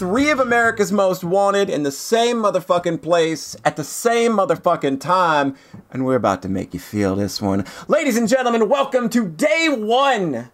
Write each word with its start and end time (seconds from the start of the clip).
three 0.00 0.30
of 0.30 0.40
America's 0.40 0.90
most 0.90 1.22
wanted 1.22 1.68
in 1.68 1.82
the 1.82 1.92
same 1.92 2.38
motherfucking 2.38 3.02
place 3.02 3.54
at 3.66 3.76
the 3.76 3.84
same 3.84 4.32
motherfucking 4.32 4.98
time, 4.98 5.54
and 5.90 6.06
we're 6.06 6.14
about 6.14 6.40
to 6.40 6.48
make 6.48 6.72
you 6.72 6.80
feel 6.80 7.14
this 7.14 7.42
one. 7.42 7.66
Ladies 7.86 8.16
and 8.16 8.26
gentlemen, 8.26 8.70
welcome 8.70 9.10
to 9.10 9.28
day 9.28 9.66
one 9.68 10.50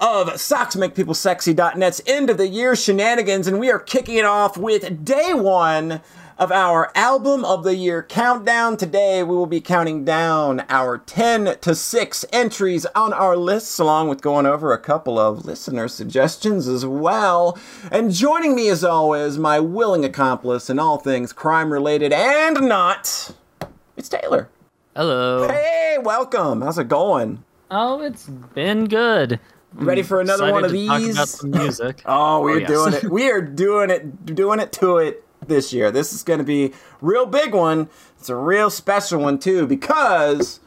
of 0.00 0.28
SocksMakePeopleSexy.net's 0.28 2.00
end 2.06 2.30
of 2.30 2.38
the 2.38 2.48
year 2.48 2.74
shenanigans, 2.74 3.46
and 3.46 3.60
we 3.60 3.70
are 3.70 3.78
kicking 3.78 4.14
it 4.14 4.24
off 4.24 4.56
with 4.56 5.04
day 5.04 5.34
one 5.34 6.00
of 6.38 6.52
our 6.52 6.92
album 6.94 7.44
of 7.44 7.64
the 7.64 7.74
year 7.74 8.02
countdown. 8.02 8.76
Today 8.76 9.22
we 9.22 9.34
will 9.34 9.46
be 9.46 9.60
counting 9.60 10.04
down 10.04 10.64
our 10.68 10.98
10 10.98 11.58
to 11.60 11.74
6 11.74 12.24
entries 12.32 12.84
on 12.94 13.12
our 13.14 13.36
lists, 13.36 13.78
along 13.78 14.08
with 14.08 14.20
going 14.20 14.44
over 14.44 14.72
a 14.72 14.78
couple 14.78 15.18
of 15.18 15.46
listener 15.46 15.88
suggestions 15.88 16.68
as 16.68 16.84
well. 16.84 17.58
And 17.90 18.12
joining 18.12 18.54
me 18.54 18.68
as 18.68 18.84
always, 18.84 19.38
my 19.38 19.60
willing 19.60 20.04
accomplice 20.04 20.68
in 20.68 20.78
all 20.78 20.98
things 20.98 21.32
crime 21.32 21.72
related 21.72 22.12
and 22.12 22.68
not, 22.68 23.30
it's 23.96 24.08
Taylor. 24.08 24.48
Hello. 24.94 25.48
Hey, 25.48 25.96
welcome. 26.02 26.60
How's 26.60 26.78
it 26.78 26.88
going? 26.88 27.44
Oh, 27.70 28.02
it's 28.02 28.28
been 28.28 28.86
good. 28.86 29.40
Ready 29.72 30.02
for 30.02 30.20
another 30.20 30.48
Excited 30.48 30.52
one 30.54 30.64
of 30.64 30.72
these? 30.72 31.42
music. 31.44 32.02
Oh, 32.06 32.40
we're 32.40 32.56
oh, 32.56 32.58
yes. 32.58 32.68
doing 32.68 32.94
it. 32.94 33.04
We 33.04 33.30
are 33.30 33.42
doing 33.42 33.90
it, 33.90 34.34
doing 34.34 34.60
it 34.60 34.72
to 34.72 34.98
it 34.98 35.25
this 35.48 35.72
year. 35.72 35.90
This 35.90 36.12
is 36.12 36.22
going 36.22 36.38
to 36.38 36.44
be 36.44 36.72
real 37.00 37.26
big 37.26 37.54
one. 37.54 37.88
It's 38.18 38.28
a 38.28 38.36
real 38.36 38.70
special 38.70 39.20
one 39.20 39.38
too 39.38 39.66
because 39.66 40.60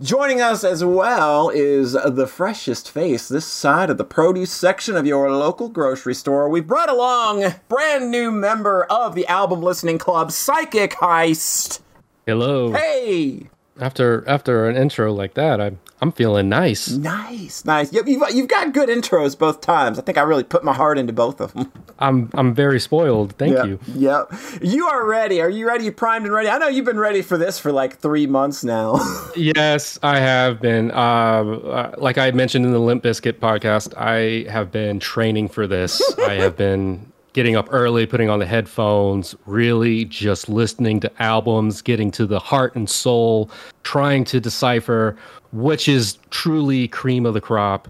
joining 0.00 0.40
us 0.40 0.62
as 0.64 0.84
well 0.84 1.48
is 1.48 1.92
the 1.92 2.26
freshest 2.26 2.90
face 2.90 3.28
this 3.28 3.46
side 3.46 3.90
of 3.90 3.98
the 3.98 4.04
produce 4.04 4.50
section 4.52 4.96
of 4.96 5.06
your 5.06 5.30
local 5.30 5.68
grocery 5.68 6.14
store. 6.14 6.48
We 6.48 6.60
brought 6.60 6.90
along 6.90 7.54
brand 7.68 8.10
new 8.10 8.30
member 8.30 8.84
of 8.84 9.14
the 9.14 9.26
album 9.26 9.62
listening 9.62 9.98
club, 9.98 10.32
Psychic 10.32 10.92
Heist. 10.92 11.80
Hello. 12.26 12.72
Hey, 12.72 13.48
After 13.80 14.24
after 14.28 14.68
an 14.68 14.76
intro 14.76 15.12
like 15.12 15.34
that, 15.34 15.60
I'm 15.60 15.78
I'm 16.02 16.12
feeling 16.12 16.48
nice. 16.50 16.88
nice, 16.90 17.64
nice. 17.64 17.90
Yep, 17.92 18.06
you've, 18.06 18.22
you've 18.34 18.48
got 18.48 18.74
good 18.74 18.88
intros 18.90 19.38
both 19.38 19.62
times. 19.62 19.98
I 19.98 20.02
think 20.02 20.18
I 20.18 20.22
really 20.22 20.44
put 20.44 20.62
my 20.62 20.74
heart 20.74 20.98
into 20.98 21.12
both 21.12 21.40
of 21.40 21.54
them. 21.54 21.72
I'm 21.98 22.28
I'm 22.34 22.54
very 22.54 22.78
spoiled. 22.78 23.32
Thank 23.38 23.54
Yep, 23.54 23.66
you. 23.66 23.80
Yep. 23.94 24.32
You 24.60 24.86
are 24.88 25.06
ready. 25.06 25.40
Are 25.40 25.48
you 25.48 25.66
ready? 25.66 25.84
You 25.86 25.92
primed 25.92 26.26
and 26.26 26.34
ready? 26.34 26.50
I 26.50 26.58
know 26.58 26.68
you've 26.68 26.84
been 26.84 26.98
ready 26.98 27.22
for 27.22 27.38
this 27.38 27.58
for 27.58 27.72
like 27.72 27.96
three 27.98 28.26
months 28.26 28.62
now. 28.64 28.98
Yes, 29.36 29.98
I 30.02 30.18
have 30.18 30.60
been. 30.60 30.90
Uh, 30.90 30.94
uh, 30.94 31.94
like 31.98 32.16
I 32.18 32.30
mentioned 32.30 32.64
in 32.64 32.72
the 32.72 32.78
Limp 32.78 33.02
Bizkit 33.02 33.34
podcast, 33.34 33.94
I 33.96 34.50
have 34.50 34.70
been 34.72 34.98
training 34.98 35.48
for 35.48 35.66
this. 35.66 36.00
I 36.20 36.34
have 36.34 36.56
been 36.66 37.12
getting 37.34 37.54
up 37.54 37.68
early, 37.70 38.06
putting 38.06 38.30
on 38.30 38.38
the 38.38 38.46
headphones, 38.46 39.34
really 39.44 40.06
just 40.06 40.48
listening 40.48 41.00
to 41.00 41.22
albums, 41.22 41.82
getting 41.82 42.10
to 42.12 42.24
the 42.24 42.38
heart 42.38 42.74
and 42.74 42.88
soul, 42.88 43.50
trying 43.82 44.24
to 44.24 44.40
decipher 44.40 45.16
which 45.52 45.88
is 45.88 46.18
truly 46.30 46.88
cream 46.88 47.26
of 47.26 47.34
the 47.34 47.40
crop. 47.40 47.88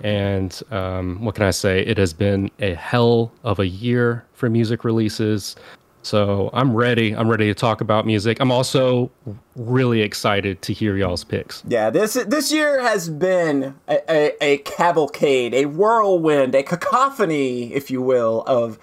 And 0.00 0.60
um, 0.70 1.24
what 1.24 1.34
can 1.34 1.44
I 1.44 1.50
say? 1.50 1.80
It 1.80 1.98
has 1.98 2.12
been 2.12 2.50
a 2.60 2.74
hell 2.74 3.32
of 3.42 3.58
a 3.58 3.66
year 3.66 4.24
for 4.34 4.48
music 4.48 4.84
releases. 4.84 5.56
So 6.02 6.50
I'm 6.52 6.74
ready. 6.74 7.14
I'm 7.14 7.28
ready 7.28 7.46
to 7.48 7.54
talk 7.54 7.80
about 7.80 8.06
music. 8.06 8.38
I'm 8.40 8.52
also 8.52 9.10
really 9.56 10.00
excited 10.02 10.62
to 10.62 10.72
hear 10.72 10.96
y'all's 10.96 11.24
picks. 11.24 11.62
yeah, 11.66 11.90
this 11.90 12.14
this 12.14 12.52
year 12.52 12.80
has 12.80 13.08
been 13.08 13.74
a, 13.88 13.98
a, 14.08 14.36
a 14.40 14.58
cavalcade, 14.58 15.52
a 15.52 15.66
whirlwind, 15.66 16.54
a 16.54 16.62
cacophony, 16.62 17.74
if 17.74 17.90
you 17.90 18.00
will, 18.00 18.44
of 18.46 18.78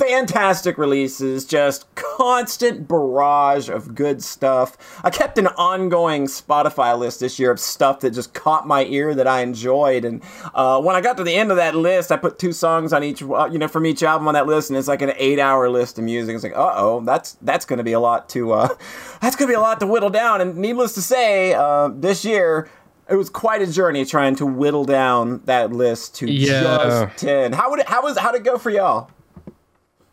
fantastic 0.00 0.78
releases, 0.78 1.44
just 1.44 1.86
constant 1.94 2.88
barrage 2.88 3.68
of 3.68 3.94
good 3.94 4.22
stuff. 4.22 4.76
I 5.04 5.10
kept 5.10 5.36
an 5.38 5.46
ongoing 5.48 6.24
Spotify 6.26 6.98
list 6.98 7.20
this 7.20 7.38
year 7.38 7.50
of 7.50 7.60
stuff 7.60 8.00
that 8.00 8.10
just 8.12 8.32
caught 8.32 8.66
my 8.66 8.84
ear 8.86 9.14
that 9.14 9.26
I 9.26 9.42
enjoyed, 9.42 10.04
and 10.06 10.22
uh, 10.54 10.80
when 10.80 10.96
I 10.96 11.00
got 11.02 11.16
to 11.18 11.24
the 11.24 11.34
end 11.34 11.50
of 11.50 11.58
that 11.58 11.74
list, 11.74 12.10
I 12.10 12.16
put 12.16 12.38
two 12.38 12.52
songs 12.52 12.92
on 12.92 13.04
each, 13.04 13.22
uh, 13.22 13.48
you 13.52 13.58
know, 13.58 13.68
from 13.68 13.84
each 13.84 14.02
album 14.02 14.26
on 14.26 14.34
that 14.34 14.46
list, 14.46 14.70
and 14.70 14.78
it's 14.78 14.88
like 14.88 15.02
an 15.02 15.12
eight-hour 15.16 15.68
list 15.68 15.98
of 15.98 16.04
music. 16.04 16.34
It's 16.34 16.44
like, 16.44 16.56
uh 16.56 16.72
oh, 16.76 17.02
that's 17.04 17.32
that's 17.42 17.64
going 17.66 17.76
to 17.78 17.84
be 17.84 17.92
a 17.92 18.00
lot 18.00 18.28
to 18.30 18.52
uh, 18.52 18.68
that's 19.20 19.36
going 19.36 19.48
to 19.48 19.52
be 19.52 19.56
a 19.56 19.60
lot 19.60 19.80
to 19.80 19.86
whittle 19.86 20.10
down. 20.10 20.40
And 20.40 20.56
needless 20.56 20.94
to 20.94 21.02
say, 21.02 21.52
uh, 21.54 21.90
this 21.94 22.24
year. 22.24 22.68
It 23.08 23.16
was 23.16 23.28
quite 23.28 23.60
a 23.60 23.66
journey 23.66 24.04
trying 24.04 24.36
to 24.36 24.46
whittle 24.46 24.84
down 24.84 25.42
that 25.46 25.72
list 25.72 26.14
to 26.18 26.30
Yeah. 26.30 26.62
just 27.08 27.18
ten. 27.18 27.52
How 27.52 27.68
would 27.68 27.80
it? 27.80 27.88
How 27.88 28.04
was? 28.04 28.16
How 28.16 28.30
did 28.30 28.42
it 28.42 28.44
go 28.44 28.56
for 28.56 28.70
y'all? 28.70 29.10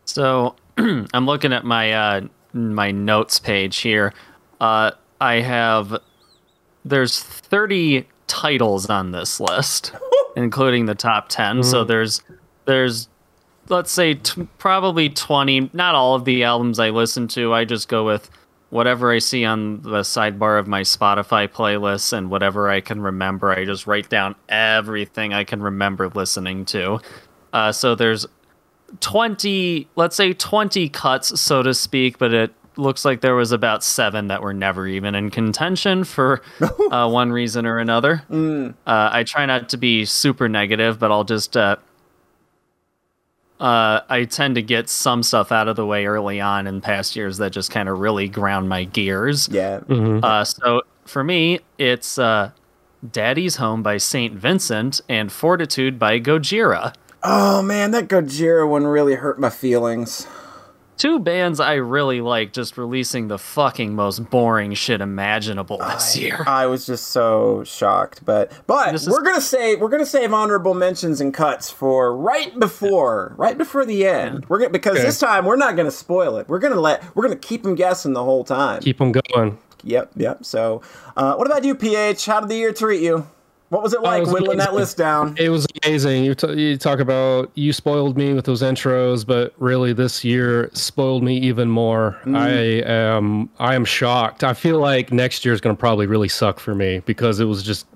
So 0.08 0.56
I'm 0.78 1.26
looking 1.26 1.52
at 1.52 1.64
my 1.64 1.92
uh, 1.92 2.20
my 2.54 2.90
notes 2.90 3.38
page 3.38 3.78
here. 3.78 4.14
Uh, 4.58 4.92
I 5.20 5.34
have 5.34 5.98
there's 6.84 7.22
30 7.22 8.08
titles 8.26 8.88
on 8.88 9.10
this 9.12 9.38
list, 9.38 9.92
including 10.36 10.86
the 10.86 10.94
top 10.94 11.28
10. 11.28 11.62
So 11.62 11.84
there's 11.84 12.22
there's 12.64 13.08
let's 13.68 13.92
say 13.92 14.14
t- 14.14 14.48
probably 14.56 15.10
20. 15.10 15.70
Not 15.74 15.94
all 15.94 16.14
of 16.14 16.24
the 16.24 16.42
albums 16.42 16.78
I 16.78 16.88
listen 16.88 17.28
to. 17.28 17.52
I 17.52 17.66
just 17.66 17.88
go 17.88 18.04
with 18.04 18.30
whatever 18.70 19.12
I 19.12 19.18
see 19.18 19.44
on 19.44 19.82
the 19.82 20.00
sidebar 20.00 20.58
of 20.58 20.66
my 20.66 20.82
Spotify 20.82 21.48
playlists 21.48 22.14
and 22.14 22.30
whatever 22.30 22.70
I 22.70 22.80
can 22.80 23.02
remember. 23.02 23.50
I 23.50 23.66
just 23.66 23.86
write 23.86 24.08
down 24.08 24.36
everything 24.48 25.34
I 25.34 25.44
can 25.44 25.62
remember 25.62 26.08
listening 26.08 26.64
to. 26.66 27.00
Uh, 27.52 27.72
so 27.72 27.94
there's 27.94 28.26
20 29.00 29.86
let's 29.96 30.16
say 30.16 30.32
20 30.32 30.88
cuts 30.88 31.40
so 31.40 31.62
to 31.62 31.74
speak 31.74 32.18
but 32.18 32.32
it 32.32 32.54
looks 32.76 33.04
like 33.04 33.20
there 33.20 33.34
was 33.34 33.52
about 33.52 33.82
seven 33.82 34.28
that 34.28 34.40
were 34.40 34.54
never 34.54 34.86
even 34.86 35.14
in 35.14 35.30
contention 35.30 36.04
for 36.04 36.40
uh, 36.90 37.08
one 37.08 37.32
reason 37.32 37.66
or 37.66 37.78
another. 37.78 38.22
Uh, 38.86 39.10
i 39.12 39.24
try 39.24 39.44
not 39.46 39.68
to 39.68 39.76
be 39.76 40.04
super 40.04 40.48
negative 40.48 40.98
but 40.98 41.10
i'll 41.10 41.24
just 41.24 41.56
uh, 41.56 41.76
uh, 43.60 44.00
i 44.08 44.24
tend 44.24 44.54
to 44.54 44.62
get 44.62 44.88
some 44.88 45.22
stuff 45.22 45.50
out 45.52 45.68
of 45.68 45.76
the 45.76 45.84
way 45.84 46.06
early 46.06 46.40
on 46.40 46.66
in 46.66 46.80
past 46.80 47.16
years 47.16 47.38
that 47.38 47.50
just 47.50 47.70
kind 47.70 47.88
of 47.88 47.98
really 47.98 48.28
ground 48.28 48.68
my 48.68 48.84
gears. 48.84 49.48
Yeah. 49.50 49.80
uh, 50.22 50.44
so 50.44 50.82
for 51.04 51.22
me 51.24 51.60
it's 51.78 52.18
uh, 52.18 52.52
daddy's 53.10 53.56
home 53.56 53.82
by 53.82 53.96
saint 53.96 54.34
vincent 54.34 55.00
and 55.08 55.30
fortitude 55.32 55.98
by 55.98 56.18
gojira 56.20 56.94
Oh 57.22 57.62
man, 57.62 57.90
that 57.92 58.08
Gojira 58.08 58.68
one 58.68 58.86
really 58.86 59.14
hurt 59.14 59.38
my 59.40 59.50
feelings. 59.50 60.26
two 60.96 61.18
bands 61.20 61.60
I 61.60 61.74
really 61.74 62.20
like 62.20 62.52
just 62.52 62.76
releasing 62.76 63.28
the 63.28 63.38
fucking 63.38 63.94
most 63.94 64.30
boring 64.30 64.74
shit 64.74 65.00
imaginable 65.00 65.78
this 65.78 66.16
year. 66.16 66.42
I 66.46 66.66
was 66.66 66.86
just 66.86 67.08
so 67.08 67.62
shocked, 67.64 68.24
but 68.24 68.50
but 68.66 68.92
This 68.92 69.02
is- 69.02 69.08
we're 69.08 69.22
gonna 69.22 69.40
say 69.40 69.76
we're 69.76 69.88
gonna 69.90 70.06
save 70.06 70.32
honorable 70.32 70.74
mentions 70.74 71.20
and 71.20 71.32
cuts 71.34 71.70
for 71.70 72.16
right 72.16 72.56
before 72.58 73.34
right 73.36 73.56
before 73.58 73.84
the 73.84 74.06
end. 74.06 74.46
We're 74.48 74.58
gonna 74.58 74.70
because 74.70 74.96
Okay. 74.96 75.04
this 75.04 75.18
time 75.18 75.44
we're 75.44 75.56
not 75.56 75.76
gonna 75.76 75.90
spoil 75.90 76.36
it. 76.38 76.48
We're 76.48 76.58
gonna 76.60 76.80
let 76.80 77.02
we're 77.16 77.22
gonna 77.24 77.36
keep 77.36 77.62
them 77.62 77.74
guessing 77.74 78.12
the 78.12 78.24
whole 78.24 78.44
time. 78.44 78.80
Keep 78.80 78.98
them 78.98 79.12
going. 79.12 79.58
Yep, 79.84 80.10
yep. 80.16 80.44
So, 80.44 80.82
uh, 81.16 81.34
what 81.36 81.46
about 81.46 81.62
you, 81.64 81.76
PH? 81.76 82.26
How 82.26 82.40
did 82.40 82.48
the 82.48 82.56
year 82.56 82.72
treat 82.72 83.00
you? 83.00 83.26
What 83.70 83.82
was 83.82 83.92
it 83.92 84.00
like 84.00 84.14
Oh, 84.14 84.16
it 84.16 84.20
was 84.20 84.32
whittling 84.32 84.58
that 84.58 84.68
amazing. 84.68 84.78
list 84.80 84.96
down? 84.96 85.34
It 85.38 85.50
was 85.50 85.66
amazing. 85.84 86.24
You, 86.24 86.34
t- 86.34 86.52
you 86.54 86.76
talk 86.78 87.00
about 87.00 87.50
you 87.54 87.72
spoiled 87.74 88.16
me 88.16 88.32
with 88.32 88.46
those 88.46 88.62
intros, 88.62 89.26
but 89.26 89.52
really 89.58 89.92
this 89.92 90.24
year 90.24 90.70
spoiled 90.72 91.22
me 91.22 91.36
even 91.38 91.68
more. 91.68 92.16
I 92.34 92.48
am 92.86 93.50
I 93.58 93.74
am 93.74 93.84
shocked. 93.84 94.42
I 94.42 94.54
feel 94.54 94.78
like 94.78 95.12
next 95.12 95.44
year 95.44 95.52
is 95.52 95.60
going 95.60 95.76
to 95.76 95.80
probably 95.80 96.06
really 96.06 96.28
suck 96.28 96.58
for 96.60 96.74
me 96.74 97.00
because 97.00 97.40
it 97.40 97.44
was 97.44 97.62
just 97.62 97.86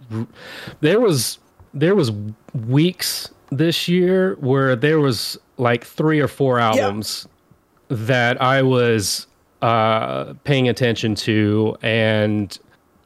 there 0.80 1.00
was 1.00 1.38
there 1.72 1.94
was 1.94 2.12
weeks 2.66 3.30
this 3.50 3.88
year 3.88 4.34
where 4.40 4.76
there 4.76 5.00
was 5.00 5.38
like 5.56 5.84
three 5.84 6.20
or 6.20 6.28
four 6.28 6.58
albums 6.58 7.26
that 7.88 8.40
I 8.42 8.62
was 8.62 9.26
uh, 9.62 10.34
paying 10.44 10.68
attention 10.68 11.14
to 11.14 11.76
and 11.82 12.58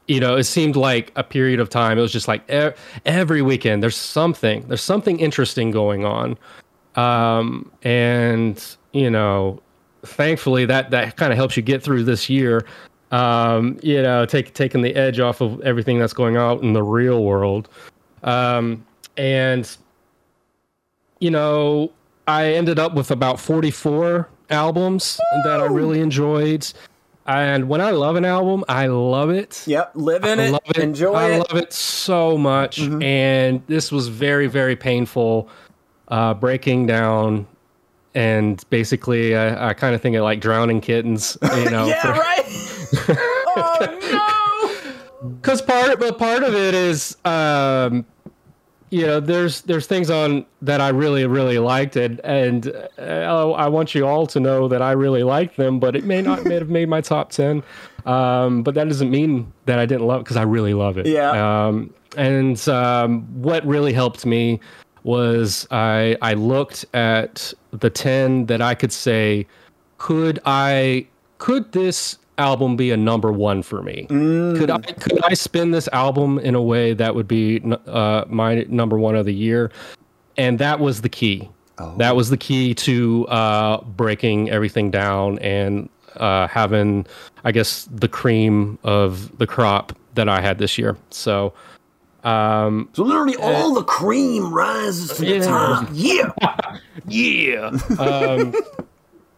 you 0.08 0.20
know, 0.20 0.37
it 0.37 0.44
seemed 0.44 0.76
like 0.76 1.12
a 1.17 1.25
period 1.25 1.61
of 1.61 1.69
time. 1.69 1.99
It 1.99 2.03
was 2.03 2.12
just 2.12 2.29
like 2.29 2.49
e- 2.50 2.70
every 3.05 3.43
weekend 3.43 3.82
there's 3.82 3.97
something, 3.97 4.67
there's 4.69 4.82
something 4.82 5.19
interesting 5.19 5.70
going 5.70 6.05
on. 6.05 6.38
Um, 6.94 7.70
and 7.82 8.62
you 8.93 9.11
know, 9.11 9.61
thankfully 10.05 10.64
that 10.67 10.91
that 10.91 11.17
kind 11.17 11.32
of 11.32 11.37
helps 11.37 11.56
you 11.56 11.62
get 11.62 11.82
through 11.82 12.05
this 12.05 12.31
year. 12.31 12.64
Um, 13.12 13.79
you 13.82 14.03
know, 14.03 14.26
take 14.26 14.55
taking 14.55 14.82
the 14.82 14.94
edge 14.94 15.20
off 15.20 15.41
of 15.41 15.61
everything 15.61 15.99
that's 15.99 16.12
going 16.12 16.37
on 16.37 16.62
in 16.62 16.73
the 16.73 16.82
real 16.82 17.25
world. 17.25 17.69
Um, 18.23 18.85
and 19.17 19.76
you 21.20 21.31
know, 21.31 21.93
I 22.29 22.52
ended 22.55 22.79
up 22.79 22.94
with 22.94 23.11
about 23.11 23.41
44 23.41 24.29
albums 24.50 25.19
that 25.44 25.61
I 25.61 25.67
really 25.67 26.00
enjoyed. 26.00 26.67
And 27.26 27.69
when 27.69 27.81
I 27.81 27.90
love 27.90 28.17
an 28.17 28.25
album, 28.25 28.64
I 28.69 28.87
love 28.87 29.31
it. 29.31 29.62
Yep, 29.67 29.93
live 29.94 30.25
in 30.25 30.38
I 30.38 30.44
it, 30.44 30.50
love 30.52 30.62
it. 30.69 30.78
enjoy 30.78 31.12
I 31.14 31.31
it. 31.32 31.38
love 31.38 31.56
it 31.56 31.73
so 31.73 32.38
much. 32.38 32.78
And 32.81 33.62
this 33.67 33.90
was 33.90 34.08
very, 34.08 34.46
very 34.46 34.76
painful 34.76 35.49
uh, 36.08 36.34
breaking 36.34 36.87
down, 36.87 37.46
and 38.14 38.62
basically, 38.70 39.34
I, 39.37 39.70
I 39.70 39.75
kind 39.75 39.94
of 39.94 40.00
think 40.00 40.14
of 40.17 40.23
like 40.23 40.40
drowning 40.40 40.81
kittens. 40.81 41.37
You 41.56 41.70
know, 41.70 41.87
yeah, 41.87 42.02
for- 42.02 42.20
right. 42.20 42.44
oh 43.56 44.81
no. 45.23 45.31
because 45.40 45.61
part 45.62 45.99
but 45.99 46.19
part 46.19 46.43
of 46.44 46.55
it 46.55 46.75
is 46.75 47.17
um 47.25 48.05
you 48.91 49.05
know 49.06 49.19
there's 49.21 49.62
there's 49.62 49.87
things 49.87 50.11
on 50.11 50.44
that 50.62 50.81
i 50.81 50.88
really 50.88 51.27
really 51.27 51.59
liked 51.59 51.97
and 51.97 52.21
and 52.25 52.69
uh, 52.99 53.50
i 53.53 53.67
want 53.67 53.94
you 53.94 54.06
all 54.06 54.27
to 54.27 54.38
know 54.38 54.69
that 54.69 54.81
i 54.81 54.93
really 54.93 55.23
like 55.23 55.56
them 55.56 55.81
but 55.81 55.97
it 55.97 56.05
may 56.05 56.23
not 56.23 56.44
may 56.44 56.55
have 56.55 56.69
made 56.71 56.88
my 56.88 57.00
top 57.00 57.31
10 57.31 57.62
um 58.06 58.62
but 58.62 58.75
that 58.75 58.87
doesn't 58.88 59.11
mean 59.11 59.53
that 59.65 59.79
i 59.79 59.87
didn't 59.87 60.06
love 60.06 60.23
because 60.23 60.37
i 60.37 60.43
really 60.43 60.75
love 60.75 60.99
it 60.99 61.06
Yeah. 61.06 61.67
um 61.67 61.93
and 62.17 62.69
um 62.69 63.23
what 63.43 63.67
really 63.67 63.93
helped 63.93 64.25
me 64.25 64.61
was 65.03 65.67
i 65.71 66.17
i 66.23 66.35
looked 66.35 66.85
at 66.94 67.53
the 67.73 67.91
10 67.91 68.47
that 68.47 68.62
i 68.62 68.75
could 68.75 68.93
say 68.93 69.47
could 69.99 70.38
I 70.44 71.06
could 71.38 71.73
this 71.73 72.19
album 72.38 72.77
be 72.77 72.91
a 72.91 72.97
number 72.97 73.33
one 73.33 73.62
for 73.62 73.83
me? 73.83 74.06
Could 74.09 74.71
I 74.71 74.79
could 74.79 75.23
I 75.25 75.35
spin 75.35 75.71
this 75.71 75.88
album 75.93 76.38
in 76.38 76.55
a 76.55 76.62
way 76.62 76.93
that 76.94 77.15
would 77.15 77.29
be 77.29 77.62
uh, 77.87 78.25
my 78.29 78.67
number 78.69 78.99
one 78.99 79.17
of 79.17 79.25
the 79.27 79.35
year? 79.35 79.71
And 80.37 80.59
that 80.59 80.81
was 80.81 81.00
the 81.03 81.09
key. 81.09 81.49
That 81.99 82.17
was 82.17 82.31
the 82.31 82.38
key 82.38 82.75
to 82.75 83.27
uh, 83.29 83.83
breaking 83.83 84.49
everything 84.50 84.91
down 84.91 85.38
and 85.41 85.91
uh, 86.17 86.47
having, 86.49 87.06
I 87.44 87.53
guess, 87.53 87.87
the 87.91 88.09
cream 88.09 88.79
of 88.83 89.37
the 89.37 89.47
crop 89.47 89.93
that 90.15 90.29
I 90.29 90.41
had 90.41 90.59
this 90.59 90.79
year. 90.79 90.97
So. 91.11 91.53
Um, 92.25 92.88
So 92.94 93.05
literally 93.05 93.37
all 93.37 93.75
the 93.75 93.85
cream 93.85 94.53
rises 94.53 95.17
to 95.19 95.25
the 95.25 95.41
top. 95.41 95.88
Yeah. 95.93 96.33
yeah. 97.06 97.71
Um, 97.99 98.55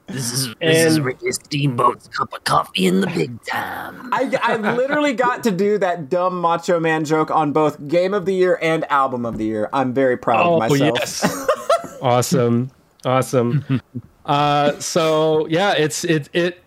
This 0.09 0.33
is 0.33 0.55
this 0.61 0.85
is 0.87 0.97
And- 0.97 1.05
Ricky 1.05 1.31
Steamboat's 1.33 2.09
cup 2.09 2.33
of 2.33 2.43
coffee 2.45 2.87
in 2.87 3.01
the 3.03 3.07
big 3.09 3.43
time. 3.45 4.09
I, 4.13 4.37
I 4.43 4.57
literally 4.57 5.13
got 5.13 5.43
to 5.45 5.51
do 5.51 5.77
that 5.79 6.09
dumb 6.09 6.41
Macho 6.41 6.81
Man 6.81 7.05
joke 7.05 7.31
on 7.31 7.53
both 7.53 7.87
Game 7.89 8.15
of 8.15 8.25
the 8.25 8.35
Year 8.35 8.59
and 8.63 8.91
Album 8.91 9.27
of 9.27 9.37
the 9.39 9.45
Year. 9.45 9.69
I'm 9.73 9.93
very 9.93 10.17
proud 10.17 10.47
Oh, 10.47 10.61
of 10.63 10.71
myself. 10.71 12.03
awesome 12.03 12.71
awesome 13.05 13.81
uh 14.27 14.79
so 14.79 15.47
yeah 15.49 15.73
it's 15.73 16.05
it 16.05 16.29
it 16.33 16.63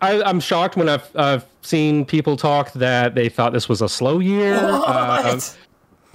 I, 0.00 0.22
i'm 0.22 0.40
shocked 0.40 0.76
when 0.76 0.88
I've, 0.88 1.08
I've 1.14 1.44
seen 1.62 2.04
people 2.06 2.36
talk 2.36 2.72
that 2.72 3.14
they 3.14 3.28
thought 3.28 3.52
this 3.52 3.68
was 3.68 3.82
a 3.82 3.88
slow 3.88 4.18
year 4.18 4.54
uh, 4.62 5.40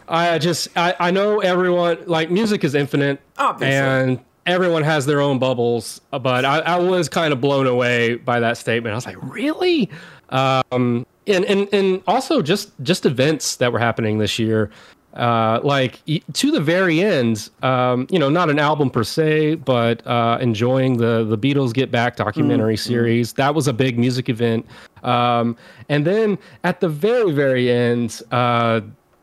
i 0.08 0.38
just 0.40 0.70
I, 0.76 0.96
I 1.00 1.12
know 1.12 1.40
everyone 1.40 1.98
like 2.08 2.32
music 2.32 2.64
is 2.64 2.74
infinite 2.76 3.20
Obviously. 3.38 3.76
and 3.76 4.20
everyone 4.48 4.84
has 4.84 5.06
their 5.06 5.22
own 5.22 5.38
bubbles 5.40 6.02
but 6.12 6.46
I, 6.46 6.60
I 6.60 6.80
was 6.80 7.10
kind 7.10 7.32
of 7.32 7.40
blown 7.40 7.68
away 7.68 8.16
by 8.16 8.40
that 8.40 8.58
statement 8.58 8.94
i 8.94 8.96
was 8.96 9.06
like 9.06 9.18
really 9.22 9.90
um 10.30 11.06
and 11.28 11.46
and, 11.46 11.68
and 11.74 12.02
also 12.08 12.42
just 12.42 12.72
just 12.82 13.06
events 13.06 13.58
that 13.58 13.72
were 13.72 13.80
happening 13.80 14.18
this 14.18 14.40
year 14.40 14.72
uh, 15.18 15.60
like 15.64 16.00
to 16.34 16.52
the 16.52 16.60
very 16.60 17.02
end, 17.02 17.50
um, 17.64 18.06
you 18.12 18.20
know, 18.20 18.30
not 18.30 18.52
an 18.52 18.60
album 18.60 18.90
per 18.90 19.04
se, 19.04 19.56
but 19.56 20.06
uh, 20.06 20.38
enjoying 20.40 20.98
the 20.98 21.24
the 21.24 21.38
Beatles 21.38 21.74
Get 21.74 21.90
Back 21.90 22.18
documentary 22.18 22.78
series. 22.78 23.34
That 23.34 23.56
was 23.56 23.68
a 23.68 23.74
big 23.74 23.98
music 23.98 24.30
event. 24.30 24.66
Um, 25.02 25.58
and 25.90 26.06
then 26.06 26.38
at 26.64 26.82
the 26.82 26.90
very 26.90 27.32
very 27.32 27.72
end, 27.72 28.22
uh, 28.32 28.82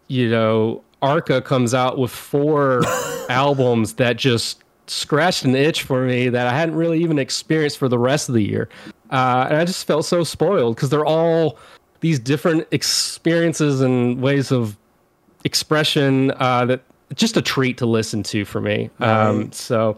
you 0.08 0.28
know, 0.28 0.82
Arca 1.00 1.40
comes 1.40 1.74
out 1.74 1.96
with 1.96 2.10
four 2.10 2.82
albums 3.28 3.94
that 3.94 4.16
just 4.16 4.63
scratched 4.86 5.44
an 5.44 5.54
itch 5.54 5.82
for 5.82 6.04
me 6.04 6.28
that 6.28 6.46
I 6.46 6.56
hadn't 6.56 6.74
really 6.74 7.02
even 7.02 7.18
experienced 7.18 7.78
for 7.78 7.88
the 7.88 7.98
rest 7.98 8.28
of 8.28 8.34
the 8.34 8.42
year. 8.42 8.68
Uh, 9.10 9.46
and 9.48 9.58
I 9.58 9.64
just 9.64 9.86
felt 9.86 10.04
so 10.04 10.24
spoiled 10.24 10.76
because 10.76 10.90
they're 10.90 11.06
all 11.06 11.58
these 12.00 12.18
different 12.18 12.66
experiences 12.70 13.80
and 13.80 14.20
ways 14.20 14.52
of 14.52 14.76
expression 15.44 16.32
uh, 16.32 16.64
that 16.66 16.82
just 17.14 17.36
a 17.36 17.42
treat 17.42 17.78
to 17.78 17.86
listen 17.86 18.22
to 18.24 18.44
for 18.44 18.60
me. 18.60 18.90
Um, 19.00 19.52
so 19.52 19.96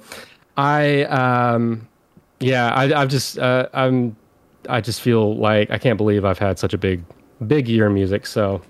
I, 0.57 1.05
um, 1.05 1.89
yeah, 2.41 2.75
I, 2.75 3.01
I've 3.01 3.09
just, 3.09 3.39
uh, 3.39 3.69
I'm, 3.73 4.17
I 4.69 4.81
just 4.81 5.01
feel 5.01 5.37
like 5.37 5.71
I 5.71 5.79
can't 5.79 5.97
believe 5.97 6.25
I've 6.25 6.39
had 6.39 6.59
such 6.59 6.75
a 6.75 6.79
big, 6.79 7.03
big 7.47 7.69
year 7.69 7.87
in 7.87 7.95
music. 7.95 8.27
So 8.27 8.61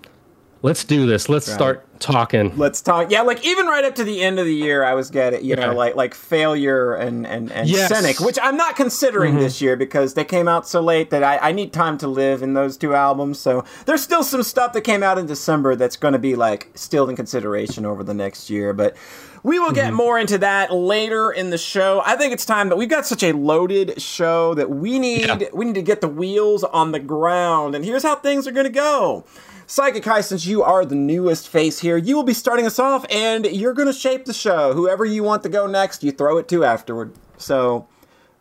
let's 0.63 0.85
do 0.85 1.07
this. 1.07 1.29
Let's 1.29 1.51
start 1.51 1.87
talking. 2.01 2.57
Let's 2.57 2.81
talk. 2.81 3.11
Yeah, 3.11 3.23
like 3.23 3.45
even 3.45 3.67
right 3.67 3.85
up 3.85 3.95
to 3.97 4.05
the 4.05 4.23
end 4.23 4.39
of 4.39 4.47
the 4.47 4.55
year, 4.55 4.85
I 4.85 4.95
was 4.95 5.11
getting, 5.11 5.45
you 5.45 5.57
know, 5.57 5.75
like 5.75 5.97
like 5.97 6.15
failure 6.15 6.95
and 6.95 7.27
and 7.27 7.51
and 7.53 7.69
Yes. 7.69 7.89
cynic, 7.89 8.21
which 8.21 8.39
I'm 8.43 8.57
not 8.57 8.77
considering 8.77 9.35
mm-hmm. 9.35 9.43
this 9.43 9.61
year 9.61 9.77
because 9.77 10.15
they 10.15 10.25
came 10.25 10.49
out 10.49 10.67
so 10.69 10.81
late 10.81 11.11
that 11.11 11.23
I, 11.23 11.39
I 11.39 11.53
need 11.53 11.73
time 11.73 11.99
to 11.99 12.09
live 12.09 12.43
in 12.43 12.55
those 12.55 12.77
two 12.77 12.95
albums. 12.95 13.39
So 13.39 13.65
there's 13.87 14.03
still 14.03 14.23
some 14.23 14.43
stuff 14.43 14.73
that 14.73 14.83
came 14.83 15.03
out 15.03 15.19
in 15.19 15.27
December 15.27 15.77
that's 15.77 15.97
going 15.97 16.13
to 16.13 16.19
be 16.19 16.35
like 16.35 16.71
still 16.75 17.09
in 17.09 17.17
consideration 17.17 17.85
over 17.87 18.03
the 18.03 18.15
next 18.15 18.51
year, 18.51 18.73
but. 18.73 18.97
We 19.43 19.61
will 19.61 19.71
get 19.71 19.89
mm-hmm. 19.89 19.97
more 19.97 20.19
into 20.19 20.39
that 20.39 20.73
later 20.73 21.31
in 21.31 21.51
the 21.51 21.59
show. 21.59 22.03
I 22.05 22.17
think 22.17 22.33
it's 22.33 22.45
time 22.45 22.69
that 22.69 22.77
we've 22.77 22.89
got 22.89 23.07
such 23.07 23.23
a 23.23 23.31
loaded 23.31 24.03
show 24.03 24.55
that 24.55 24.71
we 24.71 24.99
need 24.99 25.27
Yeah. 25.27 25.39
we 25.53 25.67
need 25.67 25.77
to 25.77 25.83
get 25.83 26.01
the 26.01 26.09
wheels 26.09 26.65
on 26.65 26.91
the 26.91 26.99
ground. 26.99 27.77
And 27.77 27.85
here's 27.85 28.03
how 28.03 28.17
things 28.17 28.49
are 28.49 28.51
going 28.51 28.67
to 28.67 28.73
go. 28.73 29.25
Psychic 29.67 30.05
Heist, 30.05 30.25
since 30.29 30.47
you 30.47 30.63
are 30.63 30.85
the 30.85 30.95
newest 30.95 31.49
face 31.49 31.81
here, 31.81 31.97
you 31.97 32.15
will 32.17 32.23
be 32.23 32.33
starting 32.35 32.67
us 32.67 32.79
off 32.79 33.05
and 33.11 33.47
you're 33.47 33.73
going 33.73 33.89
to 33.89 33.93
shape 33.93 34.25
the 34.25 34.33
show. 34.33 34.73
Whoever 34.75 35.05
you 35.05 35.23
want 35.25 35.43
to 35.43 35.49
go 35.49 35.67
next, 35.67 36.05
you 36.05 36.13
throw 36.13 36.39
it 36.39 36.47
to 36.49 36.65
afterward. 36.65 37.13
So 37.37 37.89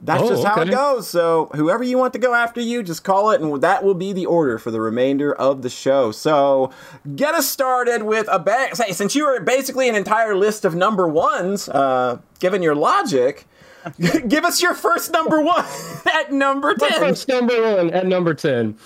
that's 0.01 0.21
Oh, 0.21 0.29
just 0.29 0.43
how 0.45 0.61
it 0.61 0.69
goes. 0.69 1.07
So 1.09 1.49
whoever 1.55 1.83
you 1.83 1.97
want 1.97 2.13
to 2.13 2.19
go 2.19 2.35
after 2.35 2.61
you, 2.61 2.83
just 2.83 3.03
call 3.03 3.31
it, 3.31 3.41
and 3.41 3.59
that 3.61 3.83
will 3.83 3.95
be 3.95 4.13
the 4.13 4.27
order 4.27 4.59
for 4.59 4.69
the 4.69 4.79
remainder 4.79 5.33
of 5.33 5.63
the 5.63 5.69
show. 5.69 6.11
So 6.11 6.69
get 7.15 7.33
us 7.33 7.49
started 7.49 8.03
with 8.03 8.27
a 8.31 8.37
bang. 8.37 8.75
say, 8.75 8.91
Since 8.91 9.15
you 9.15 9.25
are 9.25 9.39
basically 9.41 9.89
an 9.89 9.95
entire 9.95 10.35
list 10.35 10.63
of 10.63 10.75
number 10.75 11.07
ones, 11.07 11.67
uh, 11.69 12.19
given 12.39 12.61
your 12.61 12.75
logic, 12.75 13.47
give 14.27 14.45
us 14.45 14.61
your 14.61 14.75
first 14.75 15.11
number 15.11 15.41
one 15.41 15.65
at 16.13 16.31
number 16.31 16.75
My 16.79 16.89
10. 16.89 16.99
first 16.99 17.27
number 17.27 17.75
one 17.75 17.89
at 17.91 18.05
number 18.05 18.33
10 18.35 18.77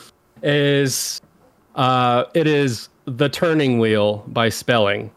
is 0.42 1.20
uh 1.76 2.26
it 2.34 2.48
is 2.48 2.90
the 3.06 3.30
turning 3.30 3.80
wheel 3.80 4.24
by 4.28 4.50
spelling. 4.50 5.12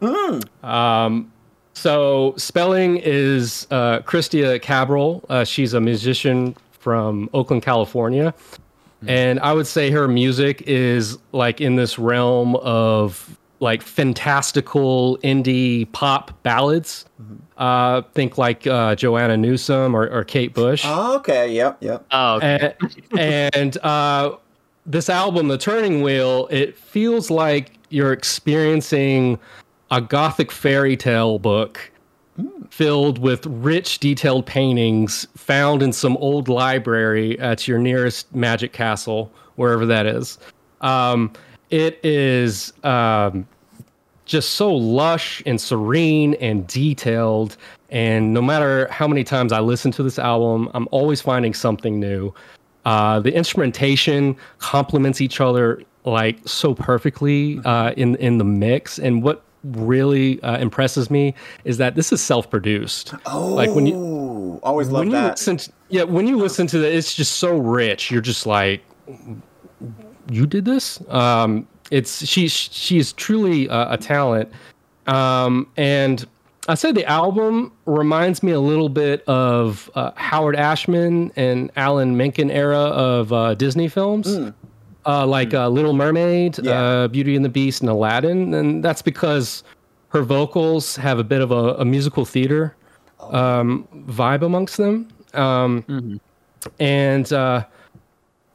Um 0.63 1.31
so 1.73 2.33
spelling 2.37 2.97
is 2.97 3.67
uh 3.71 3.99
chrystia 4.01 4.61
cabral. 4.61 5.23
Uh, 5.29 5.43
she's 5.43 5.73
a 5.73 5.81
musician 5.81 6.55
from 6.71 7.29
oakland 7.33 7.63
california. 7.63 8.33
And 9.07 9.39
i 9.41 9.51
would 9.53 9.67
say 9.67 9.89
her 9.91 10.07
music 10.07 10.63
is 10.65 11.17
like 11.31 11.59
in 11.61 11.75
this 11.75 11.99
realm 11.99 12.55
of 12.57 13.37
like 13.59 13.81
fantastical 13.81 15.17
indie 15.23 15.91
pop 15.93 16.31
ballads. 16.43 17.05
Uh 17.57 18.01
think 18.13 18.37
like 18.37 18.65
uh 18.67 18.95
joanna 18.95 19.37
newsom 19.37 19.95
or, 19.95 20.07
or 20.09 20.23
kate 20.23 20.53
bush. 20.53 20.83
Oh, 20.85 21.15
okay, 21.17 21.51
yep, 21.51 21.77
yep. 21.81 22.05
Oh, 22.11 22.35
okay. 22.35 22.73
and, 23.17 23.55
and 23.55 23.77
uh, 23.77 24.35
this 24.85 25.09
album, 25.09 25.47
The 25.47 25.57
Turning 25.57 26.01
Wheel, 26.01 26.47
it 26.51 26.77
feels 26.77 27.29
like 27.29 27.77
you're 27.89 28.13
experiencing 28.13 29.39
a 29.91 30.01
gothic 30.01 30.51
fairy 30.51 30.97
tale 30.97 31.39
book 31.39 31.91
filled 32.69 33.19
with 33.19 33.45
rich, 33.45 33.99
detailed 33.99 34.45
paintings 34.45 35.27
found 35.37 35.83
in 35.83 35.93
some 35.93 36.17
old 36.17 36.49
library 36.49 37.39
at 37.39 37.67
your 37.67 37.77
nearest 37.77 38.33
magic 38.33 38.73
castle, 38.73 39.31
wherever 39.55 39.85
that 39.85 40.05
is. 40.05 40.39
Um, 40.81 41.31
it 41.69 41.99
is 42.03 42.73
um, 42.83 43.47
just 44.25 44.51
so 44.51 44.73
lush 44.73 45.43
and 45.45 45.61
serene 45.61 46.33
and 46.35 46.65
detailed. 46.67 47.55
And 47.89 48.33
no 48.33 48.41
matter 48.41 48.87
how 48.89 49.07
many 49.07 49.23
times 49.23 49.51
I 49.51 49.59
listen 49.59 49.91
to 49.91 50.03
this 50.03 50.17
album, 50.17 50.69
I'm 50.73 50.87
always 50.91 51.21
finding 51.21 51.53
something 51.53 51.99
new. 51.99 52.33
Uh, 52.85 53.19
the 53.19 53.33
instrumentation 53.33 54.35
complements 54.59 55.21
each 55.21 55.39
other 55.39 55.81
like 56.05 56.37
so 56.45 56.73
perfectly 56.73 57.59
uh, 57.65 57.91
in 57.95 58.15
in 58.15 58.37
the 58.37 58.43
mix. 58.43 58.99
And 58.99 59.23
what 59.23 59.43
really 59.63 60.41
uh, 60.43 60.57
impresses 60.57 61.09
me 61.09 61.33
is 61.63 61.77
that 61.77 61.95
this 61.95 62.11
is 62.11 62.21
self-produced. 62.21 63.13
Oh, 63.25 63.47
like 63.47 63.69
when 63.71 63.85
you 63.85 64.59
always 64.63 64.89
love 64.89 64.99
when 64.99 65.07
you 65.07 65.13
that. 65.13 65.31
listen, 65.31 65.57
to, 65.57 65.71
yeah, 65.89 66.03
when 66.03 66.27
you 66.27 66.37
listen 66.37 66.67
to 66.67 66.85
it, 66.85 66.93
it's 66.93 67.15
just 67.15 67.37
so 67.37 67.57
rich. 67.57 68.11
You're 68.11 68.21
just 68.21 68.45
like, 68.45 68.83
you 70.29 70.45
did 70.45 70.65
this. 70.65 71.01
Um, 71.09 71.67
it's 71.91 72.25
she's 72.25 72.51
she's 72.51 73.13
truly 73.13 73.67
a, 73.67 73.93
a 73.93 73.97
talent. 73.97 74.51
Um, 75.07 75.67
and 75.77 76.25
I 76.67 76.75
said 76.75 76.95
the 76.95 77.05
album 77.05 77.73
reminds 77.85 78.41
me 78.41 78.51
a 78.53 78.59
little 78.59 78.89
bit 78.89 79.23
of 79.27 79.89
uh, 79.95 80.11
Howard 80.15 80.55
Ashman 80.55 81.31
and 81.35 81.71
Alan 81.75 82.15
Menken 82.15 82.49
era 82.49 82.77
of 82.79 83.33
uh, 83.33 83.53
Disney 83.55 83.87
films. 83.89 84.27
Uh, 85.05 85.27
like 85.27 85.53
uh, 85.53 85.67
Little 85.67 85.91
Mermaid, 85.91 86.59
Yeah. 86.59 86.71
uh, 86.81 87.07
Beauty 87.09 87.35
and 87.35 87.43
the 87.43 87.49
Beast, 87.49 87.81
and 87.81 87.89
Aladdin, 87.89 88.53
and 88.53 88.81
that's 88.81 89.01
because 89.01 89.61
her 90.09 90.21
vocals 90.23 90.95
have 90.95 91.19
a 91.19 91.25
bit 91.25 91.41
of 91.41 91.51
a, 91.51 91.75
a 91.75 91.83
musical 91.83 92.23
theater 92.23 92.73
um, 93.19 93.85
vibe 94.07 94.43
amongst 94.43 94.77
them. 94.77 95.09
Um, 95.33 96.21
And 96.79 97.33
uh, 97.33 97.65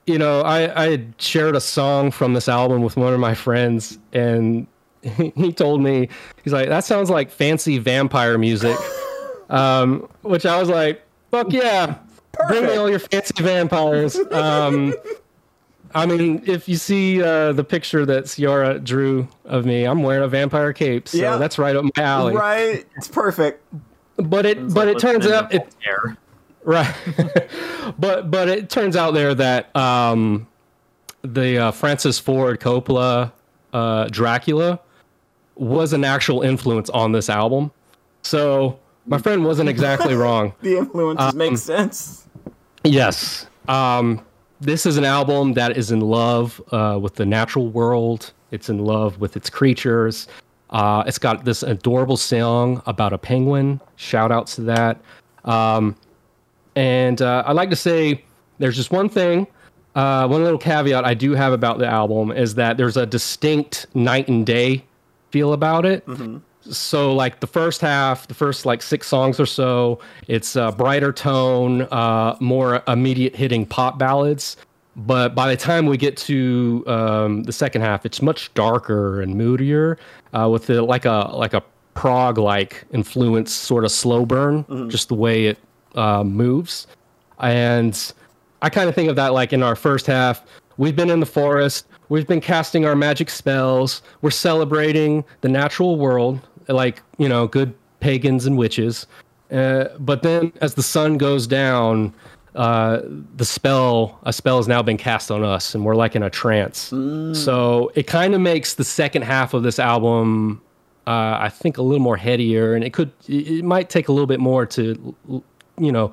you 0.06 0.16
know, 0.16 0.40
I, 0.40 0.84
I 0.84 0.90
had 0.92 1.12
shared 1.18 1.54
a 1.54 1.60
song 1.60 2.10
from 2.10 2.32
this 2.32 2.48
album 2.48 2.80
with 2.82 2.96
one 2.96 3.12
of 3.12 3.20
my 3.20 3.34
friends, 3.34 3.98
and 4.14 4.66
he 5.36 5.52
told 5.52 5.82
me 5.82 6.08
he's 6.44 6.52
like, 6.52 6.68
"That 6.68 6.84
sounds 6.84 7.10
like 7.10 7.30
fancy 7.30 7.78
vampire 7.78 8.38
music," 8.38 8.76
um, 9.50 10.08
which 10.22 10.46
I 10.46 10.58
was 10.58 10.68
like, 10.68 11.02
"Fuck 11.30 11.52
yeah, 11.52 11.96
bring 12.48 12.64
me 12.66 12.76
all 12.76 12.88
your 12.90 12.98
fancy 12.98 13.42
vampires." 13.42 14.16
Um, 14.30 14.94
I 15.94 16.04
mean, 16.06 16.42
if 16.46 16.68
you 16.68 16.76
see 16.76 17.22
uh, 17.22 17.52
the 17.52 17.64
picture 17.64 18.04
that 18.06 18.26
Ciara 18.26 18.78
drew 18.78 19.26
of 19.46 19.64
me, 19.64 19.84
I'm 19.84 20.02
wearing 20.02 20.22
a 20.22 20.28
vampire 20.28 20.72
cape, 20.74 21.08
so 21.08 21.16
Yeah. 21.18 21.36
that's 21.38 21.58
right 21.58 21.74
up 21.74 21.84
my 21.96 22.02
alley. 22.02 22.34
Right? 22.34 22.86
It's 22.96 23.08
perfect. 23.08 23.64
But 24.16 24.44
it, 24.44 24.74
but 24.74 24.88
it 24.88 24.98
turns 24.98 25.26
out 25.26 25.54
it, 25.54 25.66
Air. 25.86 26.16
right, 26.64 26.92
but 27.98 28.30
but 28.30 28.48
it 28.48 28.68
turns 28.68 28.96
out 28.96 29.14
there 29.14 29.32
that 29.34 29.74
um, 29.76 30.46
the 31.22 31.58
uh, 31.58 31.70
Francis 31.70 32.18
Ford 32.18 32.58
Coppola 32.60 33.32
uh, 33.72 34.08
Dracula 34.08 34.80
was 35.58 35.92
an 35.92 36.04
actual 36.04 36.42
influence 36.42 36.88
on 36.90 37.12
this 37.12 37.28
album. 37.28 37.70
So 38.22 38.78
my 39.06 39.18
friend 39.18 39.44
wasn't 39.44 39.68
exactly 39.68 40.14
wrong. 40.24 40.52
The 40.62 40.78
influences 40.78 41.26
Um, 41.32 41.36
make 41.36 41.56
sense. 41.56 42.26
Yes. 42.84 43.46
Um, 43.68 44.24
this 44.60 44.86
is 44.86 44.96
an 44.96 45.04
album 45.04 45.54
that 45.54 45.76
is 45.76 45.90
in 45.90 46.00
love 46.00 46.60
uh, 46.72 46.98
with 47.00 47.14
the 47.14 47.26
natural 47.26 47.68
world. 47.68 48.32
It's 48.50 48.68
in 48.68 48.78
love 48.84 49.20
with 49.20 49.36
its 49.36 49.50
creatures. 49.50 50.26
Uh, 50.70 51.02
it's 51.06 51.18
got 51.18 51.44
this 51.44 51.62
adorable 51.62 52.16
song 52.16 52.82
about 52.86 53.12
a 53.12 53.18
penguin. 53.18 53.80
Shout 53.96 54.30
outs 54.32 54.56
to 54.56 54.62
that. 54.62 54.98
Um, 55.44 55.96
and 56.76 57.22
uh, 57.22 57.42
I'd 57.46 57.52
like 57.56 57.70
to 57.70 57.76
say 57.76 58.24
there's 58.58 58.76
just 58.76 58.90
one 58.90 59.08
thing, 59.08 59.46
uh, 59.94 60.28
one 60.28 60.42
little 60.44 60.58
caveat 60.58 61.04
I 61.04 61.14
do 61.14 61.32
have 61.32 61.52
about 61.52 61.78
the 61.78 61.86
album 61.86 62.30
is 62.32 62.54
that 62.56 62.76
there's 62.76 62.96
a 62.96 63.06
distinct 63.06 63.86
night 63.94 64.28
and 64.28 64.44
day 64.46 64.84
feel 65.30 65.52
about 65.52 65.84
it 65.84 66.04
so 66.62 67.14
like 67.14 67.40
the 67.40 67.46
first 67.46 67.80
half 67.80 68.26
the 68.28 68.34
first 68.34 68.66
like 68.66 68.82
six 68.82 69.06
songs 69.06 69.38
or 69.40 69.46
so 69.46 69.98
it's 70.26 70.56
a 70.56 70.72
brighter 70.72 71.12
tone 71.12 71.82
uh 71.90 72.36
more 72.40 72.82
immediate 72.88 73.34
hitting 73.34 73.64
pop 73.64 73.98
ballads 73.98 74.56
but 74.96 75.34
by 75.34 75.48
the 75.48 75.56
time 75.56 75.86
we 75.86 75.96
get 75.96 76.16
to 76.16 76.84
um 76.86 77.42
the 77.44 77.52
second 77.52 77.80
half 77.80 78.04
it's 78.04 78.20
much 78.20 78.52
darker 78.54 79.20
and 79.22 79.36
moodier 79.36 79.96
uh 80.34 80.48
with 80.50 80.66
the, 80.66 80.82
like 80.82 81.04
a 81.04 81.30
like 81.32 81.54
a 81.54 81.62
prog 81.94 82.38
like 82.38 82.84
influence 82.92 83.52
sort 83.52 83.84
of 83.84 83.90
slow 83.90 84.26
burn 84.26 84.64
just 84.88 85.08
the 85.08 85.14
way 85.14 85.46
it 85.46 85.58
uh, 85.94 86.22
moves 86.22 86.86
and 87.40 88.12
I 88.62 88.70
kind 88.70 88.88
of 88.88 88.94
think 88.94 89.08
of 89.08 89.16
that 89.16 89.32
like 89.32 89.52
in 89.52 89.62
our 89.62 89.76
first 89.76 90.06
half. 90.06 90.44
We've 90.76 90.96
been 90.96 91.10
in 91.10 91.20
the 91.20 91.26
forest. 91.26 91.86
We've 92.08 92.26
been 92.26 92.40
casting 92.40 92.84
our 92.84 92.96
magic 92.96 93.30
spells. 93.30 94.02
We're 94.22 94.30
celebrating 94.30 95.24
the 95.42 95.48
natural 95.48 95.96
world, 95.96 96.40
like, 96.68 97.02
you 97.18 97.28
know, 97.28 97.46
good 97.46 97.74
pagans 98.00 98.46
and 98.46 98.56
witches. 98.56 99.06
Uh, 99.50 99.86
but 99.98 100.22
then 100.22 100.52
as 100.60 100.74
the 100.74 100.82
sun 100.82 101.18
goes 101.18 101.46
down, 101.46 102.14
uh, 102.54 103.00
the 103.36 103.44
spell, 103.44 104.18
a 104.24 104.32
spell 104.32 104.56
has 104.56 104.66
now 104.66 104.82
been 104.82 104.96
cast 104.96 105.30
on 105.30 105.44
us, 105.44 105.74
and 105.74 105.84
we're 105.84 105.94
like 105.94 106.16
in 106.16 106.22
a 106.22 106.30
trance. 106.30 106.92
So 107.34 107.92
it 107.94 108.06
kind 108.06 108.34
of 108.34 108.40
makes 108.40 108.74
the 108.74 108.84
second 108.84 109.22
half 109.22 109.54
of 109.54 109.62
this 109.62 109.78
album, 109.78 110.60
uh, 111.06 111.38
I 111.40 111.50
think, 111.50 111.78
a 111.78 111.82
little 111.82 112.02
more 112.02 112.16
headier, 112.16 112.74
and 112.74 112.84
it 112.84 112.92
could, 112.92 113.12
it 113.28 113.48
it 113.48 113.64
might 113.64 113.90
take 113.90 114.08
a 114.08 114.12
little 114.12 114.26
bit 114.26 114.40
more 114.40 114.66
to, 114.66 115.14
you 115.78 115.92
know, 115.92 116.12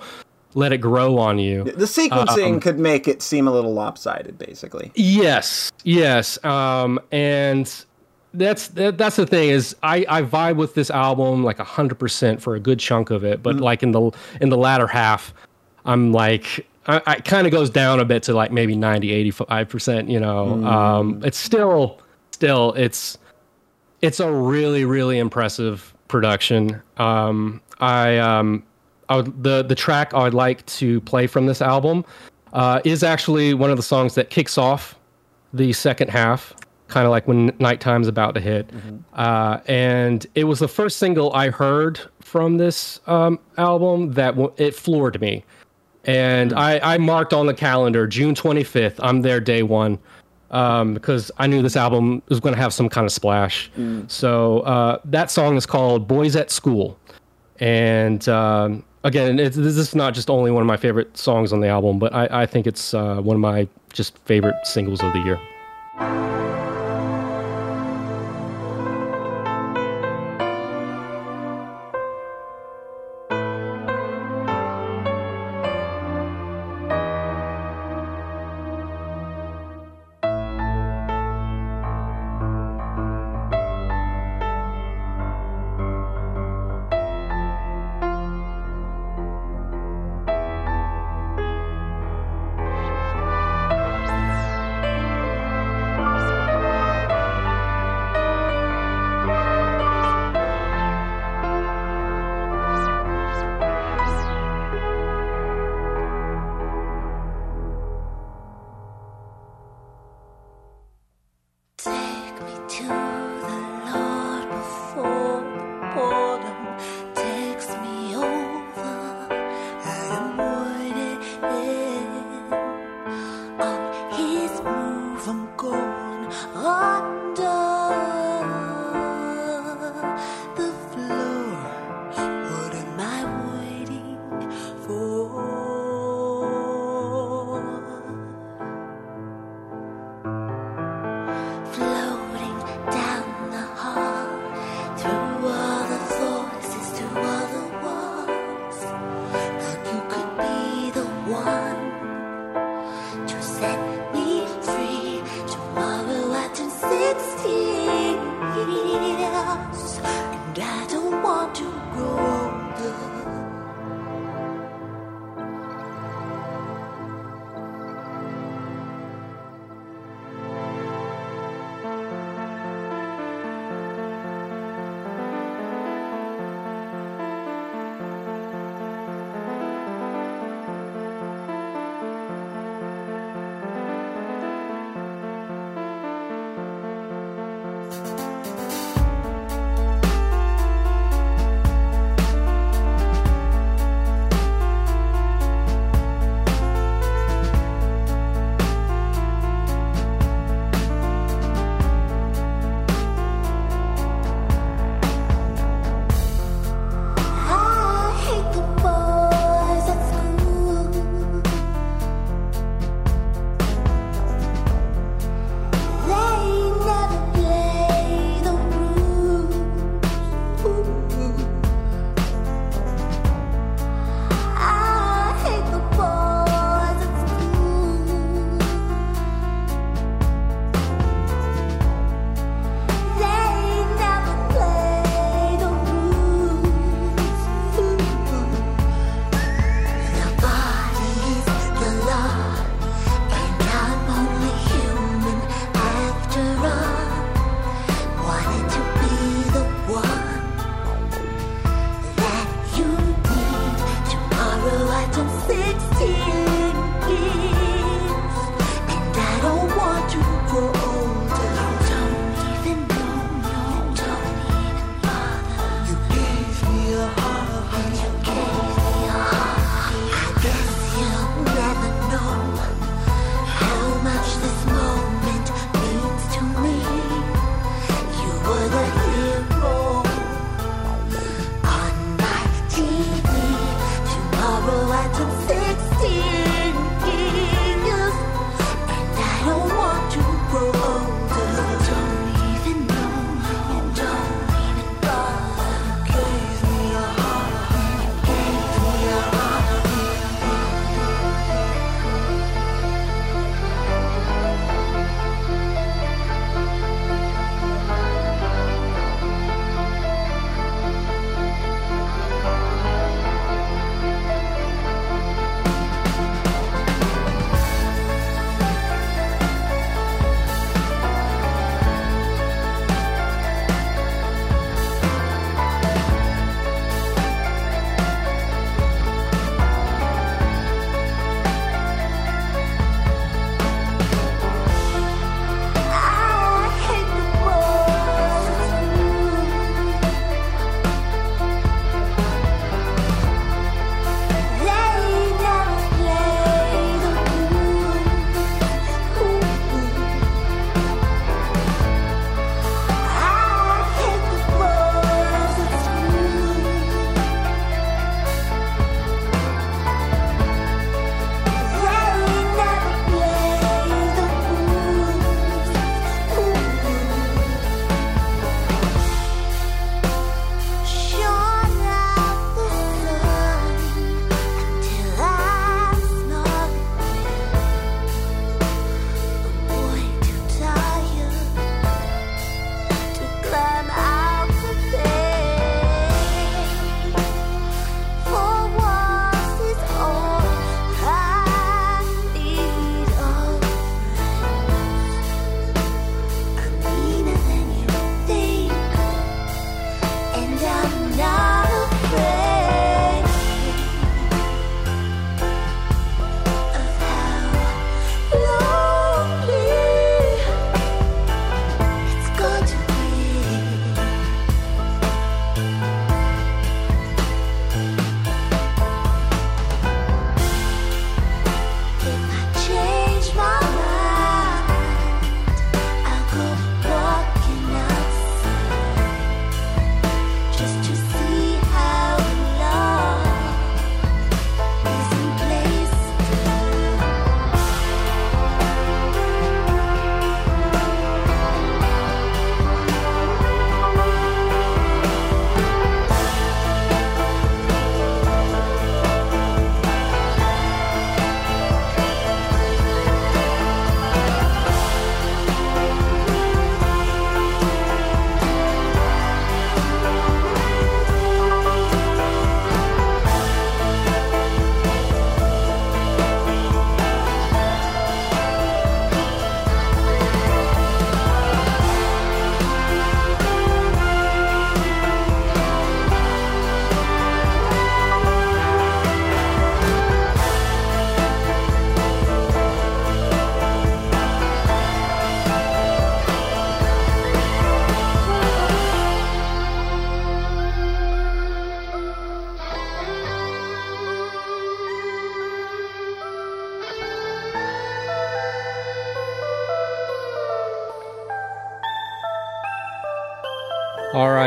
let 0.55 0.71
it 0.71 0.77
grow 0.79 1.17
on 1.17 1.37
you. 1.37 1.65
The 1.65 1.85
sequencing 1.85 2.53
Um, 2.53 2.59
could 2.59 2.79
make 2.79 3.07
it 3.07 3.21
seem 3.21 3.47
a 3.47 3.51
little 3.51 3.73
lopsided, 3.73 4.39
basically. 4.39 4.91
Yes, 4.95 5.71
yes, 5.83 6.43
um, 6.43 6.99
and 7.11 7.71
that's 8.33 8.69
that, 8.69 8.97
that's 8.97 9.17
the 9.17 9.25
thing 9.25 9.49
is 9.49 9.75
I, 9.83 10.05
I 10.09 10.21
vibe 10.21 10.55
with 10.55 10.73
this 10.73 10.89
album 10.89 11.43
like 11.43 11.59
hundred 11.59 11.99
percent 11.99 12.41
for 12.41 12.55
a 12.55 12.59
good 12.59 12.79
chunk 12.79 13.11
of 13.11 13.23
it, 13.23 13.43
but 13.43 13.57
like 13.57 13.83
in 13.83 13.91
the 13.91 14.11
in 14.41 14.49
the 14.49 14.57
latter 14.57 14.87
half, 14.87 15.33
I'm 15.85 16.11
like 16.11 16.65
I, 16.87 17.01
I 17.05 17.15
kind 17.15 17.45
of 17.45 17.51
goes 17.51 17.69
down 17.69 17.99
a 17.99 18.05
bit 18.05 18.23
to 18.23 18.33
like 18.33 18.51
maybe 18.51 18.75
90 18.75 19.11
85 19.11 19.69
percent. 19.69 20.09
You 20.09 20.21
know, 20.21 20.65
um, 20.65 21.21
it's 21.23 21.37
still 21.37 21.99
still 22.31 22.73
it's 22.73 23.17
it's 24.01 24.21
a 24.21 24.31
really 24.31 24.85
really 24.85 25.17
impressive 25.19 25.93
production. 26.07 26.81
Um, 26.97 27.61
I 27.79 28.17
um, 28.19 28.63
I 29.09 29.17
would, 29.17 29.43
the 29.43 29.63
the 29.63 29.75
track 29.75 30.13
I 30.13 30.23
would 30.23 30.33
like 30.33 30.65
to 30.67 31.01
play 31.01 31.27
from 31.27 31.45
this 31.45 31.61
album 31.61 32.05
uh, 32.53 32.81
is 32.83 33.03
actually 33.03 33.53
one 33.53 33.69
of 33.69 33.77
the 33.77 33.83
songs 33.83 34.15
that 34.15 34.29
kicks 34.29 34.57
off 34.57 34.95
the 35.53 35.71
second 35.73 36.09
half, 36.09 36.53
kind 36.87 37.05
of 37.05 37.11
like 37.11 37.27
when 37.27 37.53
nighttime's 37.59 38.07
about 38.07 38.33
to 38.35 38.41
hit. 38.41 38.69
Uh, 39.13 39.59
and 39.67 40.25
it 40.35 40.45
was 40.45 40.59
the 40.59 40.67
first 40.67 40.97
single 40.97 41.31
I 41.33 41.49
heard 41.49 41.99
from 42.21 42.57
this 42.57 42.99
um, 43.07 43.39
album 43.57 44.11
that 44.13 44.31
w- 44.31 44.51
it 44.57 44.75
floored 44.75 45.19
me. 45.21 45.43
And 46.05 46.53
I, 46.53 46.79
I 46.95 46.97
marked 46.97 47.33
on 47.33 47.45
the 47.47 47.53
calendar 47.53 48.05
June 48.07 48.35
25th. 48.35 48.95
I'm 48.99 49.21
there 49.21 49.39
day 49.39 49.63
one 49.63 49.97
um, 50.51 50.93
because 50.93 51.31
I 51.37 51.47
knew 51.47 51.61
this 51.61 51.75
album 51.75 52.21
was 52.29 52.39
going 52.39 52.53
to 52.53 52.61
have 52.61 52.73
some 52.73 52.89
kind 52.89 53.05
of 53.05 53.11
splash. 53.11 53.71
So 54.07 54.59
uh, 54.61 54.99
that 55.05 55.31
song 55.31 55.57
is 55.57 55.65
called 55.65 56.07
Boys 56.07 56.35
at 56.35 56.51
School. 56.51 56.97
And 57.59 58.27
um, 58.29 58.83
again, 59.05 59.35
this 59.37 59.55
is 59.55 59.95
not 59.95 60.13
just 60.13 60.29
only 60.29 60.51
one 60.51 60.61
of 60.61 60.67
my 60.67 60.77
favorite 60.77 61.15
songs 61.15 61.53
on 61.53 61.61
the 61.61 61.67
album, 61.67 61.99
but 61.99 62.13
I, 62.13 62.41
I 62.41 62.45
think 62.45 62.67
it's 62.67 62.93
uh, 62.93 63.21
one 63.21 63.35
of 63.35 63.41
my 63.41 63.67
just 63.93 64.17
favorite 64.19 64.55
singles 64.65 65.01
of 65.01 65.13
the 65.13 65.19
year. 65.19 65.39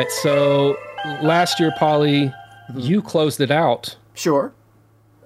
Right. 0.09 0.23
So 0.23 0.79
last 1.23 1.61
year, 1.61 1.73
Polly, 1.79 2.27
mm-hmm. 2.27 2.79
you 2.79 3.03
closed 3.03 3.41
it 3.41 3.51
out. 3.51 3.97
Sure. 4.15 4.53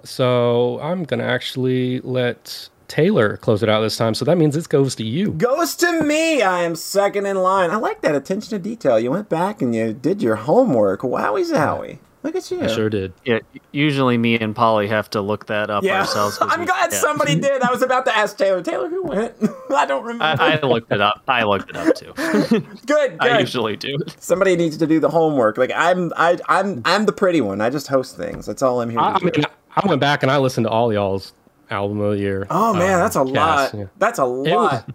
So 0.03 0.79
I'm 0.81 1.03
going 1.03 1.19
to 1.19 1.25
actually 1.25 2.01
let 2.01 2.69
Taylor 2.87 3.37
close 3.37 3.63
it 3.63 3.69
out 3.69 3.81
this 3.81 3.97
time. 3.97 4.13
So 4.13 4.25
that 4.25 4.37
means 4.37 4.55
it 4.55 4.69
goes 4.69 4.95
to 4.95 5.03
you. 5.03 5.31
Goes 5.31 5.75
to 5.77 6.03
me. 6.03 6.41
I 6.41 6.63
am 6.63 6.75
second 6.75 7.25
in 7.25 7.37
line. 7.37 7.71
I 7.71 7.77
like 7.77 8.01
that 8.01 8.13
attention 8.13 8.49
to 8.51 8.59
detail. 8.59 8.99
You 8.99 9.11
went 9.11 9.29
back 9.29 9.61
and 9.61 9.73
you 9.73 9.93
did 9.93 10.21
your 10.21 10.35
homework. 10.35 11.01
Wowie 11.01 11.49
zowie. 11.51 11.99
Look 12.23 12.35
at 12.37 12.49
you. 12.49 12.61
I 12.61 12.67
sure 12.67 12.89
did. 12.89 13.11
Yeah, 13.25 13.39
usually 13.73 14.17
me 14.17 14.39
and 14.39 14.55
Polly 14.55 14.87
have 14.87 15.09
to 15.09 15.21
look 15.21 15.47
that 15.47 15.69
up 15.69 15.83
Yeah. 15.83 15.99
ourselves. 15.99 16.37
'cause 16.37 16.47
I'm 16.51 16.61
we- 16.61 16.65
glad 16.65 16.91
yeah. 16.91 16.97
somebody 16.99 17.35
did. 17.35 17.61
I 17.61 17.69
was 17.69 17.81
about 17.81 18.05
to 18.05 18.17
ask 18.17 18.37
Taylor. 18.37 18.61
Taylor, 18.61 18.87
who 18.89 19.03
went? 19.03 19.33
I 19.75 19.85
don't 19.85 20.03
remember. 20.05 20.41
I, 20.41 20.57
I 20.57 20.65
looked 20.65 20.91
it 20.91 21.01
up. 21.01 21.21
I 21.27 21.43
looked 21.43 21.69
it 21.69 21.75
up 21.75 21.95
too. 21.95 22.13
good, 22.85 23.17
I 23.19 23.39
usually 23.39 23.75
do. 23.75 23.97
Somebody 24.19 24.55
needs 24.55 24.77
to 24.77 24.87
do 24.87 24.99
the 25.01 25.09
homework. 25.09 25.57
Like 25.57 25.71
I'm, 25.75 26.13
I, 26.15 26.39
I'm, 26.47 26.81
I'm 26.85 27.05
the 27.05 27.11
pretty 27.13 27.41
one. 27.41 27.59
I 27.61 27.69
just 27.69 27.87
host 27.87 28.15
things. 28.15 28.45
That's 28.45 28.61
all 28.61 28.79
I'm 28.81 28.89
here 28.89 28.99
to 28.99 29.03
I, 29.05 29.13
I 29.15 29.19
do. 29.19 29.25
mean, 29.25 29.45
I 29.75 29.87
went 29.87 29.99
back 29.99 30.23
and 30.23 30.31
I 30.31 30.37
listened 30.37 30.65
to 30.65 30.69
all 30.69 30.93
y'all's 30.93 31.33
album 31.69 31.99
of 31.99 32.13
the 32.13 32.19
year. 32.19 32.47
oh 32.49 32.73
man, 32.73 32.93
um, 32.93 32.99
that's 33.01 33.15
a 33.15 33.25
cast, 33.25 33.73
lot. 33.73 33.73
yeah. 33.73 33.85
That's 33.97 34.19
a 34.19 34.23
It 34.23 34.27
was, 34.27 34.47
lot. 34.47 34.89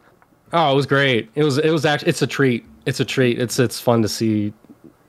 oh, 0.55 0.73
it 0.73 0.77
was 0.77 0.87
great. 0.87 1.29
It 1.35 1.45
was. 1.45 1.59
It 1.59 1.71
was 1.71 1.85
actually. 1.85 2.09
It's 2.09 2.23
a 2.23 2.27
treat. 2.27 2.65
It's 2.87 3.01
a 3.01 3.05
treat. 3.05 3.39
It's 3.39 3.59
it's 3.59 3.79
fun 3.81 4.01
to 4.03 4.09
see 4.09 4.53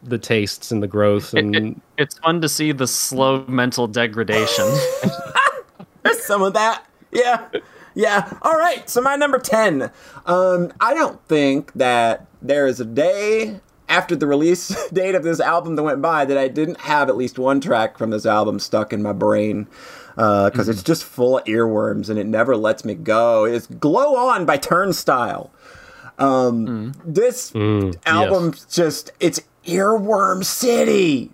the 0.03 0.17
tastes 0.17 0.71
and 0.71 0.81
the 0.81 0.87
growth 0.87 1.33
and 1.33 1.55
it- 1.55 1.75
it's 1.97 2.17
fun 2.19 2.39
to 2.41 2.49
see 2.49 2.71
the 2.71 2.87
slow 2.87 3.43
mental 3.47 3.87
degradation. 3.87 4.65
There's 6.03 6.23
some 6.23 6.41
of 6.41 6.53
that. 6.53 6.83
Yeah. 7.11 7.47
Yeah. 7.95 8.31
All 8.41 8.57
right. 8.57 8.89
So 8.89 9.01
my 9.01 9.15
number 9.15 9.39
10. 9.39 9.91
Um, 10.25 10.71
I 10.79 10.93
don't 10.93 11.21
think 11.27 11.73
that 11.73 12.25
there 12.41 12.67
is 12.67 12.79
a 12.79 12.85
day 12.85 13.59
after 13.89 14.15
the 14.15 14.27
release 14.27 14.67
date 14.93 15.15
of 15.15 15.23
this 15.23 15.39
album 15.41 15.75
that 15.75 15.83
went 15.83 16.01
by 16.01 16.23
that 16.23 16.37
I 16.37 16.47
didn't 16.47 16.79
have 16.81 17.09
at 17.09 17.17
least 17.17 17.37
one 17.37 17.59
track 17.59 17.97
from 17.97 18.11
this 18.11 18.25
album 18.25 18.59
stuck 18.59 18.93
in 18.93 19.01
my 19.03 19.11
brain. 19.13 19.67
Because 20.15 20.67
it's 20.67 20.83
just 20.83 21.03
full 21.05 21.37
of 21.37 21.45
earworms 21.45 22.09
and 22.09 22.19
it 22.19 22.25
never 22.27 22.55
lets 22.57 22.83
me 22.83 22.93
go. 22.93 23.45
It's 23.45 23.67
Glow 23.67 24.15
On 24.17 24.45
by 24.45 24.57
Turnstile. 24.57 25.49
Um, 26.17 26.93
This 27.05 27.51
album 28.05 28.53
just, 28.69 29.11
it's 29.21 29.39
earworm 29.69 30.43
city. 30.43 31.31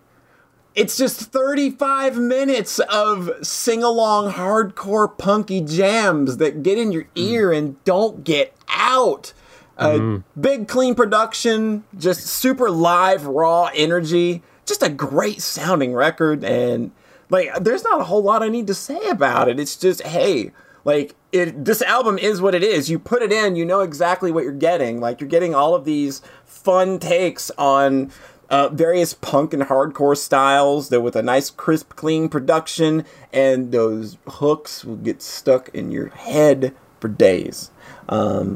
it's 0.75 0.97
just 0.97 1.21
35 1.31 2.17
minutes 2.17 2.79
of 2.79 3.29
sing 3.41 3.81
along 3.81 4.33
hardcore 4.33 5.17
punky 5.17 5.61
jams 5.61 6.37
that 6.37 6.63
get 6.63 6.77
in 6.77 6.91
your 6.91 7.05
ear 7.15 7.51
and 7.51 7.81
don't 7.85 8.23
get 8.25 8.53
out. 8.67 9.31
Uh, 9.77 10.19
Big 10.39 10.67
clean 10.67 10.93
production, 10.95 11.83
just 11.97 12.25
super 12.27 12.69
live, 12.69 13.25
raw 13.25 13.69
energy. 13.73 14.43
Just 14.65 14.83
a 14.83 14.89
great 14.89 15.41
sounding 15.41 15.93
record. 15.93 16.43
And 16.43 16.91
like, 17.29 17.53
there's 17.61 17.83
not 17.83 18.01
a 18.01 18.05
whole 18.05 18.21
lot 18.23 18.43
I 18.43 18.49
need 18.49 18.67
to 18.67 18.73
say 18.73 18.99
about 19.09 19.47
it. 19.47 19.59
It's 19.59 19.75
just, 19.75 20.01
hey, 20.01 20.51
like, 20.83 21.15
it, 21.31 21.65
this 21.65 21.81
album 21.81 22.17
is 22.17 22.41
what 22.41 22.55
it 22.55 22.63
is. 22.63 22.89
You 22.89 22.99
put 22.99 23.21
it 23.21 23.31
in, 23.31 23.55
you 23.55 23.65
know 23.65 23.81
exactly 23.81 24.31
what 24.31 24.43
you're 24.43 24.53
getting. 24.53 24.99
Like, 24.99 25.19
you're 25.19 25.29
getting 25.29 25.53
all 25.55 25.73
of 25.75 25.83
these 25.85 26.21
fun 26.65 26.99
takes 26.99 27.51
on 27.57 28.11
uh, 28.49 28.69
various 28.69 29.13
punk 29.13 29.53
and 29.53 29.63
hardcore 29.63 30.17
styles 30.17 30.89
that 30.89 31.01
with 31.01 31.15
a 31.15 31.21
nice 31.23 31.49
crisp 31.49 31.95
clean 31.95 32.27
production 32.29 33.03
and 33.33 33.71
those 33.71 34.17
hooks 34.27 34.83
will 34.85 34.97
get 34.97 35.21
stuck 35.21 35.69
in 35.69 35.91
your 35.91 36.09
head 36.09 36.73
for 36.99 37.07
days 37.07 37.71
um, 38.09 38.55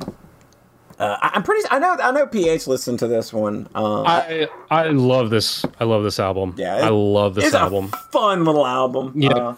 uh, 1.00 1.17
I- 1.22 1.32
i'm 1.34 1.43
pretty 1.43 1.67
i 1.72 1.80
know 1.80 1.95
i 2.02 2.12
know 2.12 2.28
ph 2.28 2.67
listened 2.67 3.00
to 3.00 3.08
this 3.08 3.32
one 3.34 3.67
um, 3.76 4.04
I 4.06 4.48
I 4.69 4.89
love 4.89 5.30
this. 5.32 5.65
I 5.80 5.86
love 5.86 6.04
this 6.04 6.19
album. 6.19 6.54
yeah 6.58 6.78
it- 6.78 6.84
I 6.84 6.89
love 6.89 7.34
this 7.36 7.45
it's 7.45 7.56
album. 7.56 7.89
a 7.93 7.98
fun 8.12 8.43
little 8.45 8.65
album 8.67 9.13
Yeah. 9.15 9.30
Uh, 9.34 9.56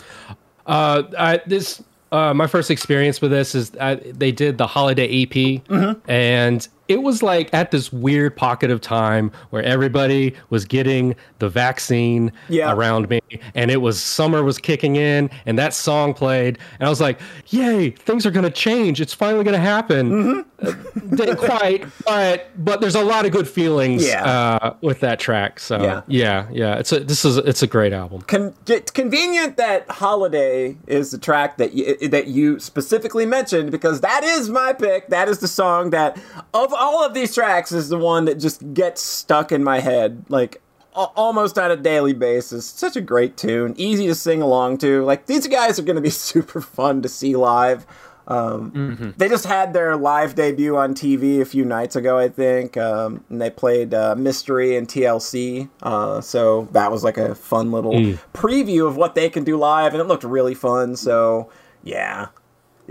Uh, 0.68 1.04
I, 1.18 1.42
this 1.48 1.82
uh, 2.12 2.34
my 2.34 2.46
first 2.48 2.70
experience 2.70 3.20
with 3.22 3.32
this 3.32 3.56
is 3.56 3.72
I, 3.80 3.96
they 3.96 4.32
did 4.32 4.58
the 4.58 4.68
holiday 4.68 5.08
EP, 5.24 5.34
Mm-hmm. 5.66 6.10
and 6.12 6.68
it 6.92 7.04
was 7.04 7.24
like 7.24 7.54
at 7.54 7.72
this 7.72 7.92
weird 7.94 8.36
pocket 8.36 8.70
of 8.70 8.82
time 8.82 9.32
where 9.52 9.64
everybody 9.64 10.36
was 10.50 10.66
getting 10.66 11.16
the 11.40 11.48
vaccine 11.50 12.32
Yeah. 12.50 12.74
around 12.74 13.10
me, 13.10 13.22
and 13.56 13.72
it 13.72 13.78
was 13.82 14.02
summer 14.02 14.44
was 14.44 14.58
kicking 14.58 14.98
in, 14.98 15.30
and 15.46 15.58
that 15.58 15.74
song 15.74 16.14
played, 16.14 16.58
and 16.80 16.88
I 16.88 16.90
was 16.90 17.00
like, 17.00 17.20
"Yay! 17.48 17.92
Things 17.92 18.26
are 18.26 18.32
gonna 18.32 18.50
change. 18.50 19.00
It's 19.00 19.14
finally 19.14 19.44
gonna 19.44 19.58
happen." 19.58 20.12
Mm-hmm. 20.12 20.68
Uh, 20.68 21.16
didn't 21.16 21.38
quite, 21.38 21.86
but 22.06 22.50
but 22.64 22.82
there's 22.82 22.94
a 22.96 23.04
lot 23.04 23.26
of 23.26 23.32
good 23.32 23.48
feelings 23.48 24.06
Yeah. 24.06 24.24
uh, 24.26 24.74
with 24.82 25.00
that 25.00 25.20
track. 25.20 25.60
So 25.60 25.82
Yeah. 25.82 26.02
yeah, 26.08 26.46
yeah, 26.52 26.76
It's 26.76 26.92
a 26.92 27.00
this 27.00 27.26
is 27.26 27.38
it's 27.38 27.64
a 27.64 27.68
great 27.68 27.94
album. 27.94 28.22
con- 28.28 28.54
it's 28.68 28.92
convenient 28.92 29.58
that 29.58 29.90
holiday 29.90 30.78
is 30.88 31.12
the 31.12 31.18
track 31.18 31.58
that 31.58 31.74
you, 31.74 32.08
that 32.10 32.28
you 32.28 32.60
specifically 32.60 33.26
mentioned 33.26 33.72
because 33.72 34.02
that 34.02 34.24
is 34.24 34.50
my 34.50 34.74
pick 34.74 35.08
that 35.10 35.28
is 35.28 35.40
the 35.40 35.48
song 35.48 35.90
that 35.92 36.18
of 36.54 36.72
all 36.82 37.06
of 37.06 37.14
these 37.14 37.34
tracks 37.34 37.72
is 37.72 37.90
the 37.90 37.98
one 37.98 38.26
that 38.26 38.36
just 38.40 38.74
gets 38.74 39.02
stuck 39.02 39.52
in 39.52 39.64
my 39.64 39.80
head 39.80 40.26
like 40.30 40.62
a- 40.96 41.08
almost 41.16 41.58
on 41.58 41.72
a 41.72 41.78
daily 41.78 42.14
basis. 42.14 42.66
Such 42.66 42.96
a 42.96 43.02
great 43.02 43.38
tune 43.38 43.74
easy 43.78 44.08
to 44.08 44.16
sing 44.16 44.42
along 44.42 44.80
to. 44.80 45.04
Like 45.06 45.28
these 45.28 45.48
guys 45.48 45.80
are 45.80 45.84
going 45.84 45.96
to 45.96 46.02
be 46.02 46.10
super 46.32 46.60
fun 46.60 47.02
to 47.04 47.10
see 47.10 47.36
live. 47.36 47.86
Um, 48.28 49.14
They 49.18 49.28
just 49.28 49.46
had 49.46 49.74
their 49.74 49.96
live 49.98 50.36
debut 50.36 50.78
on 50.78 50.94
TV 50.94 51.42
a 51.42 51.46
few 51.46 51.66
nights 51.66 51.96
ago, 51.96 52.18
I 52.18 52.30
think, 52.30 52.78
um, 52.78 53.24
and 53.30 53.42
they 53.42 53.50
played 53.50 53.94
uh, 53.94 54.16
Mystery 54.16 54.78
and 54.78 54.88
TLC. 54.88 55.70
Uh, 55.82 56.22
so 56.22 56.68
that 56.72 56.92
was 56.92 57.04
like 57.04 57.18
a 57.18 57.36
fun 57.36 57.72
little 57.72 57.94
preview 58.34 58.88
of 58.88 58.96
what 58.96 59.16
they 59.16 59.30
can 59.30 59.44
do 59.44 59.58
live, 59.58 59.94
and 59.94 60.00
it 60.02 60.06
looked 60.06 60.24
really 60.24 60.54
fun. 60.54 60.96
So 60.96 61.50
yeah, 61.84 62.28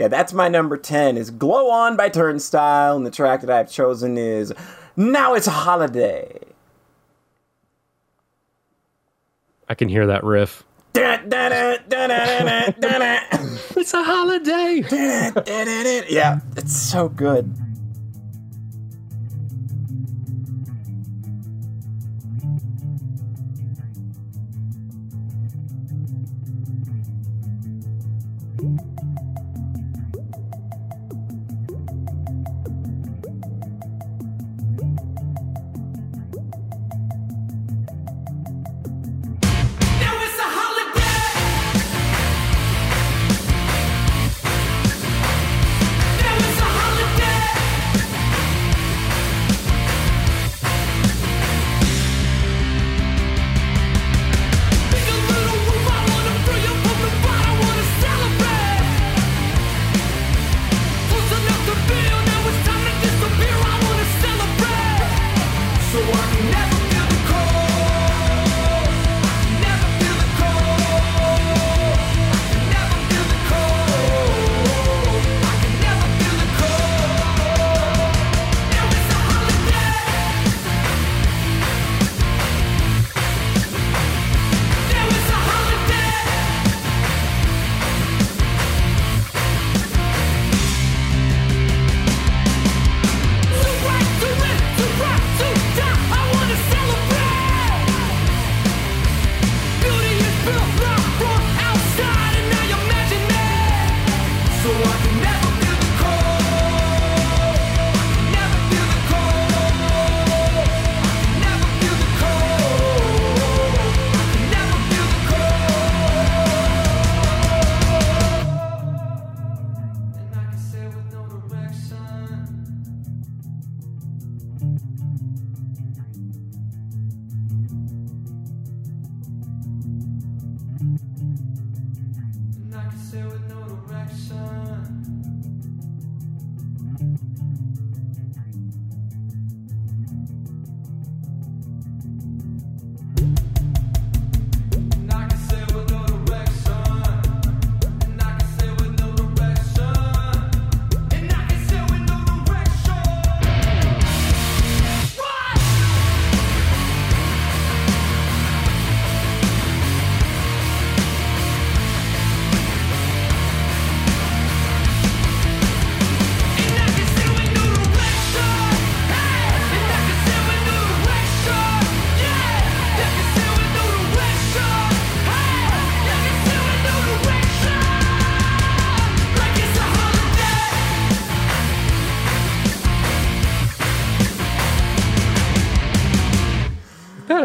yeah, 0.01 0.09
that's 0.09 0.33
my 0.33 0.49
number 0.49 0.79
ten 0.79 1.19
is 1.19 1.31
"Glow 1.31 1.69
On" 1.69 1.95
by 1.95 2.09
Turnstile, 2.09 2.97
and 2.97 3.05
the 3.05 3.11
track 3.11 3.43
that 3.43 3.51
I've 3.51 3.71
chosen 3.71 4.17
is 4.17 4.51
"Now 4.97 5.35
It's 5.35 5.47
a 5.47 5.51
Holiday." 5.51 6.39
I 9.69 9.75
can 9.75 9.91
hear 9.91 10.07
that 10.07 10.25
riff. 10.25 10.65
It's 13.77 13.93
a 13.93 14.03
holiday. 14.03 14.83
yeah, 16.09 16.41
it's 16.57 16.75
so 16.75 17.11
good. 17.11 17.55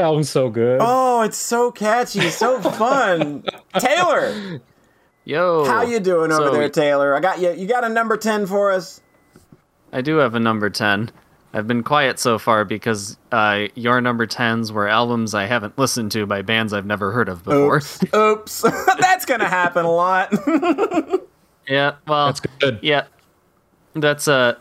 Album's 0.06 0.30
so 0.30 0.50
good. 0.50 0.80
Oh, 0.82 1.22
it's 1.22 1.38
so 1.38 1.72
catchy, 1.72 2.30
so 2.30 2.62
fun. 2.72 3.44
Taylor, 3.80 4.62
Yo. 5.26 5.66
how 5.66 5.82
you 5.82 6.00
doing 6.00 6.32
over 6.32 6.52
there, 6.52 6.70
Taylor? 6.70 7.16
I 7.16 7.20
got 7.20 7.40
you. 7.40 7.52
You 7.52 7.68
got 7.68 7.84
a 7.84 7.90
number 7.90 8.18
ten 8.18 8.46
for 8.46 8.72
us? 8.72 9.02
I 9.92 10.02
do 10.02 10.18
have 10.18 10.36
a 10.36 10.40
number 10.42 10.70
10. 10.70 11.10
I've 11.54 11.68
been 11.68 11.82
quiet 11.82 12.20
so 12.20 12.38
far 12.38 12.66
because 12.66 13.18
uh, 13.32 13.68
your 13.76 14.02
number 14.02 14.28
10s 14.28 14.72
were 14.72 14.90
albums 14.90 15.34
I 15.34 15.46
haven't 15.46 15.78
listened 15.78 16.12
to 16.12 16.26
by 16.26 16.42
bands 16.42 16.74
I've 16.74 16.86
never 16.86 17.14
heard 17.14 17.30
of 17.30 17.46
before. 17.46 17.78
Oops. 17.78 18.04
Oops. 18.14 18.62
That's 19.00 19.24
gonna 19.24 19.48
happen 19.48 19.86
a 19.86 19.92
lot. 19.92 20.34
yeah, 21.68 21.96
well, 22.06 22.26
That's 22.26 22.42
good. 22.42 22.80
Yeah, 22.82 23.06
that's 23.94 24.28
uh, 24.28 24.56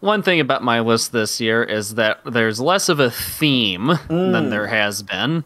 one 0.00 0.22
thing 0.22 0.40
about 0.40 0.62
my 0.62 0.80
list 0.80 1.12
this 1.12 1.40
year 1.40 1.62
is 1.62 1.94
that 1.96 2.20
there's 2.24 2.60
less 2.60 2.88
of 2.88 3.00
a 3.00 3.10
theme 3.10 3.92
than 4.08 4.50
there 4.50 4.66
has 4.66 5.02
been 5.02 5.44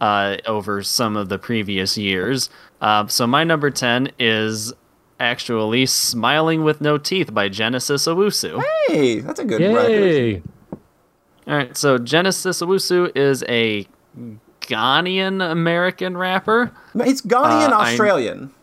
uh, 0.00 0.36
over 0.46 0.82
some 0.82 1.16
of 1.16 1.28
the 1.28 1.38
previous 1.38 1.96
years. 1.98 2.50
Uh, 2.80 3.06
so 3.08 3.26
my 3.26 3.42
number 3.44 3.70
ten 3.70 4.10
is 4.18 4.72
actually 5.18 5.86
"Smiling 5.86 6.62
with 6.64 6.80
No 6.80 6.98
Teeth" 6.98 7.34
by 7.34 7.48
Genesis 7.48 8.06
Owusu. 8.06 8.62
hey, 8.86 9.20
that's 9.20 9.40
a 9.40 9.44
good 9.44 9.60
record. 9.60 9.90
Yay! 9.90 10.42
All 11.46 11.56
right, 11.56 11.76
so 11.76 11.98
Genesis 11.98 12.62
Owusu 12.62 13.14
is 13.16 13.42
a 13.48 13.86
Ghanaian 14.60 15.50
American 15.50 16.16
rapper. 16.16 16.70
No, 16.94 17.04
He's 17.04 17.22
Ghanaian 17.22 17.70
Uh, 17.70 17.76
I- 17.78 17.90
Australian. 17.90 18.54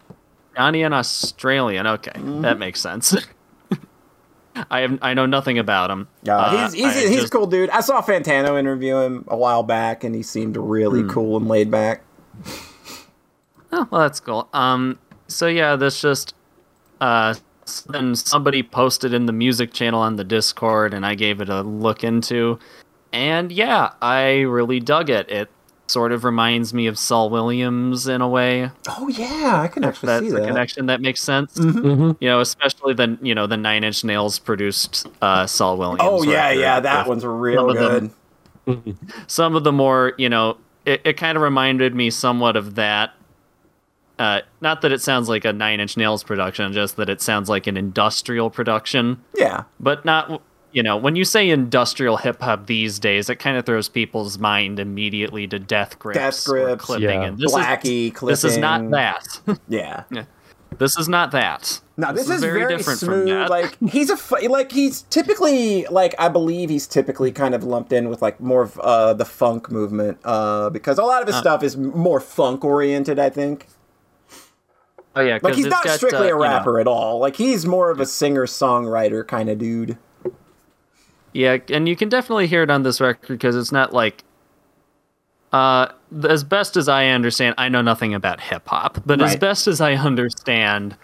Ghanaian 0.56 0.94
Australian. 0.94 1.86
Okay, 1.86 2.14
that 2.42 2.58
makes 2.58 2.80
sense. 2.82 3.16
I 4.72 4.82
have 4.82 5.00
I 5.02 5.14
know 5.14 5.26
nothing 5.26 5.58
about 5.60 5.90
him. 5.92 6.08
Yeah, 6.24 6.38
Uh, 6.38 6.64
he's 6.70 6.74
he's, 6.74 6.86
I 6.86 7.00
he's 7.08 7.18
a 7.18 7.22
just- 7.22 7.34
cool 7.34 7.48
dude. 7.48 7.70
I 7.72 7.82
saw 7.82 8.02
Fantano 8.02 8.58
interview 8.60 8.98
him 8.98 9.26
a 9.28 9.38
while 9.38 9.64
back, 9.64 10.04
and 10.04 10.14
he 10.16 10.24
seemed 10.24 10.58
really 10.58 11.02
Hmm. 11.02 11.10
cool 11.10 11.38
and 11.38 11.48
laid 11.48 11.70
back. 11.72 12.04
Oh, 13.72 13.88
well, 13.92 14.02
that's 14.02 14.20
cool. 14.20 14.48
Um, 14.54 14.98
so 15.28 15.48
yeah, 15.48 15.76
this 15.76 16.02
just 16.02 16.34
uh, 17.02 17.36
then 17.90 18.16
somebody 18.16 18.64
posted 18.64 19.14
in 19.14 19.26
the 19.26 19.34
music 19.34 19.74
channel 19.74 20.00
on 20.02 20.16
the 20.16 20.24
Discord, 20.24 20.94
and 20.94 21.06
I 21.06 21.16
gave 21.16 21.42
it 21.42 21.50
a 21.50 21.62
look 21.62 22.04
into, 22.04 22.60
and 23.12 23.52
yeah, 23.52 23.92
I 24.02 24.42
really 24.42 24.80
dug 24.80 25.10
it. 25.10 25.30
It 25.30 25.50
sort 25.88 26.12
of 26.12 26.24
reminds 26.24 26.74
me 26.74 26.88
of 26.88 27.00
Saul 27.00 27.30
Williams 27.30 28.08
in 28.08 28.22
a 28.22 28.28
way. 28.28 28.70
Oh 28.90 29.08
yeah, 29.08 29.62
I 29.62 29.68
can 29.68 29.84
actually 29.84 30.08
That's 30.08 30.26
see 30.26 30.30
a 30.30 30.32
that. 30.34 30.40
Mm-hmm. 30.42 30.48
connection 30.50 30.86
that 30.88 31.02
makes 31.02 31.22
sense. 31.22 31.58
You 31.58 32.16
know, 32.22 32.40
especially 32.42 32.94
the 32.94 33.18
you 33.22 33.34
know 33.34 33.48
the 33.48 33.58
Nine 33.58 33.84
Inch 33.84 34.04
Nails 34.04 34.40
produced 34.40 35.08
uh, 35.22 35.46
Saul 35.48 35.78
Williams. 35.78 36.02
Oh 36.04 36.24
yeah, 36.24 36.48
record 36.50 36.60
yeah, 36.62 36.80
that 36.82 37.00
with 37.08 37.10
one's 37.10 37.26
real 37.26 37.68
some 37.68 37.70
of 37.70 37.76
them- 38.02 38.14
good. 38.66 38.98
some 39.28 39.56
of 39.56 39.64
the 39.64 39.72
more 39.72 40.14
you 40.18 40.28
know 40.30 40.58
it, 40.86 41.02
it 41.06 41.14
kind 41.14 41.38
of 41.38 41.42
reminded 41.42 41.96
me 41.96 42.10
somewhat 42.10 42.56
of 42.58 42.76
that 42.76 43.14
uh, 44.20 44.42
not 44.62 44.82
that 44.82 44.92
it 44.92 45.00
sounds 45.02 45.30
like 45.30 45.46
a 45.46 45.54
nine 45.54 45.80
inch 45.80 45.96
nails 45.96 46.24
production 46.24 46.74
just 46.74 46.98
that 46.98 47.08
it 47.10 47.22
sounds 47.22 47.48
like 47.50 47.66
an 47.68 47.78
industrial 47.78 48.50
production 48.50 49.24
Yeah, 49.36 49.64
but 49.80 50.04
not 50.06 50.42
you 50.78 50.84
know 50.84 50.96
when 50.96 51.16
you 51.16 51.26
say 51.26 51.50
industrial 51.50 52.18
hip 52.18 52.40
hop 52.40 52.68
these 52.68 53.00
days 53.00 53.32
it 53.32 53.38
kind 53.38 53.58
of 53.58 53.66
throws 53.66 53.90
people's 53.90 54.38
mind 54.38 54.80
immediately 54.80 55.48
to 55.48 55.58
death 55.58 55.98
grips, 55.98 56.20
Death 56.20 56.48
or 56.48 56.66
Grips, 56.66 56.86
clipping 56.86 57.22
yeah. 57.22 57.24
and 57.24 57.40
this 57.40 57.52
Blackie, 57.52 58.14
is 58.14 58.42
this 58.42 58.44
is 58.44 58.58
not 58.60 58.88
that 58.92 59.26
yeah. 59.68 60.04
this 60.78 60.96
is 60.96 61.10
not 61.10 61.32
that 61.32 61.82
No, 61.98 62.14
this, 62.14 62.30
is, 62.30 62.42
very, 62.42 62.68
different 62.68 63.00
from 63.00 63.26
that. 63.26 63.50
Like 63.50 63.76
he's 63.90 64.12
a 64.12 64.48
like 64.50 64.72
he's 64.72 65.02
typically 65.02 65.86
like 65.86 66.14
I 66.20 66.30
believe 66.30 66.70
he's 66.70 66.86
typically 66.86 67.32
kind 67.32 67.56
of 67.56 67.64
lumped 67.64 67.92
in 67.92 68.08
with 68.08 68.22
like 68.22 68.40
more 68.40 68.62
of 68.62 68.78
uh, 68.78 69.16
the 69.16 69.26
funk 69.26 69.72
movement 69.72 70.20
uh, 70.24 70.70
because 70.70 71.00
a 71.00 71.04
lot 71.04 71.24
of 71.24 71.28
his 71.28 71.38
stuff 71.38 71.64
is 71.64 71.76
more 71.76 72.20
funk 72.20 72.64
oriented. 72.64 73.18
I 73.18 73.32
think 73.32 73.66
oh 75.16 75.22
yeah 75.22 75.40
like 75.42 75.42
'cause 75.42 75.56
he's 75.56 75.66
not 75.66 75.84
got, 75.84 75.98
strictly 75.98 76.20
uh, 76.20 76.24
a 76.24 76.28
you 76.28 76.34
know- 76.34 76.40
rapper 76.42 76.80
at 76.80 76.86
all. 76.86 77.18
Like 77.18 77.38
he's 77.38 77.66
more 77.66 77.90
of 77.90 78.00
a 78.00 78.06
singer 78.06 78.46
songwriter 78.46 79.28
kind 79.28 79.50
of 79.50 79.58
dude. 79.58 79.98
Yeah, 81.38 81.58
and 81.70 81.88
you 81.88 81.96
can 81.96 82.10
definitely 82.10 82.48
hear 82.48 82.64
it 82.64 82.72
on 82.72 82.82
this 82.82 83.00
record 83.00 83.28
because 83.38 83.56
it's 83.56 83.72
not 83.72 83.94
like 83.94 84.24
uh 85.54 85.88
as 86.28 86.44
best 86.44 86.76
as 86.78 86.90
I 86.90 87.08
understand, 87.08 87.56
I 87.58 87.70
know 87.70 87.82
nothing 87.82 88.14
about 88.16 88.42
hip 88.42 88.68
hop, 88.68 89.00
but 89.06 89.22
as 89.22 89.36
best 89.36 89.68
as 89.68 89.80
I 89.80 89.94
understand, 89.94 90.98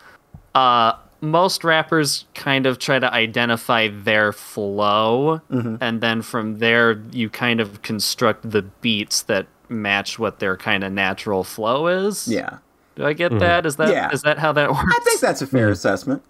uh 0.56 0.93
most 1.22 1.63
rappers 1.63 2.26
kind 2.36 2.65
of 2.65 2.80
try 2.80 2.98
to 3.00 3.13
identify 3.13 3.88
their 3.89 4.34
flow 4.34 5.39
Mm-hmm. 5.52 5.76
and 5.82 6.02
then 6.02 6.22
from 6.24 6.58
there 6.58 7.00
you 7.12 7.30
kind 7.30 7.60
of 7.62 7.82
construct 7.84 8.50
the 8.50 8.63
beats 8.82 9.22
that 9.24 9.46
match 9.69 10.17
what 10.19 10.39
their 10.39 10.58
kind 10.58 10.84
of 10.84 10.91
natural 10.91 11.43
flow 11.43 11.88
is. 11.88 12.28
Yeah, 12.28 12.58
Do 12.96 13.06
I 13.06 13.13
get 13.13 13.38
that? 13.39 13.65
Is 13.67 13.76
that 13.78 13.89
is 13.89 13.93
Yeah. 13.93 14.10
that 14.34 14.39
how 14.39 14.52
that 14.54 14.72
works? 14.72 14.84
I 14.84 15.00
think 15.04 15.19
that's 15.22 15.41
a 15.43 15.48
fair 15.48 15.69
assessment. 15.69 16.24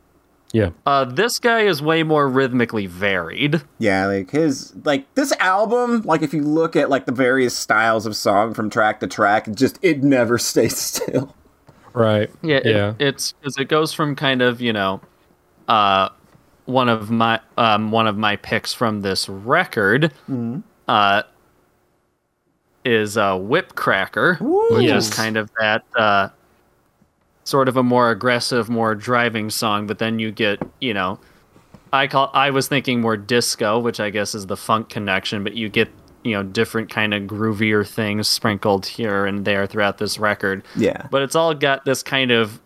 Yeah. 0.53 0.69
uh 0.85 1.05
this 1.05 1.39
guy 1.39 1.61
is 1.61 1.81
way 1.81 2.03
more 2.03 2.29
rhythmically 2.29 2.85
varied. 2.85 3.61
Yeah, 3.79 4.05
like 4.05 4.29
his 4.31 4.71
like 4.85 5.11
this 5.15 5.33
album, 5.39 6.03
like 6.03 6.21
if 6.21 6.33
you 6.33 6.43
look 6.43 6.75
at 6.75 6.89
like 6.89 7.05
the 7.07 7.11
various 7.11 7.57
styles 7.57 8.05
of 8.05 8.15
song 8.15 8.53
from 8.53 8.69
track 8.69 8.99
to 9.01 9.07
track, 9.07 9.51
just 9.53 9.79
it 9.81 10.03
never 10.03 10.37
stays 10.49 10.77
still. 10.77 11.35
Right. 11.93 12.29
Yeah, 12.41 12.57
it, 12.57 12.65
Yeah. 12.67 12.93
it's 12.99 13.33
because 13.33 13.57
it 13.57 13.65
goes 13.67 13.93
from 13.93 14.15
kind 14.15 14.41
of 14.43 14.61
you 14.61 14.71
know, 14.73 15.01
uh, 15.67 16.09
one 16.65 16.87
of 16.87 17.09
my 17.09 17.39
um 17.57 17.89
one 17.91 18.05
of 18.07 18.15
my 18.17 18.35
picks 18.35 18.73
from 18.73 19.01
this 19.01 19.27
record, 19.27 20.13
uh, 20.87 21.23
is 22.85 23.17
uh 23.17 23.33
Whipcracker, 23.33 24.39
which 24.75 24.83
Yes. 24.85 25.07
is 25.07 25.13
kind 25.13 25.35
of 25.37 25.49
that 25.59 25.83
uh, 25.97 26.29
sort 27.43 27.67
of 27.67 27.77
a 27.77 27.83
more 27.83 28.09
aggressive, 28.11 28.69
more 28.69 28.95
driving 28.95 29.49
song. 29.49 29.87
But 29.87 29.99
then 29.99 30.19
you 30.19 30.31
get 30.31 30.59
you 30.81 30.93
know, 30.93 31.19
I 31.91 32.07
call 32.07 32.29
I 32.33 32.49
was 32.51 32.67
thinking 32.67 33.01
more 33.01 33.17
disco, 33.17 33.79
which 33.79 33.99
I 33.99 34.09
guess 34.09 34.33
is 34.35 34.47
the 34.47 34.57
funk 34.57 34.89
connection, 34.89 35.43
but 35.43 35.53
you 35.55 35.69
get 35.69 35.89
you 36.23 36.31
know 36.31 36.43
different 36.43 36.89
kind 36.89 37.13
of 37.13 37.23
groovier 37.23 37.85
things 37.87 38.27
sprinkled 38.29 38.85
here 38.85 39.25
and 39.25 39.43
there 39.43 39.67
throughout 39.67 39.97
this 39.97 40.17
record 40.17 40.63
Yeah. 40.73 41.05
but 41.11 41.21
it's 41.21 41.35
all 41.35 41.53
got 41.53 41.83
this 41.83 42.01
kind 42.01 42.31
of 42.31 42.61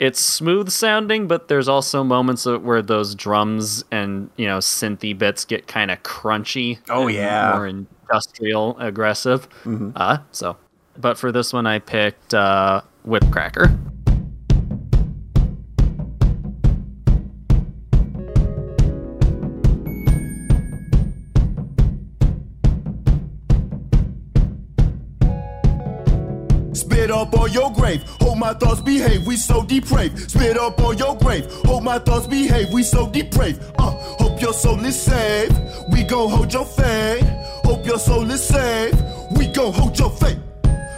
it's 0.00 0.18
smooth 0.18 0.70
sounding 0.70 1.28
but 1.28 1.46
there's 1.46 1.68
also 1.68 2.02
moments 2.02 2.46
of- 2.46 2.64
where 2.64 2.82
those 2.82 3.14
drums 3.14 3.84
and 3.92 4.28
you 4.36 4.46
know 4.48 4.58
synthy 4.58 5.16
bits 5.16 5.44
get 5.44 5.68
kind 5.68 5.92
of 5.92 6.02
crunchy 6.02 6.80
Oh, 6.90 7.06
yeah. 7.06 7.52
more 7.54 7.68
industrial 7.68 8.76
aggressive 8.80 9.46
uh 9.94 10.18
so 10.32 10.56
but 10.98 11.16
for 11.16 11.30
this 11.30 11.52
one 11.52 11.64
i 11.64 11.78
picked 11.78 12.34
uh 12.34 12.80
whip 13.04 13.22
up 27.16 27.34
on 27.34 27.52
your 27.52 27.72
grave, 27.72 28.02
hold 28.20 28.38
my 28.38 28.52
thoughts 28.52 28.80
behave, 28.80 29.26
we 29.26 29.36
so 29.36 29.64
depraved. 29.64 30.30
Spit 30.30 30.58
up 30.58 30.80
on 30.80 30.98
your 30.98 31.16
grave, 31.16 31.46
hold 31.64 31.82
my 31.82 31.98
thoughts 31.98 32.26
behave, 32.26 32.70
we 32.72 32.82
so 32.82 33.10
depraved. 33.10 33.62
Uh, 33.78 33.90
hope 34.20 34.40
your 34.40 34.52
soul 34.52 34.84
is 34.84 35.00
saved, 35.00 35.56
we 35.90 36.04
gon' 36.04 36.30
hold 36.30 36.52
your 36.52 36.66
faith. 36.66 37.26
Hope 37.64 37.84
your 37.86 37.98
soul 37.98 38.30
is 38.30 38.42
saved, 38.42 39.02
we 39.36 39.46
gon' 39.48 39.72
hold 39.72 39.98
your 39.98 40.10
faith. 40.10 40.38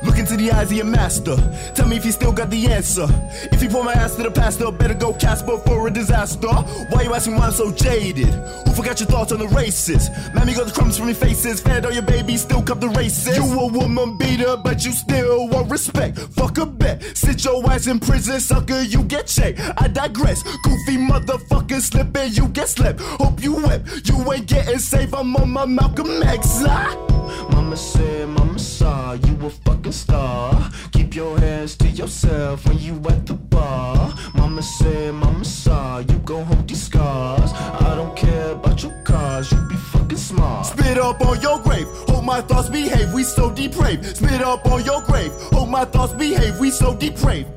Look 0.08 0.18
into 0.18 0.38
the 0.38 0.50
eyes 0.50 0.70
of 0.70 0.76
your 0.76 0.86
master. 0.86 1.36
Tell 1.74 1.86
me 1.86 1.98
if 1.98 2.02
he 2.02 2.12
still 2.12 2.32
got 2.32 2.48
the 2.48 2.66
answer. 2.66 3.06
If 3.52 3.60
he 3.60 3.68
pour 3.68 3.84
my 3.84 3.92
ass 3.92 4.16
to 4.16 4.22
the 4.22 4.30
pastor, 4.30 4.72
better 4.72 4.94
go 4.94 5.12
Casper 5.12 5.58
for 5.58 5.86
a 5.86 5.90
disaster. 5.90 6.48
Why 6.48 7.02
you 7.02 7.12
asking 7.12 7.36
why 7.36 7.48
I'm 7.48 7.52
so 7.52 7.70
jaded? 7.70 8.28
Who 8.64 8.72
forgot 8.72 9.00
your 9.00 9.08
thoughts 9.10 9.32
on 9.32 9.38
the 9.38 9.48
races? 9.48 10.08
Mammy 10.32 10.54
got 10.54 10.66
the 10.66 10.72
crumbs 10.72 10.96
from 10.96 11.08
your 11.08 11.14
faces. 11.14 11.60
Fed 11.60 11.84
all 11.84 11.92
your 11.92 12.02
babies, 12.02 12.40
still 12.40 12.62
cup 12.62 12.80
the 12.80 12.88
races. 12.88 13.36
You 13.36 13.44
a 13.60 13.66
woman 13.66 14.16
beater, 14.16 14.56
but 14.56 14.82
you 14.82 14.92
still 14.92 15.46
want 15.46 15.70
respect. 15.70 16.16
Fuck 16.18 16.56
a 16.56 16.64
bet. 16.64 17.02
Sit 17.14 17.44
your 17.44 17.70
ass 17.70 17.86
in 17.86 18.00
prison, 18.00 18.40
sucker, 18.40 18.80
you 18.80 19.02
get 19.02 19.26
checked. 19.26 19.60
I 19.76 19.88
digress. 19.88 20.42
Goofy 20.42 20.96
motherfucker 20.96 21.82
slipping, 21.82 22.32
you 22.32 22.48
get 22.48 22.70
slept. 22.70 22.98
Hope 23.00 23.42
you 23.42 23.56
wept. 23.56 24.08
You 24.08 24.32
ain't 24.32 24.46
getting 24.46 24.78
safe. 24.78 25.12
I'm 25.12 25.36
on 25.36 25.50
my 25.50 25.66
Malcolm 25.66 26.22
X. 26.22 26.62
Ah! 26.62 27.08
Mama 27.50 27.76
said, 27.76 28.28
Mama 28.28 28.58
saw 28.58 29.12
you 29.12 29.34
were 29.36 29.50
fucking 29.50 29.92
star. 29.98 30.70
Keep 30.92 31.14
your 31.14 31.38
hands 31.38 31.76
to 31.76 31.88
yourself 31.88 32.66
when 32.66 32.78
you 32.78 32.94
at 33.08 33.26
the 33.26 33.34
bar. 33.34 34.14
Mama 34.34 34.62
said, 34.62 35.14
Mama 35.14 35.44
saw 35.44 35.98
you 35.98 36.18
gon' 36.24 36.44
hold 36.44 36.68
these 36.68 36.84
scars. 36.84 37.52
I 37.52 37.94
don't 37.96 38.16
care 38.16 38.52
about 38.52 38.82
your 38.82 38.96
cars, 39.02 39.50
you 39.52 39.58
be 39.68 39.76
fucking 39.76 40.18
smart. 40.18 40.66
Spit 40.66 40.98
up 40.98 41.20
on 41.20 41.40
your 41.40 41.58
grave, 41.60 41.86
hold 42.08 42.24
my 42.24 42.40
thoughts 42.40 42.68
behave, 42.68 43.12
we 43.12 43.24
so 43.24 43.50
depraved. 43.50 44.16
Spit 44.16 44.42
up 44.42 44.64
on 44.66 44.84
your 44.84 45.02
grave, 45.02 45.32
hold 45.52 45.68
my 45.68 45.84
thoughts 45.84 46.12
behave, 46.12 46.58
we 46.60 46.70
so 46.70 46.94
depraved. 46.94 47.48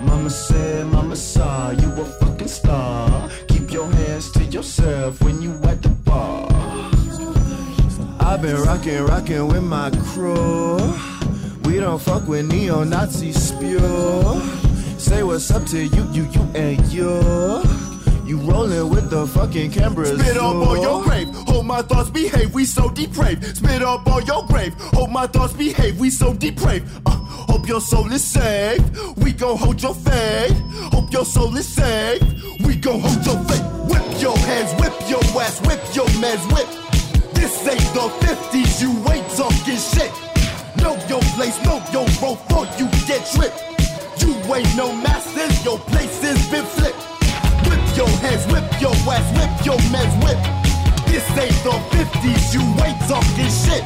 Mama 0.00 0.30
said, 0.30 0.86
Mama 0.86 1.16
saw 1.16 1.70
you 1.70 1.90
a 1.92 2.04
fucking 2.20 2.48
star. 2.48 3.30
Keep 3.48 3.72
your 3.72 3.90
hands 3.90 4.30
to 4.32 4.44
yourself 4.44 5.22
when 5.22 5.40
you 5.40 5.52
at 5.64 5.82
the 5.82 5.88
bar. 5.88 6.48
I've 8.20 8.42
been 8.42 8.56
rocking 8.56 9.02
rocking 9.04 9.46
with 9.48 9.62
my 9.62 9.90
crew. 10.10 11.15
We 11.66 11.80
don't 11.80 12.00
fuck 12.00 12.28
with 12.28 12.46
neo-Nazi 12.46 13.32
spew. 13.32 13.80
Say 14.98 15.24
what's 15.24 15.50
up 15.50 15.64
to 15.66 15.84
you, 15.84 16.04
you, 16.12 16.22
you, 16.30 16.42
and 16.54 16.80
you. 16.92 17.10
You 18.24 18.38
rolling 18.38 18.88
with 18.88 19.10
the 19.10 19.26
fucking 19.26 19.72
cameras. 19.72 20.18
Spit 20.18 20.36
up 20.36 20.54
on 20.54 20.80
your 20.80 21.02
grave. 21.02 21.28
Hold 21.48 21.66
my 21.66 21.82
thoughts 21.82 22.10
behave. 22.10 22.54
We 22.54 22.64
so 22.64 22.88
depraved. 22.88 23.56
Spit 23.56 23.82
up 23.82 24.06
on 24.06 24.24
your 24.26 24.46
grave. 24.46 24.74
Hold 24.94 25.10
my 25.10 25.26
thoughts 25.26 25.54
behave. 25.54 25.98
We 25.98 26.10
so 26.10 26.32
depraved. 26.32 26.88
Uh, 27.04 27.10
hope 27.10 27.66
your 27.66 27.80
soul 27.80 28.12
is 28.12 28.24
saved. 28.24 28.84
We 29.16 29.32
gon' 29.32 29.58
hold 29.58 29.82
your 29.82 29.94
faith. 29.94 30.56
Hope 30.92 31.12
your 31.12 31.24
soul 31.24 31.56
is 31.56 31.68
saved. 31.68 32.24
We 32.64 32.76
gon' 32.76 33.00
hold 33.00 33.26
your 33.26 33.42
faith. 33.44 33.64
Whip 33.90 34.22
your 34.22 34.38
hands, 34.38 34.72
whip 34.80 34.94
your 35.08 35.22
ass, 35.42 35.60
whip 35.66 35.80
your 35.94 36.08
mans, 36.20 36.44
whip. 36.52 36.68
This 37.34 37.66
ain't 37.66 37.80
the 37.92 38.08
50s, 38.24 38.80
you 38.80 38.90
ain't 39.12 39.28
talking 39.36 39.76
shit. 39.76 40.35
Know 40.86 40.94
your 41.08 41.20
place, 41.34 41.58
know 41.64 41.82
your 41.90 42.06
role 42.22 42.36
before 42.46 42.64
you 42.78 42.86
get 43.10 43.26
tripped. 43.34 43.58
You 44.22 44.38
ain't 44.54 44.76
no 44.76 44.94
masters, 44.94 45.64
your 45.64 45.80
place 45.80 46.22
has 46.22 46.38
been 46.48 46.64
flipped. 46.64 47.02
Whip 47.66 47.82
your 47.98 48.06
hands, 48.22 48.46
whip 48.46 48.62
your 48.80 48.94
ass, 49.10 49.26
whip 49.34 49.50
your 49.66 49.82
mans, 49.90 50.14
whip. 50.22 50.38
This 51.10 51.26
ain't 51.42 51.58
the 51.66 51.74
50s, 51.90 52.54
you 52.54 52.62
ain't 52.86 53.00
talking 53.10 53.50
shit. 53.50 53.82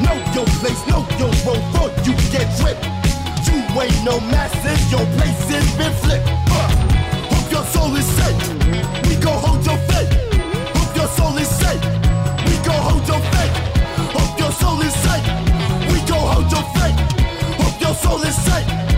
Know 0.00 0.16
your 0.32 0.48
place, 0.64 0.80
know 0.88 1.04
your 1.20 1.28
role 1.44 1.60
before 1.60 1.92
you 2.08 2.16
get 2.32 2.48
tripped. 2.56 2.88
You 3.44 3.60
ain't 3.76 4.00
no 4.02 4.16
masters, 4.32 4.80
your 4.90 5.04
place 5.20 5.44
has 5.52 5.68
been 5.76 5.92
flipped. 6.00 6.24
Uh, 6.24 6.72
hope 7.36 7.52
your 7.52 7.66
soul 7.68 7.94
is 8.00 8.08
safe. 8.16 8.40
We 9.04 9.20
gon' 9.20 9.36
hold 9.44 9.60
your 9.66 9.76
faith. 9.92 10.08
Hope 10.72 10.96
your 10.96 11.08
soul 11.20 11.36
is 11.36 11.49
hold 16.40 16.52
your 16.52 16.62
faith. 16.74 16.98
Hope 17.58 17.80
your 17.80 17.94
soul 17.94 18.22
is 18.22 18.36
safe. 18.36 18.89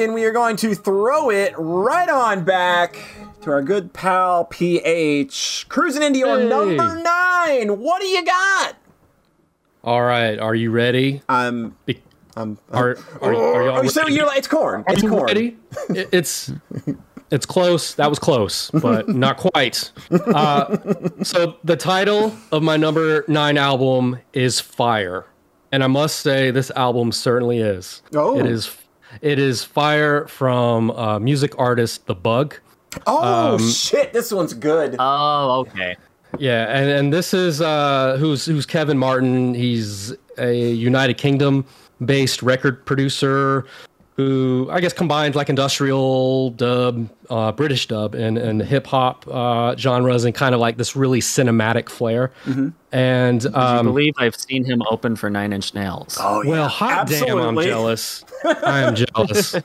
Right, 0.00 0.04
and 0.04 0.14
we 0.14 0.24
are 0.24 0.32
going 0.32 0.56
to 0.56 0.74
throw 0.74 1.30
it 1.30 1.52
right 1.56 2.08
on 2.08 2.44
back 2.44 2.96
to 3.42 3.50
our 3.50 3.62
good 3.62 3.92
pal 3.92 4.44
PH. 4.46 5.66
Cruising 5.68 6.02
into 6.02 6.18
your 6.18 6.38
Hey. 6.40 6.48
number 6.48 6.96
nine. 7.02 7.78
What 7.80 8.00
do 8.00 8.06
you 8.06 8.24
got? 8.24 8.76
All 9.84 10.02
right, 10.02 10.38
are 10.38 10.54
you 10.54 10.70
ready? 10.70 11.22
I'm. 11.28 11.76
Be- 11.86 12.02
I'm. 12.36 12.58
Are 12.70 12.96
are, 13.20 13.34
are 13.34 13.62
y'all 13.64 13.78
oh, 13.78 13.86
so 13.88 14.02
ready? 14.02 14.14
you're 14.14 14.26
like 14.26 14.38
it's 14.38 14.48
corn. 14.48 14.84
Are 14.86 14.92
It's 14.92 15.02
you 15.02 15.08
corn. 15.08 15.24
ready? 15.26 15.56
It's 15.88 16.52
it's 17.30 17.46
close. 17.46 17.94
That 17.94 18.08
was 18.10 18.18
close, 18.18 18.70
but 18.72 19.08
not 19.24 19.36
quite. 19.38 19.90
Uh, 20.10 20.76
so 21.22 21.56
the 21.64 21.76
title 21.76 22.34
of 22.52 22.62
my 22.62 22.76
number 22.76 23.24
nine 23.26 23.56
album 23.56 24.18
is 24.34 24.60
Fire, 24.60 25.26
and 25.72 25.82
I 25.82 25.86
must 25.86 26.20
say 26.20 26.50
this 26.50 26.70
album 26.72 27.10
certainly 27.10 27.58
is. 27.58 28.02
Oh. 28.14 28.38
It 28.38 28.46
is. 28.46 28.76
It 29.20 29.38
is 29.38 29.64
Fire 29.64 30.26
from 30.28 30.90
uh, 30.92 31.18
music 31.18 31.54
artist 31.58 32.06
The 32.06 32.14
Bug. 32.14 32.56
Oh 33.06 33.54
Um, 33.54 33.68
shit! 33.70 34.12
This 34.12 34.32
one's 34.32 34.54
good. 34.54 34.96
Oh, 34.98 35.60
okay. 35.60 35.96
Yeah, 36.38 36.66
and, 36.68 36.88
and 36.90 37.12
this 37.12 37.34
is 37.34 37.60
uh, 37.60 38.16
who's 38.18 38.46
who's 38.46 38.66
Kevin 38.66 38.98
Martin. 38.98 39.54
He's 39.54 40.14
a 40.38 40.70
United 40.72 41.14
Kingdom 41.18 41.64
based 42.04 42.42
record 42.42 42.84
producer 42.86 43.66
who 44.20 44.68
I 44.70 44.80
guess 44.80 44.92
combines 44.92 45.34
like 45.34 45.48
industrial 45.48 46.50
dub, 46.50 47.08
uh, 47.28 47.52
British 47.52 47.86
dub, 47.86 48.14
and 48.14 48.36
and 48.36 48.60
hip 48.60 48.86
hop 48.86 49.26
uh, 49.28 49.76
genres, 49.76 50.24
and 50.24 50.34
kind 50.34 50.54
of 50.54 50.60
like 50.60 50.76
this 50.76 50.94
really 50.94 51.20
cinematic 51.20 51.88
flair. 51.88 52.32
And 52.92 53.46
I 53.54 53.78
um, 53.78 53.86
believe 53.86 54.14
I've 54.18 54.36
seen 54.36 54.64
him 54.64 54.82
open 54.90 55.16
for 55.16 55.30
Nine 55.30 55.52
Inch 55.52 55.74
Nails. 55.74 56.18
oh 56.20 56.42
yeah. 56.42 56.50
well, 56.50 56.68
hot 56.68 57.06
damn, 57.06 57.38
I'm 57.38 57.60
jealous. 57.60 58.24
I 58.44 58.80
am 58.80 58.94
jealous. 58.94 59.56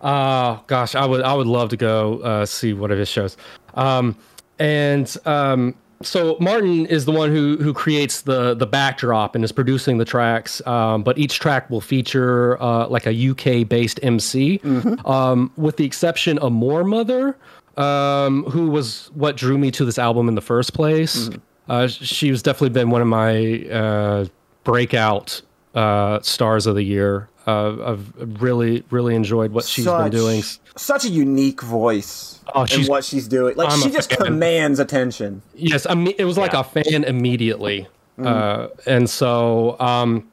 Uh 0.00 0.58
gosh, 0.66 0.94
I 0.94 1.06
would 1.06 1.22
I 1.22 1.32
would 1.34 1.46
love 1.46 1.70
to 1.70 1.76
go 1.76 2.18
uh, 2.18 2.46
see 2.46 2.72
one 2.72 2.90
of 2.90 2.98
his 2.98 3.08
shows. 3.08 3.36
Um, 3.74 4.16
and 4.58 5.16
um, 5.24 5.74
so 6.04 6.36
Martin 6.40 6.86
is 6.86 7.04
the 7.04 7.12
one 7.12 7.30
who 7.30 7.56
who 7.56 7.72
creates 7.72 8.22
the 8.22 8.54
the 8.54 8.66
backdrop 8.66 9.34
and 9.34 9.44
is 9.44 9.52
producing 9.52 9.98
the 9.98 10.04
tracks. 10.04 10.64
Um, 10.66 11.02
but 11.02 11.18
each 11.18 11.40
track 11.40 11.70
will 11.70 11.80
feature 11.80 12.60
uh, 12.62 12.86
like 12.88 13.06
a 13.06 13.30
UK 13.30 13.68
based 13.68 13.98
MC, 14.02 14.60
um, 15.04 15.50
with 15.56 15.76
the 15.76 15.84
exception 15.84 16.38
of 16.38 16.52
Moor 16.52 16.84
Mother, 16.84 17.36
um, 17.76 18.44
who 18.44 18.70
was 18.70 19.10
what 19.14 19.36
drew 19.36 19.58
me 19.58 19.70
to 19.72 19.84
this 19.84 19.98
album 19.98 20.28
in 20.28 20.34
the 20.34 20.42
first 20.42 20.74
place. 20.74 21.30
Uh, 21.68 21.86
she 21.88 22.30
was 22.30 22.42
definitely 22.42 22.70
been 22.70 22.90
one 22.90 23.00
of 23.00 23.08
my 23.08 23.64
uh, 23.70 24.26
breakout 24.64 25.40
uh, 25.74 26.20
stars 26.20 26.66
of 26.66 26.74
the 26.74 26.82
year. 26.82 27.28
Uh, 27.46 27.92
I've 27.92 28.40
really, 28.42 28.84
really 28.90 29.14
enjoyed 29.14 29.52
what 29.52 29.64
she's 29.64 29.84
been 29.84 30.10
doing. 30.10 30.42
Such 30.76 31.04
a 31.04 31.08
unique 31.08 31.60
voice. 31.62 32.40
Oh, 32.54 32.62
and 32.62 32.70
she's- 32.70 32.88
what 32.88 33.04
she's 33.04 33.28
doing. 33.28 33.54
Like 33.56 33.70
I'm 33.70 33.80
she 33.80 33.90
just 33.90 34.10
fan. 34.10 34.26
commands 34.26 34.78
attention. 34.78 35.42
Yes, 35.54 35.86
I 35.88 35.94
mean, 35.94 36.14
it 36.18 36.24
was 36.24 36.38
like 36.38 36.52
Yeah. 36.52 36.60
a 36.60 36.64
fan 36.64 37.04
immediately. 37.04 37.86
Uh, 38.22 38.68
and 38.86 39.10
so, 39.10 39.78
um, 39.80 40.26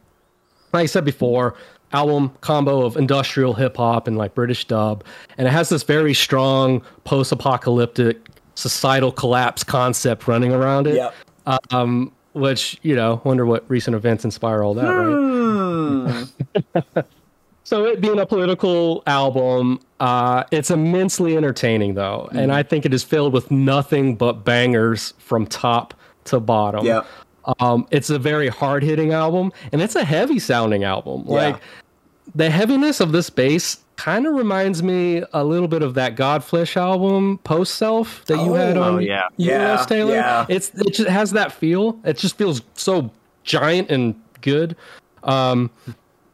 like 0.71 0.83
I 0.83 0.85
said 0.85 1.03
before, 1.03 1.55
album 1.93 2.31
combo 2.41 2.85
of 2.85 2.95
industrial 2.95 3.53
hip 3.55 3.75
hop 3.77 4.07
and 4.07 4.17
like 4.17 4.33
British 4.35 4.65
dub, 4.65 5.03
and 5.37 5.47
it 5.47 5.51
has 5.51 5.69
this 5.69 5.83
very 5.83 6.13
strong 6.13 6.81
post-apocalyptic 7.03 8.27
societal 8.55 9.11
collapse 9.11 9.63
concept 9.63 10.27
running 10.27 10.51
around 10.53 10.87
it. 10.87 10.95
Yep. 10.95 11.13
Um, 11.71 12.11
which 12.33 12.79
you 12.81 12.95
know, 12.95 13.21
wonder 13.23 13.45
what 13.45 13.69
recent 13.69 13.95
events 13.95 14.25
inspire 14.25 14.63
all 14.63 14.73
that, 14.75 14.87
right? 14.87 16.27
So 17.71 17.85
it 17.85 18.01
being 18.01 18.19
a 18.19 18.25
political 18.25 19.01
album, 19.07 19.79
uh, 20.01 20.43
it's 20.51 20.71
immensely 20.71 21.37
entertaining 21.37 21.93
though, 21.93 22.27
and 22.33 22.51
I 22.51 22.63
think 22.63 22.85
it 22.85 22.93
is 22.93 23.01
filled 23.01 23.31
with 23.31 23.49
nothing 23.49 24.17
but 24.17 24.43
bangers 24.43 25.13
from 25.19 25.45
top 25.45 25.93
to 26.25 26.41
bottom. 26.41 26.85
Yep. 26.85 27.07
Um, 27.59 27.87
it's 27.89 28.09
a 28.09 28.19
very 28.19 28.49
hard 28.49 28.83
hitting 28.83 29.13
album, 29.13 29.53
and 29.71 29.81
it's 29.81 29.95
a 29.95 30.03
heavy 30.03 30.37
sounding 30.37 30.83
album. 30.83 31.23
Yeah. 31.27 31.33
Like 31.33 31.61
the 32.35 32.49
heaviness 32.49 32.99
of 32.99 33.13
this 33.13 33.29
bass 33.29 33.77
kind 33.97 34.25
of 34.25 34.33
reminds 34.33 34.81
me 34.81 35.23
a 35.33 35.43
little 35.43 35.67
bit 35.67 35.83
of 35.83 35.93
that 35.93 36.15
Godflesh 36.15 36.75
album, 36.75 37.37
Post 37.43 37.75
Self, 37.75 38.25
that 38.25 38.37
you 38.37 38.53
had 38.53 38.77
Oh, 38.77 38.95
on 38.95 39.01
yeah. 39.03 39.27
Yeah, 39.37 39.73
US 39.75 39.85
Taylor. 39.85 40.13
yeah. 40.15 40.45
It's 40.49 40.69
it 40.75 40.93
just 40.93 41.09
has 41.09 41.31
that 41.31 41.51
feel. 41.51 41.99
It 42.03 42.17
just 42.17 42.37
feels 42.37 42.61
so 42.73 43.11
giant 43.43 43.89
and 43.91 44.15
good. 44.41 44.75
Um, 45.23 45.69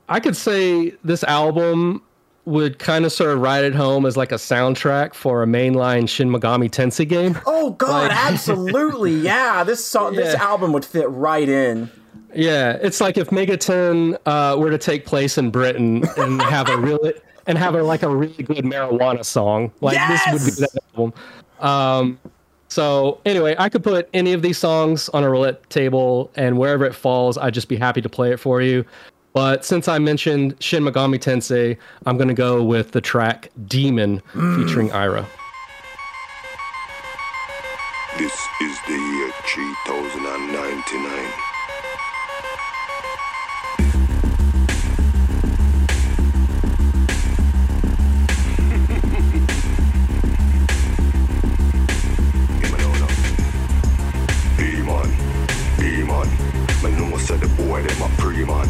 I 0.09 0.19
could 0.19 0.37
say 0.37 0.93
this 1.03 1.23
album 1.25 2.01
would 2.45 2.79
kind 2.79 3.03
of 3.03 3.11
sort 3.11 3.31
of 3.31 3.41
ride 3.41 3.65
it 3.65 3.75
home 3.75 4.05
as 4.05 4.15
like 4.15 4.31
a 4.31 4.35
soundtrack 4.35 5.13
for 5.13 5.43
a 5.43 5.45
mainline 5.45 6.07
Shin 6.07 6.29
Megami 6.29 6.69
Tensei 6.71 7.05
game. 7.05 7.37
Oh 7.45 7.71
God, 7.71 8.09
Like- 8.09 8.17
absolutely, 8.31 9.11
yeah. 9.15 9.65
This 9.65 9.85
song, 9.85 10.15
this 10.15 10.33
album 10.35 10.71
would 10.71 10.85
fit 10.85 11.09
right 11.09 11.49
in. 11.49 11.91
Yeah, 12.33 12.77
it's 12.81 13.01
like 13.01 13.17
if 13.17 13.29
Megaten 13.31 14.17
uh, 14.25 14.55
were 14.57 14.69
to 14.69 14.77
take 14.77 15.05
place 15.05 15.37
in 15.37 15.49
Britain 15.49 16.03
and 16.17 16.41
have 16.41 16.69
a 16.69 16.77
really 16.77 17.13
and 17.47 17.57
have 17.57 17.75
a 17.75 17.81
like 17.81 18.03
a 18.03 18.09
really 18.09 18.43
good 18.43 18.63
marijuana 18.63 19.25
song. 19.25 19.71
Like 19.81 19.97
this 20.07 20.21
would 20.31 20.45
be 20.45 20.51
that 20.61 20.83
album. 20.95 21.13
Um, 21.59 22.19
so 22.67 23.19
anyway, 23.25 23.55
I 23.57 23.69
could 23.69 23.83
put 23.83 24.09
any 24.13 24.33
of 24.33 24.41
these 24.41 24.57
songs 24.57 25.09
on 25.09 25.23
a 25.23 25.29
roulette 25.29 25.67
table, 25.69 26.29
and 26.35 26.59
wherever 26.59 26.85
it 26.85 26.93
falls, 26.93 27.37
I'd 27.37 27.53
just 27.53 27.69
be 27.69 27.77
happy 27.77 28.01
to 28.01 28.09
play 28.09 28.31
it 28.31 28.37
for 28.37 28.61
you. 28.61 28.85
But 29.33 29.63
since 29.63 29.87
I 29.87 29.99
mentioned 29.99 30.55
Shin 30.59 30.83
Megami 30.83 31.19
Tensei, 31.19 31.77
I'm 32.05 32.17
gonna 32.17 32.33
go 32.33 32.61
with 32.61 32.91
the 32.91 33.01
track 33.01 33.49
"Demon" 33.67 34.21
featuring 34.33 34.89
Irah. 34.89 35.25
This 38.17 38.33
is 38.61 38.77
the 38.87 38.93
year 38.93 39.31
3099. 39.45 41.46
Boy 57.77 57.87
them 57.87 58.01
a 58.01 58.09
pre-man. 58.17 58.69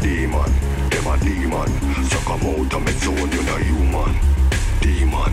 Demon, 0.00 0.52
them 0.90 1.06
a 1.06 1.18
demon. 1.18 1.68
So 2.08 2.18
come 2.20 2.42
out 2.42 2.74
of 2.74 2.84
me 2.84 2.92
zone, 2.92 3.30
you 3.32 3.42
know 3.42 3.56
human. 3.56 4.16
Demon, 4.80 5.32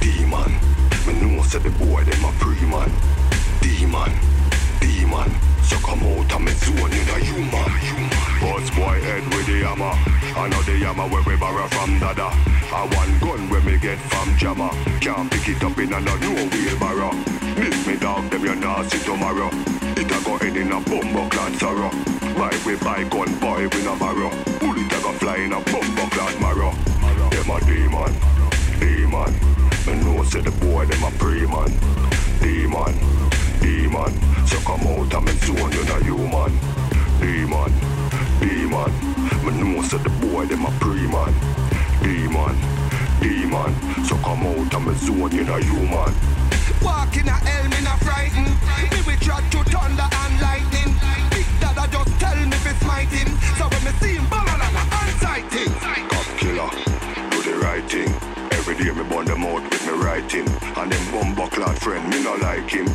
demon. 0.00 0.52
Me 1.06 1.12
know 1.20 1.42
say 1.42 1.58
the 1.58 1.70
boy 1.70 2.04
them 2.04 2.24
a 2.24 2.32
pre-man. 2.38 2.90
Demon, 3.60 4.12
demon. 4.80 5.30
So 5.62 5.76
come 5.78 6.02
out 6.02 6.32
of 6.32 6.40
me 6.40 6.52
zone, 6.52 6.92
you 6.92 7.04
know 7.04 7.18
human. 7.28 8.09
Boss 8.40 8.70
boy 8.70 8.96
head 9.04 9.22
with 9.34 9.46
the 9.46 9.60
hammer. 9.68 9.92
I 10.34 10.48
know 10.48 10.62
the 10.62 10.72
hammer 10.80 11.06
where 11.08 11.22
we 11.22 11.36
borrow 11.36 11.68
from 11.68 11.98
Dada. 11.98 12.32
I 12.72 12.88
one 12.96 13.18
gun 13.20 13.50
where 13.50 13.60
me 13.60 13.76
get 13.76 13.98
from 13.98 14.34
Jama. 14.38 14.70
Can't 15.00 15.30
pick 15.30 15.48
it 15.48 15.62
up 15.62 15.78
in 15.78 15.92
a 15.92 16.00
no 16.00 16.16
wheelbarrow. 16.16 17.12
This 17.54 17.86
me 17.86 17.96
dog 17.96 18.30
them 18.30 18.42
you 18.42 18.54
not 18.54 18.90
see 18.90 19.04
tomorrow. 19.04 19.50
It 19.92 20.10
a 20.10 20.24
go 20.24 20.38
end 20.38 20.56
in 20.56 20.72
a 20.72 20.80
bumbo 20.80 21.28
clad 21.28 21.54
sorrow. 21.56 21.90
Buy 22.32 22.56
we 22.64 22.76
buy 22.76 23.04
gun 23.04 23.28
boy 23.40 23.68
we 23.68 23.84
no 23.84 23.94
borrow. 23.96 24.30
Bullet 24.58 24.88
a 24.88 24.98
go 25.02 25.12
fly 25.20 25.36
in 25.36 25.52
a 25.52 25.60
bumbo 25.60 26.08
clad 26.08 26.40
marrow. 26.40 26.72
Them 27.28 27.50
a 27.50 27.60
demon, 27.68 28.12
demon. 28.80 29.32
Me 29.84 29.92
know 30.00 30.24
say 30.24 30.40
the 30.40 30.50
boy 30.64 30.86
them 30.86 31.04
a 31.04 31.10
pre-man. 31.18 31.70
Demon, 32.40 32.94
demon. 33.60 34.12
So 34.46 34.56
come 34.64 34.86
out 34.88 35.12
of 35.12 35.24
me 35.24 35.32
zone 35.44 35.72
you 35.72 35.84
know 35.84 36.00
human. 36.00 36.89
Demon, 37.20 37.72
demon. 38.40 38.90
Me 39.44 39.50
know 39.60 39.82
say 39.82 39.98
the 39.98 40.08
boy 40.20 40.46
them 40.46 40.64
a 40.64 40.70
pre-man. 40.80 41.34
Demon, 42.02 42.56
demon. 43.20 43.74
So 44.04 44.16
come 44.16 44.46
out 44.46 44.74
of 44.74 44.86
me 44.86 44.94
zone 44.94 45.30
you 45.32 45.44
know 45.44 45.56
human. 45.56 46.14
Walk 46.82 47.14
in 47.16 47.28
a 47.28 47.32
hell, 47.32 47.68
me 47.68 47.80
not 47.84 47.98
frightened. 48.00 48.56
Me 48.90 48.98
we 49.06 49.16
try 49.16 49.40
to 49.40 49.58
thunder 49.64 50.08
and 50.08 50.40
lightning. 50.40 50.94
Big 51.30 51.46
Dada 51.60 51.86
just 51.92 52.18
tell 52.18 52.36
me 52.36 52.56
fi 52.64 52.72
smite 52.80 53.08
him. 53.08 53.28
So 53.58 53.68
when 53.68 53.84
me 53.84 53.92
see 54.00 54.14
him, 54.16 54.26
ballin' 54.30 54.60
and 54.60 54.76
unsight 55.00 55.52
him. 55.52 55.72
Cop 56.08 56.26
killer, 56.40 56.70
do 57.30 57.42
the 57.42 57.58
right 57.60 57.84
thing. 57.84 58.12
Every 58.52 58.74
day 58.76 58.90
me 58.92 59.04
burn 59.04 59.26
them 59.26 59.44
out 59.44 59.62
with 59.62 59.86
me 59.86 59.92
writing. 60.02 60.48
And 60.76 60.90
them 60.90 61.04
bumbo 61.12 61.48
clad 61.48 61.78
friend, 61.78 62.08
me 62.08 62.22
no 62.24 62.34
like 62.36 62.70
him. 62.70 62.88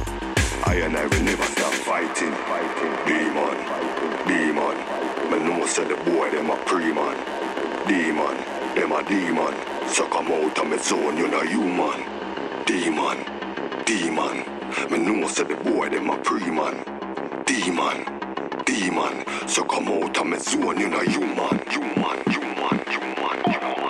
I 0.65 0.75
and 0.81 0.97
I 0.97 1.05
will 1.05 1.21
never 1.21 1.43
stop 1.43 1.73
fighting. 1.73 2.33
Fighting. 2.49 2.93
Demon, 3.05 3.57
demon. 4.35 4.77
Me 5.31 5.37
know 5.39 5.65
say 5.65 5.85
the 5.85 5.95
boy 6.03 6.29
them 6.31 6.49
a 6.49 6.57
pre-man. 6.65 7.17
Demon, 7.87 8.37
them 8.75 8.91
a 8.91 9.01
demon. 9.03 9.53
So 9.87 10.07
come 10.07 10.27
out 10.31 10.59
of 10.59 10.67
me 10.69 10.77
zone, 10.77 11.17
you 11.17 11.27
know 11.27 11.41
human. 11.41 11.99
Demon, 12.65 13.17
demon. 13.85 14.37
Me 14.91 14.97
know 14.99 15.27
say 15.29 15.43
the 15.43 15.55
boy 15.55 15.89
them 15.89 16.09
a 16.09 16.17
pre-man. 16.17 16.75
Demon, 17.45 17.97
demon. 18.65 19.15
So 19.47 19.63
come 19.63 19.87
out 19.87 20.17
of 20.17 20.27
me 20.27 20.37
zone, 20.39 20.79
you 20.79 20.89
know 20.89 21.01
human, 21.15 21.57
human, 21.73 22.17
human, 22.33 22.77
human, 22.93 23.37
human, 23.53 23.84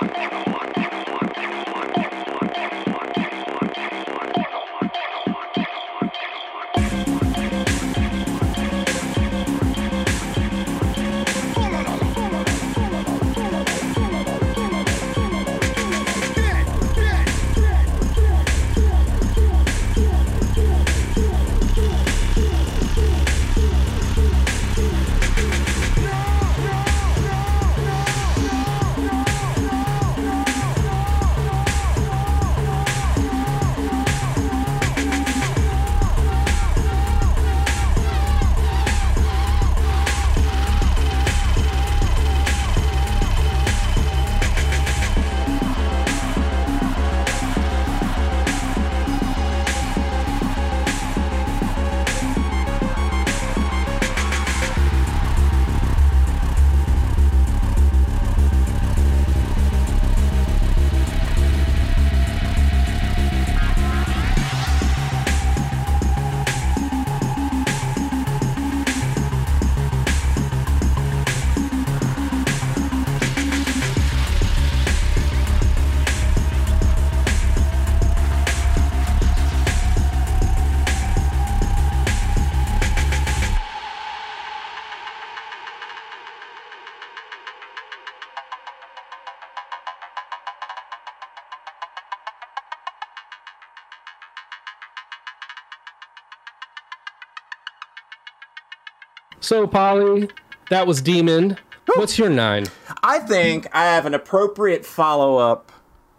So, 99.45 99.67
Polly, 99.67 100.27
that 100.71 100.87
was 100.87 101.03
Demon. 101.03 101.59
what's 101.97 102.17
your 102.17 102.31
nine? 102.31 102.65
I 103.03 103.19
think 103.19 103.67
I 103.75 103.85
have 103.85 104.07
an 104.07 104.15
appropriate 104.15 104.83
follow 104.83 105.37
up 105.37 105.71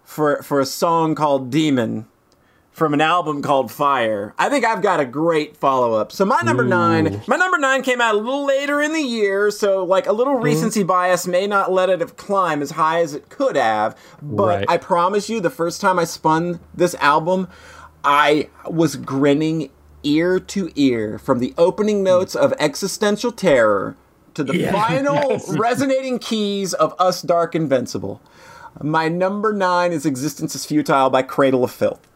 for 0.05 0.45
for 0.45 0.61
a 0.61 0.65
song 0.65 1.17
called 1.17 1.51
Demon 1.51 2.07
from 2.71 2.95
an 2.95 3.01
album 3.01 3.43
called 3.43 3.73
Fire. 3.73 4.33
I 4.39 4.49
think 4.49 4.65
I've 4.65 4.81
got 4.81 5.01
a 5.01 5.05
great 5.05 5.57
follow 5.57 5.95
up. 5.95 6.13
So 6.13 6.25
my 6.25 6.41
number 6.43 6.63
nine, 6.63 7.21
my 7.27 7.35
number 7.35 7.59
nine 7.59 7.83
came 7.83 8.01
out 8.01 8.15
a 8.15 8.19
little 8.19 8.47
later 8.47 8.81
in 8.81 8.93
the 8.93 9.03
year, 9.03 9.51
so 9.51 9.85
like 9.85 10.07
a 10.07 10.13
little 10.13 10.35
mm-hmm. 10.35 10.45
recency 10.45 10.85
bias 10.85 11.27
may 11.27 11.49
not 11.49 11.73
let 11.73 11.91
it 11.91 11.99
have 11.99 12.17
climbed 12.17 12.63
as 12.63 12.71
high 12.71 13.01
as 13.01 13.13
it 13.13 13.29
could 13.29 13.57
have. 13.57 13.99
But 14.23 14.59
Right. 14.59 14.67
I 14.69 14.77
promise 14.77 15.29
you, 15.29 15.41
the 15.41 15.51
first 15.51 15.81
time 15.81 15.99
I 15.99 16.05
spun 16.05 16.61
this 16.73 16.95
album, 17.01 17.49
I 18.05 18.51
was 18.67 18.95
grinning 18.95 19.71
ear 20.07 20.39
to 20.39 20.71
ear 20.77 21.19
from 21.19 21.41
the 21.41 21.53
opening 21.59 22.03
notes 22.03 22.35
of 22.35 22.53
Existential 22.59 23.33
Terror 23.33 23.97
to 24.35 24.45
the 24.45 24.69
final 24.69 25.41
resonating 25.59 26.19
keys 26.19 26.73
of 26.75 26.95
Us 26.99 27.23
Dark 27.23 27.55
Invincible. 27.55 28.21
My 28.83 29.09
number 29.09 29.53
nine 29.53 29.93
is 29.93 30.07
Existence 30.07 30.55
is 30.55 30.67
Futile 30.67 31.11
by 31.11 31.23
Cradle 31.23 31.65
of 31.65 31.73
Filth. 31.73 32.07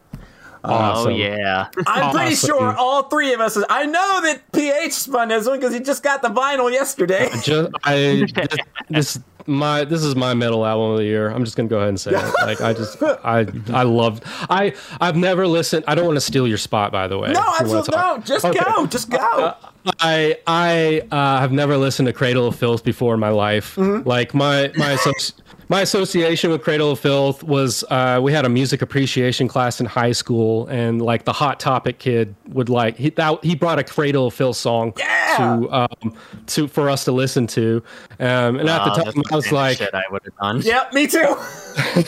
Oh, 0.63 1.05
oh 1.05 1.09
yeah. 1.09 1.69
I'm 1.87 2.11
pretty 2.13 2.33
Awesome. 2.33 2.49
sure 2.49 2.75
all 2.75 3.03
three 3.03 3.33
of 3.33 3.39
us. 3.41 3.57
I 3.67 3.85
know 3.87 4.21
that 4.21 4.51
PH 4.51 4.93
spun 4.93 5.29
this 5.29 5.47
one 5.47 5.59
because 5.59 5.73
he 5.73 5.79
just 5.79 6.03
got 6.03 6.21
the 6.21 6.27
vinyl 6.29 6.71
yesterday. 6.71 7.29
Uh, 7.31 7.41
just 7.41 7.71
I 7.83 8.27
this, 8.35 8.47
this 8.89 9.19
my 9.47 9.83
this 9.85 10.03
is 10.03 10.15
my 10.15 10.33
metal 10.33 10.65
album 10.65 10.91
of 10.91 10.97
the 10.97 11.03
year. 11.05 11.29
I'm 11.29 11.43
just 11.45 11.55
gonna 11.57 11.69
go 11.69 11.77
ahead 11.77 11.89
and 11.89 11.99
say 11.99 12.11
it. 12.11 12.33
Like 12.45 12.61
I 12.61 12.73
just 12.73 13.01
I 13.03 13.47
I 13.73 13.83
love 13.83 14.21
I 14.49 14.73
I've 14.99 15.15
never 15.15 15.47
listened. 15.47 15.85
I 15.87 15.95
don't 15.95 16.05
want 16.05 16.17
to 16.17 16.21
steal 16.21 16.47
your 16.47 16.57
spot 16.57 16.91
by 16.91 17.07
the 17.07 17.17
way. 17.17 17.31
No, 17.31 17.39
if 17.39 17.61
you 17.61 17.67
wanna 17.67 17.79
absolutely 17.79 17.95
no. 17.97 18.17
Just 18.19 18.45
Okay. 18.45 18.59
go, 18.63 18.85
just 18.87 19.09
go. 19.09 19.17
Uh, 19.17 19.55
uh, 19.63 19.69
I 19.99 20.37
I 20.47 21.01
uh, 21.11 21.39
have 21.39 21.51
never 21.51 21.77
listened 21.77 22.07
to 22.07 22.13
Cradle 22.13 22.47
of 22.47 22.55
Filth 22.55 22.83
before 22.83 23.13
in 23.13 23.19
my 23.19 23.29
life. 23.29 23.75
Mm-hmm. 23.75 24.07
Like 24.07 24.33
my 24.33 24.71
my 24.77 24.93
associ- 24.95 25.33
my 25.69 25.81
association 25.81 26.51
with 26.51 26.61
Cradle 26.63 26.91
of 26.91 26.99
Filth 26.99 27.43
was 27.43 27.83
uh, 27.89 28.19
we 28.21 28.33
had 28.33 28.45
a 28.45 28.49
music 28.49 28.81
appreciation 28.81 29.47
class 29.47 29.79
in 29.79 29.85
high 29.85 30.11
school, 30.11 30.67
and 30.67 31.01
like 31.01 31.23
the 31.25 31.33
Hot 31.33 31.59
Topic 31.59 31.97
kid 31.97 32.35
would 32.49 32.69
like 32.69 32.97
he 32.97 33.09
that, 33.11 33.43
he 33.43 33.55
brought 33.55 33.79
a 33.79 33.83
Cradle 33.83 34.27
of 34.27 34.33
Filth 34.33 34.57
song 34.57 34.93
Yeah! 34.97 35.37
to 35.37 35.71
um 35.73 36.13
to 36.47 36.67
for 36.67 36.89
us 36.89 37.05
to 37.05 37.11
listen 37.11 37.47
to, 37.47 37.81
um, 38.19 38.59
and 38.59 38.69
at 38.69 38.81
Oh, 38.81 38.85
the 38.95 39.03
that's 39.03 39.13
time 39.15 39.23
I 39.31 39.35
was 39.35 39.45
kind 39.45 39.47
of 39.47 39.51
like, 39.53 39.77
shit 39.77 39.93
I 39.95 40.03
would 40.11 40.21
have 40.25 40.35
done. 40.37 40.61
Yep, 40.61 40.93
me 40.93 41.07
too. 41.07 41.35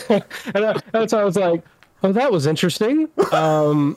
and 0.54 0.64
I, 0.64 0.80
that's 0.92 1.12
why 1.12 1.20
I 1.20 1.24
was 1.24 1.36
like, 1.36 1.62
oh, 2.02 2.12
that 2.12 2.30
was 2.30 2.46
interesting. 2.46 3.08
Um, 3.32 3.96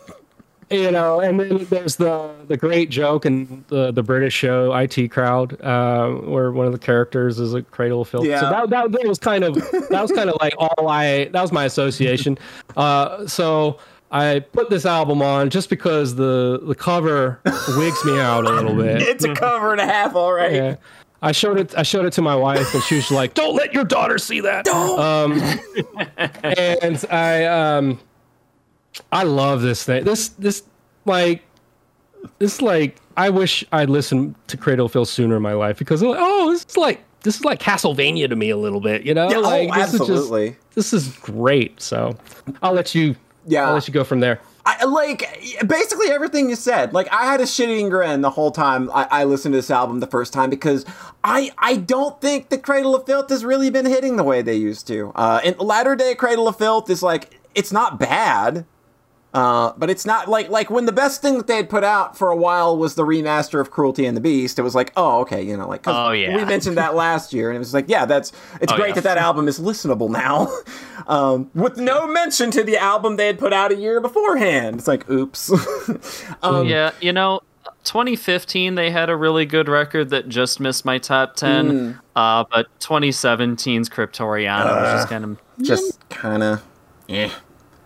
you 0.69 0.91
know, 0.91 1.19
and 1.19 1.39
then 1.39 1.65
there's 1.69 1.95
the 1.95 2.33
the 2.47 2.57
great 2.57 2.89
joke 2.89 3.25
in 3.25 3.63
the 3.67 3.91
the 3.91 4.03
British 4.03 4.33
show 4.33 4.75
IT 4.75 5.09
Crowd, 5.11 5.61
uh, 5.61 6.09
where 6.09 6.51
one 6.51 6.65
of 6.65 6.73
the 6.73 6.79
characters 6.79 7.39
is 7.39 7.53
a 7.53 7.61
cradle 7.61 8.01
of 8.01 8.09
filth. 8.09 8.25
Yeah. 8.25 8.41
So 8.41 8.49
that, 8.49 8.69
that 8.69 8.91
that 8.91 9.07
was 9.07 9.19
kind 9.19 9.43
of 9.43 9.55
that 9.55 10.01
was 10.01 10.11
kind 10.11 10.29
of 10.29 10.37
like 10.41 10.53
all 10.57 10.87
I 10.89 11.25
that 11.25 11.41
was 11.41 11.51
my 11.51 11.65
association. 11.65 12.37
Uh, 12.75 13.27
so. 13.27 13.79
I 14.09 14.39
put 14.39 14.69
this 14.69 14.85
album 14.85 15.21
on 15.21 15.49
just 15.49 15.69
because 15.69 16.15
the 16.15 16.61
the 16.63 16.75
cover 16.75 17.41
wigs 17.75 18.05
me 18.05 18.17
out 18.17 18.45
a 18.45 18.49
little 18.49 18.73
bit. 18.73 19.01
It's 19.05 19.25
a 19.25 19.35
cover 19.35 19.73
and 19.73 19.81
a 19.81 19.85
half, 19.85 20.15
all 20.15 20.31
right. 20.31 20.53
Yeah. 20.53 20.75
I 21.21 21.31
showed 21.31 21.59
it. 21.59 21.75
I 21.75 21.83
showed 21.83 22.05
it 22.05 22.13
to 22.13 22.21
my 22.21 22.35
wife, 22.35 22.73
and 22.73 22.83
she 22.83 22.95
was 22.95 23.09
like, 23.11 23.33
"Don't 23.33 23.55
let 23.55 23.73
your 23.73 23.83
daughter 23.83 24.17
see 24.17 24.39
that." 24.41 24.67
Um, 24.67 25.41
and 26.43 27.03
I, 27.09 27.45
um, 27.45 27.99
I 29.11 29.23
love 29.23 29.61
this 29.61 29.83
thing. 29.83 30.03
This, 30.03 30.29
this, 30.29 30.63
like, 31.05 31.43
this, 32.39 32.61
like, 32.61 32.97
I 33.15 33.29
wish 33.29 33.65
I'd 33.71 33.89
listened 33.89 34.35
to 34.47 34.57
Cradle 34.57 34.87
of 34.87 34.91
Filth 34.91 35.09
sooner 35.09 35.37
in 35.37 35.41
my 35.41 35.53
life 35.53 35.77
because, 35.77 36.03
oh, 36.03 36.51
this 36.51 36.65
is 36.65 36.77
like, 36.77 37.03
this 37.23 37.37
is 37.37 37.45
like 37.45 37.59
Castlevania 37.59 38.29
to 38.29 38.35
me 38.35 38.49
a 38.49 38.57
little 38.57 38.81
bit, 38.81 39.03
you 39.03 39.13
know? 39.13 39.29
Yeah, 39.29 39.41
oh, 39.43 39.63
this 39.63 39.93
absolutely. 39.93 40.47
Is 40.47 40.53
just, 40.53 40.75
this 40.75 40.93
is 40.93 41.07
great. 41.17 41.81
So, 41.81 42.17
I'll 42.61 42.73
let 42.73 42.93
you. 42.93 43.15
Yeah. 43.45 43.67
I'll 43.67 43.73
let 43.73 43.87
you 43.87 43.93
go 43.93 44.03
from 44.03 44.19
there. 44.19 44.41
I, 44.67 44.83
like 44.83 45.23
basically 45.65 46.11
everything 46.11 46.49
you 46.49 46.57
said. 46.57 46.93
Like 46.93 47.07
I 47.09 47.25
had 47.25 47.39
a 47.39 47.45
shitting 47.45 47.89
grin 47.89 48.19
the 48.19 48.29
whole 48.29 48.51
time 48.51 48.91
I, 48.93 49.07
I 49.09 49.23
listened 49.23 49.53
to 49.53 49.57
this 49.59 49.71
album 49.71 50.01
the 50.01 50.07
first 50.07 50.33
time 50.33 50.49
because 50.49 50.85
I 51.23 51.51
I 51.57 51.77
don't 51.77 52.19
think 52.19 52.49
the 52.49 52.57
Cradle 52.57 52.93
of 52.93 53.05
Filth 53.05 53.29
has 53.29 53.45
really 53.45 53.69
been 53.69 53.85
hitting 53.85 54.17
the 54.17 54.25
way 54.25 54.41
they 54.41 54.55
used 54.55 54.85
to. 54.87 55.13
Uh, 55.15 55.39
and 55.45 55.57
latter 55.59 55.95
day 55.95 56.15
Cradle 56.15 56.49
of 56.49 56.57
Filth 56.57 56.89
is 56.89 57.01
like 57.01 57.39
it's 57.55 57.71
not 57.71 57.97
bad. 57.97 58.65
Uh, 59.33 59.73
but 59.77 59.89
it's 59.89 60.05
not 60.05 60.27
like 60.29 60.49
like 60.49 60.69
when 60.69 60.85
the 60.85 60.91
best 60.91 61.21
thing 61.21 61.37
that 61.37 61.47
they 61.47 61.57
had 61.57 61.69
put 61.69 61.83
out 61.83 62.17
for 62.17 62.29
a 62.31 62.35
while 62.35 62.75
was 62.77 62.95
the 62.95 63.03
remaster 63.03 63.59
of 63.59 63.69
Cruelty 63.69 64.05
and 64.05 64.15
the 64.17 64.21
Beast. 64.21 64.57
It 64.57 64.61
was 64.63 64.73
like, 64.73 64.91
oh, 64.95 65.19
okay, 65.21 65.43
you 65.43 65.55
know, 65.55 65.67
like 65.67 65.83
Oh, 65.85 66.11
yeah. 66.11 66.35
we 66.37 66.45
mentioned 66.45 66.77
that 66.77 66.95
last 66.95 67.33
year, 67.33 67.49
and 67.49 67.55
it 67.55 67.59
was 67.59 67.73
like, 67.73 67.85
yeah, 67.87 68.05
that's 68.05 68.31
it's 68.61 68.71
Oh, 68.73 68.77
great 68.77 68.89
yeah. 68.89 68.93
that 68.95 69.03
that 69.03 69.17
album 69.17 69.47
is 69.47 69.59
listenable 69.59 70.09
now, 70.09 70.49
um, 71.07 71.51
with 71.53 71.77
no 71.77 72.07
mention 72.07 72.49
to 72.51 72.63
the 72.63 72.77
album 72.77 73.17
they 73.17 73.27
had 73.27 73.37
put 73.37 73.53
out 73.53 73.71
a 73.71 73.75
year 73.75 73.99
beforehand. 73.99 74.77
It's 74.77 74.87
like, 74.87 75.07
oops. 75.09 75.51
um, 76.41 76.65
Yeah, 76.65 76.91
you 77.01 77.11
know, 77.13 77.41
2015 77.83 78.75
they 78.75 78.89
had 78.91 79.09
a 79.09 79.15
really 79.15 79.45
good 79.45 79.67
record 79.69 80.09
that 80.09 80.29
just 80.29 80.59
missed 80.59 80.83
my 80.85 80.97
top 80.97 81.35
10. 81.35 81.69
Hmm. 81.69 81.91
Uh, 82.15 82.43
but 82.49 82.67
2017's 82.79 83.89
Cryptoriana 83.89 84.65
was 84.81 84.93
just 84.93 85.09
kind 85.09 85.23
of, 85.23 85.37
just 85.61 86.09
kind 86.09 86.43
of, 86.43 86.63
eh. 87.09 87.29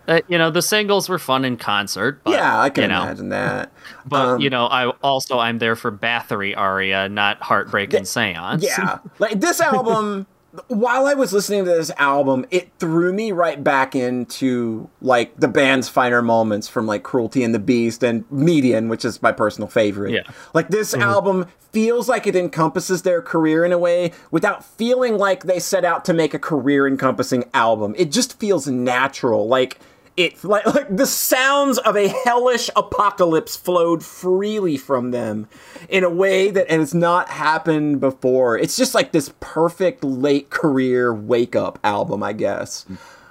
Uh, 0.07 0.21
you 0.27 0.37
know, 0.37 0.49
the 0.49 0.61
singles 0.61 1.07
were 1.07 1.19
fun 1.19 1.45
in 1.45 1.57
concert. 1.57 2.21
But, 2.23 2.31
yeah, 2.31 2.59
I 2.59 2.69
can 2.69 2.83
you 2.83 2.87
know, 2.89 3.03
imagine 3.03 3.29
that. 3.29 3.71
But 4.05 4.27
Um, 4.27 4.41
you 4.41 4.49
know, 4.49 4.65
I 4.65 4.87
also 5.03 5.37
I'm 5.37 5.59
there 5.59 5.75
for 5.75 5.91
Bathory 5.91 6.57
aria, 6.57 7.07
not 7.07 7.41
Heartbreak 7.41 7.93
and 7.93 8.07
Seance. 8.07 8.63
Yeah, 8.63 8.97
like 9.19 9.39
this 9.39 9.61
album. 9.61 10.25
while 10.67 11.05
I 11.05 11.13
was 11.13 11.31
listening 11.31 11.65
to 11.65 11.71
this 11.71 11.91
album, 11.97 12.45
it 12.49 12.71
threw 12.79 13.13
me 13.13 13.31
right 13.31 13.63
back 13.63 13.95
into 13.95 14.89
like 15.01 15.37
the 15.37 15.47
band's 15.47 15.87
finer 15.87 16.21
moments 16.21 16.67
from 16.67 16.87
like 16.87 17.03
Cruelty 17.03 17.43
and 17.43 17.53
the 17.53 17.59
Beast 17.59 18.03
and 18.03 18.25
Midian, 18.31 18.89
which 18.89 19.05
is 19.05 19.21
my 19.21 19.31
personal 19.31 19.67
favorite. 19.69 20.13
Yeah. 20.13 20.23
Like 20.53 20.69
this 20.69 20.93
album 20.93 21.45
feels 21.71 22.09
like 22.09 22.27
it 22.27 22.35
encompasses 22.35 23.03
their 23.03 23.21
career 23.21 23.63
in 23.63 23.71
a 23.71 23.77
way 23.77 24.11
without 24.29 24.65
feeling 24.65 25.17
like 25.17 25.43
they 25.45 25.59
set 25.59 25.85
out 25.85 26.03
to 26.05 26.13
make 26.13 26.33
a 26.33 26.39
career 26.39 26.85
encompassing 26.87 27.45
album. 27.53 27.95
It 27.97 28.11
just 28.11 28.37
feels 28.39 28.67
natural. 28.67 29.47
Like 29.47 29.79
it 30.17 30.43
like, 30.43 30.65
like 30.65 30.95
the 30.95 31.05
sounds 31.05 31.77
of 31.79 31.95
a 31.95 32.07
hellish 32.25 32.69
apocalypse 32.75 33.55
flowed 33.55 34.03
freely 34.03 34.77
from 34.77 35.11
them 35.11 35.47
in 35.89 36.03
a 36.03 36.09
way 36.09 36.51
that 36.51 36.69
has 36.69 36.93
not 36.93 37.29
happened 37.29 37.99
before. 37.99 38.57
It's 38.57 38.75
just 38.75 38.93
like 38.93 39.11
this 39.11 39.31
perfect 39.39 40.03
late 40.03 40.49
career 40.49 41.13
wake 41.13 41.55
up 41.55 41.79
album, 41.83 42.23
I 42.23 42.33
guess. 42.33 42.85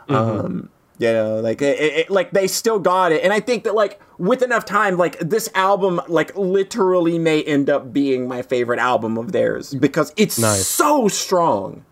Um, 0.08 0.70
you 0.98 1.12
know, 1.12 1.40
like 1.40 1.62
it, 1.62 1.78
it, 1.80 2.10
like 2.10 2.32
they 2.32 2.46
still 2.46 2.78
got 2.78 3.12
it, 3.12 3.22
and 3.24 3.32
I 3.32 3.40
think 3.40 3.64
that 3.64 3.74
like 3.74 4.00
with 4.18 4.42
enough 4.42 4.64
time, 4.66 4.96
like 4.98 5.18
this 5.20 5.48
album, 5.54 6.00
like 6.08 6.36
literally 6.36 7.18
may 7.18 7.42
end 7.42 7.70
up 7.70 7.92
being 7.92 8.28
my 8.28 8.42
favorite 8.42 8.78
album 8.78 9.16
of 9.16 9.32
theirs 9.32 9.72
because 9.74 10.12
it's 10.16 10.38
Nice. 10.38 10.66
so 10.66 11.08
strong. 11.08 11.84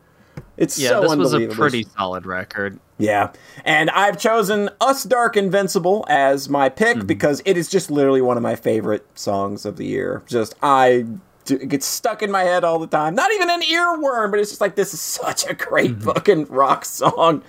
It's 0.59 0.79
Yeah, 0.79 0.89
so 0.89 1.01
this 1.03 1.17
was 1.17 1.33
a 1.33 1.47
pretty 1.47 1.87
solid 1.97 2.27
record. 2.27 2.79
Yeah. 2.99 3.33
And 3.65 3.91
I've 3.91 4.19
chosen 4.19 4.69
Us 4.81 5.05
Dark 5.05 5.37
Invincible 5.37 6.05
as 6.09 6.49
my 6.49 6.69
pick 6.69 6.99
mm-hmm. 6.99 7.07
because 7.07 7.41
it 7.45 7.57
is 7.57 7.69
just 7.69 7.91
literally 7.91 8.21
one 8.21 8.37
of 8.37 8.43
my 8.43 8.57
favorite 8.57 9.07
songs 9.15 9.65
of 9.65 9.77
the 9.77 9.87
year. 9.87 10.23
Just, 10.27 10.55
I. 10.63 11.07
It 11.51 11.69
gets 11.69 11.87
stuck 11.87 12.23
in 12.23 12.31
my 12.31 12.43
head 12.43 12.65
all 12.65 12.79
the 12.79 12.87
time. 12.87 13.15
Not 13.15 13.33
even 13.33 13.51
an 13.51 13.63
earworm, 13.63 14.31
but 14.31 14.41
it's 14.41 14.51
just 14.51 14.61
like 14.61 14.75
this 14.75 14.95
is 14.95 15.01
such 15.01 15.47
a 15.49 15.55
great 15.55 15.93
mm-hmm. 15.93 16.11
fucking 16.11 16.45
rock 16.47 16.85
song. 16.85 17.43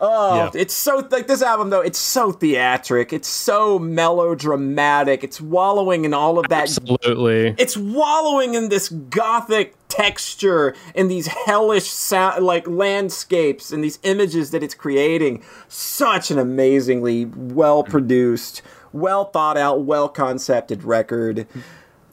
Oh, 0.00 0.36
Yeah. 0.36 0.50
it's 0.54 0.74
so 0.74 1.06
like 1.10 1.26
this 1.26 1.42
album 1.42 1.70
though. 1.70 1.80
It's 1.80 1.98
so 1.98 2.32
theatric. 2.32 3.12
It's 3.12 3.28
so 3.28 3.78
melodramatic. 3.78 5.24
It's 5.24 5.40
wallowing 5.40 6.04
in 6.04 6.14
all 6.14 6.38
of 6.38 6.48
that 6.48 6.62
Absolutely. 6.62 7.54
it's 7.58 7.76
wallowing 7.76 8.54
in 8.54 8.68
this 8.68 8.88
gothic 8.88 9.74
texture 9.88 10.74
in 10.94 11.08
these 11.08 11.26
hellish 11.26 11.88
sound, 11.90 12.44
like 12.44 12.66
landscapes 12.68 13.72
and 13.72 13.82
these 13.82 13.98
images 14.04 14.50
that 14.52 14.62
it's 14.62 14.74
creating 14.74 15.42
such 15.68 16.30
an 16.30 16.38
amazingly 16.38 17.24
well 17.26 17.82
produced 17.82 18.62
well 18.92 19.24
thought 19.26 19.56
out 19.56 19.82
well 19.82 20.08
concepted 20.08 20.82
record 20.84 21.46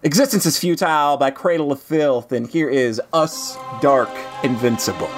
existence 0.03 0.45
is 0.45 0.59
futile 0.59 1.17
by 1.17 1.31
cradle 1.31 1.71
of 1.71 1.81
filth 1.81 2.31
and 2.31 2.47
here 2.47 2.69
is 2.69 3.01
us 3.13 3.57
dark 3.81 4.09
invincible 4.43 5.09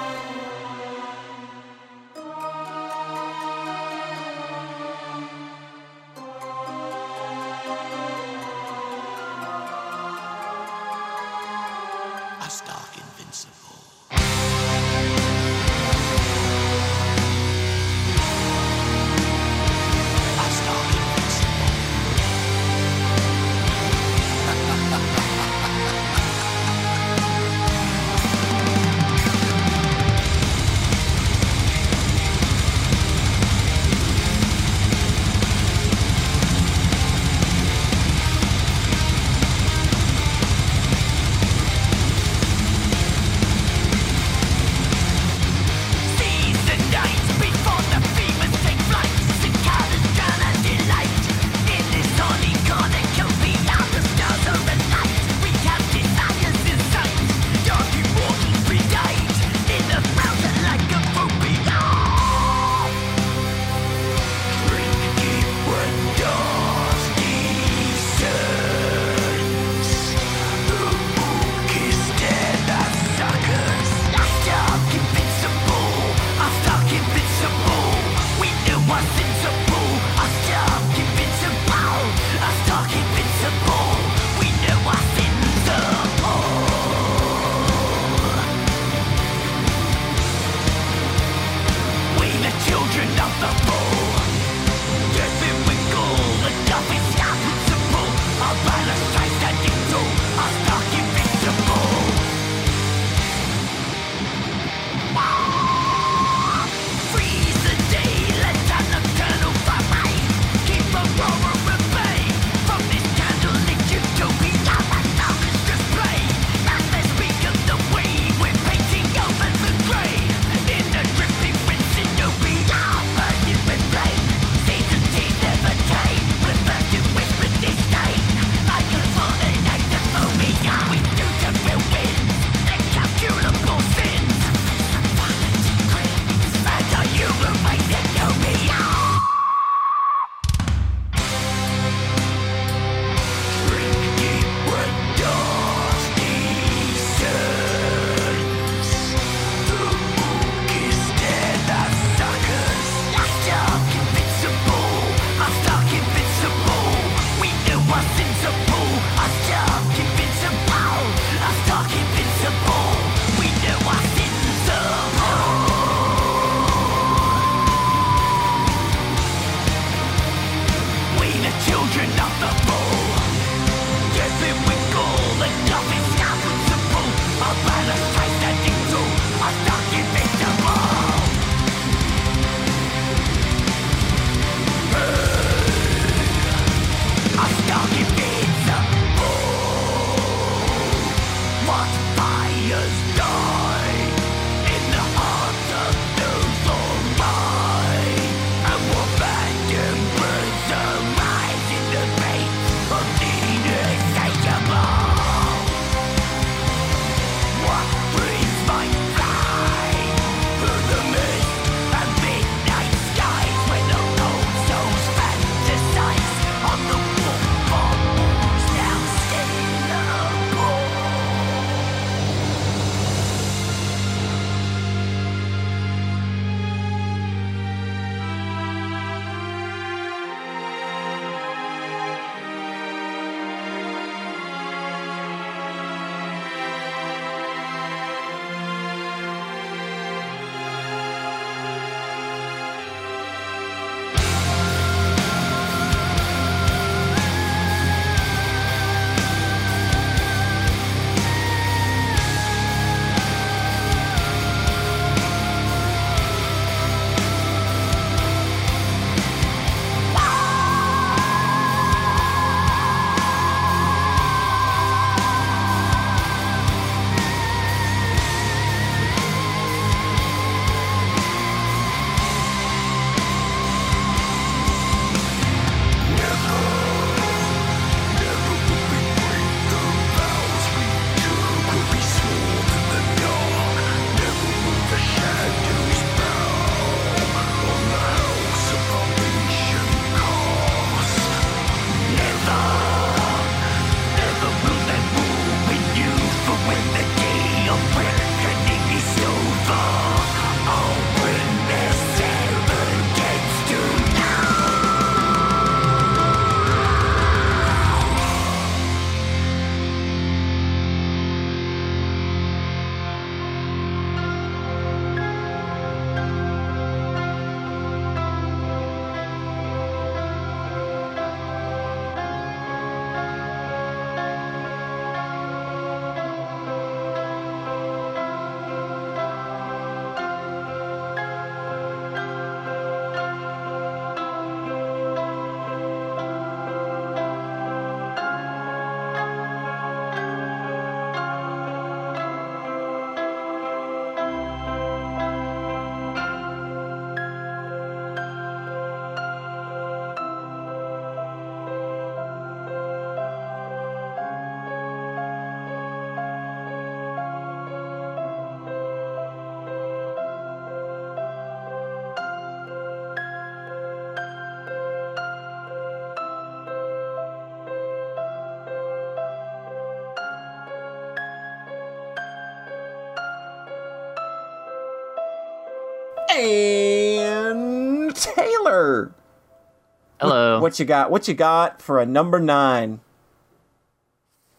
What 380.70 380.78
you 380.78 380.84
got? 380.84 381.10
What 381.10 381.26
you 381.26 381.34
got 381.34 381.82
for 381.82 381.98
a 381.98 382.06
number 382.06 382.38
nine? 382.38 383.00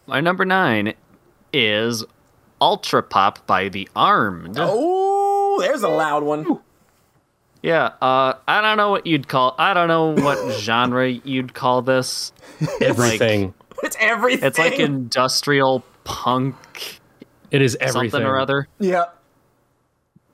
My 0.05 0.20
number 0.20 0.43
nine 0.43 0.93
is 1.53 2.03
Ultra 2.59 3.01
Pop 3.01 3.47
by 3.47 3.70
The 3.70 3.88
Armed. 3.95 4.57
Oh, 4.59 5.57
there's 5.62 5.84
a 5.84 5.88
loud 5.88 6.24
one. 6.24 6.59
Yeah, 7.62 7.91
uh, 8.01 8.34
I 8.45 8.59
don't 8.59 8.76
know 8.76 8.89
what 8.89 9.07
you'd 9.07 9.30
call. 9.30 9.55
I 9.57 9.74
don't 9.74 9.88
know 9.88 10.14
what 10.22 10.53
genre 10.59 11.07
you'd 11.07 11.53
call 11.53 11.82
this. 11.82 12.34
Everything. 12.82 13.53
It's 13.82 13.95
everything. 13.97 14.45
It's 14.45 14.59
like 14.59 14.80
industrial 14.80 15.82
punk 16.03 16.57
it 17.51 17.62
is 17.62 17.78
everything. 17.80 18.09
something 18.12 18.28
or 18.28 18.38
other. 18.38 18.68
Yeah. 18.80 19.05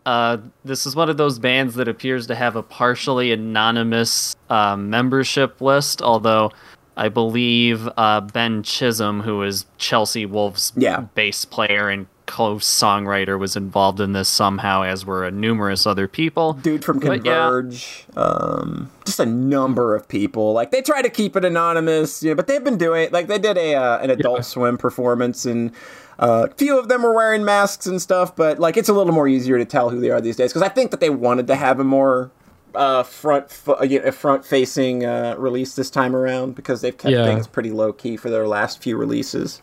Uh, 0.07 0.37
this 0.63 0.85
is 0.85 0.95
one 0.95 1.09
of 1.09 1.17
those 1.17 1.37
bands 1.37 1.75
that 1.75 1.89
appears 1.89 2.27
to 2.27 2.33
have 2.35 2.55
a 2.55 2.63
partially 2.63 3.33
anonymous 3.33 4.37
uh, 4.49 4.77
membership 4.77 5.59
list, 5.59 6.01
although 6.01 6.49
I 6.95 7.09
believe 7.09 7.89
uh, 7.97 8.21
Ben 8.21 8.63
Chisholm, 8.63 9.19
who 9.19 9.43
is 9.43 9.65
Chelsea 9.77 10.25
Wolfe's 10.25 10.71
Yeah. 10.77 11.01
bass 11.13 11.43
player 11.43 11.89
and 11.89 12.07
co-songwriter, 12.25 13.37
was 13.37 13.57
involved 13.57 13.99
in 13.99 14.13
this 14.13 14.29
somehow, 14.29 14.83
as 14.83 15.05
were 15.05 15.29
numerous 15.29 15.85
other 15.85 16.07
people. 16.07 16.53
Dude 16.53 16.85
from 16.85 16.99
But 16.99 17.25
yeah. 17.25 17.49
Converge. 17.49 18.05
Um, 18.15 18.89
just 19.05 19.19
a 19.19 19.25
number 19.25 19.93
of 19.93 20.07
people. 20.07 20.53
Like 20.53 20.71
they 20.71 20.81
try 20.81 21.01
to 21.01 21.09
keep 21.09 21.35
it 21.35 21.43
anonymous, 21.43 22.23
you 22.23 22.29
know, 22.29 22.35
but 22.35 22.47
they've 22.47 22.63
been 22.63 22.77
doing 22.77 23.09
like 23.11 23.27
they 23.27 23.39
did 23.39 23.57
a 23.57 23.75
uh, 23.75 23.99
an 23.99 24.09
Adult 24.09 24.45
Swim 24.45 24.77
performance 24.77 25.45
and. 25.45 25.71
Uh, 26.19 26.47
a 26.49 26.53
few 26.55 26.79
of 26.79 26.87
them 26.87 27.03
were 27.03 27.13
wearing 27.13 27.45
masks 27.45 27.85
and 27.85 28.01
stuff, 28.01 28.35
but 28.35 28.59
like 28.59 28.75
it's 28.77 28.89
a 28.89 28.93
little 28.93 29.13
more 29.13 29.27
easier 29.27 29.57
to 29.57 29.65
tell 29.65 29.89
who 29.89 29.99
they 29.99 30.09
are 30.09 30.19
these 30.19 30.35
days 30.35 30.51
because 30.51 30.63
I 30.63 30.69
think 30.69 30.91
that 30.91 30.99
they 30.99 31.09
wanted 31.11 31.47
to 31.47 31.55
have 31.55 31.79
a 31.79 31.83
more 31.83 32.31
uh, 32.75 33.03
front 33.03 33.49
fo- 33.51 33.81
you 33.83 34.01
know, 34.01 34.11
front 34.11 34.43
facing 34.45 35.05
uh, 35.05 35.35
release 35.37 35.75
this 35.75 35.89
time 35.89 36.15
around 36.15 36.55
because 36.55 36.81
they've 36.81 36.97
kept 36.97 37.11
Yeah. 37.11 37.25
things 37.25 37.47
pretty 37.47 37.71
low 37.71 37.93
key 37.93 38.17
for 38.17 38.29
their 38.29 38.47
last 38.47 38.81
few 38.81 38.97
releases. 38.97 39.61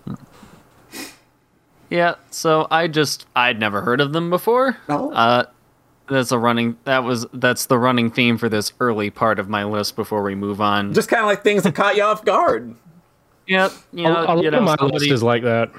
Yeah, 1.91 2.15
so 2.31 2.67
I 2.71 2.89
just 2.89 3.27
I'd 3.37 3.61
never 3.61 3.83
heard 3.83 4.01
of 4.01 4.13
them 4.13 4.31
before. 4.31 4.77
Oh. 4.89 5.11
Uh 5.13 5.45
that's 6.09 6.33
a 6.33 6.39
running 6.39 6.77
that 6.85 7.03
was 7.05 7.27
that's 7.33 7.67
the 7.67 7.79
running 7.79 8.11
theme 8.11 8.37
for 8.37 8.49
this 8.49 8.73
early 8.81 9.11
part 9.11 9.39
of 9.39 9.49
my 9.49 9.65
list 9.65 9.97
before 9.97 10.23
we 10.23 10.35
move 10.35 10.61
on. 10.61 10.93
Just 10.93 11.09
kind 11.09 11.21
of 11.21 11.27
like 11.27 11.43
things 11.43 11.63
that 11.63 11.75
caught 11.75 11.97
you 11.97 12.03
off 12.03 12.25
guard. 12.25 12.75
Yeah, 13.47 13.69
you 13.93 14.07
A, 14.07 14.09
know, 14.09 14.23
a 14.23 14.25
lot 14.25 14.45
you 14.45 14.51
know, 14.51 14.59
of 14.59 14.65
my 14.65 14.77
somebody- 14.77 15.07
list 15.07 15.13
is 15.13 15.23
like 15.23 15.43
that. 15.43 15.71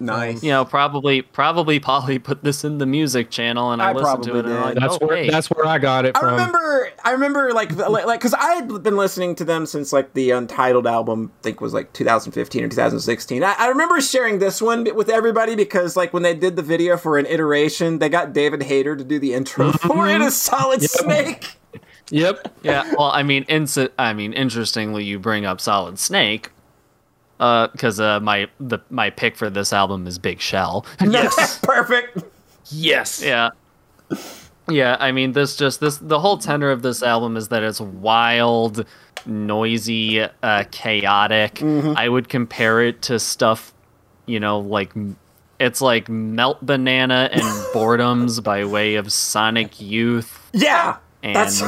Nice. 0.00 0.42
you 0.42 0.50
know, 0.50 0.64
probably 0.64 1.22
probably 1.22 1.78
Polly 1.78 2.18
put 2.18 2.42
this 2.42 2.64
in 2.64 2.78
the 2.78 2.86
music 2.86 3.30
channel 3.30 3.70
and 3.70 3.80
I, 3.82 3.90
I 3.90 3.92
listened 3.92 4.24
to 4.24 4.30
probably 4.30 4.40
it 4.40 4.44
and 4.46 4.54
I'm 4.54 4.62
like. 4.62 4.74
That's 4.74 4.98
oh, 5.00 5.06
where 5.06 5.16
hey. 5.16 5.30
that's 5.30 5.48
where 5.50 5.66
I 5.66 5.78
got 5.78 6.04
it 6.04 6.16
I 6.16 6.20
from. 6.20 6.30
remember, 6.32 6.90
I 7.04 7.10
remember, 7.12 7.52
like, 7.52 7.76
like, 7.76 8.06
like, 8.06 8.20
because 8.20 8.34
I 8.34 8.54
had 8.54 8.82
been 8.82 8.96
listening 8.96 9.34
to 9.36 9.44
them 9.44 9.66
since 9.66 9.92
like 9.92 10.14
the 10.14 10.30
Untitled 10.30 10.86
album. 10.86 11.32
I 11.40 11.42
think 11.42 11.60
was 11.60 11.74
like 11.74 11.92
2015 11.92 12.64
or 12.64 12.68
2016. 12.68 13.44
I, 13.44 13.54
I 13.58 13.68
remember 13.68 14.00
sharing 14.00 14.38
this 14.38 14.60
one 14.60 14.94
with 14.94 15.08
everybody 15.08 15.54
because, 15.54 15.96
like, 15.96 16.12
when 16.12 16.22
they 16.22 16.34
did 16.34 16.56
the 16.56 16.62
video 16.62 16.96
for 16.96 17.18
an 17.18 17.26
iteration, 17.26 17.98
they 17.98 18.08
got 18.08 18.32
David 18.32 18.62
Hayter 18.64 18.96
to 18.96 19.04
do 19.04 19.18
the 19.18 19.34
intro 19.34 19.70
mm-hmm. 19.70 19.88
for 19.88 20.08
it 20.08 20.20
A 20.20 20.30
Solid 20.30 20.82
Snake. 20.82 21.56
Yep. 22.10 22.54
Yeah, 22.62 22.94
well, 22.96 23.10
I 23.10 23.22
mean, 23.22 23.44
insi- 23.44 23.90
I 23.98 24.12
mean, 24.12 24.32
interestingly, 24.32 25.04
you 25.04 25.18
bring 25.18 25.44
up 25.44 25.60
Solid 25.60 25.98
Snake, 25.98 26.50
because 27.38 28.00
uh, 28.00 28.20
my 28.20 28.48
the 28.60 28.78
my 28.90 29.10
pick 29.10 29.36
for 29.36 29.48
this 29.48 29.72
album 29.72 30.06
is 30.06 30.18
Big 30.18 30.40
Shell. 30.40 30.84
Yes, 31.00 31.58
perfect. 31.62 32.18
Yes. 32.70 33.22
Yeah. 33.22 33.50
Yeah, 34.68 34.96
I 35.00 35.12
mean 35.12 35.32
this 35.32 35.56
just 35.56 35.80
this 35.80 35.96
the 35.98 36.18
whole 36.20 36.36
tenor 36.36 36.70
of 36.70 36.82
this 36.82 37.02
album 37.02 37.36
is 37.36 37.48
that 37.48 37.62
it's 37.62 37.80
wild, 37.80 38.84
noisy, 39.24 40.20
uh 40.20 40.64
chaotic. 40.70 41.62
I 41.62 42.08
would 42.08 42.28
compare 42.28 42.82
it 42.82 43.00
to 43.02 43.18
stuff, 43.18 43.72
you 44.26 44.40
know, 44.40 44.58
like 44.58 44.92
it's 45.58 45.80
like 45.80 46.08
Melt 46.08 46.64
Banana 46.64 47.28
and 47.32 47.42
Boredoms 47.74 48.42
by 48.42 48.64
way 48.64 48.96
of 48.96 49.10
Sonic 49.10 49.80
Youth 49.80 50.50
Yeah, 50.52 50.96
and 51.22 51.34
that's 51.34 51.62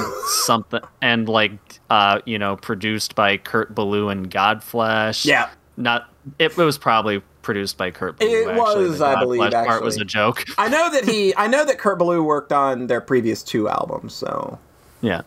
something 0.45 0.81
and 1.01 1.29
like 1.29 1.59
uh, 1.89 2.21
you 2.27 2.39
know, 2.39 2.57
produced 2.57 3.15
by 3.15 3.37
Kurt 3.39 3.75
Ballou 3.75 4.09
and 4.11 4.31
Godflesh. 4.31 5.25
yeah. 5.25 5.49
Not 5.81 6.11
it, 6.39 6.57
was 6.57 6.79
probably 6.79 7.23
produced 7.43 7.77
by 7.79 7.91
Kurt 7.91 8.19
Ballou. 8.19 8.31
It 8.31 8.49
actually. 8.49 8.89
was, 8.89 9.01
I 9.01 9.19
believe, 9.19 9.41
Godflesh 9.41 9.67
part 9.67 9.83
was 9.83 9.97
a 9.97 10.05
joke. 10.05 10.45
I 10.59 10.69
know 10.69 10.91
that 10.91 11.05
he, 11.05 11.35
I 11.37 11.47
know 11.47 11.65
that 11.65 11.79
Kurt 11.79 11.99
Ballou 11.99 12.23
worked 12.23 12.53
on 12.53 12.87
their 12.87 13.01
previous 13.01 13.43
two 13.43 13.69
albums. 13.69 14.15
So 14.15 14.59
Yeah. 15.01 15.23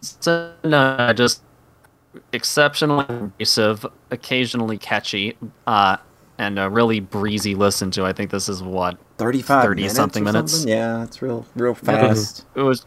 So, 0.00 0.52
no, 0.64 1.12
just 1.14 1.42
exceptionally 2.32 3.06
abrasive, 3.08 3.86
occasionally 4.10 4.78
catchy, 4.78 5.36
uh, 5.66 5.96
and 6.36 6.58
a 6.58 6.68
really 6.68 7.00
breezy 7.00 7.54
listen 7.54 7.90
to. 7.92 8.04
I 8.04 8.12
think 8.12 8.30
this 8.30 8.48
is 8.48 8.62
what 8.62 8.98
35 9.18 9.64
30 9.64 9.82
minutes 9.82 9.96
something 9.96 10.24
minutes. 10.24 10.52
something? 10.52 10.68
Yeah, 10.68 11.04
it's 11.04 11.22
real, 11.22 11.46
real 11.54 11.74
fast. 11.74 12.44
it 12.54 12.60
was. 12.60 12.86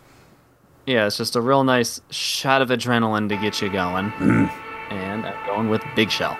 Yeah, 0.85 1.07
it's 1.07 1.17
just 1.17 1.35
a 1.35 1.41
real 1.41 1.65
nice 1.65 1.99
shot 2.11 2.61
of 2.61 2.69
adrenaline 2.69 3.27
to 3.29 3.37
get 3.37 3.61
you 3.61 3.69
going. 3.69 4.49
And 4.89 5.25
I'm 5.25 5.45
going 5.45 5.69
with 5.69 5.83
Big 5.95 6.09
Shell. 6.09 6.37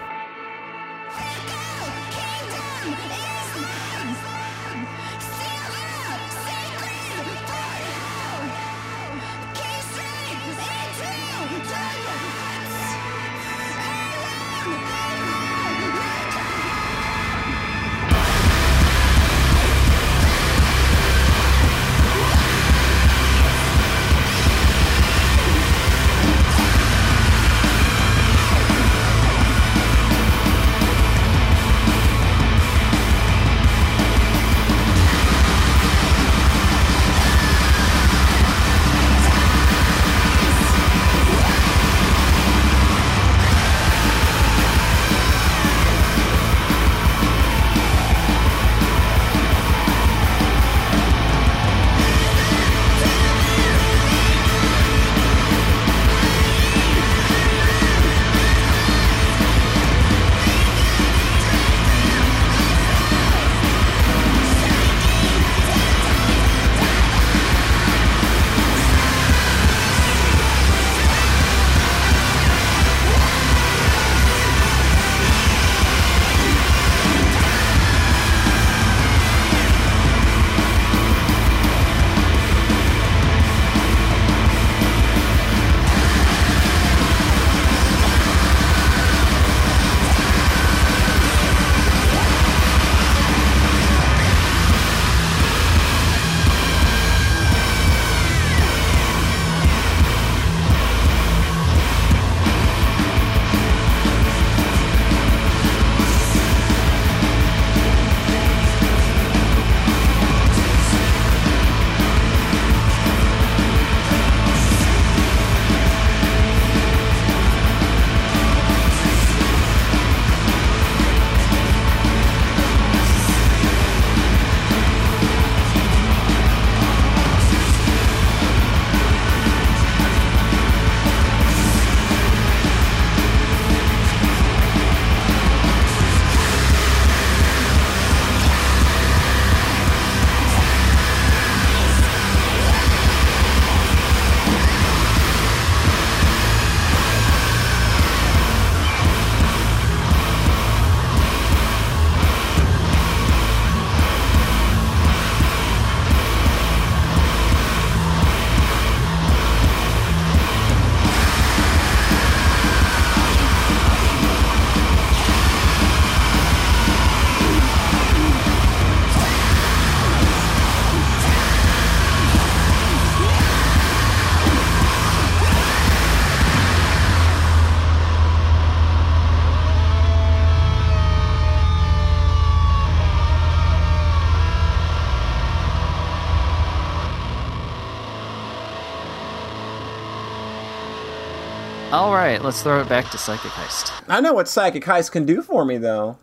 Right, 192.38 192.46
let's 192.46 192.62
throw 192.62 192.82
it 192.82 192.88
back 192.90 193.10
to 193.10 193.18
Psychic 193.18 193.52
Heist. 193.52 193.92
I 194.08 194.22
know 194.22 194.34
what 194.34 194.48
Psychic 194.48 194.84
Heist 194.84 195.12
can 195.12 195.26
do 195.26 195.42
for 195.42 195.66
me, 195.66 195.78
though. 195.78 196.18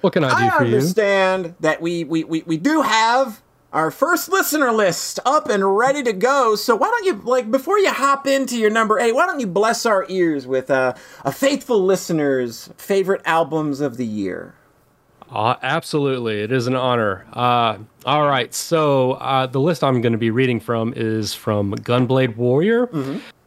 What 0.00 0.14
can 0.14 0.24
I 0.24 0.28
do 0.30 0.34
I 0.34 0.58
for 0.58 0.64
you? 0.64 0.72
I 0.72 0.78
understand 0.78 1.54
that 1.60 1.82
we, 1.82 2.04
we, 2.04 2.24
we, 2.24 2.42
we 2.42 2.56
do 2.56 2.80
have 2.80 3.42
our 3.72 3.90
first 3.90 4.30
listener 4.30 4.72
list 4.72 5.20
up 5.26 5.48
and 5.48 5.76
ready 5.76 6.02
to 6.04 6.12
go. 6.12 6.56
So 6.56 6.74
why 6.74 6.88
don't 6.88 7.04
you, 7.04 7.14
like, 7.24 7.50
before 7.50 7.78
you 7.78 7.92
hop 7.92 8.26
into 8.26 8.56
your 8.56 8.70
number 8.70 8.98
eight, 8.98 9.14
why 9.14 9.26
don't 9.26 9.40
you 9.40 9.46
bless 9.46 9.84
our 9.84 10.06
ears 10.08 10.46
with 10.46 10.70
uh, 10.70 10.94
a 11.24 11.32
faithful 11.32 11.84
listener's 11.84 12.70
favorite 12.76 13.20
albums 13.26 13.80
of 13.80 13.98
the 13.98 14.06
year? 14.06 14.54
Uh, 15.30 15.56
absolutely, 15.62 16.42
it 16.42 16.52
is 16.52 16.66
an 16.66 16.76
honor. 16.76 17.26
Uh, 17.32 17.78
all 18.04 18.26
right, 18.26 18.52
so 18.52 19.12
uh, 19.12 19.46
the 19.46 19.60
list 19.60 19.84
I'm 19.84 20.00
going 20.00 20.12
to 20.12 20.18
be 20.18 20.30
reading 20.30 20.60
from 20.60 20.92
is 20.94 21.32
from 21.32 21.74
Gunblade 21.74 22.36
Warrior, 22.36 22.90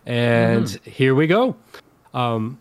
and 0.08 0.70
here 0.84 1.14
we 1.14 1.28
go. 1.28 1.56
Um, 2.16 2.58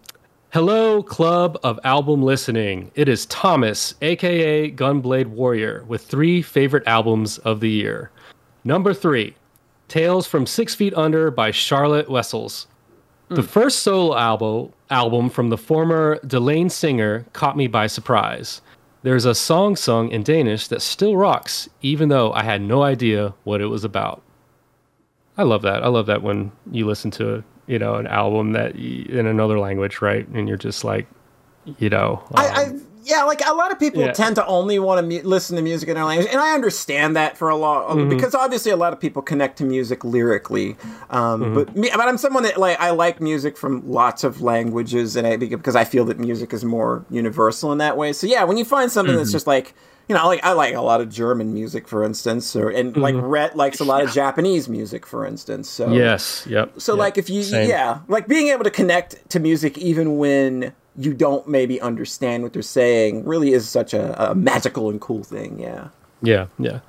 hello, 0.51 1.01
club 1.01 1.61
of 1.63 1.79
album 1.85 2.25
listening. 2.25 2.91
It 2.97 3.09
is 3.09 3.25
Thomas, 3.27 3.95
aka 4.03 4.69
Gunblade 4.69 5.29
Warrior, 5.29 5.85
with 5.87 6.03
three 6.03 6.43
favorite 6.43 6.83
albums 6.89 7.39
of 7.39 7.61
the 7.61 7.71
year. 7.71 8.11
Number 8.65 8.93
three, 8.93 9.37
Tales 9.87 10.27
from 10.27 10.45
Six 10.45 10.75
Feet 10.75 10.93
Under 10.95 11.31
by 11.31 11.53
Charlotte 11.53 12.11
Wessels. 12.11 12.67
The 13.29 13.45
first 13.45 13.85
solo 13.85 14.17
album 14.17 14.73
album 14.91 15.31
from 15.31 15.51
the 15.51 15.57
former 15.57 16.19
Delain 16.27 16.69
singer 16.69 17.25
caught 17.33 17.57
me 17.57 17.69
by 17.69 17.87
surprise. 17.87 18.61
There's 19.05 19.25
a 19.25 19.37
song 19.37 19.77
sung 19.77 20.11
in 20.11 20.25
Danish 20.25 20.67
that 20.67 20.83
still 20.83 21.17
rocks, 21.17 21.69
even 21.81 22.09
though 22.09 22.33
I 22.33 22.43
had 22.43 22.61
no 22.61 22.83
idea 22.83 23.35
what 23.45 23.61
it 23.61 23.67
was 23.67 23.85
about. 23.85 24.21
I 25.39 25.45
love 25.45 25.63
that. 25.63 25.85
I 25.85 25.89
love 25.89 26.07
that 26.07 26.23
when 26.23 26.51
you 26.73 26.87
listen 26.87 27.13
to 27.13 27.45
you 27.67 27.79
know 27.79 27.95
an 27.95 28.07
album 28.07 28.53
that 28.53 28.77
in 28.77 29.27
another 29.27 29.59
language, 29.59 30.01
right? 30.03 30.27
And 30.29 30.49
you're 30.49 30.57
just 30.59 30.85
like, 30.85 31.07
you 31.79 31.89
know, 31.91 32.23
I, 32.35 32.47
um, 32.47 32.55
I 32.57 32.81
yeah, 33.07 33.25
like 33.25 33.43
a 33.47 33.53
lot 33.53 33.71
of 33.71 33.79
people 33.79 34.01
Yeah. 34.01 34.13
tend 34.13 34.37
to 34.37 34.47
only 34.47 34.79
want 34.79 34.99
to 34.99 35.07
mu- 35.07 35.29
listen 35.29 35.57
to 35.57 35.63
music 35.63 35.91
in 35.91 35.95
their 35.95 36.07
language, 36.07 36.29
and 36.33 36.41
I 36.41 36.55
understand 36.55 37.17
that 37.17 37.37
for 37.37 37.51
a 37.51 37.57
lot 37.57 37.89
Mm-hmm. 37.91 38.09
because 38.09 38.35
obviously 38.35 38.73
a 38.73 38.77
lot 38.77 38.95
of 38.95 39.01
people 39.01 39.21
connect 39.21 39.59
to 39.59 39.65
music 39.65 40.05
lyrically. 40.05 40.77
Um, 41.11 41.43
Mm-hmm. 41.43 41.55
But 41.55 41.77
me, 41.77 41.91
but 41.95 42.09
I'm 42.09 42.17
someone 42.19 42.45
that 42.45 42.57
like 42.59 42.81
I 42.81 42.91
like 42.91 43.21
music 43.21 43.59
from 43.59 43.87
lots 43.91 44.25
of 44.25 44.41
languages, 44.41 45.17
and 45.17 45.27
I, 45.27 45.37
because 45.37 45.77
I 45.77 45.85
feel 45.85 46.07
that 46.07 46.19
music 46.19 46.53
is 46.55 46.65
more 46.65 47.05
universal 47.11 47.73
in 47.73 47.79
that 47.79 47.97
way. 47.99 48.13
So 48.15 48.27
yeah, 48.27 48.45
when 48.45 48.57
you 48.57 48.65
find 48.65 48.91
something 48.91 49.13
Mm-hmm. 49.13 49.19
that's 49.19 49.33
just 49.33 49.47
like 49.47 49.75
you 50.09 50.15
know, 50.15 50.27
like 50.27 50.45
I 50.45 50.53
like 50.53 50.75
a 50.75 50.81
lot 50.81 51.01
of 51.01 51.09
German 51.11 51.55
music, 51.55 51.89
for 51.89 52.05
instance, 52.05 52.55
or 52.55 52.69
and 52.71 52.97
like 52.97 53.15
Mm-hmm. 53.15 53.27
Rhett 53.27 53.57
likes 53.57 53.81
a 53.81 53.85
lot 53.85 54.03
of 54.03 54.13
Japanese 54.13 54.69
music, 54.69 55.07
for 55.07 55.25
instance. 55.25 55.69
So 55.71 55.93
yes, 55.93 56.47
yep. 56.49 56.73
so 56.79 56.93
yep, 56.93 56.99
like 56.99 57.19
if 57.19 57.31
you 57.31 57.43
same. 57.43 57.69
yeah, 57.69 58.01
like 58.09 58.27
being 58.29 58.49
able 58.49 58.65
to 58.65 58.71
connect 58.71 59.29
to 59.31 59.41
music 59.41 59.79
even 59.79 60.19
when 60.19 60.73
you 60.97 61.15
don't 61.15 61.49
maybe 61.49 61.81
understand 61.81 62.43
what 62.43 62.53
they're 62.53 62.63
saying 62.63 63.25
really 63.25 63.53
is 63.53 63.69
such 63.69 63.95
a, 63.95 64.31
a 64.31 64.35
magical 64.35 64.91
and 64.91 65.01
cool 65.01 65.25
thing. 65.25 65.59
Yeah. 65.59 65.89
Yeah, 66.23 66.47
yeah. 66.59 66.81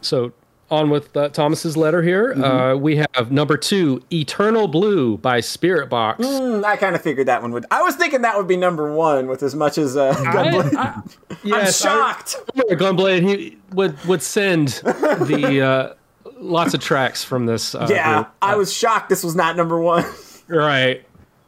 So 0.00 0.32
on 0.70 0.90
with 0.90 1.16
uh, 1.16 1.28
Thomas's 1.30 1.76
letter 1.76 2.02
here. 2.02 2.32
Mm-hmm. 2.34 2.44
Uh, 2.44 2.74
we 2.76 2.96
have 2.96 3.30
number 3.32 3.56
two, 3.56 4.02
"Eternal 4.12 4.68
Blue" 4.68 5.16
by 5.18 5.40
Spiritbox. 5.40 6.16
Mm, 6.18 6.64
I 6.64 6.76
kind 6.76 6.94
of 6.94 7.02
figured 7.02 7.26
that 7.28 7.40
one 7.42 7.52
would. 7.52 7.66
I 7.70 7.82
was 7.82 7.94
thinking 7.96 8.22
that 8.22 8.36
would 8.36 8.48
be 8.48 8.56
number 8.56 8.94
one 8.94 9.26
with 9.28 9.42
as 9.42 9.54
much 9.54 9.78
as 9.78 9.96
uh, 9.96 10.14
Gunblade. 10.14 10.74
I, 10.76 10.92
I'm 10.94 11.02
yes, 11.42 11.84
I- 11.84 11.88
shocked. 11.88 12.36
remember 12.54 12.84
Gunblade, 12.84 13.22
he 13.22 13.56
would 13.72 14.02
would 14.04 14.22
send 14.22 14.68
the 14.68 15.94
uh, 16.26 16.30
lots 16.38 16.74
of 16.74 16.80
tracks 16.80 17.24
from 17.24 17.46
this. 17.46 17.74
Uh, 17.74 17.86
yeah, 17.90 18.14
group. 18.16 18.28
I 18.42 18.56
was 18.56 18.72
shocked 18.72 19.08
this 19.08 19.24
was 19.24 19.34
not 19.34 19.56
number 19.56 19.80
one. 19.80 20.04
right. 20.48 21.04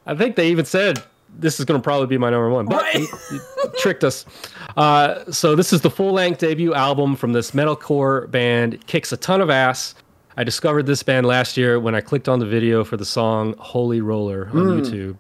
I 0.07 0.15
think 0.17 0.37
they 0.37 0.51
even 0.51 0.65
said 0.65 1.03
this 1.39 1.61
is 1.61 1.67
going 1.67 1.79
to 1.81 1.85
probably 1.85 2.07
be 2.09 2.19
my 2.19 2.31
number 2.31 2.51
one, 2.51 2.67
but 2.67 2.83
Right. 2.83 2.95
he, 2.97 3.07
he 3.31 3.39
tricked 3.79 4.03
us. 4.03 4.25
Uh, 4.77 5.31
so 5.31 5.55
this 5.57 5.73
is 5.73 5.81
the 5.81 5.91
full 5.91 6.13
length 6.13 6.41
debut 6.41 6.75
album 6.75 7.17
from 7.17 7.33
this 7.33 7.51
metalcore 7.53 8.31
band. 8.31 8.75
It 8.75 8.87
kicks 8.87 9.13
a 9.13 9.17
ton 9.17 9.41
of 9.41 9.51
ass. 9.51 9.95
I 10.37 10.45
discovered 10.45 10.87
this 10.87 11.03
band 11.03 11.27
last 11.27 11.57
year 11.57 11.79
when 11.81 11.95
I 11.95 12.01
clicked 12.01 12.29
on 12.29 12.39
the 12.39 12.47
video 12.47 12.85
for 12.85 12.97
the 12.97 13.05
song 13.05 13.55
"Holy 13.59 14.01
Roller" 14.01 14.45
on 14.47 14.51
Hmm. 14.51 14.81
YouTube. 14.81 15.17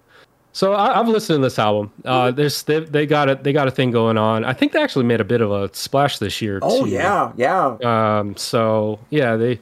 So 0.52 0.72
I, 0.72 0.98
I've 0.98 1.06
listened 1.08 1.38
to 1.38 1.42
this 1.42 1.58
album. 1.58 1.92
Uh, 2.04 2.30
there's 2.32 2.62
they, 2.64 2.80
they 2.80 3.06
got 3.06 3.28
a 3.28 3.34
they 3.36 3.52
got 3.52 3.68
a 3.68 3.70
thing 3.70 3.90
going 3.90 4.18
on. 4.18 4.44
I 4.44 4.52
think 4.52 4.72
they 4.72 4.82
actually 4.82 5.04
made 5.04 5.20
a 5.20 5.24
bit 5.24 5.40
of 5.40 5.50
a 5.52 5.72
splash 5.74 6.18
this 6.18 6.40
year. 6.42 6.58
Oh 6.62 6.84
too. 6.84 6.90
yeah, 6.90 7.32
yeah. 7.36 7.76
Um, 7.84 8.36
so 8.36 8.98
yeah, 9.10 9.36
they 9.36 9.60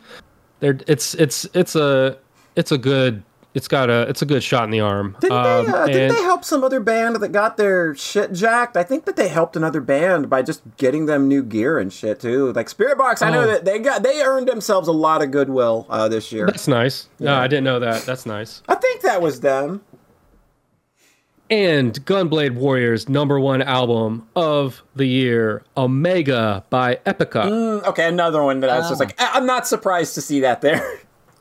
they're 0.60 0.78
it's 0.86 1.14
it's 1.14 1.46
it's 1.54 1.74
a 1.76 2.16
it's 2.56 2.72
a 2.72 2.78
good 2.78 3.22
it's 3.54 3.66
got 3.66 3.90
a 3.90 4.02
it's 4.08 4.22
a 4.22 4.26
good 4.26 4.42
shot 4.42 4.64
in 4.64 4.70
the 4.70 4.80
arm. 4.80 5.16
Didn't, 5.20 5.36
um, 5.36 5.66
they, 5.66 5.72
uh, 5.72 5.86
didn't 5.86 6.16
they 6.16 6.22
help 6.22 6.44
some 6.44 6.62
other 6.62 6.80
band 6.80 7.16
that 7.16 7.32
got 7.32 7.56
their 7.56 7.94
shit 7.94 8.32
jacked? 8.32 8.76
I 8.76 8.82
think 8.84 9.04
that 9.06 9.16
they 9.16 9.28
helped 9.28 9.56
another 9.56 9.80
band 9.80 10.28
by 10.30 10.42
just 10.42 10.62
getting 10.76 11.06
them 11.06 11.26
new 11.28 11.42
gear 11.42 11.78
and 11.78 11.92
shit 11.92 12.20
too. 12.20 12.52
Like 12.52 12.68
Spiritbox, 12.68 13.22
I 13.22 13.30
know 13.30 13.42
Oh. 13.42 13.46
that 13.46 13.64
they 13.64 13.78
got 13.78 14.02
they 14.02 14.20
earned 14.22 14.48
themselves 14.48 14.86
a 14.86 14.92
lot 14.92 15.22
of 15.22 15.30
goodwill 15.30 15.86
uh, 15.88 16.08
this 16.08 16.30
year. 16.30 16.46
That's 16.46 16.68
nice. 16.68 17.08
No, 17.18 17.34
I 17.34 17.46
didn't 17.48 17.64
know 17.64 17.80
that. 17.80 18.02
That's 18.02 18.26
nice. 18.26 18.62
I 18.68 18.74
think 18.76 19.00
that 19.02 19.20
was 19.22 19.40
them. 19.40 19.82
And 21.50 21.94
Gunblade 22.04 22.54
Warriors 22.56 23.08
number 23.08 23.40
one 23.40 23.62
album 23.62 24.28
of 24.36 24.82
the 24.94 25.06
year, 25.06 25.62
Omega 25.78 26.62
by 26.68 26.96
Epica. 27.06 27.44
Mm, 27.46 27.84
Okay, 27.86 28.06
another 28.06 28.42
one 28.44 28.60
that 28.60 28.68
I 28.68 28.76
was 28.78 28.90
just 28.90 29.00
like, 29.00 29.18
I- 29.18 29.30
I'm 29.32 29.46
not 29.46 29.66
surprised 29.66 30.14
to 30.16 30.20
see 30.20 30.40
that 30.40 30.60
there. 30.60 31.00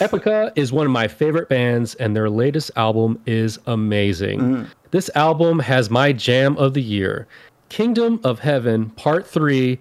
Epica 0.00 0.50
is 0.56 0.72
one 0.72 0.86
of 0.86 0.92
my 0.92 1.06
favorite 1.08 1.48
bands, 1.48 1.94
and 1.96 2.16
their 2.16 2.30
latest 2.30 2.70
album 2.76 3.20
is 3.26 3.58
amazing. 3.66 4.40
Mm-hmm. 4.40 4.64
This 4.90 5.10
album 5.14 5.58
has 5.60 5.90
my 5.90 6.12
jam 6.12 6.56
of 6.56 6.74
the 6.74 6.82
year 6.82 7.28
Kingdom 7.68 8.20
of 8.24 8.40
Heaven, 8.40 8.90
Part 8.90 9.26
3, 9.26 9.78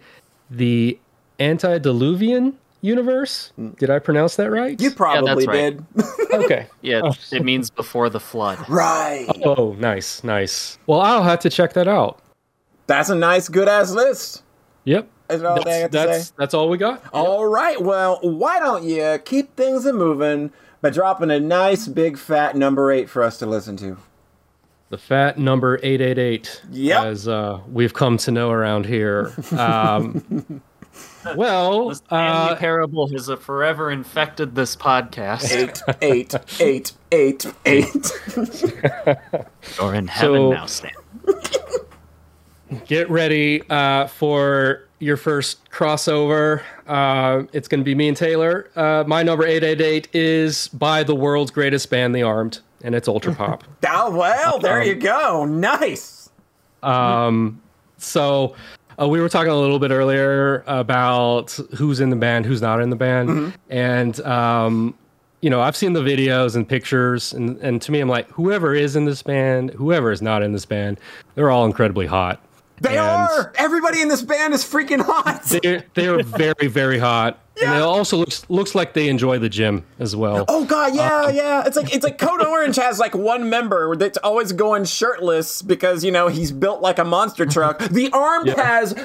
the 0.51 0.99
Antediluvian 1.39 2.57
Universe. 2.81 3.51
Did 3.77 3.89
I 3.89 3.99
pronounce 3.99 4.35
that 4.35 4.51
right? 4.51 4.79
You 4.79 4.91
probably 4.91 5.47
right. 5.47 5.77
did. 5.95 6.05
okay. 6.33 6.67
Yeah, 6.81 7.01
oh. 7.03 7.13
it 7.31 7.43
means 7.43 7.69
before 7.69 8.09
the 8.09 8.19
flood. 8.19 8.57
right. 8.69 9.27
Oh, 9.43 9.75
nice, 9.79 10.23
nice. 10.23 10.77
Well, 10.85 11.01
I'll 11.01 11.23
have 11.23 11.39
to 11.39 11.49
check 11.49 11.73
that 11.73 11.87
out. 11.87 12.19
That's 12.87 13.09
a 13.09 13.15
nice, 13.15 13.47
good 13.47 13.67
ass 13.67 13.91
list. 13.91 14.43
Yep. 14.83 15.09
Is 15.29 15.43
all 15.43 15.63
they 15.63 15.81
have 15.81 15.91
That's, 15.91 16.07
to 16.07 16.11
that's, 16.11 16.27
say. 16.27 16.33
that's 16.37 16.53
all 16.53 16.69
we 16.69 16.77
got. 16.77 17.03
All 17.13 17.45
right. 17.45 17.79
Well, 17.81 18.19
why 18.21 18.59
don't 18.59 18.83
you 18.83 19.19
keep 19.23 19.55
things 19.55 19.85
a 19.85 19.93
moving 19.93 20.51
by 20.81 20.89
dropping 20.89 21.29
a 21.31 21.39
nice, 21.39 21.87
big, 21.87 22.17
fat 22.17 22.55
number 22.55 22.91
eight 22.91 23.09
for 23.09 23.21
us 23.23 23.37
to 23.39 23.45
listen 23.45 23.77
to? 23.77 23.97
The 24.89 24.97
fat 24.97 25.37
number 25.37 25.75
888, 25.83 26.63
Yep. 26.71 27.03
as 27.05 27.27
uh, 27.27 27.59
we've 27.71 27.93
come 27.93 28.17
to 28.17 28.31
know 28.31 28.49
around 28.49 28.87
here. 28.87 29.31
Um, 29.55 30.61
well, 31.35 31.93
Stanley 31.93 32.51
uh, 32.53 32.55
Parable 32.55 33.07
has 33.09 33.29
uh, 33.29 33.35
forever 33.35 33.91
infected 33.91 34.55
this 34.55 34.75
podcast. 34.75 35.51
Eight, 35.51 35.79
eight, 36.01 36.33
eight, 36.59 36.93
eight, 37.11 37.45
eight. 37.67 38.11
You're 39.79 39.93
in 39.93 40.07
heaven 40.07 40.35
So- 40.41 40.51
now, 40.53 40.65
Stan. 40.65 40.91
get 42.85 43.09
ready 43.09 43.61
uh, 43.69 44.07
for 44.07 44.85
your 44.99 45.17
first 45.17 45.69
crossover. 45.69 46.61
Uh, 46.87 47.43
it's 47.53 47.67
going 47.67 47.79
to 47.79 47.85
be 47.85 47.95
me 47.95 48.09
and 48.09 48.17
Taylor. 48.17 48.69
Uh, 48.75 49.03
my 49.07 49.23
number 49.23 49.45
888 49.45 50.09
is 50.13 50.67
by 50.69 51.03
the 51.03 51.15
world's 51.15 51.51
greatest 51.51 51.89
band, 51.89 52.13
The 52.13 52.23
Armed, 52.23 52.59
and 52.83 52.93
it's 52.95 53.07
Ultra 53.07 53.33
Pop. 53.33 53.63
Oh, 53.87 54.11
well, 54.17 54.59
there 54.59 54.81
Um, 54.81 54.87
you 54.87 54.95
go. 54.95 55.45
Nice. 55.45 56.29
so 57.97 58.55
uh, 58.99 59.07
we 59.07 59.21
were 59.21 59.29
talking 59.29 59.51
a 59.51 59.55
little 59.59 59.79
bit 59.79 59.91
earlier 59.91 60.63
about 60.67 61.51
who's 61.75 61.99
in 61.99 62.09
the 62.09 62.15
band, 62.15 62.45
who's 62.45 62.61
not 62.61 62.81
in 62.81 62.89
the 62.89 62.95
band, 62.95 63.53
and 63.69 64.19
um, 64.21 64.93
you 65.41 65.49
know, 65.49 65.61
I've 65.61 65.75
seen 65.77 65.93
the 65.93 66.01
videos 66.01 66.55
and 66.57 66.67
pictures, 66.67 67.31
and 67.33 67.57
and 67.59 67.81
to 67.81 67.91
me, 67.93 68.01
I'm 68.01 68.09
like, 68.09 68.29
whoever 68.31 68.75
is 68.75 68.95
in 68.97 69.05
this 69.05 69.23
band, 69.23 69.69
whoever 69.71 70.11
is 70.11 70.21
not 70.21 70.43
in 70.43 70.51
this 70.51 70.65
band, 70.65 70.99
they're 71.35 71.49
all 71.49 71.65
incredibly 71.65 72.05
hot. 72.07 72.41
They 72.81 72.97
And 72.97 72.99
are. 72.99 73.53
Everybody 73.57 74.01
in 74.01 74.07
this 74.07 74.21
band 74.21 74.53
is 74.53 74.63
freaking 74.63 75.01
hot. 75.01 75.43
They're 75.43 75.83
they're 75.93 76.23
very 76.23 76.67
very 76.67 76.97
hot, 76.99 77.39
and 77.61 77.75
it 77.75 77.81
also 77.81 78.17
looks 78.17 78.49
looks 78.49 78.73
like 78.75 78.93
they 78.93 79.09
enjoy 79.09 79.39
the 79.39 79.49
gym 79.49 79.85
as 79.99 80.15
well. 80.15 80.45
Oh 80.47 80.65
god, 80.65 80.95
yeah, 80.95 81.29
yeah. 81.29 81.63
It's 81.65 81.75
like 81.77 81.93
it's 81.93 82.03
like 82.03 82.17
Code 82.17 82.41
Orange 82.45 82.75
has 82.77 82.99
like 82.99 83.13
one 83.15 83.49
member 83.49 83.95
that's 83.95 84.17
always 84.19 84.51
going 84.53 84.85
shirtless 84.85 85.61
because 85.61 86.03
you 86.03 86.11
know 86.11 86.27
he's 86.27 86.51
built 86.51 86.81
like 86.81 86.99
a 86.99 87.05
monster 87.05 87.45
truck. 87.45 87.79
The 87.89 88.09
Armed 88.11 88.49
has 88.49 88.95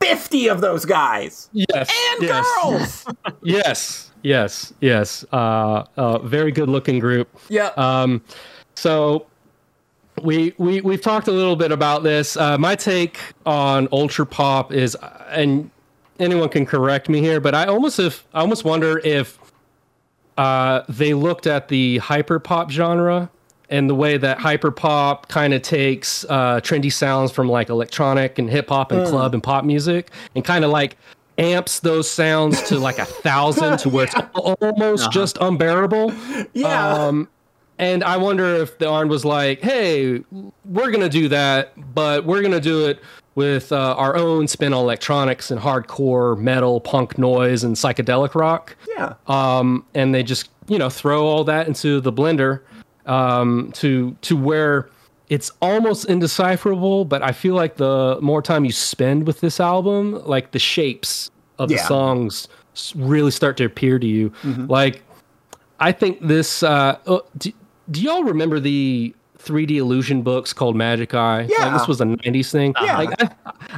fifty 0.00 0.48
of 0.48 0.60
those 0.60 0.84
guys 0.84 1.48
Yes, 1.52 1.90
and 2.12 2.22
yes, 2.22 2.44
girls. 2.62 3.06
yes, 3.42 4.10
yes, 4.22 4.72
yes. 4.80 5.24
Uh, 5.32 5.84
uh, 5.96 6.18
very 6.18 6.50
good 6.52 6.68
looking 6.68 6.98
group. 6.98 7.28
yeah. 7.48 7.68
Um, 7.76 8.22
so 8.74 9.26
we 10.22 10.54
we 10.58 10.80
we've 10.80 11.02
talked 11.02 11.28
a 11.28 11.32
little 11.32 11.56
bit 11.56 11.72
about 11.72 12.02
this. 12.02 12.36
Uh, 12.36 12.58
my 12.58 12.74
take 12.74 13.18
on 13.46 13.88
ultra 13.92 14.26
pop 14.26 14.72
is, 14.72 14.96
and 15.28 15.70
anyone 16.18 16.48
can 16.48 16.66
correct 16.66 17.08
me 17.08 17.20
here, 17.20 17.40
but 17.40 17.54
I 17.54 17.66
almost 17.66 17.98
if 17.98 18.26
I 18.32 18.40
almost 18.40 18.64
wonder 18.64 18.98
if 18.98 19.38
uh, 20.36 20.82
they 20.88 21.14
looked 21.14 21.46
at 21.46 21.68
the 21.68 21.98
hyper 21.98 22.38
pop 22.38 22.70
genre 22.70 23.30
and 23.70 23.88
the 23.88 23.94
way 23.94 24.16
that 24.16 24.38
hyper 24.38 24.70
pop 24.70 25.28
kind 25.28 25.54
of 25.54 25.62
takes 25.62 26.24
uh, 26.28 26.60
trendy 26.60 26.92
sounds 26.92 27.32
from 27.32 27.48
like 27.48 27.68
electronic 27.68 28.38
and 28.38 28.50
hip 28.50 28.68
hop 28.68 28.92
and 28.92 29.06
club 29.06 29.34
and 29.34 29.42
pop 29.42 29.64
music 29.64 30.10
and 30.34 30.44
kind 30.44 30.64
of 30.64 30.70
like 30.70 30.96
amps 31.38 31.80
those 31.80 32.08
sounds 32.08 32.62
to 32.62 32.78
like 32.78 32.98
a 32.98 33.04
thousand 33.04 33.78
to 33.78 33.88
where 33.88 34.04
it's 34.04 34.14
almost 34.34 35.10
just 35.10 35.38
unbearable. 35.40 36.12
Yeah. 36.52 36.92
Um, 36.92 37.28
and 37.78 38.04
I 38.04 38.16
wonder 38.16 38.46
if 38.56 38.78
the 38.78 38.88
Armed 38.88 39.10
was 39.10 39.24
like, 39.24 39.60
"Hey, 39.60 40.22
we're 40.64 40.90
gonna 40.90 41.08
do 41.08 41.28
that, 41.28 41.72
but 41.94 42.24
we're 42.24 42.42
gonna 42.42 42.60
do 42.60 42.86
it 42.86 43.00
with 43.34 43.72
uh, 43.72 43.94
our 43.96 44.16
own 44.16 44.46
spin 44.46 44.72
on 44.72 44.80
electronics 44.80 45.50
and 45.50 45.60
hardcore 45.60 46.38
metal, 46.38 46.80
punk 46.80 47.18
noise, 47.18 47.64
and 47.64 47.74
psychedelic 47.74 48.34
rock." 48.34 48.76
yeah. 48.96 49.14
um, 49.26 49.84
and 49.94 50.14
they 50.14 50.22
just 50.22 50.50
you 50.68 50.78
know 50.78 50.88
throw 50.88 51.26
all 51.26 51.44
that 51.44 51.66
into 51.66 52.00
the 52.00 52.12
blender 52.12 52.60
um, 53.06 53.72
to 53.72 54.16
to 54.22 54.36
where 54.36 54.88
it's 55.28 55.50
almost 55.60 56.04
indecipherable. 56.04 57.04
But 57.04 57.22
I 57.22 57.32
feel 57.32 57.54
like 57.54 57.76
the 57.76 58.18
more 58.20 58.40
time 58.40 58.64
you 58.64 58.72
spend 58.72 59.26
with 59.26 59.40
this 59.40 59.58
album, 59.58 60.22
like 60.26 60.52
the 60.52 60.60
shapes 60.60 61.30
of 61.58 61.68
the 61.68 61.78
songs 61.78 62.48
really 62.94 63.30
start 63.30 63.56
to 63.56 63.64
appear 63.64 63.98
to 63.98 64.06
you. 64.06 64.32
Like 64.68 65.02
I 65.80 65.90
think 65.90 66.20
this. 66.20 66.62
Uh, 66.62 66.98
uh, 67.06 67.18
do, 67.36 67.52
do 67.90 68.00
y'all 68.00 68.24
remember 68.24 68.60
the 68.60 69.14
3D 69.38 69.72
illusion 69.72 70.22
books 70.22 70.52
called 70.54 70.74
Magic 70.74 71.12
Eye? 71.14 71.42
Like, 71.42 71.50
Yeah. 71.50 71.76
this 71.76 71.86
was 71.86 72.00
a 72.00 72.04
90s 72.04 72.50
thing. 72.50 72.74
Yeah. 72.82 72.98
Like, 72.98 73.22
I, 73.22 73.30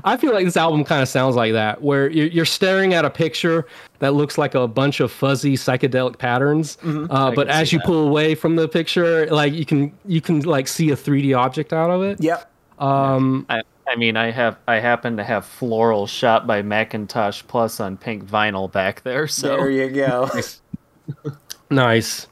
I 0.04 0.16
feel 0.16 0.32
like 0.32 0.44
this 0.44 0.56
album 0.56 0.84
kind 0.84 1.02
of 1.02 1.08
sounds 1.08 1.34
like 1.34 1.52
that, 1.54 1.82
where 1.82 2.08
you're, 2.08 2.26
you're 2.28 2.44
staring 2.44 2.94
at 2.94 3.04
a 3.04 3.10
picture 3.10 3.66
that 3.98 4.14
looks 4.14 4.38
like 4.38 4.54
a 4.54 4.68
bunch 4.68 5.00
of 5.00 5.10
fuzzy 5.10 5.56
psychedelic 5.56 6.18
patterns, 6.18 6.76
Mm-hmm. 6.82 7.10
uh, 7.10 7.32
but 7.32 7.48
as 7.48 7.72
you 7.72 7.78
that. 7.80 7.86
pull 7.86 8.06
away 8.06 8.34
from 8.36 8.54
the 8.56 8.68
picture, 8.68 9.26
like 9.26 9.52
you 9.54 9.64
can 9.64 9.92
you 10.04 10.20
can 10.20 10.40
like 10.42 10.68
see 10.68 10.90
a 10.90 10.96
3D 10.96 11.36
object 11.36 11.72
out 11.72 11.90
of 11.90 12.02
it. 12.02 12.22
Yep. 12.22 12.50
I, 12.78 13.62
I 13.88 13.96
mean, 13.96 14.16
I 14.16 14.30
have 14.30 14.58
I 14.68 14.76
happen 14.76 15.16
to 15.16 15.24
have 15.24 15.44
Floral 15.46 16.06
Shoppe 16.06 16.46
by 16.46 16.60
Macintosh 16.62 17.42
Plus 17.48 17.80
on 17.80 17.96
pink 17.96 18.24
vinyl 18.24 18.70
back 18.70 19.02
there. 19.02 19.26
So 19.26 19.56
There 19.56 19.70
you 19.70 19.88
go. 19.90 20.28
Nice. 21.70 22.26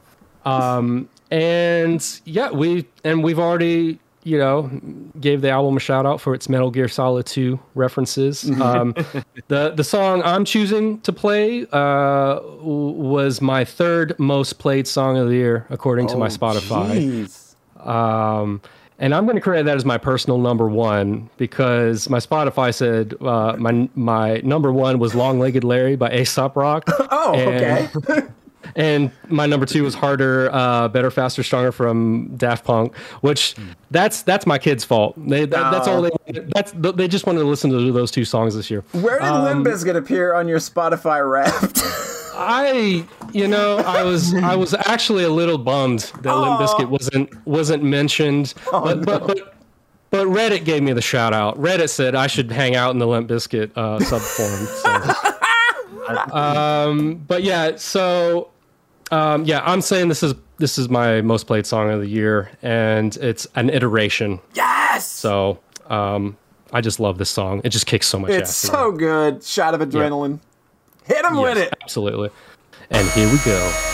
Um, 0.44 1.08
and 1.34 2.20
yeah, 2.24 2.50
we 2.52 2.86
and 3.02 3.24
we've 3.24 3.40
already 3.40 3.98
you 4.22 4.38
know 4.38 4.70
gave 5.20 5.40
the 5.40 5.50
album 5.50 5.76
a 5.76 5.80
shout 5.80 6.06
out 6.06 6.20
for 6.20 6.32
its 6.32 6.48
Metal 6.48 6.70
Gear 6.70 6.86
Solid 6.86 7.26
2 7.26 7.58
references. 7.74 8.48
Um, 8.60 8.92
the 9.48 9.70
the 9.70 9.82
song 9.82 10.22
I'm 10.24 10.44
choosing 10.44 11.00
to 11.00 11.12
play 11.12 11.66
uh, 11.72 12.38
was 12.60 13.40
my 13.40 13.64
third 13.64 14.16
most 14.20 14.60
played 14.60 14.86
song 14.86 15.18
of 15.18 15.28
the 15.28 15.34
year 15.34 15.66
according 15.70 16.06
to 16.08 16.16
my 16.16 16.28
Spotify. 16.28 17.26
Jeez. 17.26 17.84
Um, 17.84 18.60
and 19.00 19.12
I'm 19.12 19.24
going 19.24 19.34
to 19.34 19.40
credit 19.40 19.64
that 19.64 19.76
as 19.76 19.84
my 19.84 19.98
personal 19.98 20.38
number 20.38 20.68
one 20.68 21.28
because 21.36 22.08
my 22.08 22.18
Spotify 22.18 22.72
said 22.72 23.14
uh, 23.20 23.56
my 23.58 23.88
my 23.96 24.40
number 24.44 24.72
one 24.72 25.00
was 25.00 25.16
Long 25.16 25.40
Legged 25.40 25.64
Larry 25.64 25.96
by 25.96 26.12
Aesop 26.12 26.54
Rock. 26.54 26.84
Oh, 27.10 27.32
okay. 27.34 27.88
And- 28.76 28.94
and 28.94 29.10
my 29.28 29.46
number 29.46 29.66
two 29.66 29.82
was 29.82 29.94
harder, 29.94 30.48
uh, 30.52 30.88
better, 30.88 31.10
faster, 31.10 31.42
stronger 31.42 31.72
from 31.72 32.36
Daft 32.36 32.64
Punk. 32.64 32.94
Which 33.22 33.54
that's 33.90 34.22
that's 34.22 34.46
my 34.46 34.58
kids' 34.58 34.84
fault. 34.84 35.14
They 35.16 35.46
that, 35.46 35.70
that's 35.72 35.88
all 35.88 36.02
they 36.02 36.10
that's 36.54 36.72
they 36.76 37.08
just 37.08 37.26
wanted 37.26 37.40
to 37.40 37.46
listen 37.46 37.70
to 37.70 37.92
those 37.92 38.10
two 38.10 38.24
songs 38.24 38.54
this 38.54 38.70
year. 38.70 38.84
Where 38.92 39.18
did 39.18 39.26
Um, 39.28 39.44
Limp 39.64 39.66
Bizkit 39.66 39.96
appear 39.96 40.34
on 40.34 40.46
your 40.48 40.58
Spotify 40.58 41.28
Wrapped? 41.28 41.82
I 42.36 43.04
you 43.32 43.48
know 43.48 43.78
I 43.78 44.02
was 44.02 44.34
I 44.34 44.54
was 44.54 44.74
actually 44.74 45.24
a 45.24 45.30
little 45.30 45.58
bummed 45.58 46.10
that 46.22 46.34
Limp 46.36 46.60
Bizkit 46.60 46.88
wasn't 46.88 47.46
wasn't 47.46 47.82
mentioned, 47.82 48.54
but, 48.70 49.04
but 49.04 49.26
but 49.26 49.54
but 50.10 50.26
Reddit 50.28 50.64
gave 50.64 50.82
me 50.82 50.92
the 50.92 51.02
shout 51.02 51.32
out. 51.32 51.58
Reddit 51.60 51.90
said 51.90 52.14
I 52.14 52.26
should 52.28 52.50
hang 52.52 52.76
out 52.76 52.90
in 52.92 52.98
the 52.98 53.06
Limp 53.06 53.28
Bizkit 53.28 53.70
uh, 53.76 53.98
subforum. 53.98 54.66
So. 54.82 55.30
um, 56.36 57.16
but 57.26 57.42
yeah, 57.42 57.76
so 57.76 58.50
um, 59.14 59.44
yeah, 59.44 59.62
I'm 59.64 59.80
saying 59.80 60.08
this 60.08 60.22
is 60.22 60.34
this 60.58 60.78
is 60.78 60.88
my 60.88 61.20
most 61.20 61.46
played 61.46 61.66
song 61.66 61.90
of 61.90 62.00
the 62.00 62.08
year, 62.08 62.50
and 62.62 63.16
it's 63.16 63.46
an 63.54 63.70
iteration. 63.70 64.40
yes. 64.54 65.06
So 65.06 65.60
um, 65.86 66.36
I 66.72 66.80
just 66.80 66.98
love 66.98 67.18
this 67.18 67.30
song. 67.30 67.60
It 67.64 67.68
just 67.70 67.86
kicks 67.86 68.06
so 68.06 68.18
much 68.18 68.30
it's 68.30 68.50
ass. 68.50 68.56
so 68.56 68.92
good. 68.92 69.42
Shot 69.44 69.74
of 69.74 69.80
adrenaline. 69.80 70.40
Hit 71.04 71.24
him 71.24 71.36
with 71.36 71.58
it. 71.58 71.72
Absolutely. 71.82 72.30
And 72.90 73.08
here 73.10 73.30
we 73.30 73.38
go. 73.44 73.93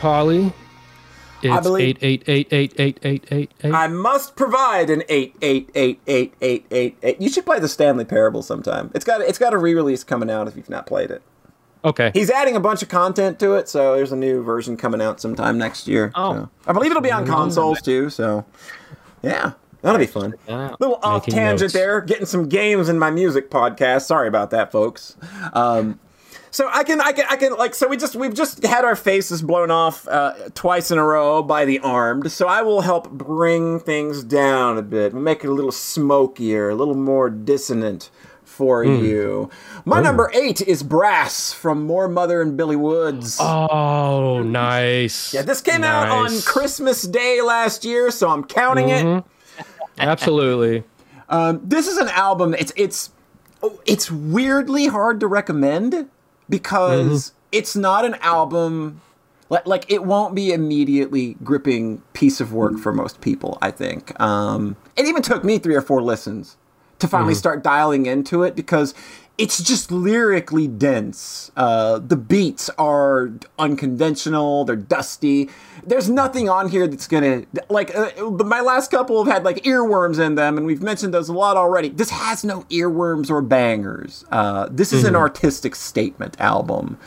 Polly. 0.00 0.52
It's 1.42 1.66
eight 1.66 1.98
eight 2.02 2.22
eight 2.26 2.48
eight 2.52 2.74
eight 2.78 2.98
eight 3.02 3.24
eight 3.30 3.50
eight. 3.62 3.74
I 3.74 3.88
must 3.88 4.36
provide 4.36 4.90
an 4.90 5.02
8888888. 5.08 7.20
You 7.20 7.28
should 7.28 7.46
play 7.46 7.58
the 7.58 7.68
Stanley 7.68 8.04
Parable 8.04 8.42
sometime. 8.42 8.90
It's 8.94 9.04
got 9.04 9.20
it's 9.22 9.38
got 9.38 9.54
a 9.54 9.58
re-release 9.58 10.04
coming 10.04 10.30
out 10.30 10.48
if 10.48 10.56
you've 10.56 10.70
not 10.70 10.86
played 10.86 11.10
it. 11.10 11.22
Okay. 11.82 12.10
He's 12.12 12.30
adding 12.30 12.56
a 12.56 12.60
bunch 12.60 12.82
of 12.82 12.90
content 12.90 13.38
to 13.40 13.54
it, 13.54 13.68
so 13.68 13.96
there's 13.96 14.12
a 14.12 14.16
new 14.16 14.42
version 14.42 14.76
coming 14.76 15.00
out 15.00 15.18
sometime 15.20 15.56
next 15.56 15.88
year. 15.88 16.12
Oh. 16.14 16.34
So. 16.34 16.50
I 16.66 16.72
believe 16.72 16.90
it'll 16.90 17.02
be 17.02 17.12
on 17.12 17.26
consoles 17.26 17.80
too, 17.80 18.10
so 18.10 18.44
yeah. 19.22 19.52
That'll 19.82 19.98
be 19.98 20.06
fun. 20.06 20.34
A 20.46 20.76
Little 20.78 20.98
off 21.02 21.24
tangent 21.24 21.62
notes. 21.62 21.72
there, 21.72 22.02
getting 22.02 22.26
some 22.26 22.50
games 22.50 22.90
in 22.90 22.98
my 22.98 23.10
music 23.10 23.50
podcast. 23.50 24.02
Sorry 24.02 24.28
about 24.28 24.50
that, 24.50 24.70
folks. 24.70 25.16
Um, 25.54 25.98
so 26.50 26.68
I 26.72 26.84
can, 26.84 27.00
I 27.00 27.12
can, 27.12 27.24
I 27.30 27.36
can, 27.36 27.56
like, 27.56 27.74
so 27.74 27.88
we 27.88 27.96
just, 27.96 28.16
we've 28.16 28.34
just 28.34 28.64
had 28.64 28.84
our 28.84 28.96
faces 28.96 29.42
blown 29.42 29.70
off 29.70 30.06
uh, 30.08 30.34
twice 30.54 30.90
in 30.90 30.98
a 30.98 31.04
row 31.04 31.42
by 31.42 31.64
the 31.64 31.78
armed. 31.80 32.30
So 32.32 32.46
I 32.48 32.62
will 32.62 32.80
help 32.80 33.10
bring 33.10 33.80
things 33.80 34.24
down 34.24 34.78
a 34.78 34.82
bit, 34.82 35.14
make 35.14 35.44
it 35.44 35.48
a 35.48 35.52
little 35.52 35.72
smokier, 35.72 36.70
a 36.70 36.74
little 36.74 36.96
more 36.96 37.30
dissonant 37.30 38.10
for 38.44 38.84
Hmm. 38.84 39.04
you. 39.04 39.50
My 39.84 40.00
number 40.00 40.30
eight 40.34 40.60
is 40.60 40.82
Brass 40.82 41.52
from 41.52 41.86
Moor 41.86 42.08
Mother 42.08 42.42
and 42.42 42.56
Billy 42.56 42.76
Woods. 42.76 43.38
Oh, 43.40 44.42
nice. 44.44 45.32
yeah, 45.32 45.42
this 45.42 45.60
came 45.60 45.84
out 45.84 46.08
on 46.08 46.40
Christmas 46.42 47.02
Day 47.02 47.40
last 47.42 47.84
year, 47.84 48.10
so 48.10 48.28
I'm 48.28 48.44
counting 48.44 48.88
it. 48.90 49.04
Mm-hmm. 49.06 49.28
Absolutely. 49.98 50.84
this 51.62 51.86
is 51.86 51.96
an 51.98 52.08
album 52.08 52.54
it's 52.54 52.72
it's 52.76 53.10
oh, 53.62 53.80
it's 53.86 54.10
weirdly 54.10 54.86
hard 54.86 55.20
to 55.20 55.26
recommend 55.26 56.08
because 56.50 57.32
it's 57.52 57.74
not 57.74 58.04
an 58.04 58.14
album 58.16 59.00
like, 59.48 59.66
like 59.66 59.90
it 59.90 60.04
won't 60.04 60.34
be 60.34 60.52
immediately 60.52 61.36
gripping 61.42 62.02
piece 62.12 62.40
of 62.40 62.52
work 62.52 62.78
for 62.78 62.92
most 62.92 63.20
people 63.20 63.58
i 63.62 63.70
think 63.70 64.18
um 64.20 64.76
it 64.96 65.06
even 65.06 65.22
took 65.22 65.44
me 65.44 65.58
three 65.58 65.74
or 65.74 65.82
four 65.82 66.02
listens 66.02 66.56
to 66.98 67.08
finally 67.08 67.34
start 67.34 67.62
dialing 67.62 68.06
into 68.06 68.42
it 68.42 68.54
because 68.54 68.94
it's 69.40 69.62
just 69.62 69.90
lyrically 69.90 70.68
dense. 70.68 71.50
Uh, 71.56 71.98
the 71.98 72.16
beats 72.16 72.68
are 72.76 73.32
unconventional. 73.58 74.66
They're 74.66 74.76
dusty. 74.76 75.48
There's 75.86 76.08
nothing 76.10 76.48
on 76.48 76.68
here 76.68 76.86
that's 76.86 77.06
gonna 77.06 77.44
like. 77.68 77.94
Uh, 77.96 78.10
my 78.30 78.60
last 78.60 78.90
couple 78.90 79.24
have 79.24 79.32
had 79.32 79.44
like 79.44 79.62
earworms 79.64 80.18
in 80.18 80.34
them, 80.34 80.56
and 80.56 80.66
we've 80.66 80.82
mentioned 80.82 81.12
those 81.14 81.28
a 81.28 81.32
lot 81.32 81.56
already. 81.56 81.88
This 81.88 82.10
has 82.10 82.44
no 82.44 82.62
earworms 82.70 83.30
or 83.30 83.42
bangers. 83.42 84.24
Uh, 84.30 84.68
this 84.70 84.92
is 84.92 85.04
an 85.04 85.16
artistic 85.16 85.74
statement 85.74 86.36
album. 86.40 86.98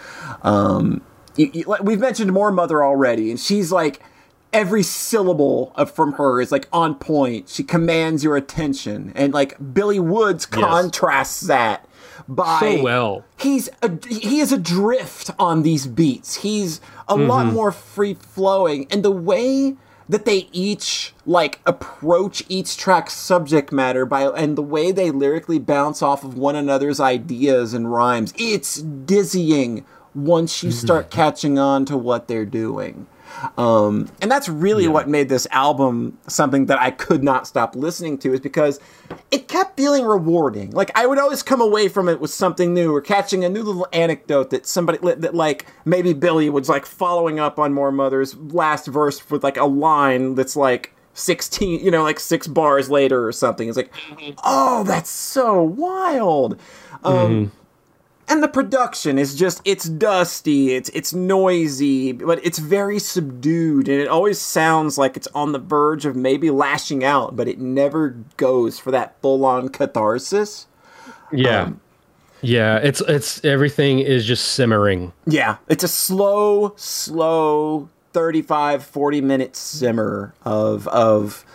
Um, 0.44 1.02
you- 1.36 1.52
you- 1.54 1.76
we've 1.82 2.00
mentioned 2.00 2.32
Moor 2.34 2.52
Mother 2.52 2.84
already, 2.84 3.30
and 3.32 3.40
she's 3.40 3.72
like 3.72 4.02
every 4.52 4.84
syllable 4.84 5.72
of 5.76 5.90
from 5.90 6.14
her 6.14 6.40
is 6.40 6.52
like 6.52 6.68
on 6.72 6.94
point. 6.96 7.50
She 7.50 7.64
commands 7.64 8.24
your 8.24 8.36
attention, 8.36 9.12
and 9.16 9.34
like 9.34 9.56
Billy 9.74 10.00
Woods 10.00 10.46
contrasts 10.46 11.42
that 11.42 11.88
by 12.28 12.60
So 12.60 12.84
well. 12.84 13.26
He's 13.38 13.70
a, 13.82 13.92
he 14.08 14.40
is 14.40 14.52
adrift 14.52 15.32
on 15.38 15.64
these 15.64 15.88
beats. 15.88 16.36
He's 16.36 16.82
a 17.08 17.16
lot 17.16 17.46
mm-hmm. 17.46 17.56
more 17.56 17.72
free 17.72 18.14
flowing, 18.14 18.88
and 18.90 19.04
the 19.04 19.12
way 19.12 19.76
that 20.10 20.26
they 20.26 20.50
each 20.52 21.14
like 21.26 21.60
approach 21.66 22.44
each 22.50 22.78
track's 22.78 23.14
subject 23.14 23.72
matter 23.72 24.06
by 24.06 24.24
and 24.24 24.58
the 24.58 24.62
way 24.62 24.92
they 24.92 25.12
lyrically 25.12 25.60
bounce 25.60 26.02
off 26.02 26.24
of 26.24 26.38
one 26.38 26.56
another's 26.56 27.00
ideas 27.00 27.74
and 27.74 27.92
rhymes, 27.92 28.34
it's 28.38 28.82
dizzying 28.82 29.86
once 30.14 30.62
you 30.64 30.70
mm-hmm. 30.70 30.78
start 30.78 31.10
catching 31.10 31.58
on 31.58 31.86
to 31.86 31.98
what 31.98 32.28
they're 32.28 32.46
doing. 32.46 33.08
Um, 33.58 34.10
and 34.22 34.32
that's 34.32 34.50
really 34.50 34.88
what 34.88 35.08
made 35.08 35.30
this 35.30 35.48
album 35.52 36.18
something 36.28 36.68
that 36.68 36.80
I 36.80 36.92
could 36.92 37.24
not 37.24 37.48
stop 37.48 37.76
listening 37.76 38.18
to 38.20 38.34
is 38.34 38.40
because 38.40 38.80
it 39.32 39.48
kept 39.48 39.78
feeling 39.78 40.06
rewarding. 40.06 40.72
Like 40.72 40.92
I 40.96 41.06
would 41.06 41.18
always 41.18 41.44
come 41.44 41.62
away 41.62 41.88
from 41.88 42.10
it 42.10 42.20
with 42.20 42.32
something 42.32 42.74
new 42.74 42.94
or 42.94 43.02
catching 43.02 43.44
a 43.44 43.50
new 43.50 43.64
little 43.64 43.88
anecdote 43.94 44.50
that 44.52 44.66
somebody 44.66 45.00
that 45.02 45.36
like 45.36 45.66
maybe 45.86 46.14
Billy 46.14 46.50
was 46.50 46.70
like 46.70 46.86
following 46.86 47.40
up 47.40 47.60
on 47.60 47.74
Moor 47.74 47.92
Mother's 47.92 48.36
last 48.36 48.88
verse 48.88 49.30
with 49.30 49.44
like 49.44 49.58
a 49.58 49.66
line 49.66 50.36
that's 50.36 50.56
like 50.56 50.94
16, 51.14 51.84
you 51.84 51.92
know, 51.92 52.04
like 52.04 52.20
six 52.20 52.48
bars 52.48 52.90
later 52.90 53.28
or 53.28 53.32
something. 53.32 53.68
It's 53.68 53.78
like, 53.78 53.94
oh, 54.44 54.84
that's 54.84 55.10
so 55.10 55.62
wild. 55.62 56.60
Um, 57.04 57.52
and 58.34 58.42
the 58.42 58.48
production 58.48 59.20
is 59.20 59.36
just 59.36 59.62
it's 59.64 59.86
dusty 59.86 60.74
it's 60.74 60.90
it's 60.90 61.14
noisy 61.14 62.12
but 62.12 62.44
it's 62.44 62.58
very 62.58 62.98
subdued 62.98 63.88
and 63.88 64.02
it 64.02 64.08
always 64.08 64.42
sounds 64.42 64.98
like 64.98 65.16
it's 65.16 65.28
on 65.36 65.52
the 65.52 65.60
verge 65.60 66.06
of 66.06 66.16
maybe 66.16 66.50
lashing 66.50 67.04
out 67.04 67.36
but 67.36 67.48
it 67.48 67.60
never 67.60 68.18
goes 68.38 68.80
for 68.80 68.90
that 68.92 69.16
full-on 69.22 69.70
catharsis 69.70 70.66
Yeah. 71.32 71.62
Um, 71.64 71.80
yeah, 72.42 72.76
it's 72.78 73.00
it's 73.02 73.46
everything 73.46 74.00
is 74.00 74.26
just 74.26 74.50
simmering. 74.54 75.14
yeah 75.26 75.58
it's 75.70 75.84
a 75.84 75.88
slow 75.88 76.74
slow 76.76 77.88
35 78.14 78.84
40 78.84 79.22
minute 79.22 79.56
simmer 79.56 80.34
of 80.44 80.88
of 80.90 81.46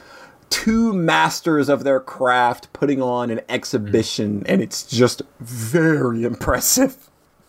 two 0.51 0.93
masters 0.93 1.69
of 1.69 1.85
their 1.85 2.01
craft 2.01 2.73
putting 2.73 3.01
on 3.03 3.31
an 3.31 3.41
exhibition 3.49 4.43
and 4.47 4.63
it's 4.63 4.85
just 4.85 5.23
very 5.41 6.25
impressive 6.25 6.97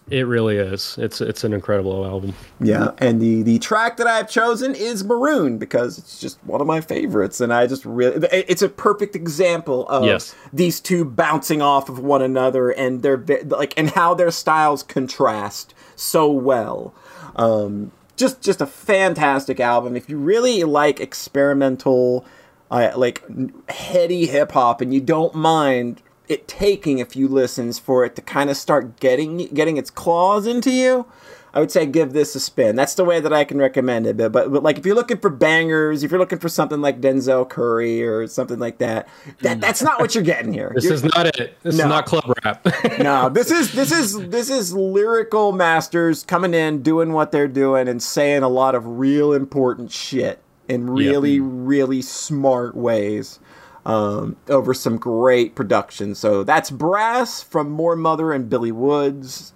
It 0.10 0.26
really 0.26 0.58
is. 0.58 0.96
It's 0.98 1.22
it's 1.22 1.44
an 1.44 1.54
incredible 1.54 2.04
album. 2.04 2.34
Yeah, 2.60 2.92
and 2.98 3.22
the 3.22 3.44
the 3.44 3.60
track 3.60 3.98
that 3.98 4.08
I've 4.08 4.28
chosen 4.28 4.74
is 4.74 5.04
Maroon 5.04 5.60
because 5.60 6.00
it's 6.00 6.20
just 6.20 6.40
one 6.46 6.62
of 6.62 6.66
my 6.68 6.82
favorites, 6.82 7.40
and 7.40 7.54
I 7.54 7.68
just 7.68 7.86
really 7.86 8.28
it's 8.32 8.64
a 8.64 8.70
perfect 8.70 9.16
example 9.16 9.88
of 9.88 10.06
Yes. 10.06 10.34
these 10.52 10.80
two 10.80 11.06
bouncing 11.06 11.62
off 11.62 11.90
of 11.90 12.00
one 12.00 12.24
another 12.24 12.72
and 12.72 13.04
their 13.04 13.24
like 13.46 13.76
and 13.78 13.92
how 13.92 14.16
their 14.16 14.32
styles 14.32 14.82
contrast 14.82 15.76
so 15.96 16.32
well. 16.32 16.92
Um, 17.36 17.92
just 18.18 18.42
just 18.42 18.62
a 18.62 18.66
fantastic 18.66 19.60
album. 19.60 19.96
If 19.96 20.10
you 20.10 20.18
really 20.18 20.64
like 20.64 21.00
experimental, 21.00 22.26
uh, 22.72 22.92
like 22.96 23.24
heady 23.70 24.26
hip 24.28 24.52
hop, 24.52 24.82
and 24.82 24.94
you 24.94 25.02
don't 25.02 25.34
mind 25.36 26.02
it 26.28 26.48
taking 26.48 27.02
a 27.02 27.06
few 27.06 27.28
listens 27.28 27.80
for 27.80 28.06
it 28.06 28.16
to 28.16 28.22
kind 28.22 28.50
of 28.50 28.58
start 28.58 29.00
getting 29.00 29.38
getting 29.48 29.78
its 29.78 29.90
claws 29.90 30.46
into 30.46 30.70
you, 30.72 31.08
I 31.56 31.60
would 31.60 31.72
say 31.72 31.88
give 31.88 32.14
this 32.14 32.36
a 32.36 32.40
spin. 32.40 32.76
That's 32.76 32.94
the 32.94 33.04
way 33.04 33.20
that 33.20 33.34
I 33.34 33.44
can 33.44 33.58
recommend 33.58 34.06
it. 34.06 34.16
But, 34.16 34.32
but, 34.32 34.52
but 34.52 34.62
like 34.62 34.78
if 34.78 34.86
you're 34.86 34.94
looking 34.94 35.18
for 35.18 35.32
bangers, 35.32 36.04
if 36.04 36.12
you're 36.12 36.20
looking 36.20 36.38
for 36.38 36.48
something 36.48 36.82
like 36.82 37.02
Denzel 37.02 37.50
Curry 37.50 38.04
or 38.06 38.28
something 38.28 38.60
like 38.60 38.78
that, 38.78 39.08
that 39.42 39.60
that's 39.60 39.82
not 39.82 40.00
what 40.00 40.14
you're 40.14 40.24
getting 40.24 40.54
here. 40.54 40.72
This 40.76 40.84
You're- 40.84 40.96
is 40.98 41.04
not 41.04 41.26
it. 41.26 41.58
This 41.64 41.76
No. 41.78 41.86
is 41.86 41.90
not 41.90 42.06
club 42.06 42.32
rap. 42.46 42.64
no, 43.00 43.30
this 43.30 43.50
is 43.50 43.74
this 43.74 43.92
is 43.92 44.30
this 44.30 44.52
is 44.52 44.72
lyrical 44.72 45.52
masters 45.52 46.22
coming 46.24 46.54
in, 46.54 46.84
doing 46.84 47.12
what 47.14 47.32
they're 47.32 47.48
doing, 47.48 47.88
and 47.88 48.04
saying 48.04 48.44
a 48.44 48.50
lot 48.50 48.76
of 48.76 48.86
real 48.86 49.34
important 49.34 49.92
shit 49.92 50.40
in 50.70 50.90
really, 50.90 51.40
really 51.40 52.02
smart 52.02 52.76
ways. 52.76 53.40
Um, 53.86 54.36
over 54.50 54.74
some 54.74 54.98
great 54.98 55.56
production. 55.56 56.14
So 56.14 56.44
that's 56.44 56.70
Brass 56.70 57.42
from 57.42 57.72
Moor 57.72 57.96
Mother 57.96 58.32
and 58.34 58.50
Billy 58.50 58.74
Woods. 58.74 59.54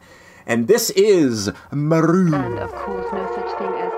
And 0.47 0.67
this 0.67 0.89
is 0.91 1.51
Maroon. 1.71 2.33
And 2.33 2.57
of 2.57 2.71
course, 2.73 3.05
no 3.13 3.27
such 3.35 3.57
thing 3.59 3.73
as 3.75 3.92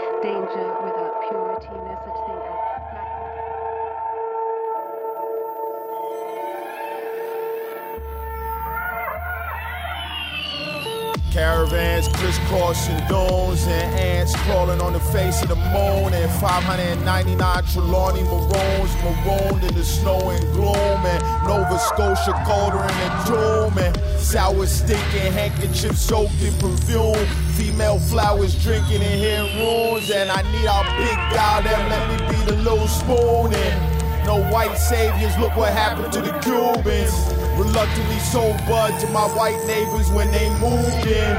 Caravans 11.36 12.08
crisscrossing 12.14 12.98
domes 13.10 13.68
and 13.68 14.00
ants 14.00 14.34
crawling 14.44 14.80
on 14.80 14.94
the 14.94 15.02
face 15.02 15.42
of 15.42 15.50
the 15.50 15.56
moon 15.56 16.14
and 16.14 16.32
599 16.40 17.64
Trelawney 17.74 18.24
maroons 18.24 18.96
marooned 19.04 19.62
in 19.62 19.76
the 19.76 19.84
snow 19.84 20.30
and 20.30 20.42
gloom 20.54 21.06
and 21.06 21.22
Nova 21.46 21.78
Scotia 21.78 22.32
colder 22.48 22.78
the 22.78 23.10
doom 23.28 23.78
and 23.80 23.98
sour 24.18 24.66
stinking 24.66 25.34
handkerchiefs 25.34 26.00
soaked 26.00 26.42
in 26.42 26.54
perfume 26.54 27.28
female 27.52 28.00
flowers 28.00 28.56
drinking 28.64 29.02
in 29.02 29.20
hearing 29.20 29.58
runes 29.60 30.10
and 30.12 30.32
I 30.32 30.42
need 30.54 30.68
our 30.68 30.86
big 30.96 31.18
guy 31.36 31.62
that 31.64 31.90
let 31.90 32.04
me 32.12 32.32
be 32.32 32.46
the 32.46 32.56
little 32.64 32.88
spoon 32.88 33.54
and 33.54 34.26
no 34.26 34.42
white 34.52 34.78
saviors, 34.78 35.38
look 35.38 35.56
what 35.58 35.72
happened 35.74 36.12
to 36.14 36.22
the 36.22 36.32
Cubans. 36.40 37.45
Reluctantly 37.58 38.20
sold 38.20 38.58
bud 38.68 39.00
to 39.00 39.08
my 39.08 39.28
white 39.36 39.62
neighbors 39.66 40.12
when 40.12 40.30
they 40.32 40.50
moved 40.60 41.08
in. 41.08 41.36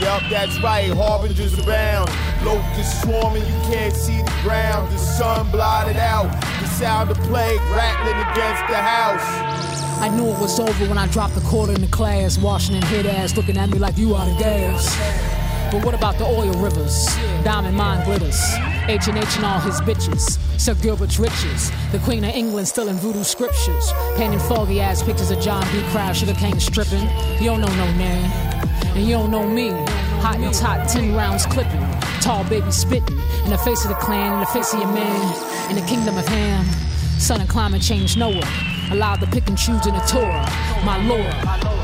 Yup, 0.00 0.22
that's 0.30 0.62
right, 0.62 0.90
harbingers 0.90 1.58
abound. 1.58 2.10
Locusts 2.44 3.02
swarming, 3.02 3.42
you 3.42 3.58
can't 3.72 3.94
see 3.94 4.22
the 4.22 4.38
ground. 4.42 4.92
The 4.92 4.98
sun 4.98 5.50
blotted 5.50 5.96
out, 5.96 6.30
the 6.60 6.66
sound 6.66 7.10
of 7.10 7.16
plague 7.18 7.60
rattling 7.72 8.20
against 8.30 8.62
the 8.68 8.76
house. 8.76 9.58
I 10.00 10.08
knew 10.10 10.26
it 10.26 10.38
was 10.38 10.60
over 10.60 10.84
when 10.86 10.98
I 10.98 11.08
dropped 11.08 11.34
the 11.34 11.40
quarter 11.40 11.72
in 11.72 11.80
the 11.80 11.88
class. 11.88 12.38
Washington 12.38 12.82
hit 12.88 13.06
ass 13.06 13.36
looking 13.36 13.56
at 13.56 13.70
me 13.70 13.78
like 13.78 13.98
you 13.98 14.14
out 14.14 14.30
of 14.30 14.38
gas. 14.38 14.94
But 15.70 15.84
what 15.84 15.94
about 15.94 16.16
the 16.16 16.24
oil 16.24 16.52
rivers? 16.54 17.06
Diamond 17.44 17.76
mine 17.76 18.02
glitters. 18.06 18.40
H 18.88 19.06
and 19.08 19.18
H 19.18 19.36
and 19.36 19.44
all 19.44 19.60
his 19.60 19.80
bitches. 19.82 20.38
Sir 20.58 20.74
Gilbert's 20.74 21.18
riches. 21.18 21.70
The 21.92 21.98
Queen 21.98 22.24
of 22.24 22.34
England 22.34 22.66
still 22.68 22.88
in 22.88 22.96
voodoo 22.96 23.22
scriptures. 23.22 23.92
Painting 24.16 24.38
foggy 24.38 24.80
ass 24.80 25.02
pictures 25.02 25.30
of 25.30 25.40
John 25.40 25.62
B. 25.70 25.82
Crowd. 25.90 26.16
Sugar 26.16 26.32
cane 26.32 26.58
stripping. 26.58 27.02
You 27.38 27.50
don't 27.50 27.60
know 27.60 27.74
no 27.76 27.92
name. 27.96 28.24
And 28.96 29.04
you 29.04 29.12
don't 29.12 29.30
know 29.30 29.46
me. 29.46 29.70
Hot 30.22 30.36
and 30.36 30.56
hot, 30.56 30.88
ten 30.88 31.14
rounds 31.14 31.44
clipping. 31.44 31.84
Tall 32.22 32.44
baby 32.44 32.70
spitting. 32.70 33.18
In 33.44 33.50
the 33.50 33.58
face 33.58 33.84
of 33.84 33.90
the 33.90 33.96
clan, 33.96 34.32
in 34.32 34.40
the 34.40 34.46
face 34.46 34.72
of 34.72 34.80
your 34.80 34.92
man. 34.92 35.70
In 35.70 35.76
the 35.76 35.86
kingdom 35.86 36.16
of 36.16 36.26
Ham. 36.28 36.64
Sun 37.18 37.40
and 37.42 37.48
climate 37.48 37.82
change 37.82 38.16
Noah. 38.16 38.48
Allowed 38.90 39.20
to 39.20 39.26
pick 39.26 39.46
and 39.48 39.58
choose 39.58 39.86
in 39.86 39.92
the 39.92 40.00
Torah. 40.00 40.48
My 40.82 40.96
lord. 41.06 41.77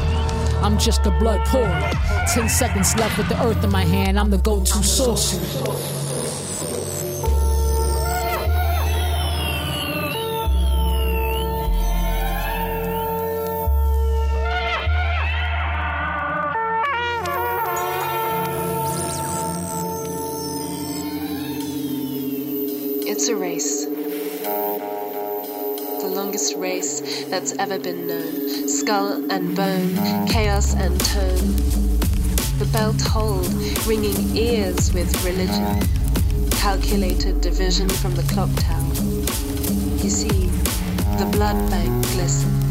I'm 0.64 0.78
just 0.78 1.04
a 1.04 1.10
blood 1.10 1.44
pourer. 1.44 1.90
Ten 2.32 2.48
seconds 2.48 2.96
left 2.96 3.18
with 3.18 3.28
the 3.28 3.38
earth 3.44 3.62
in 3.62 3.70
my 3.70 3.84
hand. 3.84 4.18
I'm 4.18 4.30
the 4.30 4.38
go-to 4.38 4.82
source. 4.82 5.34
It's 23.06 23.28
a 23.28 23.36
race. 23.36 23.83
Longest 26.24 26.56
race 26.56 27.26
that's 27.26 27.52
ever 27.58 27.78
been 27.78 28.06
known. 28.06 28.66
Skull 28.66 29.30
and 29.30 29.54
bone, 29.54 30.26
chaos 30.26 30.74
and 30.74 30.98
tone. 30.98 31.52
The 32.58 32.66
belt 32.72 32.98
hold, 33.02 33.46
ringing 33.86 34.34
ears 34.34 34.94
with 34.94 35.22
religion. 35.22 35.86
Calculated 36.50 37.42
division 37.42 37.90
from 37.90 38.14
the 38.14 38.22
clock 38.22 38.48
tower. 38.56 38.94
You 40.02 40.08
see, 40.08 40.46
the 41.18 41.28
blood 41.30 41.70
bank 41.70 42.02
glisten. 42.12 42.63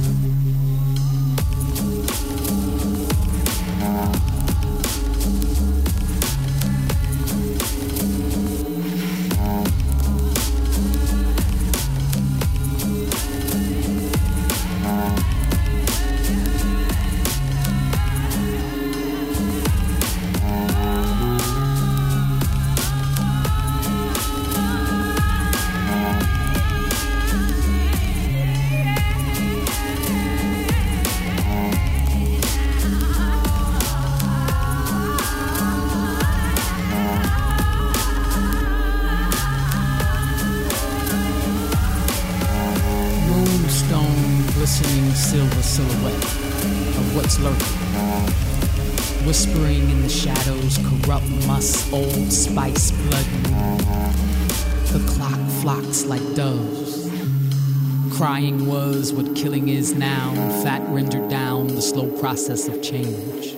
Process 62.33 62.67
of 62.67 62.81
change. 62.81 63.55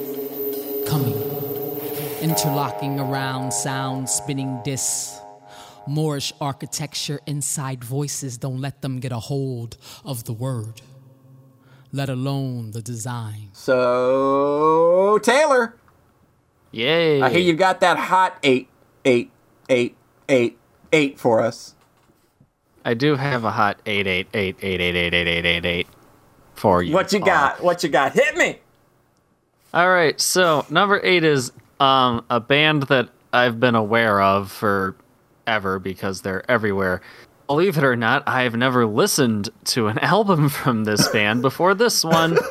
Coming, 0.86 1.16
interlocking 2.20 3.00
around 3.00 3.54
sound, 3.54 4.10
spinning 4.10 4.60
discs. 4.66 5.18
Moorish 5.88 6.34
architecture 6.42 7.22
inside 7.26 7.86
voices 7.86 8.38
don't 8.38 8.60
let 8.60 8.82
them 8.82 9.00
get 9.00 9.14
a 9.14 9.20
hold 9.20 9.78
of 10.04 10.26
the 10.26 10.34
word, 10.34 10.82
let 11.94 12.10
alone 12.10 12.72
the 12.72 12.82
design. 12.82 13.48
So 13.54 15.20
Taylor, 15.24 15.78
Yay! 16.72 17.22
I 17.22 17.30
hear 17.30 17.40
you've 17.40 17.58
got 17.58 17.80
that 17.80 17.98
hot 17.98 18.38
eight, 18.44 18.68
eight, 19.06 19.32
eight, 19.70 19.96
eight, 20.28 20.58
eight 20.92 21.18
for 21.18 21.42
us. 21.42 21.76
I 22.84 22.94
do 22.94 23.16
have 23.16 23.46
a 23.46 23.52
hot 23.52 23.80
eight 23.86 24.06
eight 24.06 24.28
eight 24.34 24.58
eight 24.62 24.82
eight 24.82 24.96
eight 24.98 25.14
eight 25.14 25.28
eight 25.28 25.46
eight 25.46 25.66
eight 25.66 25.88
for 26.56 26.84
you. 26.84 26.94
What 26.94 27.14
you 27.14 27.20
all. 27.20 27.26
got? 27.26 27.64
What 27.64 27.84
you 27.84 27.90
got? 27.90 28.12
Hit 28.12 28.36
me. 28.36 28.60
All 29.76 29.90
right, 29.90 30.20
so 30.20 30.66
number 30.70 31.00
eight 31.04 31.24
is 31.24 31.52
um 31.80 32.24
a 32.30 32.40
band 32.40 32.84
that 32.84 33.10
I've 33.34 33.60
been 33.60 33.76
aware 33.76 34.22
of 34.22 34.50
for 34.52 34.96
ever 35.46 35.78
because 35.80 36.22
they're 36.22 36.50
everywhere. 36.50 37.02
Believe 37.48 37.78
it 37.78 37.84
or 37.84 37.96
not, 37.96 38.24
I've 38.28 38.56
never 38.56 38.86
listened 38.88 39.50
to 39.66 39.88
an 39.88 40.00
album 40.14 40.50
from 40.50 40.86
this 40.86 41.08
band 41.10 41.42
before 41.42 41.74
this 41.76 42.04
one. 42.04 42.38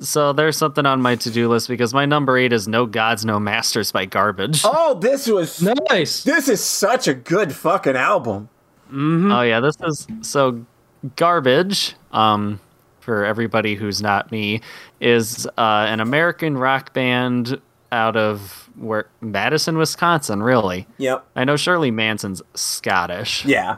So 0.00 0.32
there's 0.32 0.56
something 0.56 0.84
on 0.84 1.00
my 1.00 1.14
to-do 1.14 1.48
list 1.48 1.68
because 1.68 1.94
my 1.94 2.06
number 2.06 2.36
eight 2.36 2.52
is 2.52 2.66
No 2.66 2.86
Gods, 2.86 3.24
No 3.24 3.38
Masters 3.38 3.92
by 3.92 4.04
Garbage. 4.04 4.62
Oh, 4.64 4.94
this 4.94 5.28
was 5.28 5.62
Nice. 5.90 6.24
this 6.24 6.48
is 6.48 6.60
such 6.60 7.06
a 7.06 7.14
good 7.14 7.54
fucking 7.54 7.94
album. 7.94 8.48
Oh 8.92 9.42
yeah, 9.42 9.60
this 9.60 9.76
is 9.86 10.08
so 10.22 10.66
garbage. 11.14 11.94
Um, 12.10 12.58
for 13.02 13.24
everybody 13.24 13.74
who's 13.74 14.00
not 14.00 14.30
me, 14.32 14.60
is 15.00 15.46
uh, 15.58 15.86
an 15.88 16.00
American 16.00 16.56
rock 16.56 16.92
band 16.94 17.60
out 17.90 18.16
of 18.16 18.70
where 18.76 19.06
Madison, 19.20 19.76
Wisconsin. 19.76 20.42
Really, 20.42 20.86
Yep. 20.98 21.26
I 21.36 21.44
know 21.44 21.56
Shirley 21.56 21.90
Manson's 21.90 22.40
Scottish, 22.54 23.44
Yeah. 23.44 23.76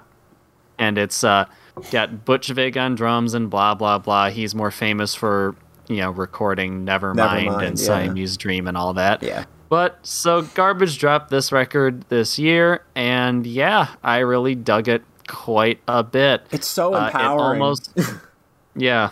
and 0.79 0.99
it's 0.99 1.25
uh, 1.25 1.47
got 1.91 2.25
Butch 2.25 2.49
Vig 2.49 2.79
on 2.79 2.95
drums 2.95 3.35
and 3.35 3.51
blah 3.51 3.75
blah 3.75 3.99
blah. 3.99 4.31
He's 4.31 4.55
more 4.55 4.71
famous 4.71 5.15
for 5.15 5.57
you 5.89 5.97
know 5.97 6.11
recording 6.13 6.87
Nevermind, 6.87 7.17
Nevermind, 7.49 7.67
and 7.67 7.79
yeah. 7.81 7.85
Siamese 7.87 8.37
Dream 8.37 8.69
and 8.69 8.77
all 8.77 8.95
that. 8.95 9.23
Yeah. 9.23 9.45
But 9.71 9.99
so 10.07 10.43
Garbage 10.43 10.99
dropped 10.99 11.31
this 11.31 11.51
record 11.51 12.03
this 12.09 12.39
year, 12.39 12.85
and 12.95 13.45
yeah, 13.47 13.89
I 14.05 14.19
really 14.19 14.55
dug 14.55 14.87
it 14.89 15.03
quite 15.27 15.81
a 15.89 16.05
bit. 16.05 16.47
It's 16.53 16.69
so 16.69 16.95
Uh, 16.95 17.07
empowering. 17.07 17.61
it 17.61 17.65
almost, 17.65 17.99
yeah. 18.77 19.11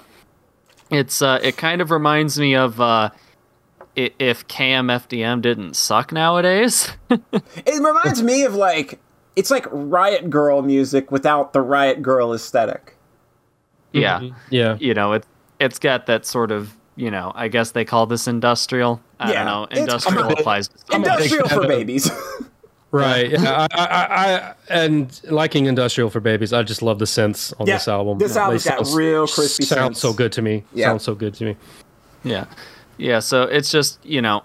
It's 0.91 1.23
uh, 1.23 1.39
it 1.43 1.57
kind 1.57 1.81
of 1.81 1.91
reminds 1.91 2.39
me 2.39 2.55
of 2.55 2.81
uh, 2.81 3.11
if 3.97 4.47
KMFDM 4.49 5.41
didn't 5.43 5.75
suck 5.75 6.13
nowadays. 6.13 6.91
It 7.11 7.83
reminds 7.83 8.23
me 8.23 8.45
of 8.45 8.55
like 8.55 8.99
it's 9.37 9.51
like 9.51 9.67
Riot 9.71 10.29
Grrrl 10.31 10.65
music 10.65 11.11
without 11.11 11.53
the 11.53 11.61
Riot 11.63 12.03
Grrrl 12.03 12.35
aesthetic. 12.35 12.97
yeah, 13.93 14.21
Yeah. 14.51 14.77
you 14.81 14.93
know 14.95 15.13
it. 15.15 15.25
It's 15.61 15.79
got 15.79 16.07
that 16.07 16.27
sort 16.27 16.51
of 16.51 16.75
you 16.97 17.11
know. 17.11 17.33
I 17.35 17.49
guess 17.49 17.71
they 17.73 17.85
call 17.87 18.07
this 18.07 18.27
industrial. 18.29 19.01
I 19.19 19.33
Yeah, 19.33 19.45
don't 19.45 19.47
know. 19.47 19.63
it's- 19.65 19.79
Industrial 19.81 20.19
I'm 20.21 20.25
a 20.27 20.29
big- 20.29 20.41
applies. 20.41 20.69
To 20.69 20.79
some- 20.79 20.87
I'm 20.91 21.01
a 21.01 21.05
big 21.05 21.33
Industrial 21.33 21.49
for 21.49 21.67
babies. 21.69 22.11
Right. 22.93 23.31
Yeah. 23.31 23.67
I, 23.73 23.85
I, 23.85 24.07
I, 24.51 24.55
and 24.69 25.21
liking 25.31 25.65
Industrial 25.67 26.11
for 26.11 26.21
Babies, 26.21 26.53
I 26.53 26.63
just 26.63 26.83
love 26.83 26.99
the 26.99 27.07
synths 27.07 27.53
on 27.59 27.67
Yeah, 27.67 27.77
this 27.77 27.89
album. 27.89 28.19
this 28.19 28.37
album's 28.37 28.65
got 28.65 28.87
sound- 28.87 28.97
real 28.97 29.27
crispy 29.27 29.65
Sounds 29.65 29.97
synths. 29.99 30.01
so 30.03 30.13
good 30.13 30.31
to 30.33 30.43
me. 30.43 30.63
Yeah. 30.75 30.89
Sounds 30.89 31.03
so 31.05 31.15
good 31.15 31.33
to 31.35 31.45
me. 31.47 31.57
Yeah. 32.23 32.45
Yeah, 32.99 33.21
so 33.21 33.43
it's 33.45 33.71
just, 33.71 33.99
you 34.05 34.21
know, 34.23 34.43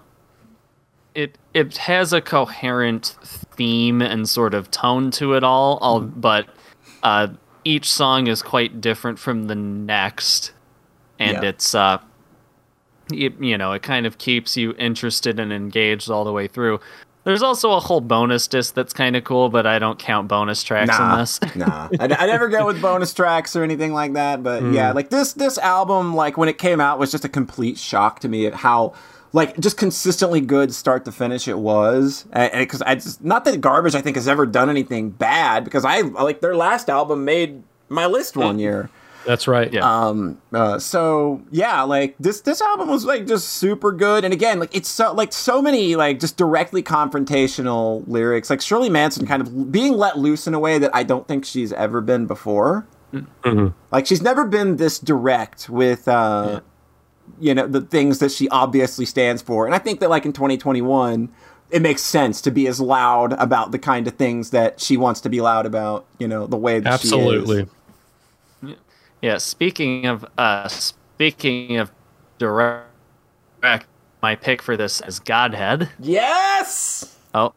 it 1.14 1.36
it 1.52 1.76
has 1.76 2.12
a 2.12 2.20
coherent 2.20 3.16
theme 3.22 4.00
and 4.00 4.28
sort 4.28 4.54
of 4.54 4.70
tone 4.70 5.10
to 5.12 5.34
it 5.34 5.44
all, 5.44 5.76
all 5.78 6.00
but 6.00 6.46
uh 7.02 7.28
each 7.64 7.90
song 7.92 8.28
is 8.28 8.40
quite 8.42 8.80
different 8.80 9.18
from 9.18 9.46
the 9.48 9.54
next 9.54 10.52
and 11.18 11.42
Yeah. 11.42 11.48
it's 11.50 11.74
uh 11.74 11.98
it, 13.12 13.38
you 13.40 13.58
know, 13.58 13.72
it 13.72 13.82
kind 13.82 14.06
of 14.06 14.18
keeps 14.18 14.56
you 14.56 14.74
interested 14.78 15.38
and 15.40 15.52
engaged 15.52 16.10
all 16.10 16.24
the 16.24 16.32
way 16.32 16.46
through. 16.46 16.80
There's 17.28 17.42
also 17.42 17.72
a 17.72 17.80
whole 17.80 18.00
bonus 18.00 18.48
disc 18.48 18.72
that's 18.72 18.94
kind 18.94 19.14
of 19.14 19.22
cool, 19.22 19.50
but 19.50 19.66
I 19.66 19.78
don't 19.78 19.98
count 19.98 20.28
bonus 20.28 20.62
tracks 20.62 20.98
in 20.98 21.18
this. 21.18 21.38
nah. 21.56 21.90
I, 22.00 22.04
I 22.04 22.26
never 22.26 22.48
go 22.48 22.64
with 22.64 22.80
bonus 22.80 23.12
tracks 23.12 23.54
or 23.54 23.62
anything 23.62 23.92
like 23.92 24.14
that. 24.14 24.42
But 24.42 24.62
hmm. 24.62 24.72
yeah, 24.72 24.92
like 24.92 25.10
this 25.10 25.34
this 25.34 25.58
album, 25.58 26.16
like 26.16 26.38
when 26.38 26.48
it 26.48 26.56
came 26.56 26.80
out, 26.80 26.98
was 26.98 27.10
just 27.10 27.26
a 27.26 27.28
complete 27.28 27.76
shock 27.76 28.20
to 28.20 28.30
me 28.30 28.46
at 28.46 28.54
how 28.54 28.94
like 29.34 29.60
just 29.60 29.76
consistently 29.76 30.40
good 30.40 30.72
start 30.72 31.04
to 31.04 31.12
finish 31.12 31.46
it 31.48 31.58
was. 31.58 32.24
And 32.32 32.50
because 32.60 32.80
I 32.80 32.94
just 32.94 33.22
not 33.22 33.44
that 33.44 33.60
garbage 33.60 33.94
I 33.94 34.00
think 34.00 34.16
has 34.16 34.26
ever 34.26 34.46
done 34.46 34.70
anything 34.70 35.10
bad 35.10 35.64
because 35.64 35.84
I 35.84 36.00
like 36.00 36.40
their 36.40 36.56
last 36.56 36.88
album 36.88 37.26
made 37.26 37.62
my 37.90 38.06
list 38.06 38.38
one 38.38 38.56
mm. 38.56 38.60
year. 38.60 38.90
That's 39.26 39.46
right. 39.46 39.72
Yeah. 39.72 39.80
Um, 39.80 40.40
uh, 40.52 40.78
so 40.78 41.42
yeah, 41.50 41.82
like 41.82 42.16
this 42.18 42.40
this 42.40 42.60
album 42.62 42.88
was 42.88 43.04
like 43.04 43.26
just 43.26 43.48
super 43.50 43.92
good, 43.92 44.24
and 44.24 44.32
again, 44.32 44.58
like 44.58 44.74
it's 44.74 44.88
so 44.88 45.12
like 45.12 45.32
so 45.32 45.60
many 45.60 45.96
like 45.96 46.20
just 46.20 46.36
directly 46.36 46.82
confrontational 46.82 48.06
lyrics. 48.06 48.48
Like 48.48 48.60
Shirley 48.60 48.88
Manson 48.88 49.26
kind 49.26 49.42
of 49.42 49.70
being 49.70 49.94
let 49.94 50.18
loose 50.18 50.46
in 50.46 50.54
a 50.54 50.58
way 50.58 50.78
that 50.78 50.94
I 50.94 51.02
don't 51.02 51.28
think 51.28 51.44
she's 51.44 51.72
ever 51.72 52.00
been 52.00 52.26
before. 52.26 52.86
Like 53.90 54.06
she's 54.06 54.22
never 54.22 54.46
been 54.46 54.76
this 54.76 54.98
direct 54.98 55.68
with 55.68 56.08
uh, 56.08 56.60
you 57.40 57.54
know 57.54 57.66
the 57.66 57.82
things 57.82 58.20
that 58.20 58.30
she 58.32 58.48
obviously 58.48 59.04
stands 59.04 59.42
for, 59.42 59.66
and 59.66 59.74
I 59.74 59.78
think 59.78 60.00
that 60.00 60.10
like 60.10 60.24
in 60.24 60.32
2021. 60.32 61.28
It 61.70 61.82
makes 61.82 62.00
sense 62.00 62.40
to 62.40 62.50
be 62.50 62.66
as 62.66 62.80
loud 62.80 63.34
about 63.34 63.72
the 63.72 63.78
kind 63.78 64.06
of 64.08 64.14
things 64.14 64.52
that 64.52 64.80
she 64.80 64.96
wants 64.96 65.20
to 65.20 65.28
be 65.28 65.42
loud 65.42 65.66
about, 65.66 66.06
you 66.18 66.26
know, 66.26 66.46
the 66.46 66.56
way 66.56 66.80
that 66.80 66.88
she 67.02 67.08
is. 67.08 67.68
Absolutely. 69.18 69.28
Yeah, 69.28 69.38
speaking 69.38 70.06
of 70.06 70.26
uh 70.36 70.68
speaking 70.68 71.76
of 71.76 71.90
direct 72.38 72.86
my 74.22 74.34
pick 74.34 74.62
for 74.62 74.76
this 74.76 75.00
is 75.06 75.20
Godhead. 75.20 75.88
Yes! 75.98 77.16
Oh. 77.34 77.52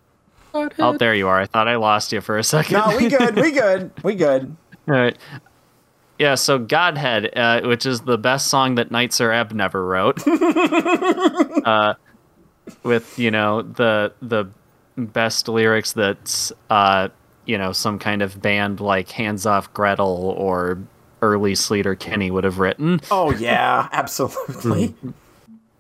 Oh, 0.53 0.97
there 0.97 1.15
you 1.15 1.27
are. 1.27 1.39
I 1.39 1.45
thought 1.45 1.67
I 1.67 1.77
lost 1.77 2.11
you 2.11 2.21
for 2.21 2.38
a 2.38 2.43
second. 2.43 2.73
No, 2.73 2.97
we 2.97 3.09
good. 3.09 3.35
We 3.35 3.51
good. 3.53 3.91
We 4.03 4.15
good. 4.15 4.55
All 4.88 4.95
right. 4.95 5.17
Yeah, 6.19 6.35
so 6.35 6.59
Godhead, 6.59 7.35
uh, 7.35 7.61
which 7.61 7.85
is 7.85 8.01
the 8.01 8.17
best 8.17 8.47
song 8.47 8.75
that 8.75 8.89
Nitzer 8.89 9.33
Ebb 9.33 9.53
never 9.53 9.83
wrote, 9.83 10.21
uh, 11.65 11.95
with 12.83 13.17
you 13.17 13.31
know 13.31 13.63
the 13.63 14.13
the 14.21 14.45
best 14.97 15.47
lyrics 15.47 15.93
that 15.93 16.51
uh, 16.69 17.09
you 17.45 17.57
know 17.57 17.71
some 17.71 17.97
kind 17.97 18.21
of 18.21 18.39
band 18.39 18.79
like 18.81 19.09
Hands 19.09 19.43
Off 19.45 19.73
Gretel 19.73 20.35
or 20.38 20.77
early 21.22 21.53
Sleater 21.53 21.98
Kinney 21.98 22.31
would 22.31 22.43
have 22.43 22.60
written. 22.60 23.02
Oh 23.11 23.31
yeah, 23.31 23.88
absolutely. 23.93 24.88
Hmm. 24.88 25.10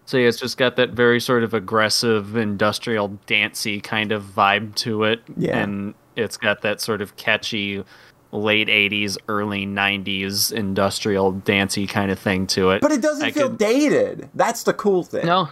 So 0.05 0.17
yeah, 0.17 0.27
it's 0.27 0.39
just 0.39 0.57
got 0.57 0.75
that 0.75 0.89
very 0.89 1.21
sort 1.21 1.43
of 1.43 1.53
aggressive, 1.53 2.35
industrial, 2.35 3.09
dancey 3.27 3.79
kind 3.79 4.11
of 4.11 4.23
vibe 4.23 4.75
to 4.75 5.03
it, 5.05 5.21
Yeah. 5.37 5.57
and 5.57 5.93
it's 6.17 6.35
got 6.37 6.61
that 6.63 6.81
sort 6.81 7.01
of 7.01 7.15
catchy 7.15 7.83
late 8.33 8.67
'80s, 8.67 9.17
early 9.29 9.65
'90s 9.65 10.51
industrial, 10.51 11.31
dancey 11.31 11.87
kind 11.87 12.11
of 12.11 12.19
thing 12.19 12.45
to 12.47 12.71
it. 12.71 12.81
But 12.81 12.91
it 12.91 13.01
doesn't 13.01 13.25
I 13.25 13.31
feel 13.31 13.49
could- 13.49 13.57
dated. 13.57 14.29
That's 14.33 14.63
the 14.63 14.73
cool 14.73 15.03
thing. 15.03 15.25
no, 15.25 15.47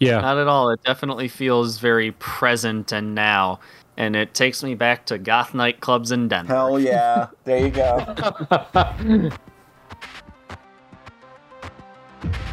Yeah. 0.00 0.20
not 0.20 0.38
at 0.38 0.48
all. 0.48 0.70
It 0.70 0.82
definitely 0.84 1.28
feels 1.28 1.78
very 1.78 2.10
present 2.12 2.90
and 2.92 3.14
now, 3.14 3.60
and 4.00 4.16
it 4.16 4.32
takes 4.32 4.62
me 4.62 4.74
back 4.74 5.04
to 5.04 5.18
goth 5.18 5.52
nightclubs 5.52 6.10
in 6.10 6.26
Denver. 6.26 6.54
Hell 6.54 6.80
yeah. 6.80 7.26
There 7.44 7.66
you 7.66 7.70
go. 7.70 9.30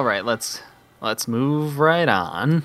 All 0.00 0.06
right, 0.06 0.24
let's 0.24 0.62
let's 1.02 1.28
move 1.28 1.78
right 1.78 2.08
on. 2.08 2.62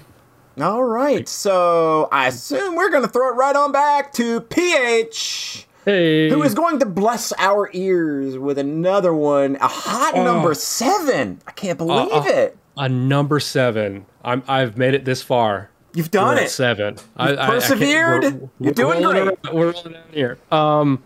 All 0.58 0.86
right, 0.86 1.28
so 1.28 2.08
I 2.10 2.28
assume 2.28 2.78
we're 2.78 2.90
gonna 2.90 3.10
throw 3.10 3.28
it 3.28 3.34
right 3.36 3.54
on 3.54 3.74
back 3.74 4.14
to 4.14 4.40
PH, 4.40 5.68
Hey, 5.84 6.30
who 6.30 6.42
is 6.44 6.54
going 6.54 6.80
to 6.80 6.86
bless 6.86 7.34
our 7.38 7.70
ears 7.74 8.38
with 8.38 8.58
another 8.58 9.14
one, 9.14 9.58
a 9.58 9.68
hot 9.68 10.16
number 10.16 10.54
seven. 10.54 11.42
I 11.46 11.52
can't 11.52 11.78
believe 11.78 12.10
uh. 12.10 12.24
it. 12.26 12.58
a 12.78 12.88
number 12.88 13.42
seven. 13.42 14.06
I'm 14.24 14.42
I've 14.48 14.78
made 14.78 14.94
it 14.94 15.04
this 15.04 15.22
far. 15.22 15.70
You've 15.94 16.12
done 16.12 16.38
We're 16.38 16.44
it. 16.44 16.50
seven. 16.52 16.96
I, 17.18 17.28
I- 17.28 17.32
I 17.32 17.36
can't- 17.36 17.50
persevered. 17.52 18.24
we're- 18.24 18.50
You're 18.62 18.74
doing 18.74 19.04
rolling 19.04 19.26
great. 19.26 19.40
around- 19.44 19.54
We're 19.60 19.72
rolling 19.74 19.92
down 19.92 20.04
here. 20.14 20.38
Um, 20.54 21.04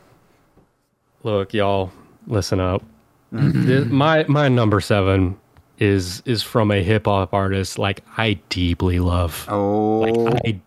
look, 1.23 1.55
y'all, 1.55 1.91
listen 2.27 2.59
up. 2.59 2.83
Mm-hmm. 3.33 3.65
This- 3.65 3.85
my 3.87 4.25
my 4.27 4.47
number 4.47 4.79
seven 4.79 5.35
is 5.79 6.21
is 6.25 6.43
from 6.43 6.71
a 6.71 6.83
hip 6.83 7.05
hop 7.05 7.33
artist 7.33 7.79
like 7.79 8.03
I 8.17 8.39
deeply 8.49 8.99
love. 8.99 9.45
Oh, 9.49 9.99
Like 9.99 10.45
I 10.45 10.59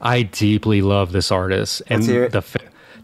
I 0.00 0.22
deeply 0.22 0.82
love 0.82 1.12
this 1.12 1.30
artist, 1.32 1.82
and 1.88 2.00
Let's 2.00 2.10
hear 2.10 2.24
it. 2.24 2.32
the 2.32 2.42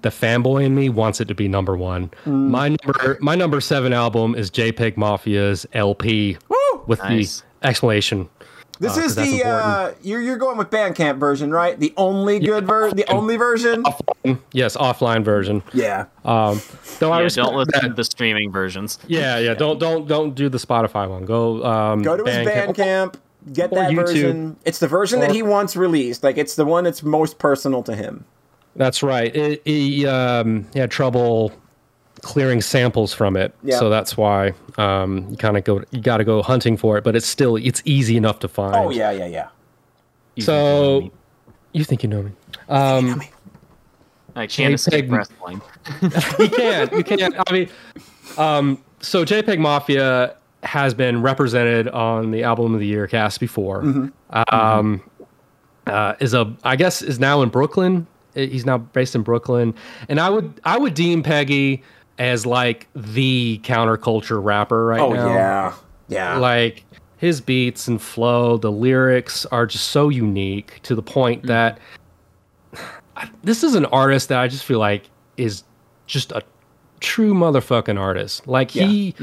the 0.02 0.10
fanboy 0.10 0.64
in 0.64 0.74
me 0.74 0.88
wants 0.88 1.20
it 1.20 1.28
to 1.28 1.34
be 1.34 1.48
number 1.48 1.76
one. 1.76 2.10
Mm. 2.26 2.48
My 2.50 2.68
number 2.68 3.18
my 3.20 3.34
number 3.34 3.60
seven 3.60 3.92
album 3.92 4.34
is 4.34 4.50
JPEG 4.50 4.94
Mafia's 4.96 5.66
LP 5.72 6.36
Woo! 6.48 6.56
with 6.86 7.00
Nice. 7.00 7.42
the 7.60 7.66
exclamation. 7.68 8.28
This 8.78 8.92
uh, 8.96 9.00
'cause 9.02 9.16
is 9.16 9.30
the 9.32 9.44
uh, 9.46 9.92
you're 10.02 10.20
you're 10.20 10.36
going 10.36 10.56
with 10.58 10.70
Bandcamp 10.70 11.18
version, 11.18 11.50
right? 11.50 11.78
The 11.78 11.92
only 11.96 12.38
good 12.38 12.66
version, 12.66 12.96
the 12.96 13.10
only 13.10 13.36
version. 13.36 13.84
Yes, 14.52 14.76
offline 14.76 15.24
version. 15.24 15.62
Yeah. 15.72 16.06
Um, 16.24 16.60
though 16.98 17.12
I 17.12 17.18
Yeah, 17.18 17.24
respect 17.24 17.46
don't 17.48 17.56
listen 17.56 17.72
that- 17.82 17.88
to 17.88 17.94
the 17.94 18.04
streaming 18.04 18.50
versions. 18.52 18.98
Yeah, 19.06 19.38
yeah. 19.38 19.54
Don't 19.54 19.78
don't 19.78 20.06
don't 20.06 20.34
do 20.34 20.48
the 20.48 20.58
Spotify 20.58 21.08
one. 21.08 21.24
Go 21.24 21.64
um, 21.64 22.02
Go 22.02 22.16
to 22.16 22.24
his 22.24 22.46
Bandcamp. 22.46 23.14
Get 23.52 23.70
Or 23.72 23.76
that 23.76 23.92
YouTube. 23.92 23.94
version. 24.06 24.56
It's 24.64 24.80
the 24.80 24.88
version 24.88 25.20
that 25.20 25.30
he 25.30 25.40
wants 25.42 25.76
released. 25.76 26.24
Like 26.24 26.36
it's 26.36 26.56
the 26.56 26.64
one 26.64 26.82
that's 26.84 27.04
most 27.04 27.38
personal 27.38 27.82
to 27.84 27.94
him. 27.94 28.24
That's 28.74 29.02
right. 29.04 29.34
It, 29.34 29.62
he 29.64 30.04
um, 30.06 30.66
he 30.72 30.80
had 30.80 30.90
trouble 30.90 31.52
clearing 32.26 32.60
samples 32.60 33.14
from 33.14 33.36
it, 33.36 33.54
Yeah. 33.62 33.78
so 33.78 33.88
that's 33.88 34.16
why 34.16 34.52
um, 34.78 35.28
you 35.30 35.36
kind 35.36 35.56
of 35.56 35.64
go. 35.64 35.82
You 35.92 36.00
got 36.00 36.16
to 36.18 36.24
go 36.24 36.42
hunting 36.42 36.76
for 36.76 36.98
it, 36.98 37.04
but 37.04 37.14
it's 37.14 37.26
still 37.26 37.56
it's 37.56 37.80
easy 37.84 38.16
enough 38.16 38.40
to 38.40 38.48
find. 38.48 38.74
Oh 38.74 38.90
yeah, 38.90 39.12
yeah, 39.12 39.26
yeah. 39.26 39.48
So 40.40 41.10
you 41.72 41.84
think 41.84 42.02
you 42.02 42.08
know 42.08 42.22
me? 42.24 42.32
Um, 42.68 43.22
I 44.34 44.46
can't 44.46 44.74
escape 44.74 45.10
wrestling. 45.10 45.62
you 46.02 46.48
can't. 46.50 46.92
You 46.92 47.04
can't. 47.04 47.34
I 47.46 47.52
mean, 47.52 47.68
um, 48.36 48.82
so 49.00 49.24
JPEG 49.24 49.58
Mafia 49.58 50.36
has 50.62 50.92
been 50.94 51.22
represented 51.22 51.88
on 51.88 52.32
the 52.32 52.42
album 52.42 52.74
of 52.74 52.80
the 52.80 52.86
year 52.86 53.06
cast 53.06 53.38
before. 53.40 54.10
Um, 54.50 55.02
uh, 55.86 56.14
is 56.20 56.34
a 56.34 56.54
I 56.64 56.74
guess 56.76 57.00
is 57.02 57.18
now 57.20 57.42
in 57.42 57.48
Brooklyn. 57.48 58.06
Uh, 58.36 58.40
He's 58.40 58.66
now 58.66 58.76
based 58.78 59.14
in 59.14 59.22
Brooklyn, 59.22 59.74
and 60.08 60.18
I 60.20 60.28
would 60.28 60.60
I 60.64 60.76
would 60.76 60.92
deem 60.94 61.22
Peggy 61.22 61.82
as 62.18 62.46
like 62.46 62.88
the 62.94 63.60
counterculture 63.64 64.42
rapper 64.42 64.86
right 64.86 65.00
Oh 65.00 65.12
now. 65.12 65.26
Oh 65.28 65.34
yeah, 65.34 65.74
yeah. 66.08 66.36
Like 66.38 66.84
his 67.18 67.40
beats 67.40 67.88
and 67.88 68.00
flow, 68.00 68.56
the 68.56 68.70
lyrics 68.72 69.46
are 69.46 69.66
just 69.66 69.88
so 69.90 70.08
unique 70.08 70.80
to 70.82 70.94
the 70.94 71.02
point 71.02 71.42
Mm. 71.42 71.46
that 71.48 71.78
I- 73.16 73.30
this 73.44 73.62
is 73.64 73.74
an 73.74 73.86
artist 73.86 74.28
that 74.28 74.38
I 74.40 74.48
just 74.48 74.64
feel 74.64 74.78
like 74.78 75.04
is 75.36 75.64
just 76.06 76.32
a 76.32 76.42
true 77.00 77.34
motherfucking 77.34 77.98
artist. 77.98 78.46
Like 78.46 78.70
he 78.70 79.14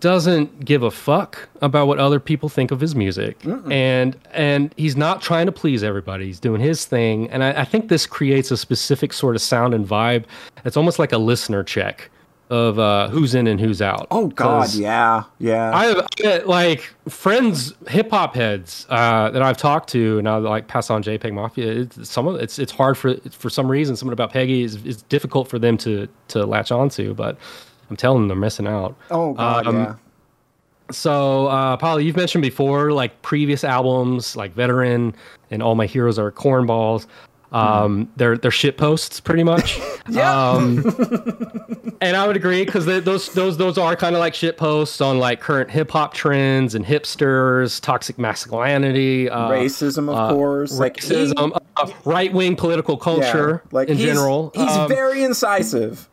doesn't 0.00 0.64
give 0.64 0.82
a 0.82 0.90
fuck 0.90 1.48
about 1.60 1.86
what 1.86 1.98
other 1.98 2.18
people 2.18 2.48
think 2.48 2.70
of 2.72 2.80
his 2.80 2.94
music, 2.94 3.38
and 3.70 4.16
and 4.32 4.74
he's 4.76 4.96
not 4.96 5.22
trying 5.22 5.46
to 5.46 5.52
please 5.52 5.82
everybody. 5.84 6.26
He's 6.26 6.40
doing 6.40 6.60
his 6.60 6.84
thing, 6.86 7.30
and 7.30 7.44
I, 7.44 7.60
I 7.60 7.64
think 7.64 7.88
this 7.88 8.04
creates 8.06 8.50
a 8.50 8.56
specific 8.56 9.12
sort 9.12 9.36
of 9.36 9.42
sound 9.42 9.74
and 9.74 9.86
vibe. 9.86 10.24
It's 10.64 10.76
almost 10.76 10.98
like 10.98 11.12
a 11.12 11.18
listener 11.18 11.62
check 11.62 12.10
of 12.52 12.78
uh, 12.78 13.08
who's 13.08 13.34
in 13.34 13.46
and 13.46 13.58
who's 13.58 13.80
out. 13.80 14.06
oh 14.10 14.26
God, 14.26 14.74
yeah, 14.74 15.24
yeah. 15.38 15.74
I 15.74 15.86
have 15.86 16.06
I 16.22 16.36
like 16.44 16.82
friends, 17.08 17.72
hip 17.88 18.10
hop 18.10 18.34
heads 18.34 18.86
uh, 18.90 19.30
that 19.30 19.40
I've 19.40 19.56
talked 19.56 19.88
to, 19.90 20.18
and 20.18 20.28
I 20.28 20.36
like 20.36 20.68
pass 20.68 20.90
on 20.90 21.02
JPEG 21.02 21.32
Mafia. 21.32 21.72
It's, 21.72 22.10
some 22.10 22.28
of 22.28 22.36
it's 22.36 22.58
it's 22.58 22.70
hard 22.70 22.98
for 22.98 23.16
for 23.30 23.48
some 23.48 23.70
reason. 23.70 23.96
Something 23.96 24.12
about 24.12 24.32
Peggy 24.32 24.62
is, 24.62 24.76
is 24.84 25.00
difficult 25.04 25.48
for 25.48 25.58
them 25.58 25.78
to 25.78 26.06
to 26.28 26.44
latch 26.44 26.70
onto, 26.70 27.14
but 27.14 27.38
I'm 27.88 27.96
telling 27.96 28.20
them 28.20 28.28
they're 28.28 28.36
missing 28.36 28.66
out. 28.66 28.96
oh 29.10 29.32
god, 29.32 29.66
um, 29.66 29.76
yeah. 29.76 29.94
So, 30.90 31.46
uh, 31.46 31.78
Polly, 31.78 32.04
you've 32.04 32.16
mentioned 32.16 32.42
before, 32.42 32.92
like 32.92 33.22
previous 33.22 33.64
albums, 33.64 34.36
like 34.36 34.52
Veteran 34.52 35.14
and 35.50 35.62
All 35.62 35.74
My 35.74 35.86
Heroes 35.86 36.18
Are 36.18 36.30
Cornballs. 36.30 37.06
Um, 37.52 38.10
they're 38.16 38.36
they're 38.38 38.50
shit 38.50 38.76
posts, 38.78 39.20
pretty 39.20 39.44
much. 39.44 39.80
Um, 40.20 40.78
and 42.00 42.16
I 42.16 42.26
would 42.26 42.34
agree 42.36 42.64
because 42.64 42.86
those 42.86 43.32
those 43.34 43.56
those 43.56 43.78
are 43.78 43.94
kind 43.94 44.16
of 44.16 44.20
like 44.20 44.34
shit 44.34 44.56
posts 44.56 45.00
on 45.00 45.20
like 45.20 45.40
current 45.40 45.70
hip 45.70 45.92
hop 45.92 46.12
trends 46.12 46.74
and 46.74 46.84
hipsters, 46.84 47.80
toxic 47.80 48.18
masculinity, 48.18 49.30
uh, 49.30 49.48
Racism, 49.50 50.12
of 50.12 50.34
course. 50.34 50.76
Like 50.78 50.96
racism, 50.96 51.56
uh, 51.76 51.90
right 52.04 52.32
wing 52.32 52.56
political 52.56 52.96
culture 52.96 53.62
like 53.70 53.88
in 53.88 53.96
he's- 53.96 54.08
general. 54.12 54.50
He's 54.56 54.68
Um, 54.70 54.88
very 54.88 55.22
incisive. 55.22 56.08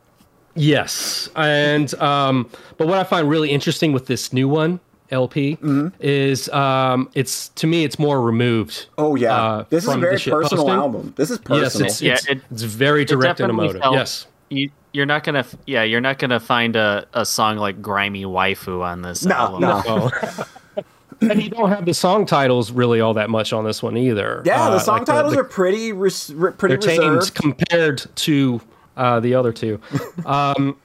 Yes, 0.56 1.30
and 1.36 1.92
um, 1.96 2.48
but 2.78 2.88
what 2.88 3.00
I 3.00 3.04
find 3.04 3.28
really 3.28 3.50
interesting 3.50 3.92
with 3.92 4.06
this 4.06 4.32
new 4.32 4.48
one 4.48 4.80
LP 5.12 5.56
Mm-hmm. 5.58 5.88
is 6.00 6.50
um, 6.50 7.10
it's 7.14 7.50
to 7.50 7.68
me 7.68 7.84
it's 7.84 7.98
more 8.00 8.22
removed. 8.22 8.86
Oh 8.98 9.16
yeah, 9.16 9.36
uh, 9.36 9.66
this 9.70 9.84
is 9.86 9.90
a 9.94 9.98
very 9.98 10.18
personal 10.18 10.48
posting. 10.66 10.70
album. 10.70 11.14
This 11.18 11.32
is 11.32 11.38
personal. 11.40 11.62
Yes, 11.64 11.80
it's 11.80 12.02
Yeah, 12.02 12.14
it's, 12.14 12.28
it- 12.28 12.42
it's 12.52 12.62
very 12.64 13.02
It 13.04 13.08
direct 13.08 13.40
and 13.40 13.50
definitely 13.50 13.66
emotive. 13.66 13.82
felt- 13.82 13.96
Yes, 13.96 14.28
You, 14.50 14.70
you're 14.94 15.06
not 15.06 15.24
gonna, 15.24 15.46
yeah, 15.68 15.84
you're 15.84 16.02
not 16.02 16.18
gonna 16.20 16.40
find 16.40 16.76
a, 16.76 17.06
a 17.14 17.26
song 17.26 17.58
like 17.58 17.82
"Grimy 17.82 18.26
Waifu" 18.26 18.82
on 18.82 19.02
this 19.04 19.24
No, 19.26 19.36
album. 19.36 19.62
no. 19.62 19.82
Oh. 19.86 20.84
and 21.22 21.42
you 21.44 21.50
don't 21.50 21.70
have 21.70 21.86
the 21.86 21.94
song 21.94 22.26
titles 22.26 22.72
really 22.72 23.02
all 23.02 23.14
that 23.16 23.30
much 23.30 23.52
on 23.54 23.64
this 23.66 23.84
one 23.84 23.98
either. 23.98 24.42
yeah, 24.46 24.70
the 24.70 24.76
Uh, 24.78 24.80
song 24.80 24.98
like 25.00 25.06
titles 25.06 25.34
the- 25.34 25.40
are 25.42 25.44
pretty 25.44 25.92
res- 25.92 26.34
re- 26.34 26.52
pretty 26.54 26.76
reserved. 26.78 27.34
compared 27.36 28.06
to 28.16 28.62
uh, 28.98 29.20
the 29.20 29.34
other 29.36 29.52
two. 29.54 29.80
Um, 30.26 30.78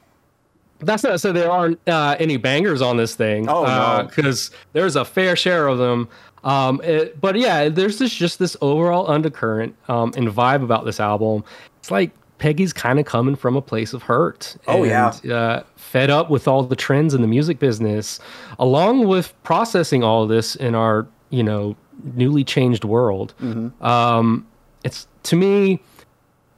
that's 0.85 1.03
not 1.03 1.21
say 1.21 1.33
there 1.33 1.51
aren't 1.51 1.79
uh, 1.89 2.17
any 2.19 2.37
bangers 2.37 2.81
on 2.83 2.97
this 2.97 3.15
thing. 3.15 3.49
Oh, 3.49 3.65
no. 3.65 4.07
because 4.09 4.51
there's 4.73 4.97
a 4.97 5.05
fair 5.05 5.37
share 5.37 5.67
of 5.67 5.79
them. 5.79 6.09
Um, 6.45 6.81
it- 6.85 7.21
but 7.21 7.37
yeah, 7.37 7.69
there's 7.69 7.99
this 7.99 8.15
just 8.15 8.39
this 8.39 8.57
overall 8.61 9.11
undercurrent 9.11 9.75
um, 9.89 10.13
and 10.17 10.29
vibe 10.29 10.63
about 10.63 10.85
this 10.85 11.01
album. 11.01 11.45
It's 11.79 11.91
like 11.91 12.13
Peggy's 12.39 12.73
kind 12.73 12.99
of 12.99 13.07
coming 13.07 13.37
from 13.37 13.57
a 13.57 13.63
place 13.63 13.93
of 13.93 14.03
hurt. 14.03 14.57
Oh, 14.67 14.85
yeah. 14.85 15.09
uh, 15.33 15.63
fed 15.77 16.11
up 16.11 16.31
with 16.31 16.47
all 16.49 16.63
the 16.65 16.77
trends 16.77 17.15
in 17.15 17.23
the 17.23 17.29
music 17.29 17.59
business, 17.59 18.21
along 18.59 19.07
with 19.07 19.33
processing 19.45 20.03
all 20.03 20.27
this 20.27 20.55
in 20.57 20.75
our 20.75 21.07
you 21.31 21.43
know 21.43 21.77
newly 22.15 22.45
changed 22.45 22.85
world. 22.85 23.35
Mm-hmm. 23.41 23.83
Um, 23.85 24.47
it's 24.83 25.07
to 25.25 25.37
me, 25.37 25.81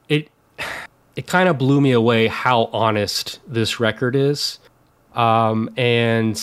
it 0.08 0.28
it 1.16 1.26
kind 1.26 1.48
of 1.48 1.58
blew 1.58 1.80
me 1.80 1.92
away 1.92 2.26
how 2.28 2.64
honest 2.72 3.40
this 3.46 3.80
record 3.80 4.14
is, 4.14 4.58
um, 5.14 5.70
and 5.76 6.40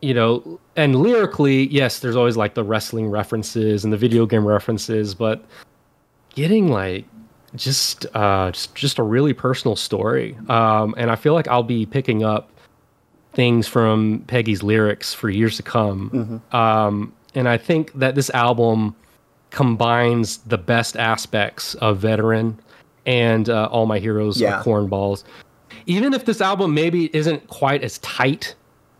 you 0.00 0.14
know, 0.14 0.60
and 0.76 0.96
lyrically, 0.96 1.66
yes, 1.68 1.98
there's 1.98 2.14
always 2.14 2.36
like 2.36 2.54
the 2.54 2.62
wrestling 2.62 3.10
references 3.10 3.84
and 3.84 3.92
the 3.92 3.96
video 3.96 4.26
game 4.26 4.46
references, 4.46 5.14
but 5.14 5.44
getting 6.34 6.68
like 6.68 7.04
just 7.54 8.06
uh 8.14 8.50
just, 8.52 8.74
just 8.74 8.98
a 8.98 9.02
really 9.02 9.32
personal 9.32 9.74
story. 9.74 10.36
Um 10.48 10.94
and 10.96 11.10
i 11.10 11.16
feel 11.16 11.32
like 11.32 11.48
i'll 11.48 11.62
be 11.62 11.86
picking 11.86 12.22
up 12.22 12.50
things 13.32 13.66
from 13.66 14.22
peggy's 14.26 14.62
lyrics 14.62 15.14
for 15.14 15.30
years 15.30 15.56
to 15.56 15.62
come. 15.62 16.42
Um 16.52 17.12
and 17.34 17.48
i 17.48 17.56
think 17.56 17.92
that 17.94 18.14
this 18.14 18.30
album 18.30 18.94
combines 19.50 20.38
the 20.38 20.58
best 20.58 20.96
aspects 20.96 21.74
of 21.76 21.98
veteran 21.98 22.58
and 23.08 23.48
uh, 23.48 23.68
all 23.72 23.86
my 23.86 23.98
heroes 23.98 24.38
Yeah. 24.40 24.60
are 24.60 24.62
cornballs 24.62 25.24
even 25.86 26.12
if 26.14 26.24
this 26.26 26.40
album 26.40 26.74
maybe 26.74 27.08
isn't 27.16 27.46
quite 27.48 27.82
as 27.82 27.98
tight 27.98 28.54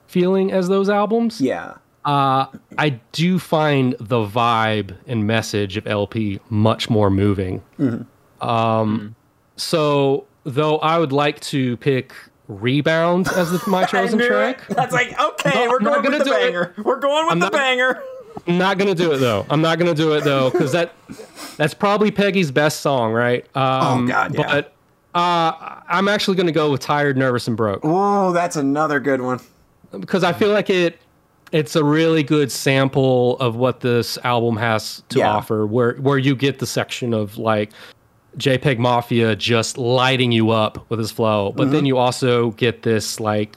feeling 0.07 0.51
as 0.51 0.69
those 0.69 0.89
albums 0.89 1.41
Yeah, 1.41 1.75
uh, 2.05 2.47
I 2.79 3.01
do 3.13 3.39
find 3.39 3.95
the 4.01 4.21
vibe 4.27 4.97
and 5.07 5.27
message 5.27 5.77
of 5.77 5.87
LP 5.87 6.41
much 6.49 6.89
more 6.89 7.11
moving. 7.11 7.63
Um, 8.41 9.15
so 9.57 10.27
though 10.45 10.79
I 10.79 10.99
would 10.99 11.13
like 11.13 11.41
to 11.53 11.77
pick 11.79 12.13
"Rebound" 12.47 13.29
as 13.37 13.51
the, 13.51 13.63
my 13.69 13.85
chosen 13.93 14.19
knew 14.19 14.25
it. 14.25 14.29
track, 14.29 14.67
That's 14.69 14.93
like 14.93 15.19
okay, 15.21 15.65
No, 15.65 15.71
we're 15.71 15.81
going 15.81 16.03
with 16.03 16.19
the 16.19 16.25
do 16.25 16.33
it. 16.33 16.41
banger. 16.41 16.75
We're 16.83 17.01
going 17.01 17.27
with 17.27 17.33
I'm 17.33 17.39
the 17.41 17.47
not- 17.47 17.53
banger. 17.53 18.03
I'm 18.47 18.59
not 18.59 18.79
gonna 18.79 18.95
do 18.95 19.13
it 19.13 19.19
though. 19.19 19.45
I'm 19.51 19.61
not 19.61 19.79
gonna 19.79 19.95
do 19.95 20.13
it 20.15 20.25
though 20.25 20.51
because 20.51 20.73
that 20.73 20.95
that's 21.57 21.75
probably 21.75 22.11
Peggy's 22.11 22.51
best 22.51 22.81
song, 22.81 23.13
right? 23.13 23.45
Um, 23.57 24.05
Oh, 24.05 24.07
God, 24.09 24.35
yeah. 24.35 24.47
But 24.47 24.75
uh, 25.15 25.81
I'm 25.89 26.09
actually 26.09 26.37
gonna 26.37 26.53
go 26.53 26.71
with 26.71 26.81
"Tired, 26.81 27.17
Nervous, 27.17 27.49
and 27.49 27.57
Broke" 27.57 27.81
Oh, 27.83 28.33
that's 28.33 28.57
another 28.57 29.01
good 29.01 29.21
one. 29.21 29.41
because 30.01 30.23
I 30.25 30.33
feel 30.33 30.51
like 30.51 30.71
it 30.71 31.01
it's 31.51 31.75
a 31.77 31.83
really 31.85 32.23
good 32.23 32.53
sample 32.53 33.39
of 33.39 33.57
what 33.57 33.81
this 33.81 34.19
album 34.25 34.57
has 34.59 35.03
to 35.09 35.19
Yeah. 35.21 35.31
offer 35.35 35.67
where 35.67 35.95
where 35.95 36.19
you 36.19 36.37
get 36.37 36.59
the 36.59 36.67
section 36.67 37.15
of 37.15 37.39
like 37.39 37.71
JPEG 38.37 38.79
Mafia 38.79 39.35
just 39.35 39.79
lighting 39.79 40.31
you 40.31 40.51
up 40.51 40.85
with 40.91 40.99
his 40.99 41.11
flow 41.11 41.53
but 41.53 41.65
Mm-hmm. 41.65 41.73
then 41.73 41.87
you 41.87 41.97
also 41.97 42.51
get 42.53 42.83
this 42.83 43.19
like 43.19 43.57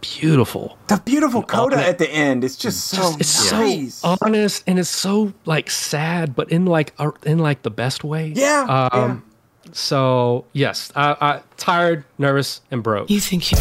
beautiful 0.00 0.78
The 0.88 0.96
beautiful 1.04 1.42
coda 1.42 1.76
Ultimate- 1.76 1.88
at 1.88 1.98
the 1.98 2.10
end 2.10 2.44
is 2.44 2.56
just 2.56 2.86
so 2.86 2.96
just, 2.98 3.20
it's 3.20 3.52
nice. 3.52 3.94
so 3.96 4.16
honest 4.22 4.62
and 4.66 4.78
it's 4.78 4.88
so 4.88 5.32
like 5.44 5.70
sad 5.70 6.34
but 6.36 6.50
in 6.50 6.66
like 6.66 6.92
a, 6.98 7.10
in 7.24 7.38
like 7.38 7.62
the 7.62 7.70
best 7.70 8.04
way 8.04 8.32
Yeah, 8.34 8.88
um 8.92 9.24
so 9.72 10.44
yes 10.52 10.92
I, 10.96 11.16
I 11.20 11.40
tired 11.56 12.04
nervous 12.18 12.60
and 12.70 12.82
broke 12.82 13.10
You 13.10 13.20
think 13.20 13.50
you. 13.52 13.58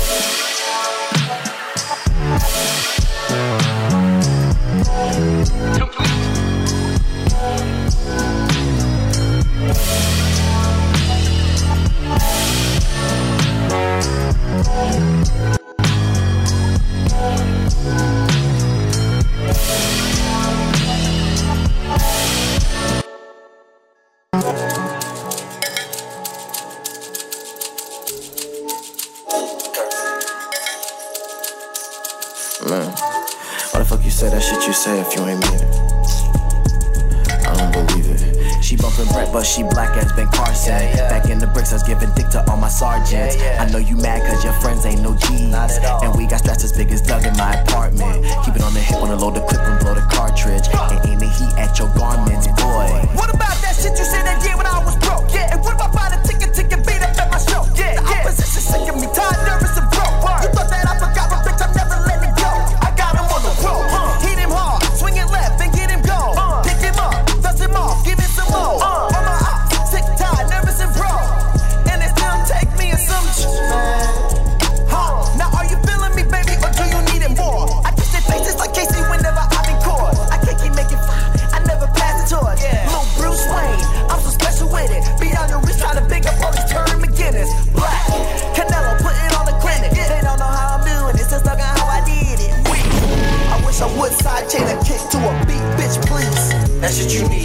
Man, 32.67 32.91
why 33.71 33.79
the 33.79 33.85
fuck 33.85 34.03
you 34.03 34.09
say 34.11 34.29
that 34.29 34.41
shit 34.41 34.67
you 34.67 34.73
say 34.73 34.99
if 34.99 35.15
you 35.15 35.21
ain't 35.25 35.39
mean 35.39 35.53
it? 35.53 35.96
She 38.67 38.75
bumpin' 38.75 39.07
Brett, 39.15 39.31
but 39.31 39.45
she 39.45 39.63
black 39.63 39.95
as 39.95 40.11
Ben 40.11 40.27
Carson. 40.27 40.75
Back 41.07 41.29
in 41.29 41.39
the 41.39 41.47
bricks, 41.47 41.71
I 41.71 41.79
was 41.79 41.83
giving 41.83 42.11
dick 42.19 42.27
to 42.35 42.43
all 42.51 42.57
my 42.57 42.67
sergeants. 42.67 43.39
I 43.39 43.63
know 43.71 43.77
you 43.77 43.95
mad 43.95 44.27
cause 44.27 44.43
your 44.43 44.51
friends 44.59 44.85
ain't 44.85 44.99
no 44.99 45.15
G's. 45.15 45.55
And 46.03 46.11
we 46.19 46.27
got 46.27 46.43
stats 46.43 46.65
as 46.65 46.73
big 46.75 46.91
as 46.91 47.01
Doug 47.01 47.25
in 47.25 47.31
my 47.37 47.55
apartment. 47.63 48.27
Keep 48.43 48.59
it 48.59 48.61
on 48.67 48.73
the 48.73 48.83
hip, 48.83 48.99
wanna 48.99 49.15
load 49.15 49.35
the 49.35 49.41
clip 49.47 49.61
and 49.61 49.79
blow 49.79 49.93
the 49.95 50.03
cartridge. 50.11 50.67
And 50.67 50.99
aim 51.07 51.19
the 51.19 51.31
heat 51.31 51.55
at 51.55 51.79
your 51.79 51.87
garments, 51.95 52.47
boy. 52.59 52.91
What 53.15 53.33
about 53.33 53.55
that 53.63 53.71
shit 53.79 53.95
you 53.95 54.03
said 54.03 54.27
that 54.27 54.43
year 54.43 54.57
when 54.57 54.67
I 54.67 54.83
was 54.83 54.97
broke? 54.99 55.31
Yeah. 55.31 55.55
And 55.55 55.63
what 55.63 55.75
about 55.75 56.06
What 96.97 97.13
you 97.13 97.29
need, 97.29 97.36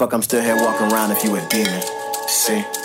fuck 0.00 0.14
I'm 0.14 0.22
still 0.22 0.42
here 0.42 0.56
walking 0.56 0.90
around 0.90 1.10
if 1.10 1.22
you 1.22 1.36
a 1.36 1.46
demon? 1.50 1.82
See? 2.26 2.79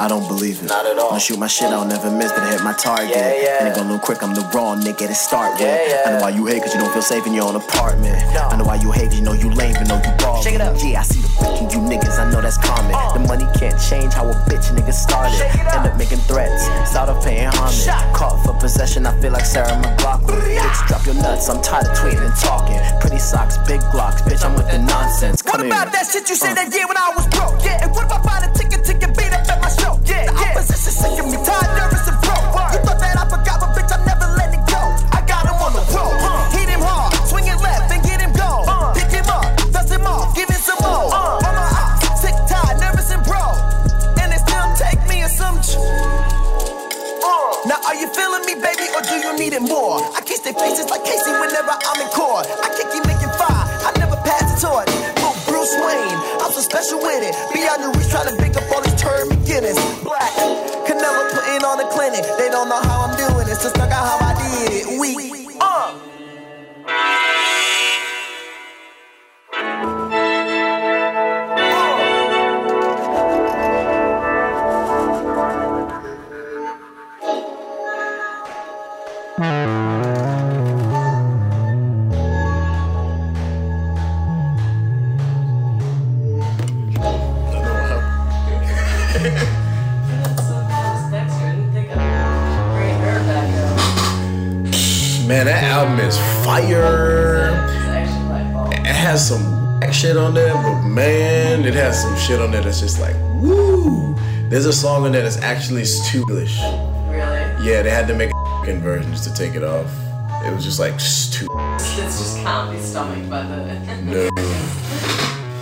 I 0.00 0.08
don't 0.08 0.26
believe 0.28 0.62
it. 0.62 0.68
Not 0.68 0.86
at 0.86 0.98
all. 0.98 1.12
I 1.12 1.18
shoot 1.18 1.38
my 1.38 1.46
shit, 1.46 1.68
I'll 1.68 1.84
never 1.84 2.10
miss, 2.10 2.32
but 2.32 2.42
I 2.42 2.52
hit 2.52 2.64
my 2.64 2.72
target. 2.72 3.10
Yeah, 3.10 3.36
yeah. 3.36 3.58
And 3.60 3.68
it 3.68 3.76
gon' 3.76 3.92
look 3.92 4.00
quick, 4.00 4.22
I'm 4.22 4.34
the 4.34 4.48
wrong 4.54 4.80
nigga 4.80 5.06
to 5.08 5.14
start 5.14 5.60
with. 5.60 5.68
Yeah. 5.68 6.04
I 6.06 6.12
know 6.12 6.20
why 6.20 6.30
you 6.30 6.46
hate, 6.46 6.62
cause 6.62 6.72
you 6.74 6.80
don't 6.80 6.92
feel 6.92 7.02
safe 7.02 7.26
in 7.26 7.34
your 7.34 7.44
own 7.44 7.56
apartment. 7.56 8.16
No. 8.32 8.48
I 8.48 8.56
know 8.56 8.64
why 8.64 8.76
you 8.76 8.90
hate, 8.92 9.10
cause 9.10 9.18
you 9.18 9.24
know 9.24 9.34
you 9.34 9.50
lame, 9.50 9.74
but 9.74 9.88
know 9.88 10.00
you 10.00 10.12
ballin'. 10.16 10.42
Shake 10.42 10.54
it 10.54 10.62
up. 10.62 10.76
Yeah, 10.80 11.00
I 11.00 11.02
see 11.04 11.20
the 11.20 11.28
in 11.60 11.68
you 11.68 11.80
niggas, 11.84 12.18
I 12.18 12.30
know 12.32 12.40
that's 12.40 12.56
common. 12.56 12.94
Uh. 12.94 13.12
The 13.12 13.20
money 13.28 13.44
can't 13.60 13.76
change 13.76 14.14
how 14.14 14.24
a 14.24 14.34
bitch 14.48 14.72
nigga 14.72 14.92
started. 14.92 15.36
Up. 15.36 15.76
End 15.76 15.86
up 15.92 15.96
making 15.98 16.18
threats, 16.24 16.64
start 16.88 17.10
off 17.10 17.22
paying 17.22 17.52
homage. 17.52 17.84
Shot. 17.84 18.00
Caught 18.16 18.40
for 18.44 18.54
possession, 18.56 19.04
I 19.04 19.12
feel 19.20 19.32
like 19.32 19.44
Sarah 19.44 19.76
McLachlan. 19.76 20.40
Bitch, 20.48 20.88
drop 20.88 21.04
your 21.04 21.16
nuts, 21.16 21.48
I'm 21.50 21.60
tired 21.60 21.86
of 21.86 21.92
tweeting 21.92 22.24
and 22.24 22.36
talking. 22.40 22.80
Pretty 23.00 23.18
socks, 23.18 23.58
big 23.68 23.80
glocks, 23.92 24.24
bitch, 24.24 24.40
I'm 24.44 24.56
with 24.56 24.70
the 24.70 24.78
nonsense. 24.78 25.44
What 25.44 25.60
about 25.60 25.92
here. 25.92 26.00
that 26.00 26.08
shit 26.08 26.28
you 26.30 26.36
said 26.36 26.54
that 26.54 26.72
year 26.72 26.88
when 26.88 26.96
I 26.96 27.12
was 27.12 27.28
broke? 27.28 27.60
Yeah. 27.60 27.84
And 27.84 27.92
what 27.92 28.06
about 28.06 28.24
buying 28.24 28.48
a 28.48 28.52
ticket, 28.54 28.71
of 31.04 31.26
me, 31.26 31.36
tired, 31.44 31.61
album 95.82 95.98
is 96.06 96.16
fire. 96.44 97.50
It 98.70 98.86
has 98.86 99.26
some 99.26 99.82
shit 99.90 100.16
on 100.16 100.32
there, 100.32 100.54
but 100.54 100.82
man, 100.82 101.64
it 101.64 101.74
has 101.74 102.02
some 102.02 102.16
shit 102.16 102.40
on 102.40 102.52
there 102.52 102.62
that's 102.62 102.78
just 102.80 103.00
like, 103.00 103.16
woo. 103.42 104.14
There's 104.48 104.66
a 104.66 104.72
song 104.72 105.06
on 105.06 105.12
there 105.12 105.22
that's 105.22 105.38
actually 105.38 105.84
English. 106.14 106.60
Really? 106.60 107.66
Yeah, 107.66 107.82
they 107.82 107.90
had 107.90 108.06
to 108.08 108.14
make 108.14 108.30
a 108.30 108.78
version 108.78 109.10
just 109.10 109.24
to 109.24 109.34
take 109.34 109.56
it 109.56 109.64
off. 109.64 109.90
It 110.44 110.54
was 110.54 110.64
just 110.64 110.78
like 110.78 110.92
too. 110.92 111.48
It's 111.74 111.96
just 111.96 112.36
can't 112.38 112.70
be 112.70 112.78
stomached 112.80 113.28
by 113.28 113.42
the. 113.42 113.74
No. 114.04 114.28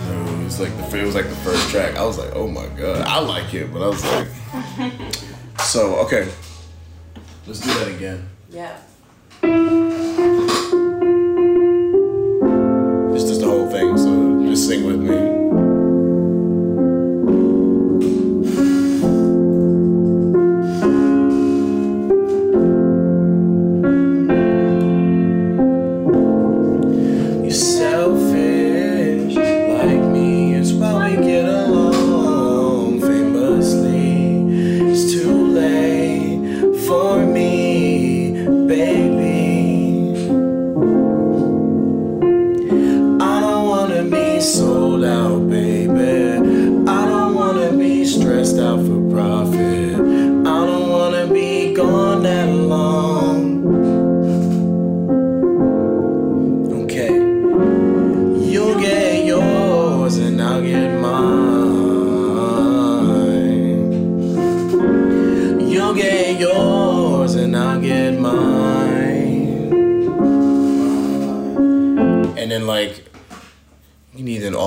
No, 0.01 0.41
it 0.41 0.43
was 0.43 0.59
like 0.59 0.75
the 0.75 0.99
it 0.99 1.05
was 1.05 1.15
like 1.15 1.29
the 1.29 1.35
first 1.37 1.69
track. 1.69 1.95
I 1.95 2.03
was 2.03 2.17
like, 2.17 2.35
oh 2.35 2.47
my 2.47 2.67
god, 2.77 3.07
I 3.07 3.19
like 3.19 3.53
it, 3.53 3.71
but 3.71 3.81
I 3.81 3.87
was 3.87 4.03
like, 4.03 4.27
so 5.61 5.95
okay, 6.05 6.29
let's 7.47 7.61
do 7.61 7.73
that 7.75 7.87
again. 7.87 8.27
yeah. 8.49 8.77
Whole 13.51 13.69
thing, 13.69 13.97
so 13.97 14.45
just 14.49 14.65
sing 14.67 14.85
with 14.85 15.01
me. 15.01 15.40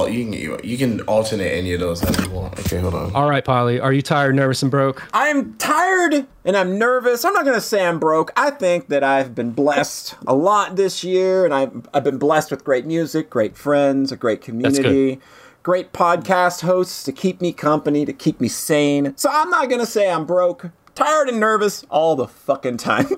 All 0.04 0.10
you 0.10 0.24
can 0.24 0.64
you 0.64 0.78
can 0.78 1.00
alternate 1.02 1.50
any 1.50 1.72
of 1.72 1.80
those 1.80 2.02
as 2.04 2.18
you 2.24 2.30
want. 2.30 2.58
Okay, 2.60 2.78
hold 2.78 2.94
on. 2.94 3.14
All 3.14 3.28
right, 3.28 3.44
Polly, 3.44 3.80
are 3.80 3.92
you 3.92 4.02
tired, 4.02 4.34
nervous, 4.34 4.62
and 4.62 4.70
broke? 4.70 5.06
I'm 5.12 5.54
tired 5.54 6.26
and 6.44 6.56
I'm 6.56 6.78
nervous. 6.78 7.24
I'm 7.24 7.32
not 7.32 7.44
gonna 7.44 7.60
say 7.60 7.86
I'm 7.86 7.98
broke. 7.98 8.32
I 8.36 8.50
think 8.50 8.88
that 8.88 9.02
I've 9.02 9.34
been 9.34 9.50
blessed 9.52 10.16
a 10.26 10.34
lot 10.34 10.76
this 10.76 11.02
year, 11.04 11.44
and 11.44 11.54
I've 11.54 11.88
I've 11.94 12.04
been 12.04 12.18
blessed 12.18 12.50
with 12.50 12.64
great 12.64 12.86
music, 12.86 13.30
great 13.30 13.56
friends, 13.56 14.12
a 14.12 14.16
great 14.16 14.42
community, 14.42 15.20
great 15.62 15.92
podcast 15.92 16.62
hosts 16.62 17.02
to 17.04 17.12
keep 17.12 17.40
me 17.40 17.52
company, 17.52 18.04
to 18.04 18.12
keep 18.12 18.40
me 18.40 18.48
sane. 18.48 19.16
So 19.16 19.30
I'm 19.32 19.50
not 19.50 19.68
gonna 19.70 19.86
say 19.86 20.10
I'm 20.10 20.26
broke. 20.26 20.70
Tired 20.94 21.28
and 21.28 21.40
nervous 21.40 21.84
all 21.90 22.14
the 22.14 22.28
fucking 22.28 22.76
time. 22.76 23.06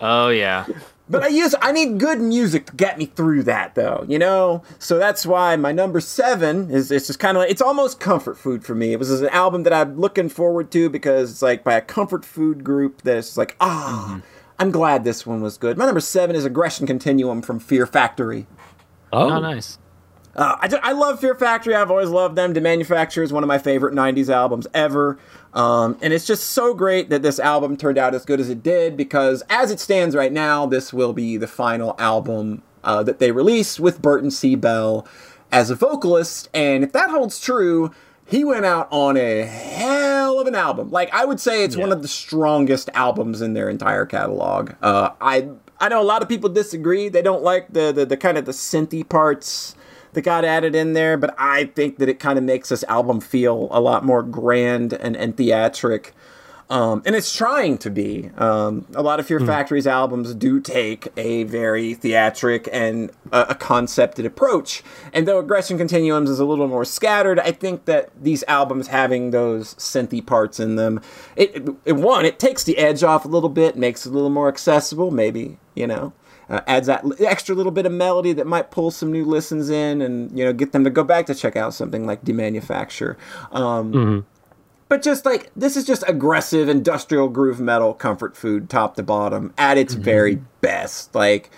Oh 0.00 0.28
yeah. 0.28 0.66
But 1.10 1.22
I 1.22 1.28
use 1.28 1.54
I 1.60 1.72
need 1.72 1.98
good 1.98 2.20
music 2.20 2.66
to 2.66 2.72
get 2.74 2.98
me 2.98 3.06
through 3.06 3.44
that 3.44 3.74
though, 3.74 4.04
you 4.06 4.18
know? 4.18 4.62
So 4.78 4.98
that's 4.98 5.24
why 5.24 5.56
my 5.56 5.72
number 5.72 6.00
seven 6.00 6.70
is 6.70 6.90
it's 6.90 7.06
just 7.06 7.18
kind 7.18 7.36
of 7.36 7.42
like 7.42 7.50
it's 7.50 7.62
almost 7.62 7.98
comfort 8.00 8.36
food 8.36 8.64
for 8.64 8.74
me. 8.74 8.92
It 8.92 8.98
was 8.98 9.10
an 9.20 9.28
album 9.30 9.62
that 9.62 9.72
I'm 9.72 9.98
looking 9.98 10.28
forward 10.28 10.70
to 10.72 10.90
because 10.90 11.30
it's 11.30 11.42
like 11.42 11.64
by 11.64 11.74
a 11.74 11.80
comfort 11.80 12.24
food 12.24 12.62
group 12.62 13.02
that 13.02 13.16
it's 13.16 13.36
like, 13.36 13.56
ah, 13.60 14.20
I'm 14.58 14.70
glad 14.70 15.04
this 15.04 15.26
one 15.26 15.40
was 15.40 15.56
good. 15.56 15.78
My 15.78 15.86
number 15.86 16.00
seven 16.00 16.36
is 16.36 16.44
Aggression 16.44 16.86
Continuum 16.86 17.42
from 17.42 17.58
Fear 17.58 17.86
Factory. 17.86 18.46
Oh, 19.12 19.38
nice. 19.40 19.78
Uh, 20.38 20.56
I, 20.60 20.68
ju- 20.68 20.78
I 20.80 20.92
love 20.92 21.18
Fear 21.20 21.34
Factory. 21.34 21.74
I've 21.74 21.90
always 21.90 22.10
loved 22.10 22.36
them. 22.36 22.54
Demanufacture 22.54 23.24
is 23.24 23.32
one 23.32 23.42
of 23.42 23.48
my 23.48 23.58
favorite 23.58 23.92
90s 23.92 24.28
albums 24.28 24.68
ever. 24.72 25.18
Um, 25.52 25.98
and 26.00 26.12
it's 26.12 26.24
just 26.26 26.50
so 26.50 26.74
great 26.74 27.10
that 27.10 27.22
this 27.22 27.40
album 27.40 27.76
turned 27.76 27.98
out 27.98 28.14
as 28.14 28.24
good 28.24 28.38
as 28.38 28.48
it 28.48 28.62
did 28.62 28.96
because, 28.96 29.42
as 29.50 29.72
it 29.72 29.80
stands 29.80 30.14
right 30.14 30.32
now, 30.32 30.64
this 30.64 30.92
will 30.92 31.12
be 31.12 31.36
the 31.36 31.48
final 31.48 31.96
album 31.98 32.62
uh, 32.84 33.02
that 33.02 33.18
they 33.18 33.32
release 33.32 33.80
with 33.80 34.00
Burton 34.00 34.30
C. 34.30 34.54
Bell 34.54 35.08
as 35.50 35.70
a 35.70 35.74
vocalist. 35.74 36.48
And 36.54 36.84
if 36.84 36.92
that 36.92 37.10
holds 37.10 37.40
true, 37.40 37.90
he 38.24 38.44
went 38.44 38.64
out 38.64 38.86
on 38.92 39.16
a 39.16 39.44
hell 39.44 40.38
of 40.38 40.46
an 40.46 40.54
album. 40.54 40.92
Like, 40.92 41.12
I 41.12 41.24
would 41.24 41.40
say 41.40 41.64
it's 41.64 41.76
one 41.76 41.90
of 41.90 42.00
the 42.00 42.06
strongest 42.08 42.90
albums 42.94 43.42
in 43.42 43.54
their 43.54 43.68
entire 43.68 44.06
catalog. 44.06 44.74
Uh, 44.80 45.10
I. 45.20 45.48
I 45.80 45.88
know 45.88 46.02
a 46.02 46.02
lot 46.02 46.22
of 46.22 46.28
people 46.28 46.48
disagree. 46.48 47.08
They 47.08 47.22
don't 47.22 47.44
like 47.44 47.72
the, 47.72 47.92
the, 47.92 48.04
the 48.04 48.16
kind 48.16 48.36
of 48.36 48.46
the 48.46 48.50
synthy 48.50 49.08
parts 49.08 49.76
that 50.18 50.24
got 50.24 50.44
added 50.44 50.74
in 50.74 50.94
there, 50.94 51.16
but 51.16 51.32
I 51.38 51.66
think 51.66 51.98
that 51.98 52.08
it 52.08 52.18
kind 52.18 52.38
of 52.38 52.44
makes 52.44 52.70
this 52.70 52.82
album 52.88 53.20
feel 53.20 53.68
a 53.70 53.80
lot 53.80 54.04
more 54.04 54.24
grand 54.24 54.92
and, 54.92 55.16
and 55.16 55.36
theatric. 55.36 56.12
Um, 56.70 57.02
and 57.06 57.14
it's 57.14 57.34
trying 57.34 57.78
to 57.78 57.88
be. 57.88 58.30
Um, 58.36 58.84
a 58.94 59.02
lot 59.02 59.20
of 59.20 59.26
Fear 59.28 59.38
Factory's 59.40 59.86
albums 59.86 60.34
do 60.34 60.60
take 60.60 61.06
a 61.16 61.44
very 61.44 61.94
theatric 61.94 62.68
and 62.72 63.12
a, 63.30 63.46
a 63.50 63.54
concepted 63.54 64.26
approach. 64.26 64.82
And 65.12 65.28
though 65.28 65.38
Aggression 65.38 65.78
Continuums 65.78 66.28
is 66.28 66.40
a 66.40 66.44
little 66.44 66.66
more 66.66 66.84
scattered, 66.84 67.38
I 67.38 67.52
think 67.52 67.84
that 67.84 68.10
these 68.20 68.42
albums 68.48 68.88
having 68.88 69.30
those 69.30 69.76
synthy 69.76 70.24
parts 70.26 70.58
in 70.58 70.74
them, 70.74 71.00
it, 71.36 71.54
it, 71.54 71.68
it 71.84 71.92
one, 71.92 72.24
it 72.24 72.40
takes 72.40 72.64
the 72.64 72.76
edge 72.76 73.04
off 73.04 73.24
a 73.24 73.28
little 73.28 73.48
bit, 73.48 73.76
makes 73.76 74.04
it 74.04 74.10
a 74.10 74.12
little 74.12 74.30
more 74.30 74.48
accessible, 74.48 75.12
maybe, 75.12 75.58
you 75.76 75.86
know 75.86 76.12
uh, 76.48 76.60
adds 76.66 76.86
that 76.86 77.04
extra 77.20 77.54
little 77.54 77.72
bit 77.72 77.86
of 77.86 77.92
melody 77.92 78.32
that 78.32 78.46
might 78.46 78.70
pull 78.70 78.90
some 78.90 79.12
new 79.12 79.24
listens 79.24 79.68
in 79.70 80.00
and 80.00 80.36
you 80.36 80.44
know 80.44 80.52
get 80.52 80.72
them 80.72 80.84
to 80.84 80.90
go 80.90 81.04
back 81.04 81.26
to 81.26 81.34
check 81.34 81.56
out 81.56 81.74
something 81.74 82.06
like 82.06 82.24
demanufacture. 82.24 83.16
Um, 83.52 83.92
but 84.88 85.02
just 85.02 85.26
like 85.26 85.50
this 85.54 85.76
is 85.76 85.84
just 85.84 86.02
aggressive 86.08 86.68
industrial 86.68 87.28
groove 87.28 87.60
metal 87.60 87.92
comfort 87.92 88.36
food 88.36 88.70
top 88.70 88.96
to 88.96 89.02
bottom 89.02 89.52
at 89.58 89.76
its 89.76 89.94
very 89.94 90.36
best. 90.62 91.14
Like 91.14 91.50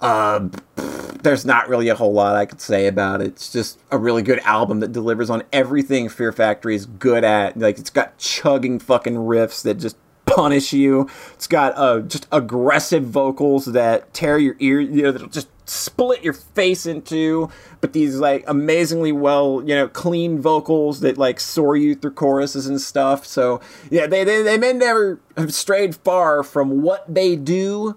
uh, 0.00 0.40
pff, 0.40 1.22
there's 1.22 1.44
not 1.44 1.68
really 1.68 1.88
a 1.88 1.94
whole 1.94 2.12
lot 2.12 2.36
i 2.36 2.46
could 2.46 2.60
say 2.60 2.86
about 2.86 3.20
it. 3.20 3.28
It's 3.28 3.52
just 3.52 3.78
a 3.90 3.98
really 3.98 4.22
good 4.22 4.38
album 4.40 4.80
that 4.80 4.92
delivers 4.92 5.28
on 5.28 5.42
everything 5.52 6.08
fear 6.08 6.32
factory 6.32 6.74
is 6.74 6.86
good 6.86 7.24
at. 7.24 7.58
Like 7.58 7.78
it's 7.78 7.90
got 7.90 8.16
chugging 8.16 8.78
fucking 8.78 9.16
riffs 9.16 9.62
that 9.64 9.74
just 9.74 9.96
punish 10.34 10.72
you. 10.72 11.08
It's 11.34 11.46
got 11.46 11.76
uh, 11.76 12.00
just 12.00 12.26
aggressive 12.32 13.04
vocals 13.04 13.66
that 13.66 14.12
tear 14.14 14.38
your 14.38 14.56
ear, 14.58 14.80
you 14.80 15.02
know, 15.02 15.12
that'll 15.12 15.28
just 15.28 15.48
split 15.68 16.22
your 16.24 16.32
face 16.32 16.86
into. 16.86 17.50
But 17.80 17.92
these 17.92 18.18
like 18.18 18.44
amazingly 18.46 19.12
well, 19.12 19.62
you 19.64 19.74
know, 19.74 19.88
clean 19.88 20.40
vocals 20.40 21.00
that 21.00 21.18
like 21.18 21.40
soar 21.40 21.76
you 21.76 21.94
through 21.94 22.12
choruses 22.12 22.66
and 22.66 22.80
stuff. 22.80 23.26
So 23.26 23.60
yeah, 23.90 24.06
they 24.06 24.24
they, 24.24 24.42
they 24.42 24.58
may 24.58 24.72
never 24.72 25.20
have 25.36 25.54
strayed 25.54 25.96
far 25.96 26.42
from 26.42 26.82
what 26.82 27.12
they 27.12 27.36
do, 27.36 27.96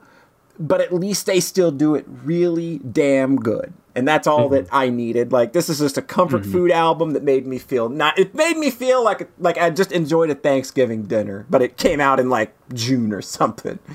but 0.59 0.81
at 0.81 0.93
least 0.93 1.25
they 1.25 1.39
still 1.39 1.71
do 1.71 1.95
it 1.95 2.05
really 2.07 2.79
damn 2.79 3.37
good. 3.37 3.73
And 3.93 4.07
that's 4.07 4.25
all 4.25 4.47
that 4.49 4.67
I 4.71 4.89
needed. 4.89 5.31
Like 5.31 5.53
this 5.53 5.67
is 5.67 5.79
just 5.79 5.97
a 5.97 6.01
comfort 6.01 6.45
food 6.45 6.71
album 6.71 7.11
that 7.11 7.23
made 7.23 7.45
me 7.45 7.57
feel 7.57 7.89
not. 7.89 8.17
It 8.17 8.33
made 8.33 8.57
me 8.57 8.69
feel 8.71 9.03
like 9.03 9.29
like 9.37 9.57
I 9.57 9.69
just 9.69 9.91
enjoyed 9.91 10.29
a 10.29 10.35
Thanksgiving 10.35 11.03
dinner, 11.03 11.45
but 11.49 11.61
it 11.61 11.77
came 11.77 11.99
out 11.99 12.19
in 12.19 12.29
like 12.29 12.53
June 12.73 13.11
or 13.13 13.21
something. 13.21 13.79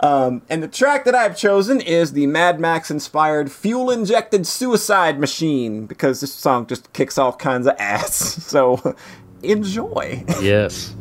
Um, 0.00 0.42
and 0.50 0.62
the 0.62 0.68
track 0.68 1.04
that 1.04 1.14
I've 1.14 1.36
chosen 1.36 1.80
is 1.80 2.12
the 2.12 2.26
Mad 2.26 2.58
Max 2.58 2.90
inspired 2.90 3.52
fuel 3.52 3.90
injected 3.90 4.46
suicide 4.46 5.20
machine 5.20 5.86
because 5.86 6.20
this 6.20 6.34
song 6.34 6.66
just 6.66 6.92
kicks 6.92 7.18
all 7.18 7.32
kinds 7.32 7.66
of 7.66 7.76
ass. 7.78 8.34
So 8.54 8.96
enjoy. 9.42 10.24
Yes. 10.40 10.94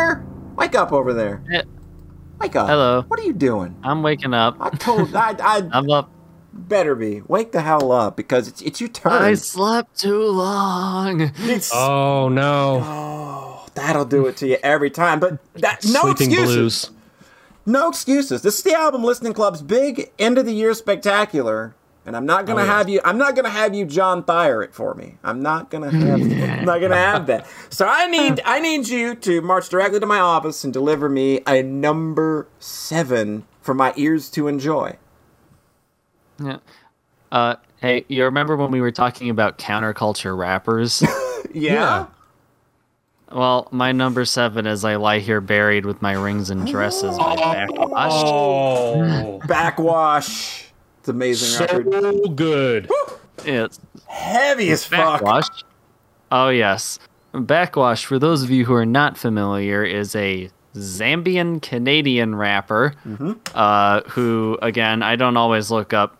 Up 0.00 0.92
over 0.92 1.12
there. 1.14 1.42
Wake 2.40 2.54
up. 2.56 2.68
Hello. 2.68 3.02
What 3.08 3.18
are 3.20 3.22
you 3.24 3.32
doing? 3.32 3.74
I'm 3.82 4.02
waking 4.02 4.34
up. 4.34 4.56
I 4.60 4.70
told 4.70 5.14
I 5.14 5.34
I 5.40 5.68
I'm 5.72 5.90
up. 5.90 6.10
better 6.52 6.94
be. 6.94 7.22
Wake 7.26 7.52
the 7.52 7.62
hell 7.62 7.92
up 7.92 8.16
because 8.16 8.46
it's 8.48 8.60
it's 8.62 8.80
your 8.80 8.90
turn. 8.90 9.12
I 9.12 9.34
slept 9.34 9.98
too 9.98 10.24
long. 10.26 11.20
It's- 11.22 11.70
Oh 11.74 12.28
no. 12.28 12.80
oh, 12.84 13.66
that'll 13.74 14.04
do 14.04 14.26
it 14.26 14.36
to 14.38 14.46
you 14.48 14.58
every 14.62 14.90
time. 14.90 15.18
But 15.20 15.38
that 15.54 15.84
no 15.86 16.02
Sleeping 16.02 16.30
excuses. 16.32 16.56
blues. 16.56 16.90
No 17.68 17.88
excuses. 17.88 18.42
This 18.42 18.58
is 18.58 18.62
the 18.62 18.74
album 18.74 19.02
listening 19.02 19.32
club's 19.32 19.62
big 19.62 20.12
end 20.18 20.38
of 20.38 20.44
the 20.46 20.52
year 20.52 20.72
spectacular. 20.74 21.74
And 22.06 22.16
I'm 22.16 22.24
not 22.24 22.46
gonna 22.46 22.60
Oh, 22.60 22.64
yeah. 22.64 22.78
have 22.78 22.88
you. 22.88 23.00
I'm 23.04 23.18
not 23.18 23.34
gonna 23.34 23.50
have 23.50 23.74
you 23.74 23.84
John 23.84 24.22
Thayer 24.22 24.62
it 24.62 24.72
for 24.72 24.94
me. 24.94 25.16
I'm 25.24 25.42
not 25.42 25.70
gonna 25.70 25.90
have. 25.90 26.20
I'm 26.60 26.64
not 26.64 26.80
gonna 26.80 26.94
have 26.96 27.26
that. 27.26 27.46
So 27.68 27.86
I 27.86 28.06
need. 28.06 28.40
I 28.46 28.60
need 28.60 28.86
you 28.88 29.14
to 29.16 29.40
march 29.42 29.68
directly 29.68 29.98
to 30.00 30.06
my 30.06 30.20
office 30.20 30.62
and 30.62 30.72
deliver 30.72 31.08
me 31.08 31.40
a 31.48 31.62
number 31.62 32.46
seven 32.60 33.44
for 33.60 33.74
my 33.74 33.92
ears 33.96 34.30
to 34.30 34.46
enjoy. 34.46 34.96
Yeah. 36.42 36.58
Uh, 37.32 37.56
hey, 37.80 38.04
you 38.08 38.22
remember 38.24 38.56
when 38.56 38.70
we 38.70 38.80
were 38.80 38.92
talking 38.92 39.28
about 39.28 39.58
counterculture 39.58 40.36
rappers? 40.36 41.02
Yeah. 41.54 42.06
well, 43.32 43.66
my 43.70 43.92
number 43.92 44.24
seven 44.26 44.66
is 44.66 44.84
I 44.84 44.96
lie 44.96 45.20
here 45.20 45.40
buried 45.40 45.86
with 45.86 46.02
my 46.02 46.12
rings 46.12 46.50
and 46.50 46.66
dresses 46.66 47.16
by 47.16 47.36
Backxwash. 47.36 48.10
Oh, 48.26 49.40
Backxwash. 49.44 50.65
It's 51.06 51.10
amazing 51.12 51.68
so 51.68 51.78
record. 51.84 52.36
good. 52.36 52.90
It's 53.44 53.78
Heavy 54.08 54.70
as 54.70 54.84
fuck. 54.84 55.22
Backxwash. 55.22 55.62
Oh 56.32 56.48
yes, 56.48 56.98
Backxwash. 57.32 58.04
For 58.04 58.18
those 58.18 58.42
of 58.42 58.50
you 58.50 58.64
who 58.64 58.74
are 58.74 58.84
not 58.84 59.16
familiar, 59.16 59.84
is 59.84 60.16
a 60.16 60.50
Zambian 60.74 61.62
Canadian 61.62 62.34
rapper 62.34 62.94
uh, 63.54 64.00
who, 64.08 64.58
again, 64.60 65.04
I 65.04 65.14
don't 65.14 65.36
always 65.36 65.70
look 65.70 65.92
up 65.92 66.16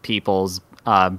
people's 0.00 0.62
uh, 0.86 1.10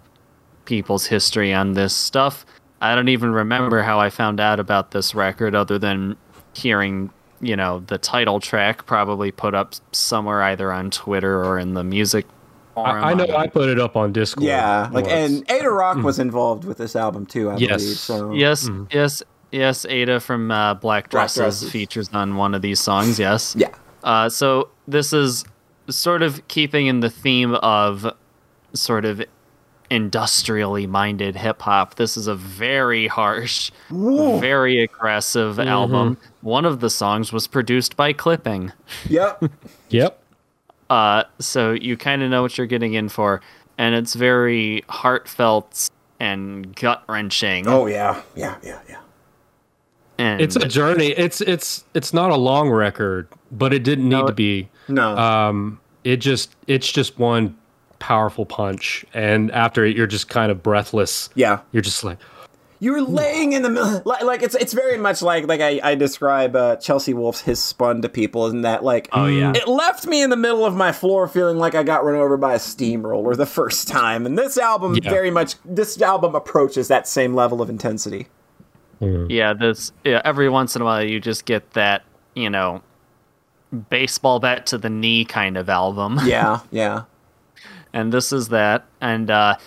people's 0.66 1.06
history 1.06 1.54
on 1.54 1.74
this 1.74 1.96
stuff. 1.96 2.44
I 2.82 2.96
don't 2.96 3.10
even 3.10 3.34
remember 3.34 3.84
how 3.84 4.00
I 4.00 4.10
found 4.10 4.40
out 4.40 4.60
about 4.60 4.90
this 4.90 5.14
record, 5.14 5.54
other 5.54 5.78
than 5.78 6.18
hearing, 6.56 7.12
you 7.40 7.56
know, 7.56 7.84
the 7.86 8.00
title 8.00 8.40
track 8.40 8.88
probably 8.88 9.32
put 9.32 9.54
up 9.54 9.76
somewhere 9.92 10.42
either 10.42 10.72
on 10.72 10.90
Twitter 10.90 11.46
or 11.46 11.60
in 11.60 11.76
the 11.76 11.84
music. 11.84 12.26
Forum 12.74 13.04
I, 13.04 13.12
I 13.12 13.14
know 13.14 13.26
I 13.36 13.48
put 13.48 13.70
it 13.70 13.80
up 13.80 13.96
on 13.96 14.12
Discord. 14.14 14.46
Yeah, 14.48 14.90
like 14.92 15.06
once. 15.06 15.14
and 15.14 15.52
Ada 15.52 15.70
Rook 15.72 15.98
was 16.04 16.20
involved 16.20 16.64
with 16.66 16.78
this 16.78 16.96
album 16.96 17.26
too. 17.26 17.50
I 17.50 17.58
Yes. 17.58 17.82
believe. 17.84 17.98
So 17.98 18.32
Yes, 18.32 18.70
yes, 18.92 19.24
yes. 19.52 19.86
Ada 19.86 20.20
from 20.20 20.52
uh, 20.52 20.74
Black 20.76 20.82
Black 20.82 21.10
Dresses, 21.10 21.38
Dresses. 21.38 21.72
features 21.72 22.10
on 22.14 22.36
one 22.36 22.54
of 22.56 22.62
these 22.62 22.80
songs. 22.80 23.20
Yes. 23.20 23.56
Yeah. 23.58 23.70
Uh, 24.04 24.30
so 24.30 24.70
this 24.88 25.14
is 25.14 25.44
sort 25.90 26.22
of 26.24 26.48
keeping 26.48 26.88
in 26.88 27.02
the 27.02 27.10
theme 27.10 27.56
of 27.56 28.06
sort 28.74 29.04
of 29.06 29.22
industrially 29.90 30.88
minded 30.88 31.36
hip 31.36 31.62
hop. 31.62 31.96
This 31.96 32.16
is 32.16 32.28
a 32.28 32.36
very 32.36 33.08
harsh, 33.08 33.72
very 33.90 34.82
aggressive 34.82 35.60
album. 35.60 36.18
One 36.40 36.64
of 36.66 36.80
the 36.80 36.90
songs 36.90 37.34
was 37.34 37.46
produced 37.48 37.98
by 37.98 38.14
Clipping. 38.14 38.72
Yep. 39.10 39.44
Yep. 39.90 40.21
Uh, 40.92 41.24
so 41.40 41.72
you 41.72 41.96
kind 41.96 42.22
of 42.22 42.30
know 42.30 42.42
what 42.42 42.58
you're 42.58 42.68
getting 42.68 42.94
in 42.96 43.08
for, 43.08 43.40
and 43.78 43.96
it's 43.96 44.14
very 44.14 44.84
heartfelt 44.90 45.90
and 46.20 46.76
gut 46.76 47.02
wrenching. 47.08 47.66
oh 47.68 47.86
yeah. 47.88 48.22
Yeah. 48.36 48.58
Yeah. 48.62 48.80
Yeah. 48.90 49.00
and 50.18 50.42
It's 50.42 50.56
a 50.58 50.68
journey. 50.68 51.08
It's 51.08 51.40
it's 51.42 51.86
it's 51.94 52.14
not 52.14 52.32
a 52.32 52.36
long 52.36 52.70
record, 52.70 53.28
but 53.52 53.74
it 53.74 53.84
didn't 53.84 54.10
need 54.10 54.18
No, 54.22 54.28
to 54.28 54.34
be. 54.34 54.70
No. 54.90 55.18
Um, 55.18 55.80
it 56.04 56.18
just 56.18 56.56
it's 56.68 56.92
just 56.92 57.18
one 57.18 57.58
powerful 58.00 58.46
punch, 58.46 59.06
and 59.14 59.50
after 59.52 59.86
it, 59.86 59.96
you're 59.96 60.08
just 60.08 60.28
kind 60.28 60.52
of 60.52 60.62
breathless. 60.62 61.30
yeah. 61.36 61.62
You're 61.72 61.84
just 61.84 62.04
like, 62.04 62.18
You're 62.84 63.04
laying 63.04 63.54
in 63.54 63.62
the 63.62 63.70
middle, 63.70 64.02
like, 64.06 64.24
like 64.24 64.42
it's 64.42 64.56
it's 64.56 64.74
very 64.74 64.98
much 64.98 65.22
like 65.22 65.48
like 65.48 65.62
I, 65.62 65.80
I 65.84 65.94
describe 65.96 66.56
uh, 66.56 66.78
Chelsea 66.78 67.14
Wolfe's 67.14 67.42
"Hiss 67.42 67.64
Spun" 67.64 68.02
to 68.02 68.10
people, 68.10 68.48
in 68.48 68.62
that 68.64 68.84
like 68.84 69.08
Oh, 69.14 69.28
yeah. 69.28 69.54
it 69.56 69.68
left 69.68 70.08
me 70.08 70.24
in 70.24 70.32
the 70.32 70.36
middle 70.36 70.66
of 70.66 70.76
my 70.76 70.92
floor 70.92 71.28
feeling 71.28 71.58
like 71.58 71.76
I 71.76 71.84
got 71.84 72.04
run 72.04 72.16
over 72.16 72.38
by 72.38 72.56
a 72.56 72.60
steamroller 72.60 73.36
the 73.36 73.46
first 73.46 73.88
time, 73.88 74.26
and 74.26 74.36
this 74.36 74.58
album 74.58 74.96
Yeah. 74.96 75.12
very 75.12 75.30
much 75.30 75.56
this 75.64 76.02
album 76.02 76.34
approaches 76.34 76.88
that 76.88 77.08
same 77.08 77.36
level 77.36 77.62
of 77.62 77.70
intensity. 77.70 78.28
Yeah, 79.00 79.54
this 79.54 79.92
yeah, 80.04 80.22
every 80.26 80.50
once 80.50 80.76
in 80.76 80.82
a 80.82 80.86
while 80.86 81.04
you 81.04 81.20
just 81.20 81.46
get 81.46 81.72
that, 81.74 82.04
you 82.36 82.50
know, 82.50 82.82
baseball 83.90 84.40
bat 84.40 84.66
to 84.68 84.78
the 84.80 84.90
knee 84.90 85.24
kind 85.26 85.56
of 85.56 85.70
album. 85.70 86.20
Yeah, 86.24 86.60
yeah. 86.72 87.04
and 87.94 88.12
this 88.12 88.32
is 88.34 88.50
that. 88.50 88.86
And 89.00 89.30
uh 89.30 89.58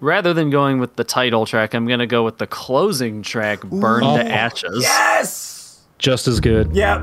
rather 0.00 0.34
than 0.34 0.50
going 0.50 0.78
with 0.80 0.96
the 0.96 1.04
title 1.04 1.46
track, 1.46 1.74
I'm 1.74 1.86
gonna 1.86 2.06
go 2.06 2.24
with 2.24 2.38
the 2.38 2.46
closing 2.46 3.22
track, 3.22 3.62
Burn 3.62 4.04
Ooh. 4.04 4.16
to 4.16 4.26
Ashes. 4.26 4.82
Yes. 4.82 5.80
just 5.98 6.26
as 6.26 6.40
good. 6.40 6.74
Yep. 6.74 7.02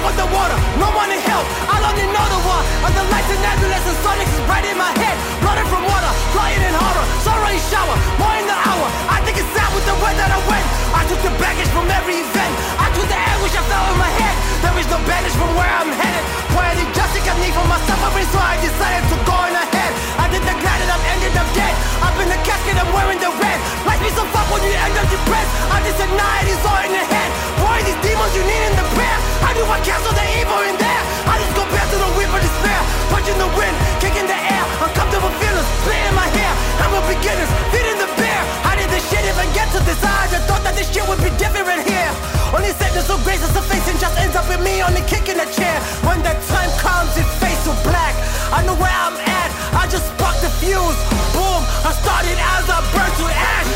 Myself 0.00 0.08
on 0.08 0.16
the 0.16 0.34
water, 0.34 0.56
no 0.80 0.88
one 0.96 1.08
to 1.08 1.20
help. 1.28 1.44
I 1.68 1.76
only 1.84 2.06
know 2.08 2.26
the 2.32 2.40
one. 2.48 2.64
Of 2.84 2.92
the 2.96 3.04
lights 3.12 3.30
and 3.32 3.44
ambulance 3.44 3.84
and 3.84 3.98
sonics 4.00 4.32
is 4.32 4.42
right 4.48 4.64
in 4.64 4.76
my 4.76 4.92
head. 4.96 5.16
Blooded 5.40 5.66
from 5.68 5.84
water, 5.84 6.12
flying 6.32 6.62
in 6.62 6.74
horror. 6.74 7.06
Sorrow 7.20 7.48
in 7.52 7.60
shower, 7.68 7.96
more 8.16 8.34
in 8.40 8.46
the 8.48 8.56
hour. 8.56 8.86
I 9.08 9.20
think 9.24 9.36
it's 9.36 9.50
sad 9.52 9.68
with 9.74 9.84
the 9.84 9.96
way 10.00 10.12
that 10.16 10.30
I 10.32 10.40
went. 10.48 10.64
I 10.96 11.04
took 11.08 11.20
the 11.20 11.34
baggage 11.36 11.68
from 11.72 11.88
every 11.90 12.24
event. 12.24 12.52
I 12.80 12.89
the 13.20 13.30
anguish 13.36 13.52
I 13.52 13.62
felt 13.68 13.86
in 13.92 13.98
my 14.00 14.12
head. 14.16 14.36
There 14.64 14.76
is 14.80 14.88
no 14.88 14.98
bandage 15.04 15.36
from 15.36 15.52
where 15.56 15.68
I'm 15.68 15.92
headed. 15.92 16.24
Poetic 16.56 16.88
justice 16.96 17.24
I 17.28 17.34
need 17.44 17.52
for 17.52 17.66
my 17.68 17.76
suffering 17.84 18.28
So 18.32 18.38
I 18.40 18.56
decided 18.60 19.04
to 19.12 19.16
go 19.28 19.36
in 19.48 19.54
ahead. 19.54 19.92
I 20.16 20.26
did 20.32 20.42
the 20.44 20.54
glad 20.56 20.78
and 20.80 20.90
I'm 20.90 21.04
ended 21.12 21.34
up 21.36 21.48
dead. 21.52 21.74
Up 22.00 22.16
in 22.16 22.28
the 22.32 22.40
casket 22.46 22.76
I'm 22.80 22.88
wearing 22.96 23.20
the 23.20 23.28
red. 23.36 23.58
Life 23.84 24.00
be 24.00 24.10
so 24.16 24.24
fuck 24.32 24.48
when 24.48 24.64
you 24.64 24.72
end 24.72 24.96
up 24.96 25.06
depressed 25.12 25.52
I 25.68 25.84
just 25.84 26.00
anxiety's 26.00 26.62
all 26.64 26.80
in 26.86 26.92
the 26.96 27.04
head. 27.04 27.30
Boy 27.60 27.78
these 27.84 28.00
demons 28.00 28.32
you 28.32 28.44
need 28.48 28.62
in 28.72 28.74
the 28.76 28.86
bear? 28.96 29.16
I 29.44 29.50
do 29.52 29.62
I 29.68 29.78
cancel 29.84 30.12
the 30.16 30.26
evil 30.40 30.60
in 30.64 30.76
there? 30.80 31.02
I 31.28 31.34
just 31.44 31.54
go 31.56 31.64
back 31.76 31.86
to 31.92 31.98
the 32.00 32.10
weep 32.16 32.30
of 32.32 32.40
despair. 32.40 32.80
Punching 33.12 33.36
the 33.36 33.50
wind, 33.52 33.76
kicking 34.00 34.28
the 34.28 34.38
air. 34.38 34.64
Uncomfortable 34.80 35.32
feelings, 35.36 35.68
in 35.90 36.14
my 36.16 36.28
hair. 36.32 36.52
I'm 36.80 36.94
a 36.96 37.02
beginner, 37.04 37.48
feeding 37.68 37.98
the 38.00 38.08
bear. 38.16 38.40
How 38.64 38.78
did 38.78 38.88
this 38.88 39.04
shit 39.12 39.24
even 39.28 39.48
get 39.52 39.68
to 39.76 39.80
this? 39.84 40.00
I 40.00 40.40
thought 40.48 40.62
that 40.64 40.74
this 40.78 40.88
shit 40.88 41.04
would 41.04 41.20
be 41.20 41.30
different 41.36 41.84
here 41.84 42.39
Only 42.50 42.74
sadness 42.74 43.06
so 43.06 43.14
gracious 43.22 43.54
a 43.54 43.62
face 43.62 43.86
and 43.86 43.98
just 44.02 44.18
ends 44.18 44.34
up 44.34 44.46
with 44.50 44.58
me 44.58 44.82
only 44.82 45.06
kicking 45.06 45.38
a 45.38 45.46
chair. 45.54 45.78
When 46.02 46.18
that 46.26 46.34
time 46.50 46.70
comes 46.82 47.14
it 47.14 47.26
face 47.38 47.62
so 47.62 47.70
black. 47.86 48.10
I 48.50 48.66
know 48.66 48.74
where 48.74 48.90
I'm 48.90 49.14
at, 49.22 49.50
I 49.70 49.86
just 49.86 50.10
sparked 50.10 50.42
the 50.42 50.50
fuse. 50.58 50.98
Boom, 51.30 51.62
I 51.86 51.94
started 51.94 52.34
as 52.34 52.66
I 52.66 52.82
burned 52.90 53.14
to 53.22 53.26
ash. 53.30 53.70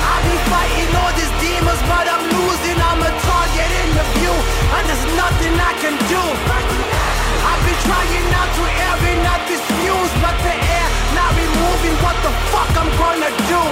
I 0.00 0.14
be 0.24 0.34
fighting 0.48 0.90
all 0.96 1.12
these 1.12 1.34
demons 1.44 1.82
but 1.84 2.08
I'm 2.08 2.24
losing 2.32 2.78
I'm 2.80 3.04
a 3.04 3.12
target 3.12 3.70
in 3.84 3.90
the 4.00 4.04
view. 4.16 4.36
And 4.80 4.82
there's 4.88 5.06
nothing 5.12 5.52
I 5.60 5.72
can 5.84 5.96
do. 6.08 6.22
I've 6.24 7.62
been 7.68 7.80
trying 7.84 8.26
not 8.32 8.48
to 8.48 8.64
air 8.64 8.96
it, 9.12 9.18
not 9.28 9.40
this 9.44 9.62
fuse 9.76 10.14
But 10.24 10.36
the 10.40 10.56
air 10.56 10.88
not 11.12 11.30
removing 11.36 11.96
what 12.00 12.16
the 12.24 12.32
fuck 12.48 12.72
I'm 12.80 12.90
gonna 12.96 13.32
do. 13.44 13.62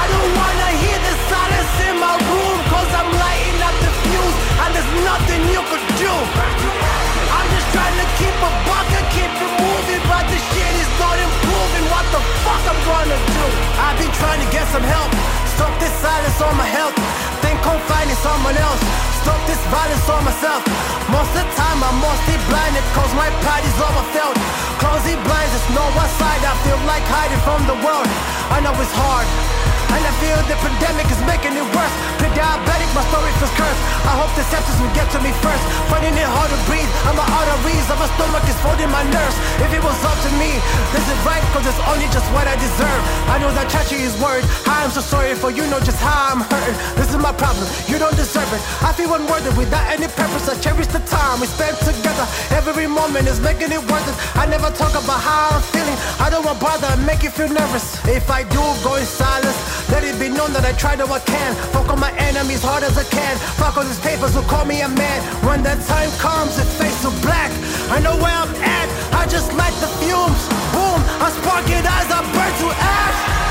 I 0.00 0.04
don't 0.16 0.32
wanna 0.32 0.70
hear 0.80 0.98
the 1.06 1.14
silence 1.28 1.74
in 1.92 1.94
my 2.00 2.16
room 2.24 2.47
nothing 5.08 5.42
you 5.48 5.62
could 5.72 5.86
do. 5.96 6.12
I'm 6.12 7.48
just 7.48 7.68
trying 7.72 7.96
to 7.96 8.06
keep 8.20 8.36
a 8.44 8.52
buck 8.68 8.88
and 8.92 9.06
keep 9.16 9.32
it 9.32 9.52
moving 9.62 10.02
But 10.10 10.24
the 10.28 10.36
shit 10.36 10.72
is 10.84 10.90
not 11.00 11.16
improving. 11.16 11.84
What 11.88 12.04
the 12.12 12.20
fuck 12.44 12.62
I'm 12.68 12.80
gonna 12.84 13.16
do? 13.16 13.44
I've 13.84 13.96
been 13.96 14.12
trying 14.20 14.40
to 14.44 14.48
get 14.52 14.68
some 14.68 14.84
help. 14.84 15.10
Stop 15.56 15.72
this 15.80 15.94
silence 16.04 16.38
on 16.44 16.54
my 16.60 16.68
health. 16.68 16.96
Think 17.40 17.56
I'm 17.64 17.80
finding 17.88 18.20
someone 18.20 18.56
else. 18.60 18.80
Stop 19.24 19.40
this 19.48 19.60
violence 19.72 20.06
on 20.12 20.20
myself. 20.28 20.62
Most 21.08 21.32
of 21.32 21.40
the 21.40 21.48
time 21.56 21.78
I'm 21.80 21.98
mostly 22.04 22.36
blinded 22.52 22.84
Cause 22.92 23.12
my 23.16 23.32
pride 23.40 23.64
is 23.64 23.76
overfilled 23.80 24.36
Closing 24.76 25.16
blinds, 25.24 25.52
there's 25.56 25.70
no 25.72 25.84
one 25.96 26.10
side. 26.20 26.42
I 26.44 26.52
feel 26.68 26.80
like 26.84 27.04
hiding 27.08 27.40
from 27.48 27.64
the 27.64 27.76
world. 27.80 28.08
I 28.52 28.60
know 28.60 28.76
it's 28.76 28.92
hard 28.92 29.47
feel 30.18 30.38
the 30.50 30.58
pandemic 30.58 31.06
is 31.10 31.20
making 31.26 31.54
it 31.54 31.66
worse. 31.74 31.94
Pre-diabetic, 32.18 32.90
my 32.94 33.04
story 33.10 33.30
feels 33.38 33.54
cursed. 33.54 33.82
I 34.06 34.14
hope 34.18 34.32
the 34.34 34.44
sepsis 34.50 34.78
will 34.82 34.94
get 34.94 35.06
to 35.14 35.18
me 35.22 35.30
first. 35.42 35.62
Finding 35.90 36.14
it 36.14 36.26
hard 36.26 36.50
to 36.50 36.58
breathe. 36.66 36.90
And 37.06 37.14
my 37.14 37.26
arteries 37.26 37.86
of 37.90 37.98
my 38.02 38.08
stomach 38.18 38.44
is 38.50 38.58
folding 38.62 38.90
my 38.90 39.04
nerves. 39.06 39.36
If 39.62 39.70
it 39.70 39.82
was 39.82 39.98
up 40.02 40.18
to 40.26 40.30
me, 40.40 40.50
this 40.90 41.06
is 41.06 41.18
right, 41.22 41.42
cause 41.54 41.66
it's 41.66 41.82
only 41.86 42.08
just 42.10 42.26
what 42.34 42.46
I 42.46 42.54
deserve. 42.58 43.02
I 43.30 43.38
know 43.38 43.50
that 43.54 43.70
Chachi 43.70 44.00
is 44.02 44.14
worried. 44.18 44.46
I'm 44.66 44.90
so 44.90 45.00
sorry 45.00 45.34
for 45.34 45.50
you 45.50 45.64
know 45.70 45.78
just 45.80 46.00
how 46.02 46.34
I'm 46.34 46.42
hurting. 46.42 46.76
This 46.98 47.10
is 47.14 47.18
my 47.20 47.32
problem, 47.32 47.66
you 47.86 47.98
don't 47.98 48.16
deserve 48.16 48.48
it. 48.52 48.62
I 48.82 48.92
feel 48.92 49.12
unworthy 49.14 49.50
without 49.54 49.86
any 49.92 50.08
purpose. 50.08 50.48
I 50.48 50.58
cherish 50.58 50.88
the 50.88 51.02
time 51.06 51.40
we 51.40 51.46
spent 51.46 51.76
together. 51.84 52.26
Every 52.50 52.86
moment 52.86 53.28
is 53.28 53.40
making 53.40 53.70
it 53.70 53.82
worth 53.90 54.06
it. 54.08 54.16
I 54.34 54.46
never 54.46 54.70
talk 54.74 54.92
about 54.92 55.20
how 55.20 55.56
I'm 55.56 55.62
feeling. 55.62 55.98
I 56.18 56.30
don't 56.30 56.44
want 56.44 56.60
bother 56.60 56.90
make 57.04 57.22
you 57.22 57.30
feel 57.30 57.48
nervous. 57.48 58.00
If 58.08 58.30
I 58.30 58.42
do 58.42 58.62
go 58.82 58.96
in 58.96 59.04
silence, 59.04 59.58
let 59.92 60.04
it 60.04 60.07
be 60.16 60.28
known 60.28 60.52
that 60.52 60.64
I 60.64 60.72
try 60.72 60.96
to 60.96 61.04
I 61.04 61.20
can. 61.20 61.54
Fuck 61.74 61.90
on 61.90 62.00
my 62.00 62.12
enemies 62.16 62.62
hard 62.62 62.82
as 62.82 62.96
I 62.96 63.04
can. 63.04 63.36
Fuck 63.58 63.76
all 63.76 63.84
these 63.84 64.00
papers 64.00 64.34
who 64.34 64.42
call 64.42 64.64
me 64.64 64.80
a 64.80 64.88
man. 64.88 65.18
When 65.44 65.62
that 65.64 65.82
time 65.84 66.10
comes, 66.16 66.56
it 66.58 66.68
fades 66.78 67.02
to 67.02 67.10
black. 67.20 67.50
I 67.90 68.00
know 68.00 68.16
where 68.16 68.32
I'm 68.32 68.54
at. 68.62 68.88
I 69.12 69.26
just 69.26 69.52
like 69.54 69.74
the 69.80 69.90
fumes. 70.00 70.42
Boom, 70.72 71.00
I 71.20 71.28
spark 71.34 71.66
it 71.68 71.84
as 71.84 72.08
I 72.08 72.20
burn 72.32 72.52
to 72.62 72.68
ash. 72.72 73.47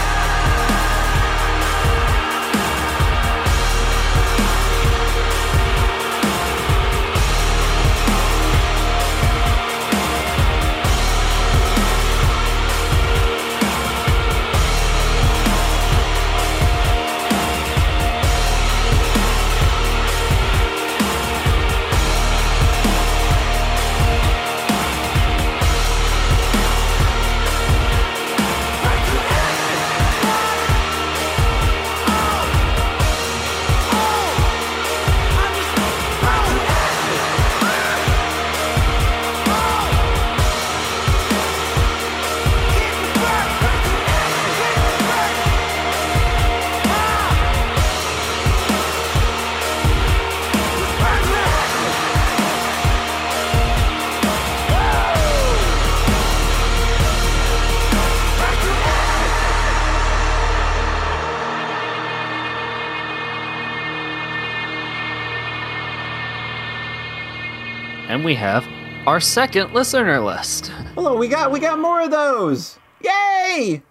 And 68.17 68.25
we 68.25 68.33
have 68.33 68.67
our 69.05 69.19
second 69.19 69.75
listener 69.75 70.19
list. 70.19 70.69
Hello, 70.95 71.15
we 71.15 71.27
got 71.27 71.51
we 71.51 71.59
got 71.59 71.77
more 71.77 72.01
of 72.01 72.09
those. 72.09 72.79
Yay! 72.99 73.83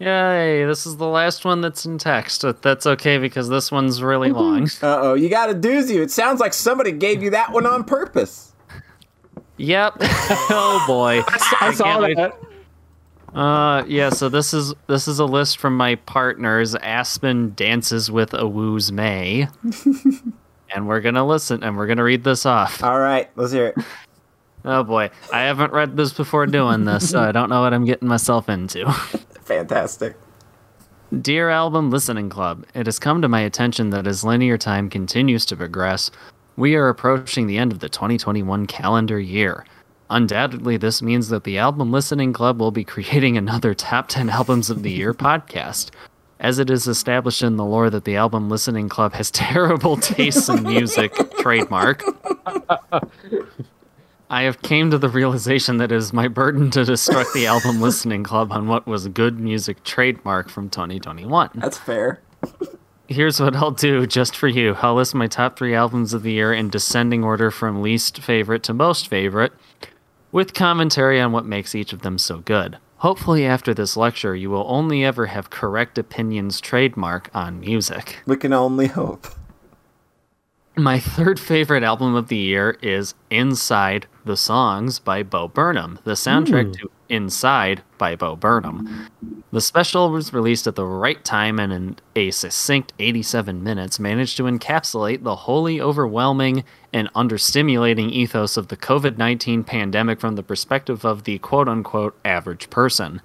Yay, 0.00 0.64
this 0.64 0.84
is 0.84 0.96
the 0.96 1.06
last 1.06 1.44
one 1.44 1.60
that's 1.60 1.86
in 1.86 1.96
text. 1.96 2.44
That's 2.60 2.86
okay 2.86 3.18
because 3.18 3.48
this 3.48 3.70
one's 3.70 4.02
really 4.02 4.32
long. 4.32 4.64
Uh 4.82 4.98
oh, 5.00 5.14
you 5.14 5.28
got 5.28 5.48
a 5.48 5.54
doozy. 5.54 6.02
It 6.02 6.10
sounds 6.10 6.40
like 6.40 6.52
somebody 6.52 6.90
gave 6.90 7.22
you 7.22 7.30
that 7.30 7.52
one 7.52 7.66
on 7.66 7.84
purpose. 7.84 8.52
Yep. 9.58 9.98
oh 10.00 10.82
boy. 10.88 11.22
I 11.60 11.72
saw 11.72 11.84
can't 11.84 12.02
wait- 12.02 12.16
that. 12.16 12.36
Uh 13.32 13.84
yeah, 13.86 14.10
so 14.10 14.28
this 14.28 14.52
is 14.52 14.74
this 14.88 15.06
is 15.06 15.20
a 15.20 15.24
list 15.24 15.58
from 15.60 15.76
my 15.76 15.94
partners. 15.94 16.74
Aspen 16.74 17.52
dances 17.54 18.10
with 18.10 18.34
Awoo's 18.34 18.90
May. 18.90 19.46
and 20.74 20.86
we're 20.88 21.00
gonna 21.00 21.26
listen 21.26 21.62
and 21.62 21.76
we're 21.76 21.86
gonna 21.86 22.04
read 22.04 22.24
this 22.24 22.46
off. 22.46 22.82
All 22.82 22.98
right, 22.98 23.28
let's 23.36 23.52
hear 23.52 23.68
it. 23.68 23.76
Oh 24.62 24.82
boy. 24.82 25.08
I 25.32 25.40
haven't 25.40 25.72
read 25.72 25.96
this 25.96 26.12
before 26.12 26.44
doing 26.46 26.84
this, 26.84 27.08
so 27.10 27.20
I 27.20 27.32
don't 27.32 27.48
know 27.48 27.62
what 27.62 27.72
I'm 27.72 27.86
getting 27.86 28.08
myself 28.08 28.48
into. 28.50 28.92
Fantastic. 29.44 30.16
Dear 31.18 31.48
Album 31.48 31.90
Listening 31.90 32.28
Club, 32.28 32.66
it 32.74 32.86
has 32.86 32.98
come 32.98 33.22
to 33.22 33.28
my 33.28 33.40
attention 33.40 33.88
that 33.90 34.06
as 34.06 34.22
linear 34.22 34.58
time 34.58 34.90
continues 34.90 35.46
to 35.46 35.56
progress, 35.56 36.10
we 36.56 36.74
are 36.74 36.88
approaching 36.88 37.46
the 37.46 37.56
end 37.58 37.72
of 37.72 37.78
the 37.78 37.88
2021 37.88 38.66
calendar 38.66 39.18
year. 39.18 39.64
Undoubtedly, 40.10 40.76
this 40.76 41.00
means 41.00 41.28
that 41.30 41.44
the 41.44 41.56
Album 41.56 41.90
Listening 41.90 42.32
Club 42.32 42.60
will 42.60 42.70
be 42.70 42.84
creating 42.84 43.36
another 43.36 43.74
Top 43.74 44.08
10 44.08 44.28
Albums 44.28 44.68
of 44.68 44.82
the 44.82 44.90
Year 44.90 45.14
podcast. 45.14 45.90
As 46.40 46.58
it 46.58 46.70
is 46.70 46.88
established 46.88 47.42
in 47.42 47.56
the 47.56 47.64
lore 47.66 47.90
that 47.90 48.04
the 48.04 48.16
Album 48.16 48.48
Listening 48.48 48.88
Club 48.88 49.12
has 49.12 49.30
terrible 49.32 49.98
tastes 49.98 50.48
in 50.48 50.62
music, 50.62 51.14
trademark, 51.38 52.02
I 54.30 54.42
have 54.42 54.62
came 54.62 54.90
to 54.90 54.98
the 54.98 55.08
realization 55.08 55.76
that 55.78 55.92
it 55.92 55.96
is 55.96 56.12
my 56.12 56.28
burden 56.28 56.70
to 56.70 56.80
destruct 56.80 57.34
the 57.34 57.46
Album 57.46 57.80
Listening 57.80 58.22
Club 58.22 58.52
on 58.52 58.68
what 58.68 58.86
was 58.86 59.06
good 59.08 59.38
music 59.38 59.84
trademark 59.84 60.48
from 60.48 60.70
2021. 60.70 61.50
That's 61.56 61.76
fair. 61.76 62.20
Here's 63.08 63.40
what 63.40 63.56
I'll 63.56 63.72
do 63.72 64.06
just 64.06 64.36
for 64.36 64.46
you. 64.48 64.76
I'll 64.80 64.94
list 64.94 65.16
my 65.16 65.26
top 65.26 65.58
three 65.58 65.74
albums 65.74 66.14
of 66.14 66.22
the 66.22 66.30
year 66.30 66.52
in 66.54 66.70
descending 66.70 67.24
order 67.24 67.50
from 67.50 67.82
least 67.82 68.22
favorite 68.22 68.62
to 68.62 68.72
most 68.72 69.08
favorite, 69.08 69.52
with 70.30 70.54
commentary 70.54 71.20
on 71.20 71.32
what 71.32 71.44
makes 71.44 71.74
each 71.74 71.92
of 71.92 72.02
them 72.02 72.16
so 72.16 72.38
good. 72.38 72.78
Hopefully, 73.00 73.46
after 73.46 73.72
this 73.72 73.96
lecture, 73.96 74.36
you 74.36 74.50
will 74.50 74.66
only 74.68 75.02
ever 75.02 75.24
have 75.24 75.48
correct 75.48 75.96
opinions 75.96 76.60
trademark 76.60 77.30
on 77.34 77.58
music. 77.58 78.20
We 78.26 78.36
can 78.36 78.52
only 78.52 78.88
hope. 78.88 79.26
My 80.76 81.00
third 81.00 81.40
favorite 81.40 81.82
album 81.82 82.14
of 82.14 82.28
the 82.28 82.36
year 82.36 82.78
is 82.80 83.14
Inside 83.28 84.06
the 84.24 84.36
Songs 84.36 84.98
by 84.98 85.22
Bo 85.22 85.48
Burnham, 85.48 85.98
the 86.04 86.12
soundtrack 86.12 86.66
hmm. 86.66 86.72
to 86.72 86.90
Inside 87.08 87.82
by 87.98 88.14
Bo 88.14 88.36
Burnham. 88.36 89.08
The 89.50 89.60
special 89.60 90.10
was 90.10 90.32
released 90.32 90.68
at 90.68 90.76
the 90.76 90.86
right 90.86 91.22
time 91.24 91.58
and 91.58 91.72
in 91.72 91.96
a 92.14 92.30
succinct 92.30 92.92
87 93.00 93.64
minutes 93.64 93.98
managed 93.98 94.36
to 94.36 94.44
encapsulate 94.44 95.24
the 95.24 95.34
wholly 95.34 95.80
overwhelming 95.80 96.62
and 96.92 97.12
understimulating 97.14 98.10
ethos 98.12 98.56
of 98.56 98.68
the 98.68 98.76
COVID 98.76 99.18
19 99.18 99.64
pandemic 99.64 100.20
from 100.20 100.36
the 100.36 100.42
perspective 100.44 101.04
of 101.04 101.24
the 101.24 101.38
quote 101.38 101.68
unquote 101.68 102.16
average 102.24 102.70
person. 102.70 103.20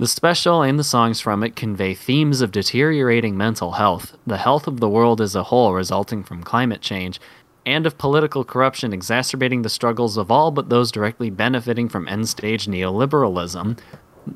The 0.00 0.06
special 0.06 0.62
and 0.62 0.78
the 0.78 0.82
songs 0.82 1.20
from 1.20 1.44
it 1.44 1.54
convey 1.54 1.92
themes 1.92 2.40
of 2.40 2.52
deteriorating 2.52 3.36
mental 3.36 3.72
health, 3.72 4.16
the 4.26 4.38
health 4.38 4.66
of 4.66 4.80
the 4.80 4.88
world 4.88 5.20
as 5.20 5.34
a 5.34 5.42
whole 5.42 5.74
resulting 5.74 6.24
from 6.24 6.42
climate 6.42 6.80
change, 6.80 7.20
and 7.66 7.84
of 7.84 7.98
political 7.98 8.42
corruption 8.42 8.94
exacerbating 8.94 9.60
the 9.60 9.68
struggles 9.68 10.16
of 10.16 10.30
all 10.30 10.52
but 10.52 10.70
those 10.70 10.90
directly 10.90 11.28
benefiting 11.28 11.86
from 11.86 12.08
end 12.08 12.30
stage 12.30 12.64
neoliberalism. 12.64 13.78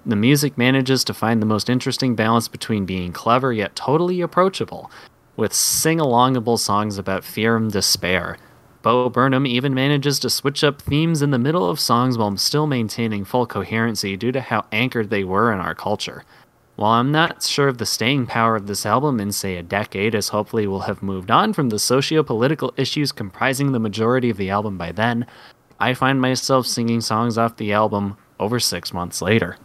The 0.05 0.17
music 0.17 0.59
manages 0.59 1.03
to 1.05 1.15
find 1.15 1.41
the 1.41 1.47
most 1.47 1.71
interesting 1.71 2.15
balance 2.15 2.47
between 2.47 2.85
being 2.85 3.15
clever 3.15 3.51
yet 3.51 3.75
totally 3.75 4.21
approachable, 4.21 4.91
with 5.35 5.55
sing 5.55 5.97
alongable 5.97 6.59
songs 6.59 6.99
about 6.99 7.25
fear 7.25 7.57
and 7.57 7.73
despair. 7.73 8.37
Bo 8.85 9.09
Burnham 9.09 9.47
even 9.47 9.73
manages 9.73 10.19
to 10.19 10.29
switch 10.29 10.63
up 10.63 10.83
themes 10.83 11.23
in 11.23 11.31
the 11.31 11.39
middle 11.39 11.71
of 11.71 11.81
songs 11.81 12.19
while 12.19 12.37
still 12.37 12.67
maintaining 12.67 13.25
full 13.25 13.47
coherency 13.47 14.15
due 14.15 14.31
to 14.31 14.43
how 14.43 14.67
anchored 14.73 15.09
they 15.09 15.25
were 15.25 15.51
in 15.55 15.59
our 15.59 15.75
culture. 15.75 16.23
While 16.77 16.93
I'm 16.93 17.11
not 17.11 17.43
sure 17.43 17.69
of 17.69 17.79
the 17.79 17.87
staying 17.87 18.27
power 18.27 18.57
of 18.57 18.67
this 18.67 18.85
album 18.85 19.21
in, 19.21 19.33
say, 19.33 19.57
a 19.57 19.63
decade, 19.63 20.15
as 20.15 20.29
hopefully 20.29 20.67
we'll 20.67 20.81
have 20.81 21.03
moved 21.03 21.31
on 21.31 21.55
from 21.55 21.71
the 21.71 21.79
socio 21.79 22.23
political 22.23 22.75
issues 22.77 23.11
comprising 23.11 23.73
the 23.73 23.79
majority 23.79 24.29
of 24.29 24.37
the 24.37 24.51
album 24.51 24.77
by 24.77 24.93
then, 24.93 25.27
I 25.81 25.95
find 25.95 26.21
myself 26.21 26.67
singing 26.67 27.01
songs 27.01 27.39
off 27.39 27.57
the 27.57 27.73
album 27.73 28.19
over 28.39 28.61
six 28.61 28.93
months 28.93 29.23
later. 29.23 29.57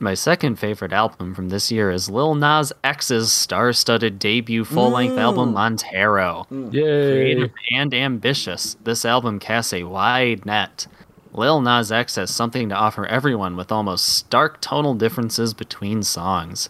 My 0.00 0.14
second 0.14 0.56
favorite 0.56 0.92
album 0.92 1.34
from 1.34 1.50
this 1.50 1.70
year 1.70 1.90
is 1.90 2.10
Lil 2.10 2.34
Nas 2.34 2.72
X's 2.82 3.32
star 3.32 3.72
studded 3.72 4.18
debut 4.18 4.64
full 4.64 4.90
length 4.90 5.16
album, 5.16 5.50
mm. 5.50 5.54
Montero. 5.54 6.46
Mm. 6.50 6.70
Creative 6.70 7.50
and 7.70 7.94
ambitious, 7.94 8.76
this 8.82 9.04
album 9.04 9.38
casts 9.38 9.72
a 9.72 9.84
wide 9.84 10.44
net. 10.44 10.88
Lil 11.32 11.60
Nas 11.60 11.92
X 11.92 12.16
has 12.16 12.30
something 12.30 12.68
to 12.68 12.74
offer 12.74 13.06
everyone 13.06 13.56
with 13.56 13.72
almost 13.72 14.08
stark 14.08 14.60
tonal 14.60 14.94
differences 14.94 15.54
between 15.54 16.02
songs. 16.02 16.68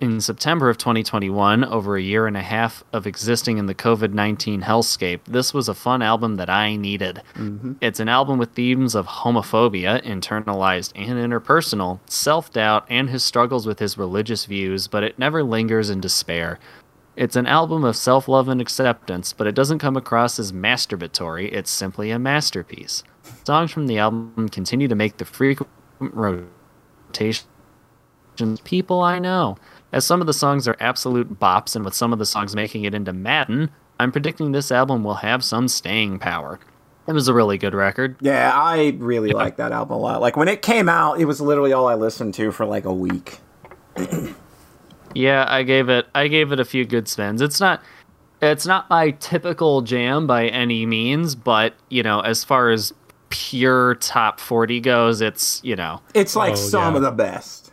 In 0.00 0.20
September 0.20 0.68
of 0.68 0.76
2021, 0.76 1.64
over 1.64 1.96
a 1.96 2.02
year 2.02 2.26
and 2.26 2.36
a 2.36 2.42
half 2.42 2.82
of 2.92 3.06
existing 3.06 3.58
in 3.58 3.66
the 3.66 3.76
COVID 3.76 4.12
19 4.12 4.62
hellscape, 4.62 5.20
this 5.24 5.54
was 5.54 5.68
a 5.68 5.74
fun 5.74 6.02
album 6.02 6.34
that 6.34 6.50
I 6.50 6.74
needed. 6.74 7.22
Mm-hmm. 7.34 7.74
It's 7.80 8.00
an 8.00 8.08
album 8.08 8.38
with 8.38 8.50
themes 8.50 8.96
of 8.96 9.06
homophobia, 9.06 10.04
internalized 10.04 10.92
and 10.96 11.12
interpersonal, 11.12 12.00
self 12.10 12.52
doubt, 12.52 12.84
and 12.90 13.08
his 13.08 13.22
struggles 13.24 13.66
with 13.66 13.78
his 13.78 13.96
religious 13.96 14.46
views, 14.46 14.88
but 14.88 15.04
it 15.04 15.18
never 15.18 15.44
lingers 15.44 15.90
in 15.90 16.00
despair. 16.00 16.58
It's 17.14 17.36
an 17.36 17.46
album 17.46 17.84
of 17.84 17.94
self 17.96 18.26
love 18.26 18.48
and 18.48 18.60
acceptance, 18.60 19.32
but 19.32 19.46
it 19.46 19.54
doesn't 19.54 19.78
come 19.78 19.96
across 19.96 20.40
as 20.40 20.52
masturbatory. 20.52 21.52
It's 21.52 21.70
simply 21.70 22.10
a 22.10 22.18
masterpiece. 22.18 23.04
Songs 23.46 23.70
from 23.70 23.86
the 23.86 23.98
album 23.98 24.48
continue 24.48 24.88
to 24.88 24.96
make 24.96 25.18
the 25.18 25.24
frequent 25.24 25.70
rotation 26.00 27.46
people 28.64 29.00
I 29.00 29.18
know. 29.18 29.56
As 29.94 30.04
some 30.04 30.20
of 30.20 30.26
the 30.26 30.32
songs 30.32 30.66
are 30.66 30.76
absolute 30.80 31.38
bops, 31.38 31.76
and 31.76 31.84
with 31.84 31.94
some 31.94 32.12
of 32.12 32.18
the 32.18 32.26
songs 32.26 32.56
making 32.56 32.84
it 32.84 32.94
into 32.94 33.12
Madden, 33.12 33.70
I'm 34.00 34.10
predicting 34.10 34.50
this 34.50 34.72
album 34.72 35.04
will 35.04 35.14
have 35.14 35.44
some 35.44 35.68
staying 35.68 36.18
power. 36.18 36.58
It 37.06 37.12
was 37.12 37.28
a 37.28 37.32
really 37.32 37.58
good 37.58 37.74
record. 37.74 38.16
Yeah, 38.20 38.50
I 38.52 38.96
really 38.98 39.30
like 39.30 39.56
that 39.58 39.70
album 39.70 39.94
a 39.94 40.00
lot. 40.00 40.20
Like 40.20 40.36
when 40.36 40.48
it 40.48 40.62
came 40.62 40.88
out, 40.88 41.20
it 41.20 41.26
was 41.26 41.40
literally 41.40 41.72
all 41.72 41.86
I 41.86 41.94
listened 41.94 42.34
to 42.34 42.50
for 42.50 42.66
like 42.66 42.84
a 42.84 42.92
week. 42.92 43.38
Yeah, 45.16 45.46
I 45.48 45.62
gave 45.62 45.88
it 45.88 46.06
I 46.12 46.26
gave 46.26 46.50
it 46.50 46.58
a 46.58 46.64
few 46.64 46.84
good 46.84 47.06
spins. 47.06 47.40
It's 47.40 47.60
not 47.60 47.80
it's 48.42 48.66
not 48.66 48.90
my 48.90 49.12
typical 49.12 49.80
jam 49.80 50.26
by 50.26 50.48
any 50.48 50.86
means, 50.86 51.36
but 51.36 51.74
you 51.88 52.02
know, 52.02 52.18
as 52.18 52.42
far 52.42 52.70
as 52.70 52.92
pure 53.30 53.94
top 53.94 54.40
40 54.40 54.80
goes, 54.80 55.20
it's, 55.20 55.60
you 55.62 55.76
know, 55.76 56.00
It's 56.14 56.34
like 56.34 56.54
Oh, 56.54 56.56
some 56.56 56.94
yeah. 56.94 56.96
of 56.96 57.02
the 57.02 57.12
best. 57.12 57.63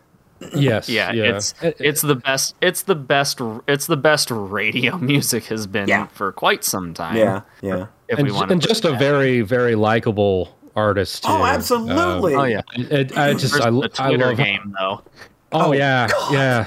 Yes. 0.55 0.89
yeah, 0.89 1.11
yeah. 1.11 1.35
it's 1.37 1.53
it's 1.61 2.01
the 2.01 2.15
best 2.15 2.55
it's 2.61 2.81
the 2.83 2.95
best 2.95 3.39
it's 3.67 3.85
the 3.87 3.97
best 3.97 4.31
radio 4.31 4.97
music 5.11 5.45
has 5.45 5.67
been 5.67 5.87
Yeah. 5.87 6.07
for 6.07 6.31
quite 6.31 6.63
some 6.63 6.93
time. 6.93 7.15
Yeah, 7.15 7.41
yeah. 7.61 7.87
If 8.07 8.19
and, 8.19 8.27
we 8.27 8.33
want 8.33 8.51
and 8.51 8.61
just 8.61 8.83
a 8.83 8.91
very, 8.97 9.41
very 9.41 9.75
likable 9.75 10.57
artist. 10.75 11.25
Oh, 11.27 11.45
absolutely. 11.45 12.33
Um, 12.35 12.41
Oh 12.41 12.43
yeah. 12.45 12.61
it, 12.75 13.17
I 13.17 13.33
just 13.33 13.53
I, 13.61 13.69
the 13.69 13.89
I 13.99 14.09
love 14.09 14.37
game 14.37 14.75
though. 14.77 15.01
Oh, 15.53 15.73
yeah, 15.73 16.07
yeah. 16.31 16.63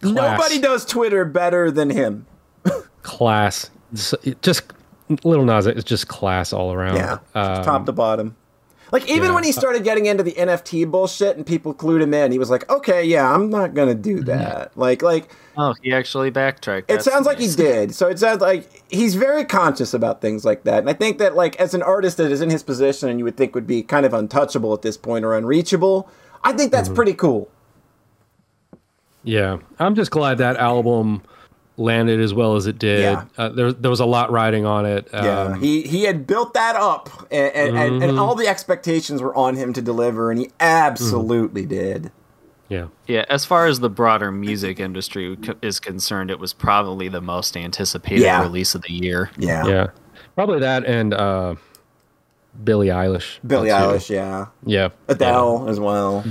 Class. 0.00 0.02
Nobody 0.02 0.58
does 0.58 0.84
Twitter 0.84 1.24
better 1.24 1.70
than 1.70 1.90
him. 1.90 2.26
class. 3.02 3.70
Just, 3.92 4.14
just 4.42 4.64
little 5.22 5.44
Nas 5.44 5.66
is 5.66 5.84
just 5.84 6.08
class 6.08 6.52
all 6.52 6.72
around. 6.72 6.96
Yeah, 6.96 7.18
Um, 7.34 7.64
top 7.64 7.86
to 7.86 7.92
bottom. 7.92 8.36
Like 8.94 9.08
even 9.10 9.30
yeah. 9.30 9.34
when 9.34 9.42
he 9.42 9.50
started 9.50 9.82
getting 9.82 10.06
into 10.06 10.22
the 10.22 10.32
NFT 10.34 10.88
bullshit 10.88 11.36
and 11.36 11.44
people 11.44 11.74
clued 11.74 12.00
him 12.00 12.14
in, 12.14 12.30
he 12.30 12.38
was 12.38 12.48
like, 12.48 12.70
"Okay, 12.70 13.02
yeah, 13.04 13.28
I'm 13.28 13.50
not 13.50 13.74
gonna 13.74 13.94
do 13.96 14.22
that." 14.22 14.70
Like, 14.78 15.02
like 15.02 15.30
Oh, 15.56 15.74
he 15.82 15.92
actually 15.92 16.30
backtracked. 16.30 16.88
it 16.88 16.94
That's 16.94 17.04
sounds 17.04 17.26
like 17.26 17.40
he 17.40 17.48
did. 17.48 17.92
So 17.92 18.06
it 18.08 18.20
sounds 18.20 18.40
like 18.40 18.84
he's 18.88 19.16
very 19.16 19.44
conscious 19.44 19.94
about 19.94 20.20
things 20.20 20.44
like 20.44 20.62
that. 20.62 20.78
And 20.78 20.88
I 20.88 20.92
think 20.92 21.18
that 21.18 21.34
like 21.34 21.56
as 21.56 21.74
an 21.74 21.82
artist 21.82 22.18
that 22.18 22.30
is 22.30 22.40
in 22.40 22.50
his 22.50 22.62
position 22.62 23.08
and 23.08 23.18
you 23.18 23.24
would 23.24 23.36
think 23.36 23.54
would 23.56 23.66
be 23.66 23.82
kind 23.82 24.06
of 24.06 24.14
untouchable 24.14 24.72
at 24.72 24.82
this 24.82 24.96
point 24.96 25.24
or 25.24 25.34
unreachable, 25.34 26.08
I 26.44 26.52
think 26.52 26.70
that's 26.70 26.88
Mm-hmm. 26.88 26.94
pretty 26.94 27.14
cool. 27.14 27.50
Yeah, 29.24 29.58
I'm 29.80 29.94
just 29.96 30.12
glad 30.12 30.38
that 30.38 30.56
album 30.56 31.22
landed 31.76 32.20
as 32.20 32.32
well 32.32 32.54
as 32.56 32.66
it 32.66 32.78
did. 32.78 33.00
Yeah. 33.00 33.24
Uh, 33.36 33.48
there, 33.48 33.72
there 33.72 33.90
was 33.90 34.00
a 34.00 34.06
lot 34.06 34.30
riding 34.30 34.64
on 34.64 34.86
it. 34.86 35.08
Yeah, 35.12 35.40
Um, 35.40 35.60
he 35.60 35.82
he 35.82 36.04
had 36.04 36.26
built 36.26 36.54
that 36.54 36.76
up, 36.76 37.08
and 37.30 37.52
and, 37.54 37.76
and, 37.78 38.02
and 38.04 38.18
all 38.18 38.34
the 38.34 38.46
expectations 38.46 39.20
were 39.20 39.34
on 39.36 39.56
him 39.56 39.72
to 39.72 39.82
deliver, 39.82 40.30
and 40.30 40.38
he 40.40 40.50
absolutely 40.60 41.62
Mm-hmm. 41.62 41.68
did. 41.70 42.12
yeah. 42.68 42.86
Yeah, 43.06 43.24
as 43.28 43.44
far 43.44 43.66
as 43.66 43.80
the 43.80 43.90
broader 43.90 44.30
music 44.32 44.78
industry 44.80 45.36
is 45.62 45.80
concerned, 45.80 46.30
it 46.30 46.38
was 46.38 46.52
probably 46.52 47.08
the 47.08 47.20
most 47.20 47.56
anticipated 47.56 48.22
Yeah. 48.22 48.42
release 48.42 48.74
of 48.74 48.82
the 48.82 48.92
year. 48.92 49.30
Yeah, 49.36 49.66
Yeah. 49.66 49.86
Probably 50.36 50.60
that 50.60 50.84
and 50.84 51.12
uh, 51.14 51.54
Billie 52.64 52.88
Eilish. 52.88 53.38
Billie 53.46 53.68
too. 53.68 53.74
Eilish, 53.74 54.10
yeah, 54.10 54.46
Yeah. 54.64 54.88
Adele 55.08 55.68
as 55.68 55.78
well. 55.80 56.24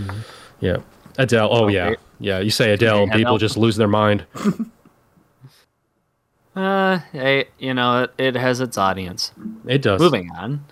Yeah. 0.60 0.78
Adele. 1.18 1.49
Oh, 1.52 1.68
yeah. 1.68 1.94
Yeah. 2.20 2.40
You 2.40 2.49
say 2.49 2.72
Adele, 2.74 3.03
and 3.03 3.11
people 3.11 3.38
just 3.38 3.56
lose 3.57 3.76
their 3.76 3.88
mind. 3.90 4.26
Uh, 6.55 6.99
hey, 7.11 7.45
you 7.57 7.73
know, 7.73 8.03
it, 8.03 8.13
it 8.17 8.35
has 8.35 8.59
its 8.59 8.77
audience. 8.77 9.31
It 9.65 9.81
does. 9.81 9.99
Moving 9.99 10.30
on. 10.31 10.65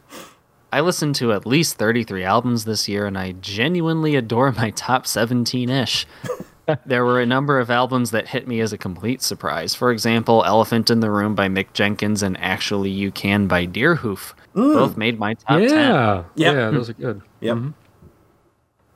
I 0.73 0.79
listened 0.81 1.15
to 1.15 1.33
at 1.33 1.45
least 1.45 1.77
33 1.77 2.23
albums 2.23 2.65
this 2.65 2.87
year, 2.87 3.05
and 3.05 3.17
I 3.17 3.33
genuinely 3.33 4.15
adore 4.15 4.51
my 4.51 4.69
top 4.71 5.05
17 5.05 5.69
ish. 5.69 6.05
there 6.85 7.03
were 7.03 7.19
a 7.19 7.25
number 7.25 7.59
of 7.59 7.69
albums 7.69 8.11
that 8.11 8.27
hit 8.29 8.47
me 8.47 8.61
as 8.61 8.71
a 8.71 8.77
complete 8.77 9.21
surprise. 9.21 9.75
For 9.75 9.91
example, 9.91 10.45
Elephant 10.45 10.89
in 10.89 11.01
the 11.01 11.11
Room 11.11 11.35
by 11.35 11.49
Mick 11.49 11.73
Jenkins 11.73 12.23
and 12.23 12.37
Actually 12.39 12.91
You 12.91 13.11
Can 13.11 13.47
by 13.47 13.65
Deerhoof. 13.65 14.33
Both 14.53 14.97
made 14.97 15.17
my 15.19 15.33
top 15.33 15.59
10. 15.59 15.69
Yeah. 15.69 16.23
Yeah. 16.35 16.71
Those 16.71 16.89
are 16.89 16.93
good. 16.93 17.21
Yep. 17.41 17.57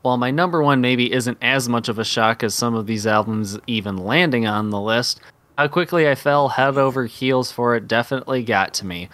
While 0.03 0.17
my 0.17 0.29
number 0.29 0.61
one 0.61 0.81
maybe 0.81 1.11
isn't 1.11 1.39
as 1.41 1.67
much 1.67 1.89
of 1.89 1.97
a 1.97 2.03
shock 2.05 2.43
as 2.43 2.53
some 2.53 2.75
of 2.75 2.85
these 2.85 3.07
albums 3.07 3.57
even 3.65 3.97
landing 3.97 4.45
on 4.45 4.69
the 4.69 4.79
list, 4.79 5.19
how 5.57 5.67
quickly 5.67 6.09
I 6.09 6.15
fell 6.15 6.49
head 6.49 6.77
over 6.77 7.05
heels 7.05 7.51
for 7.51 7.75
it 7.75 7.87
definitely 7.87 8.43
got 8.43 8.73
to 8.75 8.85
me. 8.85 9.09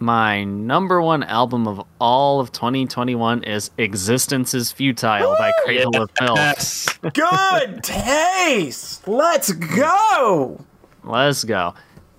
My 0.00 0.44
number 0.44 1.02
one 1.02 1.24
album 1.24 1.66
of 1.66 1.84
all 2.00 2.38
of 2.38 2.52
2021 2.52 3.42
is 3.42 3.72
Existence 3.78 4.54
is 4.54 4.70
Futile 4.70 5.34
by 5.38 5.50
Cradle 5.64 6.02
of 6.02 6.10
Filth. 6.16 7.00
Good 7.14 7.82
taste. 7.82 9.08
Let's 9.08 9.52
go. 9.52 10.64
Let's 11.02 11.42
go. 11.42 11.74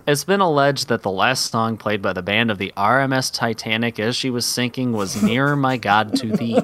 It's 0.06 0.26
been 0.26 0.42
alleged 0.42 0.90
that 0.90 1.04
the 1.04 1.12
last 1.12 1.52
song 1.52 1.78
played 1.78 2.02
by 2.02 2.14
the 2.14 2.24
band 2.24 2.52
of 2.52 2.58
the 2.58 2.74
RMS 2.76 3.32
Titanic 3.34 4.00
as 4.00 4.16
she 4.16 4.30
was 4.30 4.46
sinking 4.46 4.92
was 4.92 5.24
Nearer 5.24 5.56
My 5.56 5.78
God 5.78 6.16
to 6.16 6.36
Thee. 6.36 6.60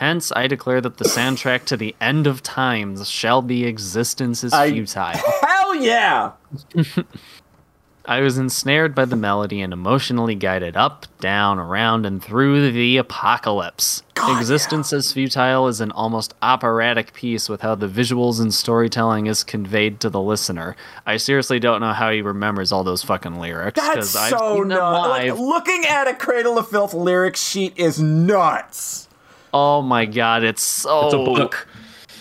Hence, 0.00 0.32
I 0.34 0.46
declare 0.46 0.80
that 0.80 0.96
the 0.96 1.04
soundtrack 1.04 1.66
to 1.66 1.76
the 1.76 1.94
end 2.00 2.26
of 2.26 2.42
times 2.42 3.06
shall 3.10 3.42
be 3.42 3.66
Existence 3.66 4.42
is 4.42 4.50
I- 4.50 4.70
Futile. 4.70 5.12
Hell 5.42 5.74
yeah. 5.74 6.32
I 8.06 8.20
was 8.22 8.38
ensnared 8.38 8.94
by 8.94 9.04
the 9.04 9.14
melody 9.14 9.60
and 9.60 9.74
emotionally 9.74 10.34
guided 10.34 10.74
up, 10.74 11.04
down, 11.20 11.58
around, 11.58 12.06
and 12.06 12.24
through 12.24 12.72
the 12.72 12.96
apocalypse. 12.96 14.02
Existence 14.38 14.90
as 14.94 15.12
Futile 15.12 15.68
is 15.68 15.82
an 15.82 15.92
almost 15.92 16.32
operatic 16.40 17.12
piece 17.12 17.50
with 17.50 17.60
how 17.60 17.74
the 17.74 17.86
visuals 17.86 18.40
and 18.40 18.54
storytelling 18.54 19.26
is 19.26 19.44
conveyed 19.44 20.00
to 20.00 20.08
the 20.08 20.20
listener. 20.20 20.76
I 21.04 21.18
seriously 21.18 21.60
don't 21.60 21.82
know 21.82 21.92
how 21.92 22.10
he 22.10 22.22
remembers 22.22 22.72
all 22.72 22.84
those 22.84 23.02
fucking 23.02 23.38
lyrics 23.38 23.78
That's 23.78 24.08
so 24.08 24.62
nuts. 24.62 25.08
Like, 25.08 25.38
looking 25.38 25.84
at 25.84 26.08
a 26.08 26.14
Cradle 26.14 26.56
of 26.56 26.70
Filth 26.70 26.94
lyric 26.94 27.36
sheet 27.36 27.74
is 27.76 28.00
nuts. 28.00 29.08
Oh 29.52 29.82
my 29.82 30.04
god, 30.06 30.44
it's 30.44 30.62
so 30.62 31.04
It's 31.06 31.14
a 31.14 31.18
book. 31.18 31.66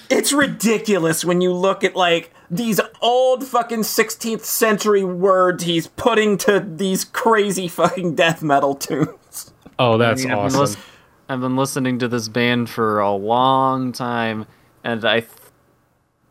It's 0.10 0.34
ridiculous 0.34 1.24
when 1.24 1.42
you 1.42 1.54
look 1.54 1.84
at 1.84 1.96
like 1.96 2.34
these 2.50 2.80
old 3.02 3.46
fucking 3.46 3.82
16th 3.82 4.42
century 4.42 5.04
words 5.04 5.64
he's 5.66 5.88
putting 5.88 6.36
to 6.40 6.60
these 6.60 7.06
crazy 7.06 7.68
fucking 7.68 8.16
death 8.16 8.42
metal 8.42 8.74
tunes. 8.74 9.54
Oh, 9.78 9.98
that's 10.00 10.26
I 10.26 10.30
mean, 10.30 10.38
I've 10.38 10.52
been 10.52 10.62
awesome. 10.62 10.82
I've 11.30 11.42
been 11.42 11.56
listening 11.56 12.00
to 12.00 12.08
this 12.08 12.28
band 12.28 12.70
for 12.72 13.00
a 13.00 13.12
long 13.14 13.92
time, 13.92 14.48
and 14.84 15.06
I 15.06 15.20
th- 15.20 15.32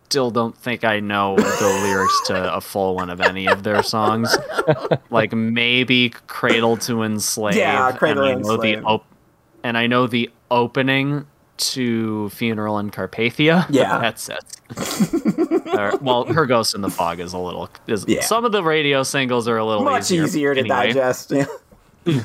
still 0.06 0.32
don't 0.32 0.56
think 0.58 0.82
I 0.82 0.98
know 0.98 1.36
the 1.36 1.80
lyrics 1.84 2.20
to 2.26 2.54
a 2.54 2.60
full 2.60 2.96
one 2.96 3.10
of 3.10 3.20
any 3.20 3.46
of 3.46 3.62
their 3.62 3.82
songs. 3.84 4.36
like 5.10 5.32
maybe 5.32 6.10
"Cradle 6.26 6.78
to 6.78 7.04
Enslave." 7.04 7.54
Yeah, 7.54 7.92
Cradle 7.92 8.24
and 8.24 8.42
to 8.44 8.50
I 8.50 8.56
know 8.56 8.60
the 8.60 8.68
Enslave. 8.74 8.84
op- 8.86 9.06
and 9.62 9.78
I 9.78 9.86
know 9.86 10.08
the 10.08 10.30
opening 10.50 11.26
to 11.58 12.28
"Funeral 12.30 12.78
in 12.78 12.90
Carpathia." 12.90 13.66
Yeah. 13.70 13.98
that's 13.98 14.28
it. 14.28 15.68
Or- 15.78 15.96
well, 16.00 16.24
"Her 16.24 16.46
Ghost 16.46 16.74
in 16.74 16.80
the 16.80 16.90
Fog" 16.90 17.20
is 17.20 17.32
a 17.32 17.38
little. 17.38 17.68
Is, 17.86 18.04
Yeah. 18.08 18.22
Some 18.22 18.44
of 18.44 18.52
the 18.52 18.62
radio 18.62 19.02
singles 19.02 19.48
are 19.48 19.56
a 19.58 19.64
little 19.64 19.84
Much 19.84 20.10
easier 20.10 20.54
to 20.54 20.60
anyway. 20.60 20.92
digest. 20.92 21.32
Yeah. 21.32 22.22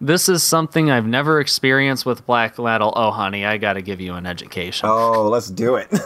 This 0.00 0.28
is 0.30 0.42
something 0.42 0.90
I've 0.90 1.06
never 1.06 1.40
experienced 1.40 2.06
with 2.06 2.24
black 2.24 2.58
metal. 2.58 2.92
Oh, 2.96 3.10
honey, 3.10 3.44
I 3.44 3.58
gotta 3.58 3.82
give 3.82 4.00
you 4.00 4.14
an 4.14 4.24
education. 4.26 4.88
Oh, 4.88 5.28
let's 5.28 5.50
do 5.50 5.76
it. 5.76 5.88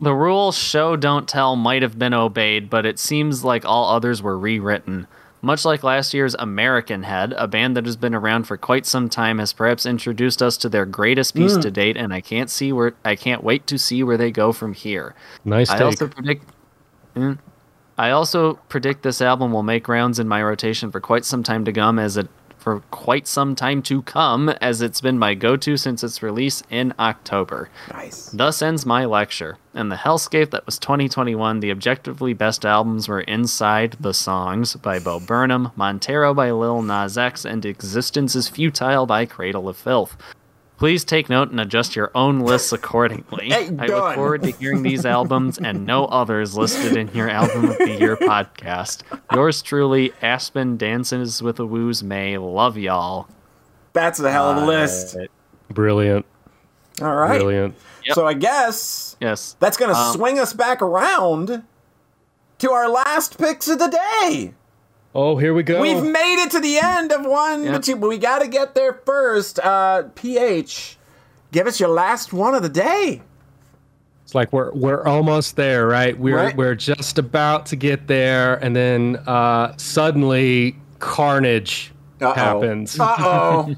The 0.00 0.12
rule 0.12 0.50
show 0.50 0.96
don't 0.96 1.28
tell 1.28 1.54
might 1.54 1.82
have 1.82 1.96
been 1.96 2.12
obeyed, 2.12 2.68
but 2.68 2.84
it 2.84 2.98
seems 2.98 3.44
like 3.44 3.64
all 3.64 3.94
others 3.94 4.20
were 4.20 4.36
rewritten. 4.36 5.06
Much 5.44 5.64
like 5.64 5.82
last 5.82 6.14
year's 6.14 6.36
American 6.38 7.02
Head, 7.02 7.34
a 7.36 7.48
band 7.48 7.76
that 7.76 7.84
has 7.84 7.96
been 7.96 8.14
around 8.14 8.44
for 8.44 8.56
quite 8.56 8.86
some 8.86 9.08
time 9.08 9.38
has 9.40 9.52
perhaps 9.52 9.84
introduced 9.84 10.40
us 10.40 10.56
to 10.58 10.68
their 10.68 10.86
greatest 10.86 11.34
piece 11.34 11.56
Mm. 11.56 11.62
to 11.62 11.70
date, 11.72 11.96
and 11.96 12.14
I 12.14 12.20
can't 12.20 12.48
see 12.48 12.72
where 12.72 12.94
I 13.04 13.16
can't 13.16 13.42
wait 13.42 13.66
to 13.66 13.76
see 13.76 14.04
where 14.04 14.16
they 14.16 14.30
go 14.30 14.52
from 14.52 14.72
here. 14.72 15.14
Nice 15.44 15.68
I 15.70 15.78
take. 15.78 15.84
also 15.86 16.06
predict. 16.06 16.48
Mm. 17.16 17.38
I 17.98 18.10
also 18.10 18.54
predict 18.68 19.02
this 19.02 19.20
album 19.20 19.52
will 19.52 19.64
make 19.64 19.88
rounds 19.88 20.18
in 20.20 20.26
my 20.28 20.42
rotation 20.42 20.90
for 20.92 21.00
quite 21.00 21.24
some 21.24 21.42
time 21.42 21.64
to 21.64 21.72
come, 21.72 21.98
as 21.98 22.16
it 22.16 22.28
for 22.62 22.80
quite 22.92 23.26
some 23.26 23.56
time 23.56 23.82
to 23.82 24.02
come, 24.02 24.48
as 24.60 24.80
it's 24.80 25.00
been 25.00 25.18
my 25.18 25.34
go-to 25.34 25.76
since 25.76 26.04
its 26.04 26.22
release 26.22 26.62
in 26.70 26.94
October. 26.98 27.68
Nice. 27.92 28.26
Thus 28.30 28.62
ends 28.62 28.86
my 28.86 29.04
lecture. 29.04 29.58
In 29.74 29.88
the 29.88 29.96
hellscape 29.96 30.50
that 30.50 30.64
was 30.64 30.78
2021, 30.78 31.58
the 31.58 31.72
objectively 31.72 32.34
best 32.34 32.64
albums 32.64 33.08
were 33.08 33.22
Inside 33.22 33.96
the 33.98 34.14
Songs 34.14 34.76
by 34.76 35.00
Bo 35.00 35.18
Burnham, 35.18 35.72
Montero 35.74 36.32
by 36.32 36.52
Lil 36.52 36.82
Nas 36.82 37.18
X, 37.18 37.44
and 37.44 37.64
Existence 37.66 38.36
is 38.36 38.48
Futile 38.48 39.06
by 39.06 39.26
Cradle 39.26 39.68
of 39.68 39.76
Filth. 39.76 40.16
Please 40.82 41.04
take 41.04 41.30
note 41.30 41.48
and 41.52 41.60
adjust 41.60 41.94
your 41.94 42.10
own 42.12 42.40
lists 42.40 42.72
accordingly. 42.72 43.50
Hey, 43.52 43.68
I 43.78 43.86
look 43.86 44.16
forward 44.16 44.42
to 44.42 44.50
hearing 44.50 44.82
these 44.82 45.06
albums 45.06 45.56
and 45.58 45.86
no 45.86 46.06
others 46.06 46.56
listed 46.56 46.96
in 46.96 47.06
your 47.14 47.30
Album 47.30 47.66
of 47.66 47.78
the 47.78 47.96
Year 48.00 48.16
podcast. 48.16 49.02
Yours 49.32 49.62
truly, 49.62 50.12
Aspen 50.22 50.76
Dances 50.76 51.40
with 51.40 51.60
a 51.60 51.66
Woo's 51.66 52.02
May. 52.02 52.36
Love 52.36 52.76
y'all. 52.76 53.28
That's 53.92 54.18
a 54.18 54.32
hell 54.32 54.50
of 54.50 54.64
a 54.64 54.66
list. 54.66 55.16
Brilliant. 55.70 56.26
All 57.00 57.14
right. 57.14 57.38
Brilliant. 57.38 57.76
So 58.10 58.26
I 58.26 58.34
guess 58.34 59.16
Yes. 59.20 59.54
that's 59.60 59.76
going 59.76 59.92
to 59.94 59.96
Um, 59.96 60.14
swing 60.16 60.40
us 60.40 60.52
back 60.52 60.82
around 60.82 61.62
to 62.58 62.72
our 62.72 62.88
last 62.88 63.38
picks 63.38 63.68
of 63.68 63.78
the 63.78 63.86
day. 63.86 64.52
Oh, 65.14 65.36
here 65.36 65.52
we 65.52 65.62
go. 65.62 65.80
We've 65.80 66.02
made 66.02 66.42
it 66.42 66.50
to 66.52 66.60
the 66.60 66.78
end 66.78 67.12
of 67.12 67.24
one, 67.26 67.64
Yep. 67.64 67.72
but, 67.72 67.88
you, 67.88 67.96
but 67.96 68.08
we 68.08 68.18
got 68.18 68.38
to 68.40 68.48
get 68.48 68.74
there 68.74 68.94
first. 69.04 69.58
Uh, 69.58 70.04
PH, 70.14 70.96
give 71.52 71.66
us 71.66 71.78
your 71.78 71.90
last 71.90 72.32
one 72.32 72.54
of 72.54 72.62
the 72.62 72.68
day. 72.70 73.20
It's 74.24 74.34
like 74.34 74.52
we're 74.52 74.72
we're 74.72 75.04
almost 75.04 75.56
there, 75.56 75.86
right? 75.86 76.18
We're 76.18 76.36
Right. 76.36 76.56
we're 76.56 76.74
just 76.74 77.18
about 77.18 77.66
to 77.66 77.76
get 77.76 78.06
there, 78.06 78.54
and 78.64 78.74
then 78.74 79.16
uh, 79.26 79.74
suddenly 79.76 80.76
carnage 81.00 81.92
Uh-oh. 82.20 82.32
happens. 82.32 82.98
Uh 82.98 83.14
oh. 83.18 83.76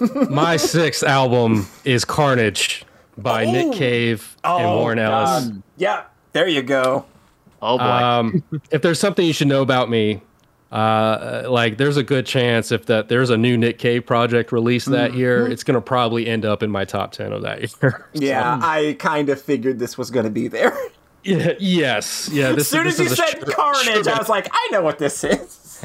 My 0.30 0.56
sixth 0.56 1.02
album 1.04 1.66
is 1.84 2.04
Carnage 2.06 2.84
by 3.18 3.44
Oh. 3.44 3.52
Nick 3.52 3.72
Cave 3.78 4.34
and 4.42 4.64
Warren 4.74 4.98
Ellis. 4.98 5.50
yeah, 5.76 6.04
there 6.32 6.48
you 6.48 6.62
go. 6.62 7.04
Oh 7.62 7.76
boy. 7.78 7.84
Um, 7.84 8.42
if 8.70 8.80
there's 8.82 8.98
something 8.98 9.24
you 9.26 9.34
should 9.34 9.48
know 9.48 9.60
about 9.62 9.90
me, 9.90 10.22
uh, 10.72 11.44
like 11.48 11.78
there's 11.78 11.96
a 11.96 12.02
good 12.02 12.26
chance 12.26 12.70
if 12.70 12.86
that 12.86 13.08
there's 13.08 13.30
a 13.30 13.36
new 13.36 13.56
Nick 13.58 13.78
Cave 13.78 14.06
project 14.06 14.52
released 14.52 14.90
that 14.90 15.14
year, 15.14 15.46
it's 15.48 15.64
gonna 15.64 15.80
probably 15.80 16.26
end 16.26 16.44
up 16.44 16.62
in 16.62 16.70
my 16.70 16.84
top 16.84 17.12
ten 17.12 17.32
of 17.32 17.42
that 17.42 17.60
year. 17.82 18.06
Yeah, 18.14 18.58
I 18.62 18.96
kind 18.98 19.28
of 19.30 19.40
figured 19.40 19.78
this 19.78 19.98
was 19.98 20.10
going 20.10 20.24
to 20.24 20.30
be 20.30 20.46
there. 20.48 20.76
yeah, 21.24 21.52
yes, 21.58 22.28
yeah. 22.32 22.50
This 22.52 22.60
as 22.60 22.68
soon 22.68 22.86
is, 22.86 23.00
as 23.00 23.08
this 23.10 23.18
you 23.18 23.24
said 23.26 23.38
sure- 23.44 23.54
Carnage, 23.54 24.04
sure 24.04 24.14
I 24.14 24.18
was 24.18 24.28
like, 24.28 24.48
I 24.52 24.68
know 24.72 24.82
what 24.82 24.98
this 24.98 25.24
is. 25.24 25.84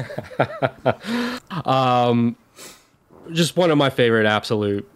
Um, 1.64 2.36
just 3.32 3.56
one 3.56 3.70
of 3.70 3.78
my 3.78 3.90
favorite 3.90 4.26
absolute 4.26 4.88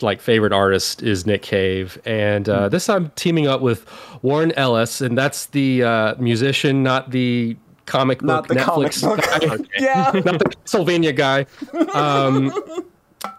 like 0.00 0.20
favorite 0.22 0.52
artists 0.52 1.02
is 1.02 1.26
Nick 1.26 1.42
Cave, 1.42 2.00
and 2.06 2.48
uh, 2.48 2.68
this 2.68 2.88
I'm 2.88 3.10
teaming 3.10 3.46
up 3.46 3.60
with 3.60 3.86
Warren 4.22 4.52
Ellis, 4.52 5.00
and 5.02 5.16
that's 5.18 5.46
the 5.46 5.82
uh, 5.84 6.14
musician, 6.18 6.82
not 6.82 7.10
the 7.10 7.56
comic 7.90 8.22
Not 8.22 8.46
book 8.48 8.56
the 8.56 8.62
comic 8.64 8.92
Netflix 8.92 9.02
book. 9.02 9.66
guy, 9.66 9.78
Yeah. 9.78 10.10
not 10.24 10.38
the 10.38 10.44
Pennsylvania 10.56 11.12
guy. 11.12 11.46
Um, 11.92 12.52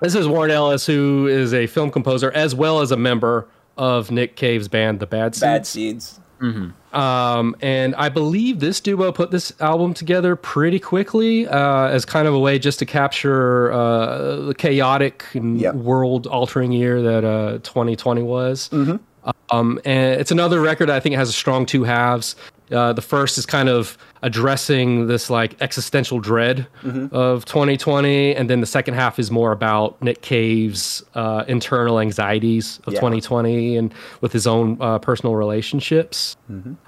this 0.02 0.14
is 0.14 0.28
Warren 0.28 0.52
Ellis, 0.52 0.86
who 0.86 1.28
is 1.28 1.54
a 1.54 1.66
film 1.68 1.90
composer 1.90 2.32
as 2.32 2.54
well 2.54 2.82
as 2.82 2.92
a 2.92 2.98
member 2.98 3.48
of 3.78 4.12
Nick 4.12 4.36
Cave's 4.36 4.68
band, 4.68 5.00
The 5.00 5.08
Bad 5.08 5.34
Seeds. 5.34 5.42
Bad 5.42 5.66
Seeds. 5.66 6.20
Um, 6.92 7.56
and 7.62 7.94
I 7.96 8.10
believe 8.10 8.60
this 8.60 8.80
duo 8.82 9.12
put 9.12 9.30
this 9.30 9.54
album 9.62 9.94
together 9.94 10.36
pretty 10.36 10.80
quickly 10.80 11.48
uh, 11.48 11.88
as 11.88 12.04
kind 12.04 12.28
of 12.28 12.34
a 12.34 12.40
way 12.40 12.58
just 12.58 12.80
to 12.80 12.86
capture 12.88 13.72
uh, 13.72 14.36
the 14.48 14.56
chaotic 14.56 15.24
and 15.34 15.62
world 15.86 16.26
altering 16.28 16.72
year 16.72 17.02
that 17.02 17.24
uh, 17.24 17.60
2020 17.60 18.24
was. 18.24 18.72
Um, 19.52 19.80
and 19.86 20.20
it's 20.20 20.32
another 20.32 20.60
record 20.62 20.90
I 20.90 21.00
think 21.00 21.16
has 21.16 21.30
a 21.30 21.34
strong 21.34 21.66
two 21.68 21.84
halves. 21.84 22.36
Uh, 22.72 22.94
the 22.94 23.02
first 23.02 23.38
is 23.38 23.46
kind 23.46 23.68
of 23.70 23.98
addressing 24.22 25.08
this 25.08 25.30
like 25.30 25.62
existential 25.62 26.20
dread 26.20 26.68
of 27.12 27.44
2020, 27.46 28.36
and 28.36 28.50
then 28.50 28.62
the 28.62 28.66
second 28.66 28.94
half 28.94 29.20
is 29.20 29.30
more 29.32 29.52
about 29.52 30.02
Nick 30.02 30.22
Cave's 30.22 31.04
uh, 31.16 31.44
internal 31.48 32.00
anxieties 32.00 32.80
of 32.88 32.94
Yeah. 32.94 33.00
2020 33.00 33.78
and 33.78 33.94
with 34.22 34.32
his 34.32 34.48
own 34.48 34.78
uh, 34.80 35.00
personal 35.00 35.36
relationships. 35.36 36.38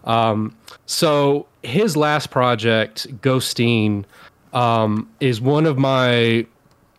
Um, 0.06 0.56
so 0.86 1.48
his 1.64 1.96
last 1.98 2.30
project, 2.32 3.08
Ghosteen, 3.22 4.06
um, 4.54 5.10
is 5.20 5.42
one 5.42 5.66
of 5.66 5.78
my 5.78 6.46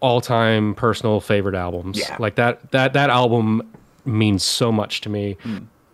all-time 0.00 0.74
personal 0.74 1.20
favorite 1.20 1.54
albums. 1.54 1.98
Yeah. 1.98 2.16
Like 2.18 2.34
that 2.34 2.70
that 2.72 2.92
that 2.92 3.08
album 3.10 3.62
means 4.04 4.42
so 4.42 4.70
much 4.70 5.00
to 5.02 5.08
me. 5.08 5.36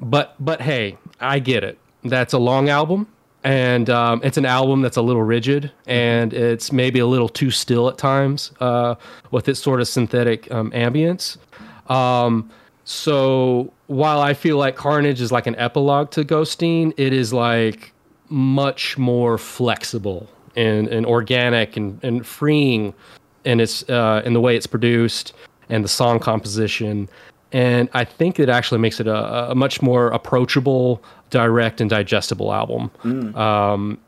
But 0.00 0.34
but 0.40 0.60
hey, 0.62 0.96
I 1.20 1.38
get 1.38 1.62
it. 1.62 1.78
That's 2.04 2.32
a 2.32 2.38
long 2.38 2.68
album. 2.68 3.06
And 3.42 3.88
um, 3.88 4.20
it's 4.22 4.36
an 4.36 4.44
album 4.44 4.82
that's 4.82 4.98
a 4.98 5.02
little 5.02 5.22
rigid, 5.22 5.72
and 5.86 6.34
it's 6.34 6.72
maybe 6.72 6.98
a 6.98 7.06
little 7.06 7.28
too 7.28 7.50
still 7.50 7.88
at 7.88 7.96
times 7.96 8.52
uh, 8.60 8.96
with 9.30 9.48
its 9.48 9.60
sort 9.60 9.80
of 9.80 9.88
synthetic 9.88 10.50
um, 10.52 10.70
ambience. 10.72 11.38
Um, 11.88 12.50
so 12.84 13.72
while 13.86 14.20
I 14.20 14.34
feel 14.34 14.58
like 14.58 14.76
Carnage 14.76 15.22
is 15.22 15.32
like 15.32 15.46
an 15.46 15.56
epilogue 15.56 16.10
to 16.12 16.24
Ghosteen, 16.24 16.92
it 16.98 17.14
is 17.14 17.32
like 17.32 17.92
much 18.28 18.98
more 18.98 19.38
flexible 19.38 20.28
and, 20.54 20.86
and 20.88 21.06
organic 21.06 21.76
and, 21.76 21.98
and 22.04 22.26
freeing 22.26 22.92
in 23.44 23.58
its 23.58 23.88
uh, 23.88 24.20
in 24.24 24.34
the 24.34 24.40
way 24.40 24.54
it's 24.54 24.66
produced 24.66 25.32
and 25.70 25.82
the 25.82 25.88
song 25.88 26.18
composition. 26.18 27.08
And 27.52 27.88
I 27.92 28.04
think 28.04 28.38
it 28.38 28.48
actually 28.48 28.78
makes 28.78 29.00
it 29.00 29.06
a, 29.06 29.50
a 29.50 29.54
much 29.54 29.82
more 29.82 30.08
approachable, 30.08 31.02
direct, 31.30 31.80
and 31.80 31.90
digestible 31.90 32.52
album. 32.52 32.90
Um, 33.36 33.98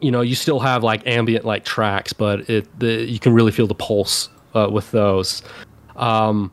you 0.00 0.10
know, 0.10 0.20
you 0.20 0.34
still 0.34 0.60
have 0.60 0.82
like 0.82 1.06
ambient 1.06 1.44
like 1.44 1.64
tracks, 1.64 2.12
but 2.12 2.50
it 2.50 2.66
the 2.78 3.04
you 3.04 3.18
can 3.18 3.32
really 3.32 3.52
feel 3.52 3.66
the 3.66 3.74
pulse 3.74 4.28
uh, 4.54 4.68
with 4.70 4.90
those. 4.90 5.42
Um, 5.96 6.52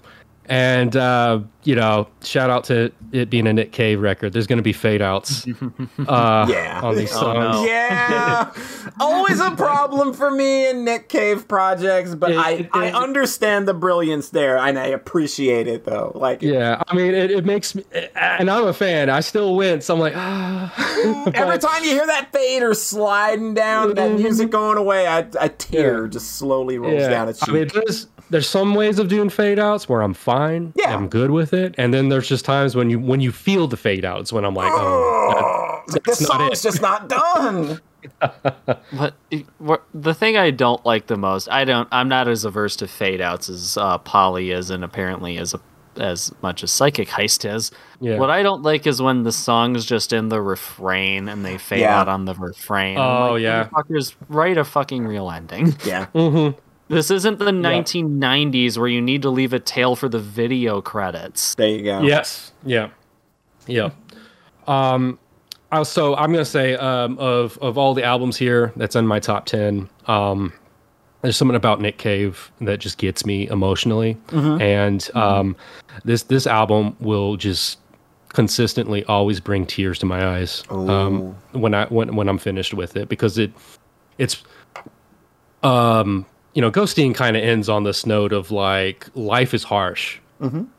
and 0.49 0.95
uh, 0.95 1.39
you 1.63 1.76
know, 1.76 2.07
shout 2.23 2.49
out 2.49 2.63
to 2.65 2.91
it 3.11 3.30
being 3.30 3.45
a 3.47 3.53
Nick 3.53 3.71
Cave 3.71 4.01
record. 4.01 4.34
There's 4.34 4.47
going 4.47 4.57
to 4.57 4.63
be 4.63 4.73
fade 4.73 5.01
outs 5.01 5.45
uh, 6.07 6.45
Yeah. 6.49 6.81
on 6.84 6.95
these 6.95 7.11
Oh, 7.13 7.19
songs. 7.21 7.57
no. 7.57 7.65
Yeah, 7.65 8.51
always 8.99 9.39
a 9.39 9.51
problem 9.51 10.13
for 10.13 10.31
me 10.31 10.69
in 10.69 10.84
Nick 10.85 11.07
Cave 11.09 11.47
projects, 11.47 12.15
but 12.15 12.31
I, 12.34 12.51
It- 12.51 12.69
I 12.73 12.91
understand 12.91 13.67
the 13.67 13.73
brilliance 13.73 14.30
there, 14.30 14.57
and 14.57 14.80
I 14.80 14.88
appreciate 14.88 15.67
it 15.67 15.85
though. 15.85 16.11
Like 16.15 16.41
Yeah, 16.41 16.81
I 16.88 16.95
mean, 16.95 17.13
it, 17.13 17.30
it 17.31 17.45
makes 17.45 17.76
me, 17.76 17.84
and 18.15 18.49
I'm 18.49 18.65
a 18.65 18.73
fan. 18.73 19.09
I 19.09 19.19
still 19.19 19.55
wince. 19.55 19.89
I'm 19.89 19.99
like, 19.99 20.13
ah. 20.15 21.31
every 21.35 21.59
time 21.59 21.84
you 21.84 21.91
hear 21.91 22.07
that 22.07 22.31
fade 22.31 22.63
or 22.63 22.73
sliding 22.73 23.53
down, 23.53 23.93
that 23.95 24.13
music 24.13 24.49
going 24.49 24.77
away, 24.77 25.07
I, 25.07 25.27
a 25.39 25.49
tear 25.49 26.07
just 26.07 26.38
slowly 26.38 26.77
rolls 26.80 27.07
down 27.07 27.30
its 27.30 27.39
cheek. 27.39 27.49
I 27.49 27.51
mean, 27.53 27.69
there's 27.73 28.07
there's 28.30 28.47
some 28.49 28.76
ways 28.76 28.99
of 28.99 29.07
doing 29.07 29.30
fade 29.30 29.60
outs 29.60 29.88
where 29.89 30.01
I'm 30.01 30.14
fine. 30.14 30.73
Yeah. 30.76 30.95
I'm 30.95 31.07
good 31.07 31.31
with 31.31 31.53
it, 31.53 31.76
and 31.77 31.93
then 31.93 32.10
there's 32.10 32.27
just 32.27 32.45
times 32.45 32.76
when 32.76 32.89
you 32.89 32.99
when 32.99 33.19
you 33.22 33.31
feel 33.31 33.68
the 33.68 33.77
fade 33.77 34.06
outs 34.06 34.31
when 34.34 34.45
I'm 34.45 34.53
like, 34.56 34.72
oh, 34.73 35.81
that- 35.88 35.93
Like, 35.93 36.03
this 36.03 36.19
that's 36.19 36.30
not 36.30 36.38
song's 36.39 36.60
it. 36.60 36.64
just 36.64 36.81
not 36.81 37.10
done. 37.10 37.81
But 38.19 39.14
what- 39.57 39.84
the 39.93 40.14
thing 40.14 40.38
I 40.38 40.51
don't 40.51 40.85
like 40.85 41.07
the 41.07 41.18
most, 41.18 41.49
I 41.49 41.65
don't, 41.65 41.88
I'm 41.91 42.07
not 42.07 42.27
as 42.27 42.45
averse 42.45 42.76
to 42.77 42.88
fade 42.88 43.19
outs 43.22 43.49
as 43.49 43.77
uh, 43.77 43.97
Polly 43.99 44.51
is, 44.51 44.69
and 44.69 44.84
apparently 44.84 45.38
as 45.38 45.53
a, 45.53 45.60
as 45.97 46.31
much 46.41 46.64
as 46.64 46.72
Psychic 46.72 47.10
Heist 47.10 47.49
is. 47.51 47.72
Yeah. 47.99 48.18
What 48.18 48.30
I 48.30 48.41
don't 48.43 48.61
like 48.64 48.88
is 48.88 49.01
when 49.01 49.23
the 49.23 49.31
song's 49.34 49.85
just 49.85 50.14
in 50.14 50.30
the 50.30 50.41
refrain 50.41 51.27
and 51.27 51.43
they 51.45 51.57
fade 51.57 51.81
Yeah. 51.81 51.99
out 51.99 52.07
on 52.07 52.23
the 52.26 52.35
refrain. 52.35 52.97
Oh, 52.97 53.31
like, 53.34 53.41
yeah. 53.41 53.68
motherfuckers, 53.68 54.15
write 54.30 54.57
a 54.57 54.64
fucking 54.64 55.06
real 55.06 55.30
ending. 55.30 55.76
Yeah. 55.84 56.06
Mhm. 56.15 56.56
This 56.90 57.11
isn't 57.11 57.38
the 57.38 57.45
1990s 57.52 58.78
where 58.78 58.88
you 58.88 58.99
need 58.99 59.22
to 59.22 59.30
leave 59.30 59.53
a 59.53 59.60
tail 59.60 59.95
for 59.95 60.10
the 60.10 60.20
video 60.20 60.82
credits. 60.82 61.53
There 61.56 61.68
you 61.70 61.84
go. 61.84 62.02
Yes. 62.02 62.52
Yeah. 62.66 62.90
Yeah. 63.68 63.91
Um, 64.68 65.20
also, 65.72 66.16
I'm 66.16 66.32
gonna 66.32 66.45
say 66.45 66.76
um, 66.76 67.18
of 67.20 67.57
of 67.60 67.78
all 67.78 67.94
the 67.94 68.03
albums 68.03 68.38
here 68.38 68.74
that's 68.76 68.95
in 68.95 69.06
my 69.06 69.20
top 69.20 69.45
ten, 69.45 69.88
um, 70.07 70.52
there's 71.22 71.38
something 71.38 71.56
about 71.56 71.80
Nick 71.80 71.99
Cave 71.99 72.52
that 72.61 72.80
just 72.80 72.98
gets 72.98 73.24
me 73.26 73.48
emotionally, 73.49 74.18
and 74.32 75.07
um, 75.14 75.56
this 76.06 76.24
this 76.24 76.48
album 76.48 76.95
will 76.99 77.38
just 77.38 77.78
consistently 78.30 79.03
always 79.06 79.40
bring 79.40 79.66
tears 79.66 79.99
to 79.99 80.06
my 80.06 80.38
eyes 80.38 80.64
um, 80.72 81.36
when 81.52 81.76
I 81.76 81.86
when 81.86 82.16
when 82.16 82.28
I'm 82.28 82.40
finished 82.40 82.74
with 82.74 82.95
it 82.95 83.07
because 83.10 83.38
it 83.38 83.52
it's 84.18 84.41
um 85.61 86.26
you 86.53 86.61
know 86.61 86.71
Ghosteen 86.71 87.13
kind 87.15 87.35
of 87.38 87.43
ends 87.43 87.69
on 87.69 87.84
this 87.84 88.05
note 88.05 88.34
of 88.34 88.51
like 88.51 89.07
life 89.15 89.53
is 89.53 89.63
harsh 89.63 90.19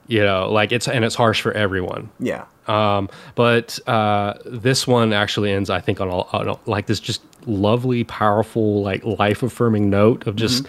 you 0.08 0.22
know 0.24 0.50
like 0.50 0.72
it's 0.72 0.88
and 0.88 1.04
it's 1.04 1.14
harsh 1.14 1.42
for 1.42 1.52
everyone 1.52 2.08
Yeah. 2.18 2.46
um, 2.66 3.10
but 3.34 3.78
uh, 3.86 4.32
this 4.46 4.86
one 4.86 5.12
actually 5.12 5.52
ends, 5.52 5.68
I 5.68 5.80
think, 5.82 6.00
on, 6.00 6.08
a, 6.08 6.20
on 6.20 6.48
a, 6.48 6.56
like 6.64 6.86
this 6.86 6.98
just 6.98 7.20
lovely, 7.46 8.04
powerful, 8.04 8.80
like 8.82 9.04
life 9.04 9.42
affirming 9.42 9.90
note 9.90 10.26
of 10.26 10.36
just 10.36 10.64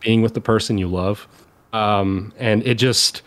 being 0.00 0.22
with 0.22 0.34
the 0.34 0.40
person 0.40 0.76
you 0.76 0.88
love. 0.88 1.28
Um, 1.72 2.32
and 2.36 2.66
it 2.66 2.74
just 2.78 3.22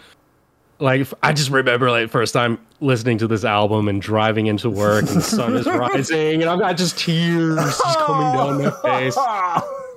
like 0.80 1.07
I 1.23 1.31
just 1.31 1.49
remember 1.49 1.89
like 1.89 2.10
first 2.10 2.34
time 2.34 2.57
listening 2.81 3.18
to 3.19 3.27
this 3.27 3.45
album 3.45 3.88
and 3.88 4.02
driving 4.02 4.47
into 4.47 4.69
work 4.69 5.06
and 5.07 5.15
the 5.15 5.22
sun 5.22 5.56
is 5.56 5.65
rising 5.65 6.41
and 6.41 6.49
I've 6.49 6.60
got 6.60 6.76
just 6.76 6.97
tears 6.99 7.56
just 7.56 7.99
coming 7.99 8.34
down 8.35 8.64
my 8.64 8.69
face. 8.84 9.18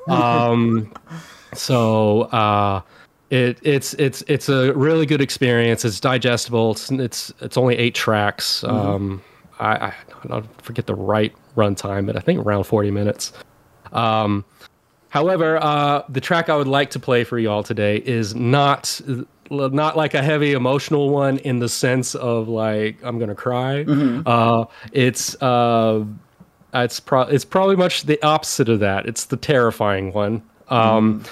Um, 0.09 0.93
so 1.55 2.23
uh, 2.23 2.81
It 3.31 3.59
it's 3.63 3.93
it's 3.95 4.23
it's 4.27 4.49
a 4.49 4.73
really 4.73 5.05
good 5.07 5.21
experience. 5.21 5.85
It's 5.85 6.01
digestible. 6.01 6.73
It's 6.73 6.91
it's 6.91 7.33
it's 7.41 7.57
only 7.59 7.77
eight 7.77 7.95
tracks. 7.95 8.63
Mhm. 8.67 8.71
Um, 8.71 9.23
I, 9.61 9.77
I 9.77 9.93
I 10.25 10.29
don't 10.29 10.63
forget 10.63 10.87
the 10.87 10.95
right 10.95 11.33
runtime, 11.57 12.07
but 12.07 12.17
I 12.17 12.21
think 12.21 12.41
around 12.45 12.65
forty 12.65 12.91
minutes. 12.91 13.33
Um, 13.93 14.45
however, 15.11 15.59
uh, 15.63 16.03
the 16.09 16.21
track 16.21 16.49
I 16.49 16.57
would 16.57 16.69
like 16.69 16.91
to 16.91 16.99
play 16.99 17.25
for 17.25 17.39
y'all 17.39 17.63
today 17.63 17.99
is 17.99 18.35
not 18.35 19.01
not 19.51 19.97
like 19.97 20.15
a 20.15 20.23
heavy 20.23 20.53
emotional 20.53 21.11
one 21.11 21.39
in 21.39 21.59
the 21.59 21.69
sense 21.69 22.15
of 22.15 22.49
like 22.49 22.97
I'm 23.03 23.19
gonna 23.19 23.35
cry. 23.35 23.85
Mhm. 23.85 24.23
Uh, 24.27 24.65
it's 24.93 25.35
uh, 25.43 26.05
it's 26.75 27.01
pro- 27.01 27.23
it's 27.23 27.45
probably 27.45 27.77
much 27.77 28.05
the 28.05 28.23
opposite 28.23 28.69
of 28.69 28.81
that. 28.81 29.07
It's 29.07 29.27
the 29.27 29.37
terrifying 29.37 30.13
one. 30.13 30.43
Um, 30.69 31.25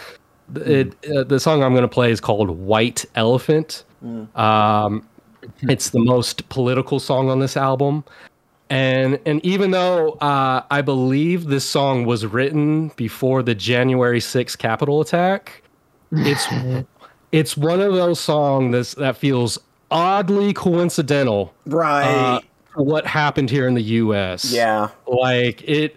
th- 0.55 0.67
it 0.67 1.11
uh, 1.17 1.25
the 1.25 1.39
song 1.41 1.63
I'm 1.63 1.75
gonna 1.75 1.89
play 1.89 2.11
is 2.11 2.21
called 2.21 2.51
White 2.51 3.05
Elephant. 3.15 3.85
Um, 4.35 5.07
it's 5.63 5.91
the 5.91 6.01
most 6.01 6.49
political 6.49 7.01
song 7.01 7.29
on 7.31 7.41
this 7.41 7.57
album. 7.57 8.05
And 8.71 9.19
and 9.27 9.45
even 9.45 9.71
though 9.71 10.13
uh, 10.21 10.63
I 10.71 10.83
believe 10.83 11.47
this 11.47 11.65
song 11.65 12.05
was 12.05 12.27
written 12.27 12.89
before 12.97 13.43
the 13.43 13.55
January 13.55 14.19
6th 14.21 14.59
Capitol 14.59 15.01
attack, 15.01 15.63
it's 16.13 16.47
it's 17.33 17.57
one 17.57 17.81
of 17.81 17.93
those 17.93 18.19
songs 18.21 18.73
that's, 18.73 18.95
that 18.95 19.17
feels 19.17 19.59
oddly 19.91 20.53
coincidental, 20.53 21.53
Right. 21.67 22.05
uh, 22.05 22.41
what 22.77 23.07
happened 23.07 23.51
here 23.51 23.66
in 23.66 23.74
the 23.74 23.82
U.S. 23.82 24.51
Yeah. 24.53 24.89
like 25.07 25.62
it 25.69 25.97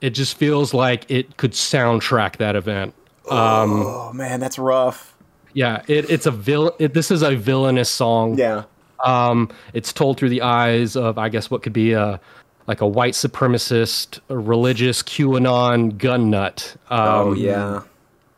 it 0.00 0.10
just 0.10 0.36
feels 0.36 0.72
like 0.74 1.08
it 1.10 1.36
could 1.36 1.52
soundtrack 1.52 2.36
that 2.38 2.56
event. 2.56 2.94
Um, 3.30 3.82
oh 3.86 4.12
man, 4.12 4.40
that's 4.40 4.58
rough. 4.58 5.14
yeah, 5.52 5.82
it, 5.86 6.10
it's 6.10 6.26
a 6.26 6.30
villain. 6.32 6.72
It, 6.78 6.92
this 6.94 7.10
is 7.10 7.22
a 7.22 7.36
villainous 7.36 7.88
song. 7.90 8.36
Yeah. 8.38 8.64
Um, 9.04 9.48
it's 9.74 9.92
told 9.92 10.16
through 10.18 10.28
the 10.30 10.42
eyes 10.42 10.96
of, 10.96 11.18
I 11.18 11.28
guess, 11.28 11.50
what 11.50 11.62
could 11.62 11.72
be 11.72 11.92
a 11.92 12.20
like 12.68 12.80
a 12.80 12.86
white 12.86 13.14
supremacist, 13.14 14.20
a 14.28 14.38
religious 14.38 15.02
QAnon 15.02 15.98
gun 15.98 16.30
nut. 16.30 16.76
Um, 16.90 16.98
Oh, 17.00 17.32
yeah. 17.32 17.82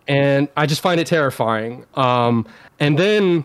and 0.09 0.49
I 0.57 0.65
just 0.67 0.81
find 0.81 0.99
it 1.01 1.07
terrifying. 1.07 1.85
Um, 1.95 2.47
and 2.81 2.99
then 2.99 3.45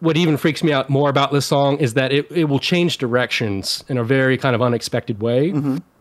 what 0.00 0.16
even 0.16 0.36
freaks 0.36 0.62
me 0.62 0.72
out 0.72 0.88
more 0.88 1.10
about 1.10 1.32
this 1.32 1.46
song 1.46 1.78
is 1.78 1.94
that 1.94 2.12
it, 2.12 2.30
it 2.30 2.44
will 2.44 2.58
change 2.58 2.98
directions 2.98 3.84
in 3.88 3.98
a 3.98 4.04
very 4.04 4.36
kind 4.38 4.54
of 4.54 4.62
unexpected 4.62 5.20
way. 5.20 5.50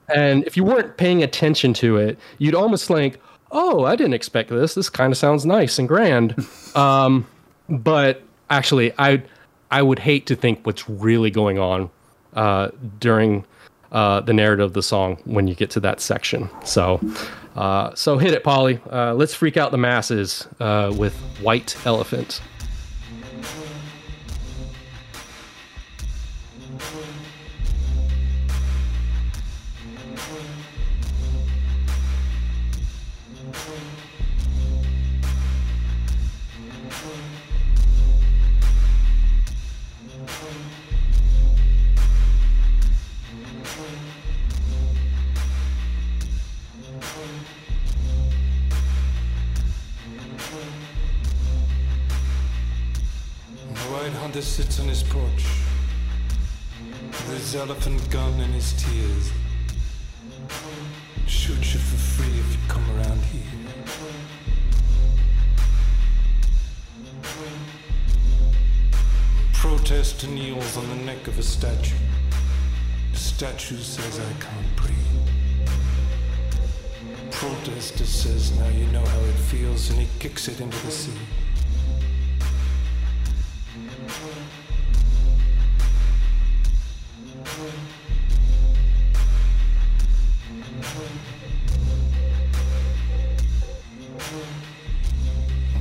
And 0.07 0.43
if 0.45 0.55
you 0.55 0.63
weren't 0.63 0.97
paying 0.97 1.23
attention 1.23 1.73
to 1.75 1.97
it, 1.97 2.17
you'd 2.37 2.55
almost 2.55 2.87
think, 2.87 3.17
oh, 3.51 3.85
I 3.85 3.95
didn't 3.95 4.13
expect 4.13 4.49
this. 4.49 4.75
This 4.75 4.89
kind 4.89 5.11
of 5.11 5.17
sounds 5.17 5.45
nice 5.45 5.79
and 5.79 5.87
grand. 5.87 6.35
um, 6.75 7.27
but 7.69 8.21
actually, 8.49 8.93
I 8.97 9.23
I 9.71 9.81
would 9.81 9.99
hate 9.99 10.27
to 10.27 10.35
think 10.35 10.65
what's 10.65 10.87
really 10.89 11.31
going 11.31 11.57
on 11.57 11.89
uh, 12.33 12.69
during 12.99 13.45
uh, 13.91 14.21
the 14.21 14.33
narrative 14.33 14.65
of 14.65 14.73
the 14.73 14.83
song 14.83 15.17
when 15.25 15.47
you 15.47 15.55
get 15.55 15.69
to 15.71 15.79
that 15.79 15.99
section. 15.99 16.49
So, 16.63 17.01
uh, 17.55 17.95
so 17.95 18.17
hit 18.17 18.33
it, 18.33 18.43
Polly. 18.43 18.79
Uh, 18.91 19.13
let's 19.13 19.33
freak 19.33 19.57
out 19.57 19.71
the 19.71 19.77
masses 19.77 20.47
uh, 20.59 20.93
with 20.95 21.15
White 21.41 21.75
Elephant. 21.85 22.41
White 54.35 54.43
sits 54.43 54.81
on 54.81 54.87
his 54.89 55.01
porch 55.01 55.45
with 57.09 57.37
his 57.37 57.55
elephant 57.55 58.09
gun 58.09 58.37
and 58.41 58.53
his 58.53 58.73
tears. 58.73 59.31
Shoot 61.25 61.73
you 61.73 61.79
for 61.79 61.97
free 61.97 62.39
if 62.39 62.51
you 62.51 62.59
come 62.67 62.83
around 62.97 63.21
here. 63.31 63.41
Protester 69.53 70.27
kneels 70.27 70.75
on 70.77 70.89
the 70.89 71.05
neck 71.05 71.27
of 71.27 71.39
a 71.39 71.43
statue. 71.43 71.95
The 73.13 73.17
statue 73.17 73.77
says, 73.77 74.19
I 74.19 74.33
can't 74.43 74.75
breathe. 74.75 74.97
Protester 77.31 78.05
says, 78.05 78.51
Now 78.59 78.67
you 78.67 78.85
know 78.87 79.05
how 79.05 79.19
it 79.19 79.39
feels, 79.49 79.89
and 79.91 79.99
he 79.99 80.07
kicks 80.19 80.49
it 80.49 80.59
into 80.59 80.85
the 80.85 80.91
sea. 80.91 81.44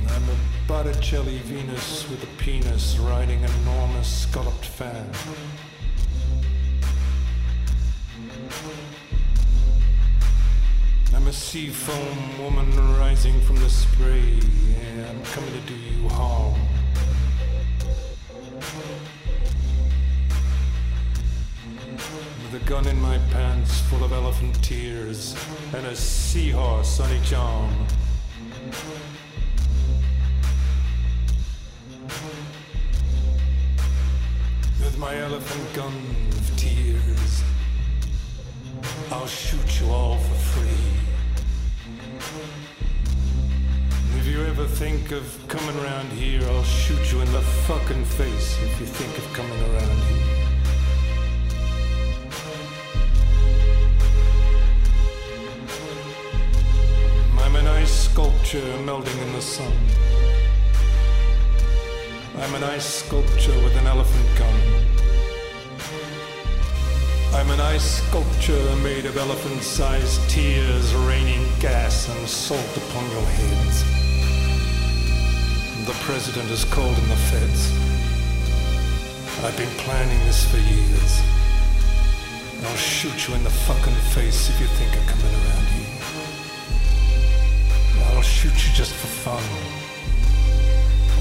I'm 0.07 0.29
a 0.29 0.37
Botticelli 0.67 1.39
Venus 1.39 2.07
with 2.09 2.23
a 2.23 2.27
penis 2.37 2.97
riding 2.99 3.43
an 3.43 3.49
enormous 3.63 4.07
scalloped 4.07 4.65
fan. 4.65 5.09
I'm 11.15 11.27
a 11.27 11.33
sea 11.33 11.69
foam 11.69 12.43
woman 12.43 12.97
rising 12.99 13.41
from 13.41 13.55
the 13.55 13.69
spray. 13.69 14.21
Yeah, 14.21 15.09
I'm 15.09 15.23
coming 15.23 15.51
to 15.51 15.61
do 15.61 15.73
you 15.73 16.09
harm. 16.09 16.74
With 22.55 22.63
a 22.63 22.69
gun 22.69 22.87
in 22.87 23.01
my 23.01 23.17
pants 23.31 23.81
full 23.81 24.01
of 24.05 24.13
elephant 24.13 24.63
tears 24.63 25.35
and 25.73 25.85
a 25.87 25.93
seahorse 25.93 27.01
on 27.01 27.11
each 27.11 27.33
arm. 27.33 27.69
With 34.79 34.97
my 34.97 35.17
elephant 35.17 35.73
gun 35.73 35.93
of 36.31 36.55
tears, 36.55 37.43
I'll 39.11 39.27
shoot 39.27 39.81
you 39.81 39.89
all 39.89 40.17
for 40.17 40.35
free. 40.35 40.93
If 44.17 44.27
you 44.27 44.45
ever 44.45 44.65
think 44.65 45.11
of 45.11 45.45
coming 45.49 45.77
around 45.83 46.09
here, 46.13 46.41
I'll 46.51 46.63
shoot 46.63 47.11
you 47.11 47.19
in 47.19 47.29
the 47.33 47.41
fucking 47.67 48.05
face 48.05 48.57
if 48.63 48.79
you 48.79 48.85
think 48.85 49.17
of 49.17 49.33
coming 49.33 49.59
around 49.59 50.03
here. 50.03 50.34
Sculpture 58.55 58.83
melting 58.83 59.17
in 59.19 59.33
the 59.33 59.41
sun. 59.41 59.73
I'm 62.37 62.55
an 62.55 62.63
ice 62.63 62.85
sculpture 62.85 63.57
with 63.63 63.75
an 63.77 63.85
elephant 63.85 64.37
gun. 64.37 64.59
I'm 67.33 67.49
an 67.51 67.59
ice 67.59 68.01
sculpture 68.01 68.75
made 68.77 69.05
of 69.05 69.17
elephant 69.17 69.61
sized 69.61 70.29
tears 70.29 70.93
raining 70.95 71.45
gas 71.59 72.07
and 72.07 72.27
salt 72.27 72.77
upon 72.77 73.09
your 73.11 73.25
heads. 73.25 73.83
The 75.85 75.97
president 76.05 76.47
has 76.47 76.63
called 76.63 76.97
in 76.97 77.09
the 77.09 77.21
feds. 77.29 77.71
I've 79.43 79.57
been 79.57 79.75
planning 79.83 80.19
this 80.25 80.45
for 80.49 80.57
years. 80.57 81.21
I'll 82.63 82.77
shoot 82.77 83.27
you 83.27 83.35
in 83.35 83.43
the 83.43 83.49
fucking 83.49 83.99
face 84.15 84.49
if 84.49 84.59
you 84.61 84.67
think 84.67 84.95
of 84.95 85.05
coming 85.07 85.33
around 85.33 85.64
shoot 88.35 88.67
you 88.67 88.73
just 88.73 88.93
for 88.93 89.07
fun. 89.07 89.45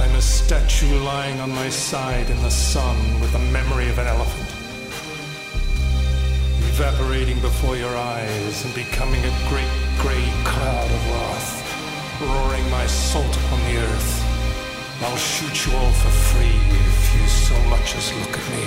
I'm 0.02 0.16
a 0.16 0.20
statue 0.20 0.98
lying 0.98 1.38
on 1.38 1.50
my 1.50 1.68
side 1.68 2.28
in 2.28 2.36
the 2.42 2.50
sun 2.50 2.96
with 3.20 3.32
the 3.32 3.44
memory 3.56 3.88
of 3.88 3.98
an 3.98 4.08
elephant. 4.08 4.50
Evaporating 6.74 7.38
before 7.40 7.76
your 7.76 7.96
eyes 7.96 8.64
and 8.64 8.74
becoming 8.74 9.22
a 9.24 9.34
great 9.48 9.74
grey 10.02 10.26
cloud 10.42 10.90
of 10.96 11.02
wrath, 11.10 11.52
roaring 12.20 12.68
my 12.68 12.84
salt 12.86 13.34
upon 13.42 13.60
the 13.68 13.76
earth. 13.78 14.12
I'll 15.02 15.16
shoot 15.16 15.56
you 15.66 15.72
all 15.78 15.92
for 16.02 16.14
free 16.30 16.58
if 16.82 16.98
you 17.14 17.24
so 17.28 17.56
much 17.70 17.94
as 17.94 18.12
look 18.20 18.34
at 18.42 18.46
me. 18.50 18.66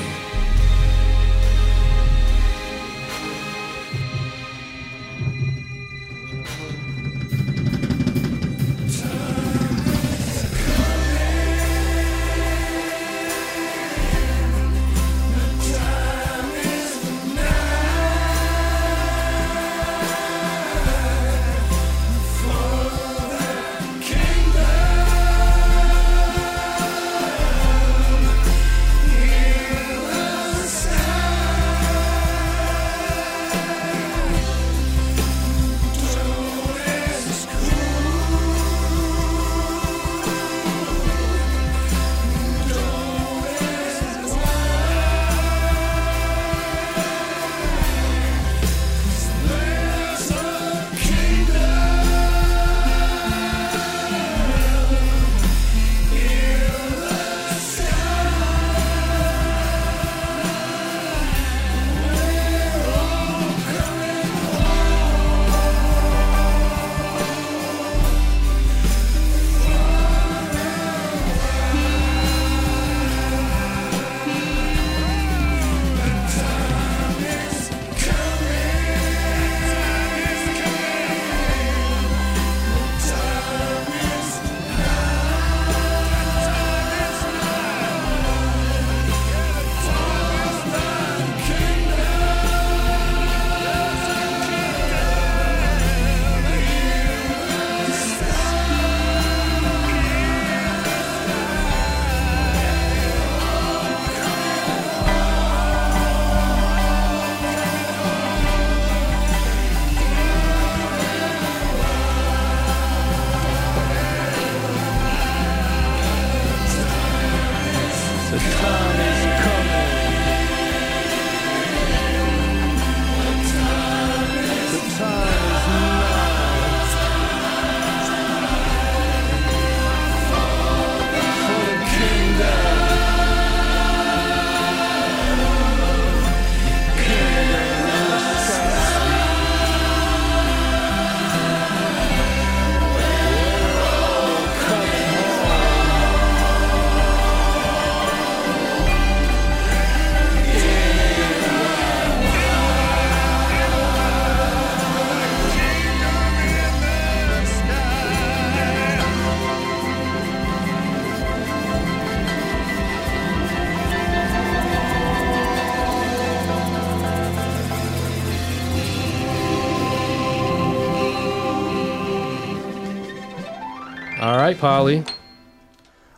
Right, 174.57 174.61
Polly. 174.61 175.03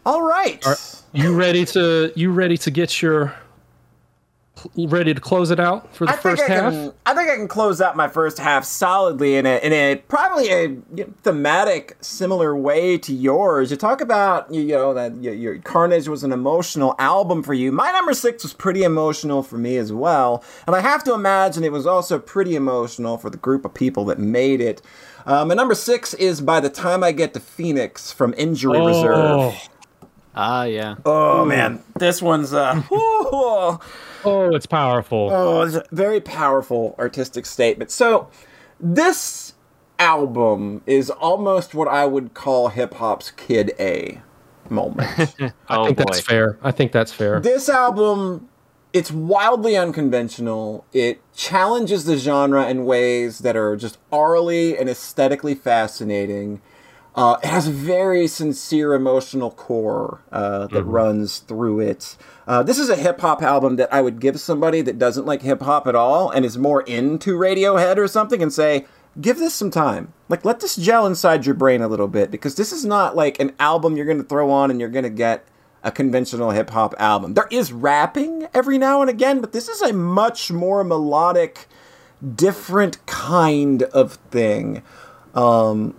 All 0.06 0.22
right. 0.22 0.66
Are 0.66 0.78
you 1.14 1.36
ready 1.36 1.66
to 1.66 2.11
you 2.16 2.32
ready 2.32 2.57
to 2.57 2.72
get 2.72 3.02
your 3.02 3.36
ready 4.76 5.14
to 5.14 5.22
close 5.22 5.52
it 5.52 5.60
out 5.60 5.95
for 5.95 6.06
the 6.06 6.11
I 6.11 6.16
think 6.16 6.38
first 6.38 6.44
I 6.44 6.53
half? 6.53 6.74
can. 6.74 6.94
I 7.06 7.16
think 7.16 7.30
I 7.30 7.36
can 7.36 7.48
close 7.48 7.80
out 7.80 7.95
my 7.95 8.10
first 8.10 8.38
half 8.40 8.66
solidly 8.66 9.36
in 9.36 9.45
a 9.45 9.57
in 9.64 9.72
a 9.72 9.95
probably 10.07 10.49
a 10.49 10.76
thematic 11.22 11.98
similar 12.02 12.56
way 12.56 12.98
to 12.98 13.14
yours. 13.14 13.72
You 13.72 13.78
talk 13.78 14.02
about 14.02 14.53
you, 14.53 14.61
you 14.61 14.74
know 14.74 14.94
that 14.94 15.22
your, 15.22 15.34
your 15.34 15.57
Carnage 15.60 16.07
was 16.07 16.24
an 16.24 16.32
emotional 16.32 16.95
album 16.99 17.44
for 17.44 17.53
you. 17.53 17.72
My 17.72 17.91
number 17.91 18.14
six 18.14 18.44
was 18.44 18.53
pretty 18.53 18.84
emotional 18.84 19.44
for 19.44 19.57
me 19.57 19.78
as 19.78 19.94
well, 19.94 20.44
and 20.66 20.76
I 20.76 20.82
have 20.82 21.03
to 21.06 21.14
imagine 21.14 21.64
it 21.64 21.72
was 21.72 21.88
also 21.88 22.20
pretty 22.20 22.56
emotional 22.56 23.18
for 23.18 23.30
the 23.30 23.38
group 23.38 23.66
of 23.66 23.74
people 23.74 24.06
that 24.06 24.20
made 24.20 24.61
it. 24.61 24.82
Um, 25.30 25.52
and 25.52 25.58
number 25.58 25.76
six 25.76 26.16
is 26.16 26.42
by 26.42 26.60
the 26.60 26.70
time 26.72 27.04
I 27.04 27.12
get 27.12 27.36
to 27.36 27.40
Phoenix 27.40 28.12
from 28.12 28.34
Injury 28.36 28.80
Reserve. 28.82 29.54
Ah, 30.34 30.64
yeah. 30.64 30.96
Oh 31.06 31.46
man, 31.46 31.84
this 31.98 32.20
one's 32.22 32.52
uh. 32.52 32.82
oh, 32.92 33.80
it's 34.26 34.66
powerful. 34.66 35.30
Oh, 35.32 35.62
it's 35.62 35.76
a 35.76 35.84
very 35.92 36.20
powerful 36.20 36.96
artistic 36.98 37.46
statement. 37.46 37.92
So, 37.92 38.30
this 38.80 39.54
album 40.00 40.82
is 40.88 41.12
almost 41.12 41.76
what 41.76 41.88
I 41.88 42.06
would 42.08 42.34
call 42.34 42.70
hip 42.70 42.96
hop's 42.96 43.30
Kid 43.30 43.74
A 43.80 44.22
moment. 44.70 45.36
I 45.40 45.52
Oh, 45.70 45.86
think 45.86 45.98
that's 46.00 46.22
fair. 46.22 46.58
I 46.64 46.72
think 46.72 46.92
that's 46.92 47.12
fair. 47.12 47.40
this 47.40 47.70
album, 47.70 48.50
it's 48.91 49.11
wildly 49.11 49.78
unconventional. 49.78 50.86
It 50.94 51.22
challenges 51.36 52.06
the 52.06 52.18
genre 52.18 52.68
in 52.68 52.86
ways 52.86 53.40
that 53.40 53.56
are 53.56 53.76
just 53.76 53.98
aurally 54.11 54.80
and 54.80 54.90
aesthetically 54.90 55.56
fascinating. 55.56 56.61
Uh, 57.16 57.38
it 57.44 57.48
has 57.48 57.68
a 57.68 57.72
very 57.72 58.28
sincere 58.28 58.94
emotional 58.94 59.52
core 59.52 60.22
uh, 60.32 60.68
that 60.68 60.84
runs 60.84 61.40
through 61.40 61.82
it. 61.82 62.16
Uh, 62.48 62.64
this 62.64 62.80
is 62.80 62.90
a 62.90 62.95
hip 62.95 63.20
hop 63.20 63.41
album 63.41 63.76
that 63.76 63.94
I 63.94 64.02
would 64.02 64.20
give 64.20 64.40
somebody 64.40 64.82
that 64.82 64.98
doesn't 64.98 65.26
like 65.26 65.41
hip 65.41 65.61
hop 65.61 65.86
at 65.86 65.95
all 65.95 66.30
and 66.30 66.45
is 66.45 66.57
more 66.57 66.82
into 66.84 67.38
Radiohead 67.38 67.98
or 67.98 68.07
something 68.07 68.41
and 68.41 68.53
say, 68.53 68.86
give 69.20 69.38
this 69.38 69.53
some 69.53 69.72
time. 69.72 70.14
Like, 70.30 70.45
let 70.45 70.60
this 70.60 70.76
gel 70.76 71.06
inside 71.06 71.45
your 71.45 71.56
brain 71.56 71.82
a 71.82 71.88
little 71.88 72.07
bit 72.07 72.32
because 72.32 72.56
this 72.56 72.72
is 72.72 72.86
not 72.86 73.16
like 73.16 73.40
an 73.40 73.53
album 73.60 73.98
you're 73.98 74.06
going 74.06 74.22
to 74.22 74.24
throw 74.24 74.49
on 74.49 74.72
and 74.72 74.80
you're 74.80 74.90
going 74.90 75.03
to 75.03 75.10
get 75.10 75.45
a 75.84 75.92
conventional 75.92 76.52
hip 76.52 76.70
hop 76.70 76.94
album. 77.00 77.34
There 77.34 77.48
is 77.52 77.72
rapping 77.72 78.48
every 78.54 78.78
now 78.78 79.02
and 79.02 79.10
again, 79.10 79.42
but 79.42 79.52
this 79.54 79.68
is 79.70 79.82
a 79.82 79.94
much 79.94 80.52
more 80.52 80.84
melodic, 80.84 81.68
different 82.36 83.06
kind 83.06 83.84
of 83.84 84.14
thing. 84.32 84.82
Um, 85.36 85.96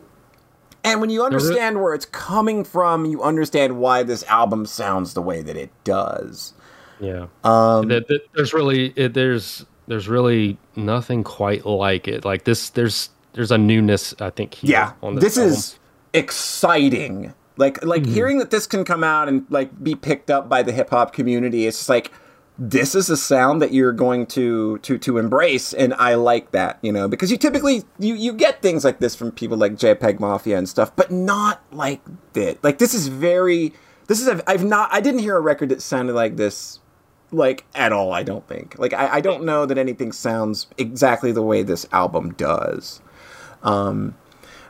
and 0.83 1.01
when 1.01 1.11
you 1.11 1.23
understand 1.23 1.81
where 1.83 1.95
it's 1.95 2.07
coming 2.07 2.65
from, 2.65 3.05
you 3.05 3.23
understand 3.23 3.79
why 3.79 4.03
this 4.03 4.23
album 4.25 4.67
sounds 4.67 5.15
the 5.15 5.23
way 5.23 5.43
that 5.43 5.57
it 5.57 5.71
does. 5.85 6.55
Yeah. 7.01 7.27
Um, 7.45 7.89
There- 7.89 8.03
there- 8.09 8.21
there's 8.35 8.53
really 8.53 8.93
it, 8.97 9.15
there's 9.15 9.65
there's 9.89 10.09
really 10.09 10.57
nothing 10.77 11.25
quite 11.25 11.67
like 11.67 12.07
it. 12.07 12.25
Like 12.25 12.45
this, 12.45 12.71
there's 12.71 13.11
there's 13.33 13.51
a 13.51 13.59
newness. 13.59 14.15
I 14.21 14.31
think. 14.31 14.55
Here 14.55 14.71
yeah, 14.71 14.93
on 15.03 15.15
this, 15.17 15.25
this, 15.25 15.39
album. 15.39 15.53
is 15.53 15.79
exciting. 16.13 17.35
Like 17.61 17.85
like 17.85 18.03
Mm-hmm. 18.03 18.15
hearing 18.15 18.39
that 18.39 18.51
this 18.51 18.67
can 18.67 18.85
come 18.85 19.05
out 19.05 19.29
and 19.29 19.47
like 19.51 19.83
be 19.85 19.95
picked 19.95 20.31
up 20.31 20.49
by 20.49 20.63
the 20.63 20.73
hip 20.73 20.91
hop 20.91 21.13
community. 21.13 21.67
It's 21.67 21.79
just 21.79 21.89
like 21.89 22.11
this 22.59 22.95
is 22.95 23.09
a 23.09 23.17
sound 23.17 23.63
that 23.63 23.73
you're 23.73 23.93
going 23.93 24.27
to 24.27 24.79
to 24.79 24.99
to 24.99 25.19
embrace, 25.19 25.73
and 25.73 25.95
I 25.95 26.15
like 26.15 26.51
that. 26.51 26.79
You 26.83 26.93
know, 26.93 27.07
because 27.09 27.31
you 27.31 27.37
typically 27.37 27.85
you 27.99 28.15
you 28.15 28.33
get 28.33 28.61
things 28.63 28.85
like 28.85 28.99
this 28.99 29.15
from 29.15 29.31
people 29.31 29.57
like 29.57 29.73
JPEG 29.75 30.19
Mafia 30.21 30.59
and 30.59 30.69
stuff, 30.69 30.95
but 30.97 31.11
not 31.11 31.63
like 31.73 32.01
this. 32.33 32.57
Like 32.63 32.79
this 32.79 32.95
is 32.95 33.07
very. 33.09 33.73
This 34.09 34.21
is 34.21 34.27
a, 34.27 34.43
I've 34.51 34.65
not 34.65 34.89
I 34.93 35.01
didn't 35.01 35.21
hear 35.21 35.37
a 35.37 35.41
record 35.41 35.69
that 35.69 35.81
sounded 35.83 36.15
like 36.15 36.37
this 36.37 36.81
like 37.33 37.65
at 37.77 37.93
all 37.93 38.13
i 38.13 38.25
don't 38.25 38.49
think 38.49 38.77
like 38.77 38.93
I, 38.93 39.19
I 39.19 39.21
don't 39.21 39.45
know 39.45 39.65
that 39.65 39.79
anything 39.79 40.11
sounds 40.11 40.67
exactly 40.79 41.31
the 41.31 41.43
way 41.43 41.63
this 41.63 41.87
album 41.93 42.33
does 42.33 43.01
um 43.63 44.17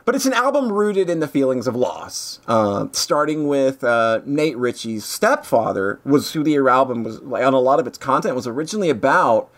but 0.05 0.15
it's 0.15 0.25
an 0.25 0.33
album 0.33 0.71
rooted 0.71 1.09
in 1.09 1.19
the 1.19 1.27
feelings 1.27 1.67
of 1.67 1.75
loss 1.75 2.39
uh, 2.47 2.87
starting 2.91 3.47
with 3.47 3.83
uh, 3.83 4.19
nate 4.25 4.57
ritchie's 4.57 5.05
stepfather 5.05 5.99
was 6.03 6.33
who 6.33 6.43
the 6.43 6.57
album 6.57 7.03
was 7.03 7.21
like 7.21 7.43
on 7.43 7.53
a 7.53 7.59
lot 7.59 7.79
of 7.79 7.87
its 7.87 7.97
content 7.97 8.35
was 8.35 8.47
originally 8.47 8.89
about 8.89 9.49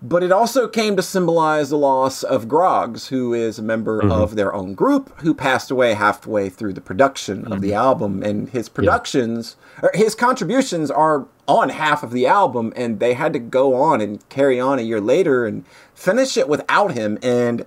but 0.00 0.22
it 0.22 0.30
also 0.30 0.68
came 0.68 0.94
to 0.94 1.02
symbolize 1.02 1.70
the 1.70 1.76
loss 1.76 2.22
of 2.22 2.46
Groggs, 2.46 3.08
who 3.08 3.34
is 3.34 3.58
a 3.58 3.62
member 3.62 4.00
Mhm. 4.00 4.12
of 4.12 4.36
their 4.36 4.54
own 4.54 4.74
group, 4.74 5.10
who 5.22 5.34
passed 5.34 5.72
away 5.72 5.94
halfway 5.94 6.48
through 6.48 6.74
the 6.74 6.80
production 6.80 7.52
of 7.52 7.60
the 7.60 7.74
album. 7.74 8.22
And 8.22 8.48
his 8.50 8.68
productions, 8.68 9.56
or 9.82 9.90
his 9.94 10.14
contributions, 10.14 10.92
are 10.92 11.24
on 11.48 11.70
half 11.70 12.04
of 12.04 12.12
the 12.12 12.28
album, 12.28 12.72
and 12.76 13.00
they 13.00 13.14
had 13.14 13.32
to 13.32 13.40
go 13.40 13.74
on 13.74 14.00
and 14.00 14.20
carry 14.28 14.60
on 14.60 14.78
a 14.78 14.82
year 14.82 15.00
later 15.00 15.46
and 15.46 15.64
finish 15.96 16.36
it 16.36 16.48
without 16.48 16.92
him. 16.92 17.18
And 17.20 17.64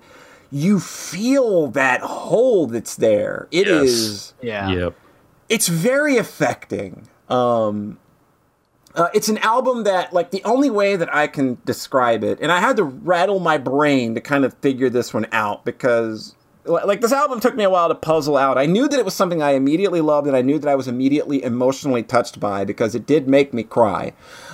you 0.52 0.78
feel 0.78 1.68
that 1.68 2.00
hole 2.02 2.66
that's 2.66 2.96
there. 2.96 3.48
It 3.50 3.66
is 3.66 4.34
Yeah. 4.42 4.68
Yep. 4.70 4.94
it's 5.48 5.66
very 5.68 6.18
affecting. 6.18 7.08
Um, 7.28 7.98
uh, 8.94 9.08
it's 9.14 9.30
an 9.30 9.38
album 9.38 9.84
that, 9.84 10.12
like, 10.12 10.30
the 10.30 10.44
only 10.44 10.68
way 10.68 10.96
that 10.96 11.12
I 11.14 11.26
can 11.26 11.56
describe 11.64 12.22
it, 12.22 12.38
and 12.42 12.52
I 12.52 12.60
had 12.60 12.76
to 12.76 12.84
rattle 12.84 13.40
my 13.40 13.56
brain 13.56 14.14
to 14.14 14.20
kind 14.20 14.44
of 14.44 14.52
figure 14.60 14.90
this 14.90 15.14
one 15.14 15.26
out 15.32 15.64
because, 15.64 16.34
li- 16.34 16.41
like, 16.64 17.00
this 17.00 17.12
album 17.12 17.40
took 17.40 17.56
me 17.56 17.64
a 17.64 17.70
while 17.70 17.88
to 17.88 17.94
puzzle 17.94 18.36
out. 18.36 18.56
I 18.56 18.66
knew 18.66 18.88
that 18.88 18.98
it 18.98 19.04
was 19.04 19.14
something 19.14 19.42
I 19.42 19.52
immediately 19.52 20.00
loved, 20.00 20.26
and 20.26 20.36
I 20.36 20.42
knew 20.42 20.58
that 20.58 20.68
I 20.68 20.74
was 20.74 20.86
immediately 20.86 21.42
emotionally 21.42 22.02
touched 22.02 22.38
by 22.38 22.64
because 22.64 22.94
it 22.94 23.06
did 23.06 23.26
make 23.26 23.52
me 23.52 23.62
cry. 23.64 24.12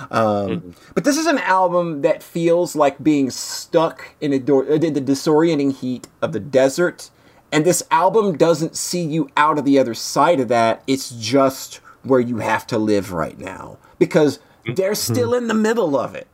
Um, 0.09 0.59
hmm. 0.59 0.71
But 0.95 1.03
this 1.03 1.17
is 1.17 1.27
an 1.27 1.37
album 1.39 2.01
that 2.01 2.23
feels 2.23 2.75
like 2.75 3.03
being 3.03 3.29
stuck 3.29 4.15
in, 4.19 4.33
a 4.33 4.39
door, 4.39 4.65
uh, 4.69 4.75
in 4.75 4.93
the 4.93 5.01
disorienting 5.01 5.75
heat 5.75 6.07
of 6.21 6.31
the 6.31 6.39
desert. 6.39 7.11
And 7.51 7.65
this 7.65 7.83
album 7.91 8.37
doesn't 8.37 8.75
see 8.75 9.03
you 9.03 9.29
out 9.37 9.57
of 9.57 9.65
the 9.65 9.79
other 9.79 9.93
side 9.93 10.39
of 10.39 10.47
that. 10.47 10.83
It's 10.87 11.11
just 11.11 11.75
where 12.03 12.19
you 12.19 12.37
have 12.37 12.65
to 12.67 12.77
live 12.77 13.11
right 13.11 13.37
now 13.37 13.77
because 13.99 14.39
hmm. 14.65 14.73
they're 14.73 14.89
hmm. 14.89 14.95
still 14.95 15.33
in 15.35 15.47
the 15.47 15.53
middle 15.53 15.97
of 15.97 16.15
it. 16.15 16.27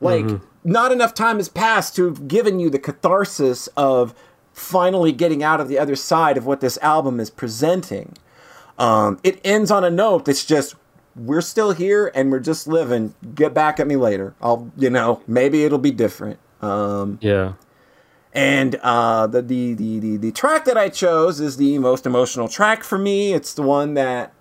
Like, 0.00 0.24
mm-hmm. 0.26 0.44
not 0.70 0.92
enough 0.92 1.14
time 1.14 1.38
has 1.38 1.48
passed 1.48 1.96
to 1.96 2.04
have 2.04 2.28
given 2.28 2.60
you 2.60 2.68
the 2.68 2.78
catharsis 2.78 3.68
of 3.68 4.14
finally 4.54 5.12
getting 5.12 5.42
out 5.42 5.60
of 5.60 5.68
the 5.68 5.78
other 5.78 5.96
side 5.96 6.36
of 6.38 6.46
what 6.46 6.60
this 6.60 6.78
album 6.80 7.20
is 7.20 7.28
presenting. 7.28 8.16
Um, 8.78 9.18
it 9.22 9.40
ends 9.44 9.70
on 9.70 9.84
a 9.84 9.90
note 9.90 10.24
that's 10.24 10.44
just, 10.44 10.74
we're 11.16 11.40
still 11.40 11.72
here 11.72 12.10
and 12.14 12.30
we're 12.32 12.40
just 12.40 12.66
living. 12.66 13.14
Get 13.34 13.52
back 13.52 13.78
at 13.78 13.86
me 13.86 13.96
later. 13.96 14.34
I'll, 14.40 14.70
you 14.76 14.90
know, 14.90 15.20
maybe 15.26 15.64
it'll 15.64 15.78
be 15.78 15.90
different. 15.92 16.38
Um, 16.62 17.18
Yeah. 17.20 17.52
and 18.32 18.74
uh, 18.82 19.26
the, 19.26 19.42
the, 19.42 19.74
the, 19.74 19.98
the, 20.00 20.16
the 20.16 20.32
track 20.32 20.64
that 20.66 20.76
I 20.76 20.88
chose 20.88 21.40
is 21.40 21.56
the 21.56 21.78
most 21.78 22.04
emotional 22.06 22.48
track 22.48 22.82
for 22.84 22.98
me. 22.98 23.32
It's 23.32 23.54
the 23.54 23.62
one 23.62 23.94
that, 23.94 24.32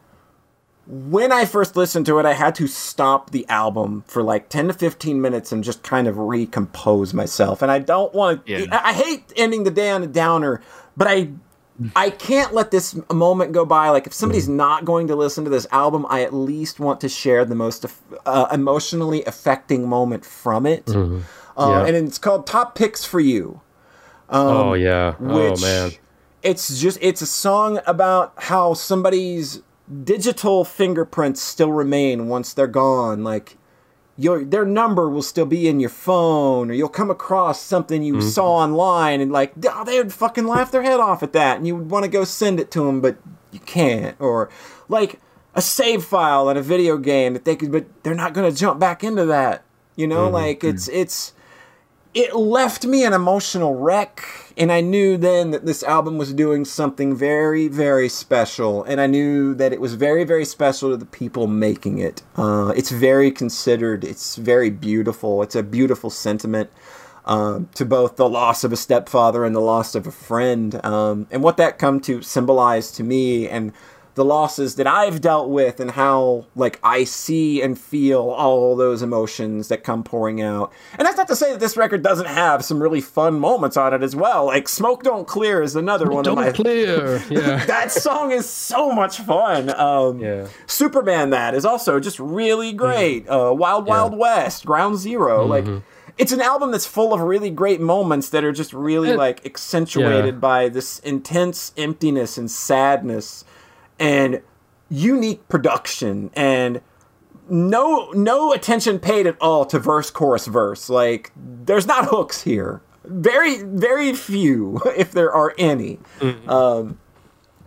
when 0.86 1.32
I 1.32 1.46
first 1.46 1.76
listened 1.76 2.06
to 2.08 2.20
it, 2.20 2.26
I 2.26 2.34
had 2.34 2.56
to 2.56 2.68
stop 2.68 3.30
the 3.32 3.48
album 3.48 4.04
for 4.08 4.22
like 4.22 4.50
10 4.50 4.68
to 4.68 4.74
15 4.74 5.22
minutes 5.22 5.52
and 5.52 5.64
just 5.64 5.82
kind 5.84 6.08
of 6.08 6.18
recompose 6.18 7.14
myself. 7.14 7.62
And 7.62 7.72
I 7.72 7.80
don't 7.80 8.14
want 8.14 8.46
to, 8.46 8.52
Yeah. 8.52 8.66
I, 8.72 8.90
I 8.90 8.94
hate 8.94 9.32
ending 9.36 9.64
the 9.64 9.72
day 9.72 9.90
on 9.92 10.04
a 10.04 10.08
downer, 10.08 10.62
but 10.98 11.08
I 11.08 11.30
I 11.96 12.12
can't 12.12 12.54
let 12.54 12.70
this 12.70 12.96
moment 13.12 13.52
go 13.52 13.66
by. 13.66 13.90
Like, 13.90 14.06
if 14.06 14.14
somebody's 14.14 14.48
not 14.48 14.86
going 14.86 15.08
to 15.08 15.16
listen 15.16 15.44
to 15.46 15.50
this 15.50 15.66
album, 15.72 16.06
I 16.08 16.22
at 16.22 16.32
least 16.32 16.80
want 16.80 17.02
to 17.02 17.10
share 17.10 17.46
the 17.46 17.56
most 17.56 17.84
uh, 18.28 18.48
emotionally 18.52 19.24
affecting 19.26 19.90
moment 19.90 20.24
from 20.24 20.68
it. 20.68 20.86
Mhm. 20.86 21.22
Uh, 21.58 21.68
Yeah. 21.70 21.86
And 21.88 22.08
it's 22.08 22.20
called 22.20 22.46
Top 22.46 22.76
Picks 22.76 23.04
for 23.06 23.20
You. 23.20 23.62
Um, 24.30 24.48
oh 24.48 24.74
yeah. 24.76 25.16
oh 25.20 25.50
which 25.50 25.62
man. 25.62 25.92
it's 26.44 26.80
just 26.80 26.98
it's 27.02 27.22
a 27.22 27.26
song 27.28 27.80
about 27.88 28.34
how 28.38 28.74
somebody's 28.76 29.62
digital 30.04 30.64
fingerprints 30.64 31.42
still 31.42 31.72
remain 31.72 32.28
once 32.30 32.54
they're 32.54 32.68
gone 32.68 33.24
like 33.24 33.58
your 34.18 34.44
their 34.46 34.64
number 34.66 35.10
will 35.10 35.22
still 35.22 35.46
be 35.46 35.68
in 35.68 35.80
your 35.80 35.90
phone 35.90 36.70
or 36.72 36.74
you'll 36.74 36.88
come 36.88 37.10
across 37.12 37.60
something 37.62 38.02
you 38.02 38.16
Mhm. 38.16 38.22
saw 38.24 38.48
online 38.60 39.20
and 39.20 39.32
like 39.32 39.54
oh, 39.70 39.84
they 39.84 39.98
would 39.98 40.14
fucking 40.14 40.48
laugh 40.48 40.72
their 40.72 40.84
head 40.84 41.00
off 41.02 41.22
at 41.22 41.34
that 41.34 41.58
and 41.58 41.68
you 41.68 41.76
would 41.76 41.90
want 41.90 42.04
to 42.06 42.10
go 42.10 42.24
send 42.24 42.60
it 42.60 42.72
to 42.72 42.86
them 42.86 43.02
but 43.02 43.18
you 43.52 43.60
can't 43.60 44.16
or 44.20 44.50
like 44.88 45.20
a 45.54 45.62
save 45.62 46.04
file 46.06 46.50
in 46.50 46.56
a 46.58 46.62
video 46.62 46.98
game 46.98 47.34
that 47.34 47.44
they 47.44 47.56
could 47.56 47.72
but 47.72 47.86
they're 48.04 48.16
not 48.16 48.34
going 48.34 48.50
to 48.50 48.58
jump 48.58 48.80
back 48.80 49.04
into 49.04 49.26
that 49.26 49.64
you 49.98 50.08
know 50.08 50.30
Mhm. 50.30 50.34
like 50.34 50.64
it's 50.64 50.88
it's 50.88 51.34
it 52.14 52.36
left 52.36 52.86
me 52.86 53.04
an 53.04 53.12
emotional 53.14 53.76
wreck 53.76 54.24
and 54.58 54.72
i 54.72 54.82
knew 54.82 55.18
then 55.18 55.52
that 55.52 55.66
this 55.66 55.84
album 55.84 56.18
was 56.18 56.34
doing 56.34 56.66
something 56.66 57.16
very 57.16 57.68
very 57.68 58.10
special. 58.10 58.84
And 58.84 59.00
i 59.02 59.08
knew 59.08 59.54
that 59.56 59.74
it 59.74 59.82
was 59.82 59.96
very 59.96 60.24
very 60.24 60.46
special 60.46 60.90
to 60.92 60.98
the 60.98 61.06
people 61.06 61.48
making 61.48 62.00
it. 62.00 62.22
Uh, 62.36 62.74
it's 62.76 62.92
very 62.92 63.32
considered. 63.32 64.04
It's 64.04 64.36
very 64.36 64.70
beautiful. 64.70 65.44
It's 65.44 65.56
a 65.56 65.64
beautiful 65.64 66.10
sentiment 66.10 66.70
um, 67.26 67.70
to 67.76 67.86
both 67.86 68.16
the 68.16 68.28
loss 68.28 68.64
of 68.64 68.74
a 68.74 68.78
stepfather 68.78 69.46
and 69.46 69.56
the 69.56 69.62
loss 69.62 69.96
of 69.96 70.08
a 70.08 70.12
friend. 70.12 70.84
Um, 70.86 71.28
and 71.32 71.42
what 71.42 71.58
that 71.58 71.80
come 71.80 72.00
to 72.02 72.22
symbolize 72.22 72.92
to 72.92 73.04
me 73.04 73.48
and 73.48 73.72
the 74.16 74.24
losses 74.26 74.76
that 74.76 74.86
I've 74.86 75.22
dealt 75.22 75.50
with 75.50 75.80
and 75.80 75.90
how 75.92 76.46
like 76.56 76.80
I 76.84 77.04
see 77.04 77.62
and 77.62 77.78
feel 77.80 78.20
all 78.30 78.76
those 78.76 79.02
emotions 79.02 79.70
that 79.70 79.84
come 79.84 80.04
pouring 80.04 80.42
out. 80.42 80.72
And 81.00 81.06
that's 81.08 81.18
not 81.18 81.28
to 81.30 81.36
say 81.36 81.52
that 81.52 81.60
this 81.60 81.76
record 81.76 82.04
doesn't 82.04 82.28
have 82.28 82.64
some 82.64 82.82
really 82.82 83.02
fun 83.02 83.40
moments 83.40 83.76
on 83.76 83.94
it 83.94 84.04
as 84.04 84.16
well. 84.16 84.46
Like 84.46 84.70
Smoke 84.70 85.02
Don't 85.04 85.28
Clear 85.28 85.64
is 85.64 85.76
another 85.76 86.10
one 86.10 86.24
Don't 86.24 86.38
of 86.38 86.46
my 86.46 86.52
clear. 86.52 87.18
Yeah. 87.30 87.66
that 87.66 87.92
song 87.92 88.32
is 88.32 88.48
so 88.48 88.92
much 88.92 89.18
fun. 89.18 89.70
Um, 89.76 90.20
yeah. 90.20 90.48
Superman 90.68 91.32
that 91.32 91.56
is 91.56 91.66
also 91.66 92.00
just 92.00 92.20
really 92.20 92.72
great. 92.74 93.28
Uh, 93.28 93.54
Wild 93.56 93.88
Wild 93.88 94.16
West, 94.18 94.66
Ground 94.66 94.98
0 94.98 95.46
like 95.46 95.66
it's 96.16 96.32
an 96.32 96.42
album 96.42 96.70
that's 96.70 96.86
full 96.86 97.12
of 97.12 97.22
really 97.22 97.50
great 97.50 97.82
moments 97.82 98.30
that 98.30 98.44
are 98.44 98.52
just 98.52 98.72
really 98.74 99.10
It- 99.10 99.18
like 99.18 99.44
accentuated 99.48 100.36
Yeah. 100.36 100.40
by 100.40 100.70
this 100.70 101.00
intense 101.00 101.72
emptiness 101.76 102.38
and 102.38 102.52
sadness 102.52 103.44
and 104.00 104.42
unique 104.90 105.48
production 105.48 106.30
and 106.36 106.82
no 107.50 108.12
no 108.12 108.54
attention 108.54 109.00
paid 109.00 109.28
at 109.28 109.36
all 109.42 109.66
to 109.66 109.80
verse 109.80 110.10
chorus 110.10 110.48
verse. 110.48 110.90
Like 110.90 111.32
there's 111.36 111.88
not 111.88 112.06
hooks 112.06 112.44
here. 112.44 112.82
Very 113.06 113.64
very 113.64 114.14
few 114.14 114.82
if 114.98 115.12
there 115.12 115.34
are 115.34 115.54
any. 115.58 116.00
Um 116.48 117.00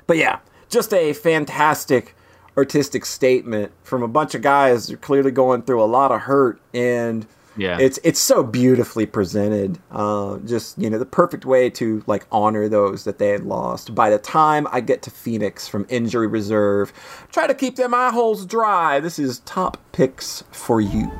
but 0.06 0.16
yeah 0.16 0.38
just 0.68 0.92
a 0.92 1.12
fantastic 1.12 2.14
artistic 2.56 3.04
statement 3.04 3.72
from 3.82 4.02
a 4.02 4.08
bunch 4.08 4.34
of 4.34 4.42
guys 4.42 4.88
who 4.88 4.94
are 4.94 4.98
clearly 4.98 5.30
going 5.30 5.62
through 5.62 5.82
a 5.82 5.84
lot 5.84 6.10
of 6.10 6.22
hurt 6.22 6.60
and 6.72 7.26
Yeah. 7.56 7.78
it's 7.80 7.98
it's 8.04 8.20
so 8.20 8.42
beautifully 8.42 9.06
presented 9.06 9.78
uh, 9.90 10.38
just 10.38 10.78
you 10.78 10.90
know 10.90 10.98
the 10.98 11.06
perfect 11.06 11.44
way 11.44 11.70
to 11.70 12.02
like 12.06 12.26
honor 12.30 12.68
those 12.68 13.04
that 13.04 13.18
they 13.18 13.28
had 13.28 13.44
lost. 13.44 13.94
By 13.94 14.10
the 14.10 14.18
time 14.18 14.66
i 14.72 14.80
get 14.80 15.02
to 15.02 15.10
phoenix 15.10 15.68
from 15.68 15.86
injury 15.88 16.26
reserve 16.26 16.92
try 17.32 17.46
to 17.46 17.54
keep 17.54 17.76
them 17.76 17.94
eye 17.94 18.10
holes 18.10 18.46
dry. 18.46 19.00
This 19.00 19.18
is 19.18 19.40
top 19.40 19.78
picks 19.92 20.44
for 20.50 20.80
you 20.80 21.10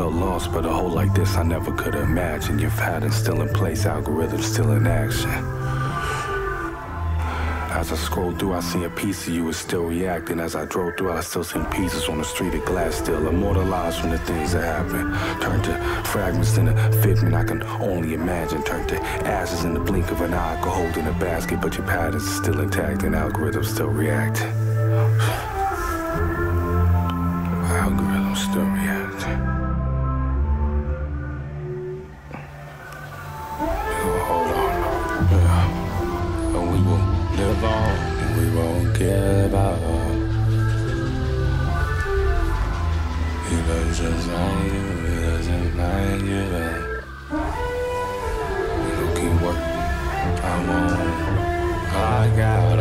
felt 0.00 0.14
lost, 0.14 0.50
but 0.50 0.64
a 0.64 0.72
hole 0.72 0.88
like 0.88 1.12
this 1.12 1.36
I 1.36 1.42
never 1.42 1.72
could 1.72 1.94
imagine. 1.94 2.58
Your 2.58 2.70
pattern 2.70 3.12
still 3.12 3.42
in 3.42 3.50
place, 3.50 3.84
algorithm 3.84 4.40
still 4.40 4.72
in 4.72 4.86
action. 4.86 5.28
As 7.78 7.92
I 7.92 7.96
scroll 7.96 8.32
through, 8.32 8.54
I 8.54 8.60
see 8.60 8.84
a 8.84 8.88
piece 8.88 9.28
of 9.28 9.34
you 9.34 9.46
is 9.50 9.58
still 9.58 9.84
reacting. 9.84 10.40
As 10.40 10.54
I 10.56 10.64
drove 10.64 10.96
through, 10.96 11.12
I 11.12 11.20
still 11.20 11.44
seen 11.44 11.66
pieces 11.66 12.08
on 12.08 12.16
the 12.16 12.24
street 12.24 12.54
of 12.54 12.64
glass, 12.64 12.94
still 12.94 13.28
immortalized 13.28 14.00
from 14.00 14.08
the 14.08 14.18
things 14.20 14.52
that 14.52 14.64
happened. 14.64 15.08
Turned 15.42 15.64
to 15.64 15.74
fragments 16.08 16.56
in 16.56 16.68
a 16.68 16.92
figment 17.02 17.34
I 17.34 17.44
can 17.44 17.62
only 17.62 18.14
imagine. 18.14 18.62
Turned 18.62 18.88
to 18.88 18.96
ashes 19.26 19.64
in 19.64 19.74
the 19.74 19.80
blink 19.80 20.10
of 20.10 20.22
an 20.22 20.32
eye, 20.32 20.58
I 20.62 20.98
in 20.98 21.08
a 21.08 21.18
basket, 21.18 21.60
but 21.60 21.76
your 21.76 21.86
patterns 21.86 22.24
are 22.24 22.42
still 22.42 22.60
intact 22.60 23.02
and 23.02 23.14
algorithms 23.14 23.66
still 23.66 23.88
react. 23.88 24.38
Doesn't 44.00 44.32
like 44.32 44.72
you, 44.72 44.84
he 45.04 45.14
doesn't 45.20 45.76
like 45.76 46.22
you. 46.22 46.44
We'll 48.96 49.14
keep 49.14 49.34
working. 49.42 49.80
I 50.42 50.54
log 51.92 52.38
I 52.38 52.64
won't 52.64 52.79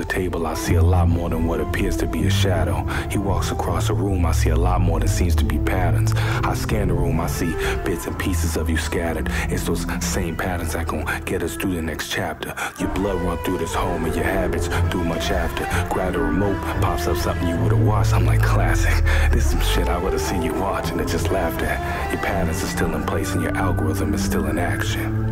the 0.00 0.06
table, 0.06 0.46
I 0.46 0.54
see 0.54 0.76
a 0.76 0.82
lot 0.82 1.08
more 1.08 1.28
than 1.28 1.46
what 1.46 1.60
appears 1.60 1.96
to 1.98 2.06
be 2.06 2.26
a 2.26 2.30
shadow. 2.30 2.84
He 3.10 3.18
walks 3.18 3.50
across 3.50 3.88
the 3.88 3.94
room, 3.94 4.24
I 4.24 4.32
see 4.32 4.48
a 4.48 4.56
lot 4.56 4.80
more 4.80 4.98
than 4.98 5.08
seems 5.08 5.34
to 5.36 5.44
be 5.44 5.58
patterns. 5.58 6.12
I 6.16 6.54
scan 6.54 6.88
the 6.88 6.94
room, 6.94 7.20
I 7.20 7.26
see 7.26 7.52
bits 7.84 8.06
and 8.06 8.18
pieces 8.18 8.56
of 8.56 8.70
you 8.70 8.78
scattered. 8.78 9.28
It's 9.50 9.64
those 9.64 9.84
same 10.02 10.36
patterns 10.36 10.72
that 10.72 10.86
gon' 10.86 11.04
get 11.24 11.42
us 11.42 11.54
through 11.54 11.74
the 11.74 11.82
next 11.82 12.10
chapter. 12.10 12.54
Your 12.78 12.88
blood 12.90 13.20
run 13.20 13.36
through 13.44 13.58
this 13.58 13.74
home 13.74 14.06
and 14.06 14.14
your 14.14 14.24
habits 14.24 14.68
through 14.90 15.04
much 15.04 15.30
after. 15.30 15.64
Grab 15.92 16.14
the 16.14 16.20
remote, 16.20 16.58
pops 16.80 17.06
up 17.06 17.18
something 17.18 17.46
you 17.46 17.56
would've 17.56 17.86
watched. 17.86 18.14
I'm 18.14 18.24
like, 18.24 18.42
classic. 18.42 19.04
This 19.32 19.44
is 19.44 19.50
some 19.50 19.60
shit 19.60 19.88
I 19.88 19.98
would've 19.98 20.20
seen 20.20 20.40
you 20.42 20.54
watch 20.54 20.90
and 20.90 21.06
just 21.06 21.30
laughed 21.30 21.62
at. 21.62 22.12
Your 22.12 22.22
patterns 22.22 22.62
are 22.62 22.68
still 22.68 22.94
in 22.94 23.04
place 23.04 23.34
and 23.34 23.42
your 23.42 23.54
algorithm 23.56 24.14
is 24.14 24.24
still 24.24 24.46
in 24.46 24.58
action. 24.58 25.28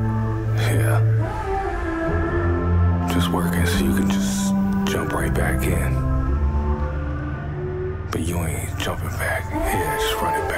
Yeah. 0.57 1.01
just 3.15 3.31
working 3.31 3.65
so 3.67 3.85
you 3.85 3.95
can 3.95 4.11
just 4.11 4.48
jump 4.89 5.13
right 5.13 5.35
back 5.35 5.63
in. 5.65 5.93
But 8.11 8.23
you 8.23 8.39
ain't 8.39 8.79
jumping 8.79 9.11
back. 9.11 9.45
Yeah, 9.51 9.99
just 9.99 10.15
run 10.23 10.41
it 10.41 10.49
back. 10.49 10.58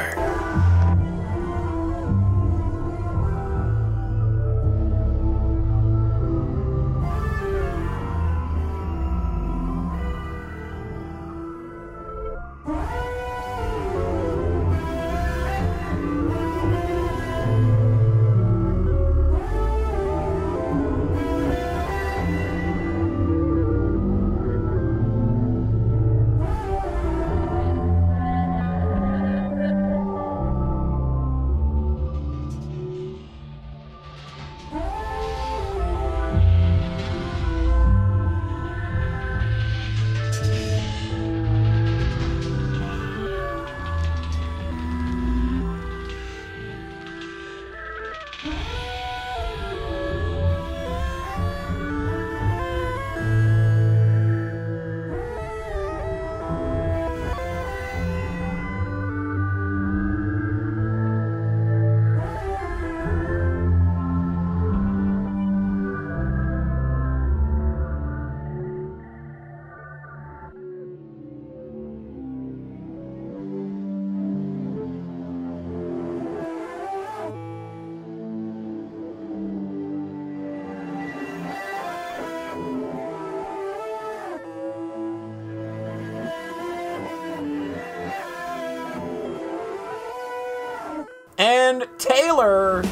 Taylor. 92.21 92.85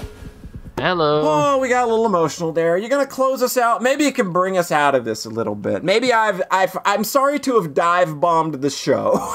Hello. 0.78 1.22
Oh, 1.24 1.58
we 1.58 1.68
got 1.68 1.84
a 1.84 1.86
little 1.86 2.06
emotional 2.06 2.52
there. 2.52 2.78
You're 2.78 2.88
gonna 2.88 3.06
close 3.06 3.42
us 3.42 3.58
out. 3.58 3.82
Maybe 3.82 4.04
you 4.04 4.12
can 4.12 4.32
bring 4.32 4.56
us 4.56 4.72
out 4.72 4.94
of 4.94 5.04
this 5.04 5.26
a 5.26 5.28
little 5.28 5.54
bit. 5.54 5.84
Maybe 5.84 6.12
I've, 6.12 6.40
I've, 6.50 6.76
I'm 6.84 7.04
sorry 7.04 7.38
to 7.40 7.60
have 7.60 7.74
dive 7.74 8.20
bombed 8.20 8.54
the 8.62 8.70
show. 8.70 9.12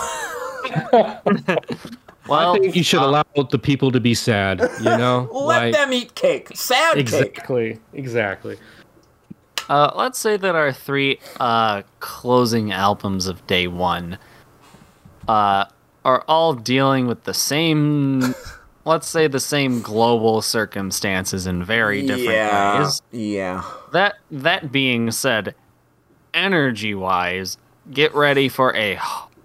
well, 0.93 2.55
I 2.55 2.57
think 2.57 2.75
you 2.75 2.83
should 2.83 3.01
allow 3.01 3.23
the 3.51 3.59
people 3.59 3.91
to 3.91 3.99
be 3.99 4.15
sad. 4.15 4.61
You 4.79 4.85
know, 4.97 5.29
Let 5.31 5.73
them 5.73 5.93
eat 5.93 6.15
cake. 6.15 6.49
Sad 6.55 6.93
cake. 6.93 7.01
exactly, 7.01 7.79
exactly. 7.93 8.57
Uh, 9.69 9.91
let's 9.95 10.17
say 10.17 10.37
that 10.37 10.55
our 10.55 10.73
three 10.73 11.19
uh, 11.39 11.83
closing 11.99 12.71
albums 12.71 13.27
of 13.27 13.45
day 13.47 13.67
one 13.67 14.17
uh, 15.27 15.65
are 16.03 16.23
all 16.27 16.53
dealing 16.53 17.05
with 17.05 17.25
the 17.25 17.33
same, 17.33 18.33
let's 18.85 19.07
say, 19.07 19.27
the 19.27 19.39
same 19.39 19.81
global 19.81 20.41
circumstances 20.41 21.47
in 21.47 21.63
very 21.63 22.01
different 22.01 22.23
yeah, 22.29 22.79
ways. 22.83 23.01
yeah. 23.11 23.63
That 23.91 24.15
that 24.31 24.71
being 24.71 25.11
said, 25.11 25.55
energy 26.33 26.93
wise, 26.95 27.57
get 27.91 28.13
ready 28.15 28.49
for 28.49 28.75
a 28.75 28.99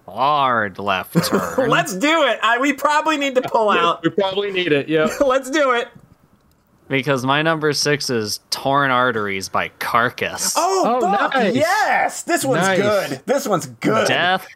hard 0.07 0.79
left 0.79 1.13
turn. 1.29 1.69
Let's 1.69 1.95
do 1.95 2.23
it. 2.23 2.39
I, 2.41 2.57
we 2.59 2.73
probably 2.73 3.17
need 3.17 3.35
to 3.35 3.41
pull 3.41 3.69
out. 3.69 4.03
we 4.03 4.09
probably 4.09 4.51
need 4.51 4.71
it. 4.71 4.89
Yeah. 4.89 5.07
Let's 5.25 5.49
do 5.49 5.71
it. 5.71 5.87
because 6.87 7.23
my 7.25 7.41
number 7.43 7.71
six 7.73 8.09
is 8.09 8.39
"Torn 8.49 8.89
Arteries" 8.91 9.49
by 9.49 9.69
Carcass. 9.79 10.53
Oh, 10.57 10.99
Oh, 11.01 11.01
fuck, 11.01 11.33
nice. 11.35 11.53
yes. 11.55 12.23
This 12.23 12.43
one's 12.43 12.61
Nice. 12.63 12.79
good. 12.79 13.21
This 13.25 13.47
one's 13.47 13.67
good. 13.67 14.07
Death 14.07 14.47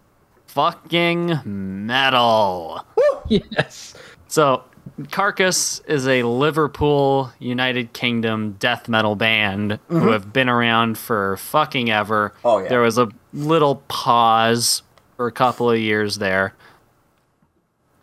fucking 0.48 1.40
metal. 1.46 2.86
Woo. 2.96 3.04
Yes. 3.56 3.94
So, 4.28 4.64
Carcass 5.12 5.80
is 5.88 6.08
a 6.08 6.24
Liverpool, 6.24 7.32
United 7.40 7.94
Kingdom 7.94 8.54
death 8.60 8.88
metal 8.88 9.16
band 9.16 9.80
who 9.88 10.02
Mhm. 10.02 10.12
have 10.14 10.32
been 10.34 10.50
around 10.50 10.98
for 10.98 11.36
fucking 11.38 11.90
ever. 11.90 12.34
Oh, 12.46 12.60
yeah. 12.60 12.70
There 12.70 12.82
was 12.82 12.98
a 12.98 13.08
little 13.34 13.78
pause 13.88 14.84
for 15.18 15.26
a 15.28 15.32
couple 15.32 15.70
of 15.72 15.80
years 15.80 16.20
there. 16.20 16.54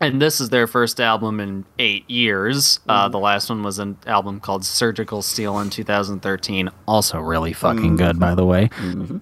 And 0.01 0.19
this 0.21 0.41
is 0.41 0.49
their 0.49 0.65
first 0.65 0.99
album 0.99 1.39
in 1.39 1.63
eight 1.77 2.09
years. 2.09 2.79
Uh, 2.89 3.07
Mhm. 3.07 3.11
the 3.11 3.19
last 3.19 3.49
one 3.49 3.61
was 3.63 3.77
an 3.77 3.97
album 4.07 4.39
called 4.39 4.65
Surgical 4.65 5.21
Steel 5.21 5.59
in 5.59 5.69
2013. 5.69 6.71
Also, 6.87 7.19
really 7.19 7.53
fucking 7.53 7.97
good, 7.97 8.19
by 8.19 8.33
the 8.33 8.43
way. 8.45 8.69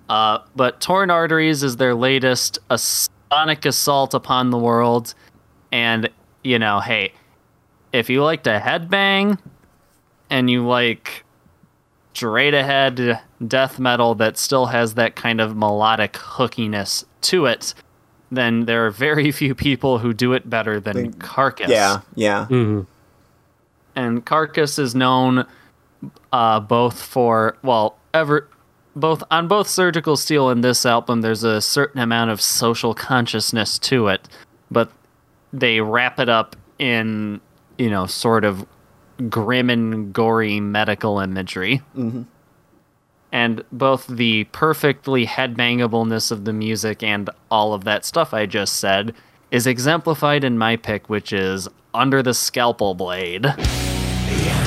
Uh, 0.10 0.40
but 0.56 0.80
Torn 0.80 1.12
Arteries 1.12 1.64
is 1.64 1.76
their 1.76 1.94
latest 1.94 2.60
a 2.70 2.78
sonic 2.80 3.66
assault 3.66 4.14
upon 4.14 4.52
the 4.52 4.58
world. 4.58 5.14
And, 5.72 6.10
you 6.46 6.58
know, 6.58 6.80
hey, 6.80 7.12
if 7.94 8.10
you 8.10 8.24
like 8.24 8.44
to 8.44 8.60
headbang 8.60 9.38
and 10.30 10.50
you 10.50 10.66
like 10.66 11.24
straight 12.14 12.54
ahead 12.54 13.20
death 13.48 13.80
metal 13.80 14.16
that 14.16 14.38
still 14.38 14.68
has 14.68 14.96
that 14.96 15.16
kind 15.16 15.40
of 15.40 15.56
melodic 15.56 16.14
hookiness 16.14 17.06
to 17.22 17.46
it, 17.46 17.74
then 18.32 18.66
there 18.66 18.86
are 18.86 18.92
very 18.92 19.32
few 19.42 19.56
people 19.56 20.00
who 20.00 20.14
do 20.14 20.34
it 20.34 20.50
better 20.50 20.80
than 20.80 21.14
Carcass. 21.14 21.70
Yeah, 21.70 22.02
yeah. 22.16 22.48
And 23.96 24.26
Carcass 24.26 24.78
is 24.80 24.96
known 24.96 25.46
uh, 26.32 26.60
both 26.60 27.02
for 27.02 27.58
well, 27.64 27.98
ever 28.14 28.48
both 28.96 29.24
on 29.32 29.48
both 29.48 29.68
Surgical 29.68 30.18
Steel 30.18 30.50
and 30.50 30.64
this 30.64 30.86
album. 30.86 31.22
There's 31.22 31.44
a 31.44 31.62
certain 31.62 32.02
amount 32.02 32.32
of 32.32 32.42
social 32.42 32.94
consciousness 32.94 33.80
to 33.80 34.08
it, 34.08 34.28
but 34.70 34.92
they 35.54 35.82
wrap 35.82 36.20
it 36.20 36.30
up 36.30 36.56
in 36.78 37.42
you 37.80 37.90
know 37.90 38.06
sort 38.06 38.44
of 38.44 38.68
grim 39.30 39.70
and 39.70 40.14
gory 40.14 40.60
medical 40.60 41.20
imagery. 41.20 41.82
Mm-hmm. 41.98 42.24
And 43.32 43.64
both 43.72 44.08
the 44.08 44.46
perfectly 44.46 45.26
headbangableness 45.26 46.32
of 46.32 46.46
the 46.46 46.54
music 46.54 47.04
and 47.04 47.30
all 47.52 47.74
of 47.74 47.84
that 47.84 48.06
stuff 48.06 48.34
I 48.34 48.46
just 48.46 48.78
said 48.78 49.14
is 49.52 49.68
exemplified 49.68 50.44
in 50.44 50.58
my 50.58 50.76
pick, 50.76 51.10
which 51.10 51.32
is 51.32 51.68
Under 51.94 52.24
the 52.24 52.34
Scalpel 52.34 52.96
Blade. 52.96 53.46
seven 53.46 54.59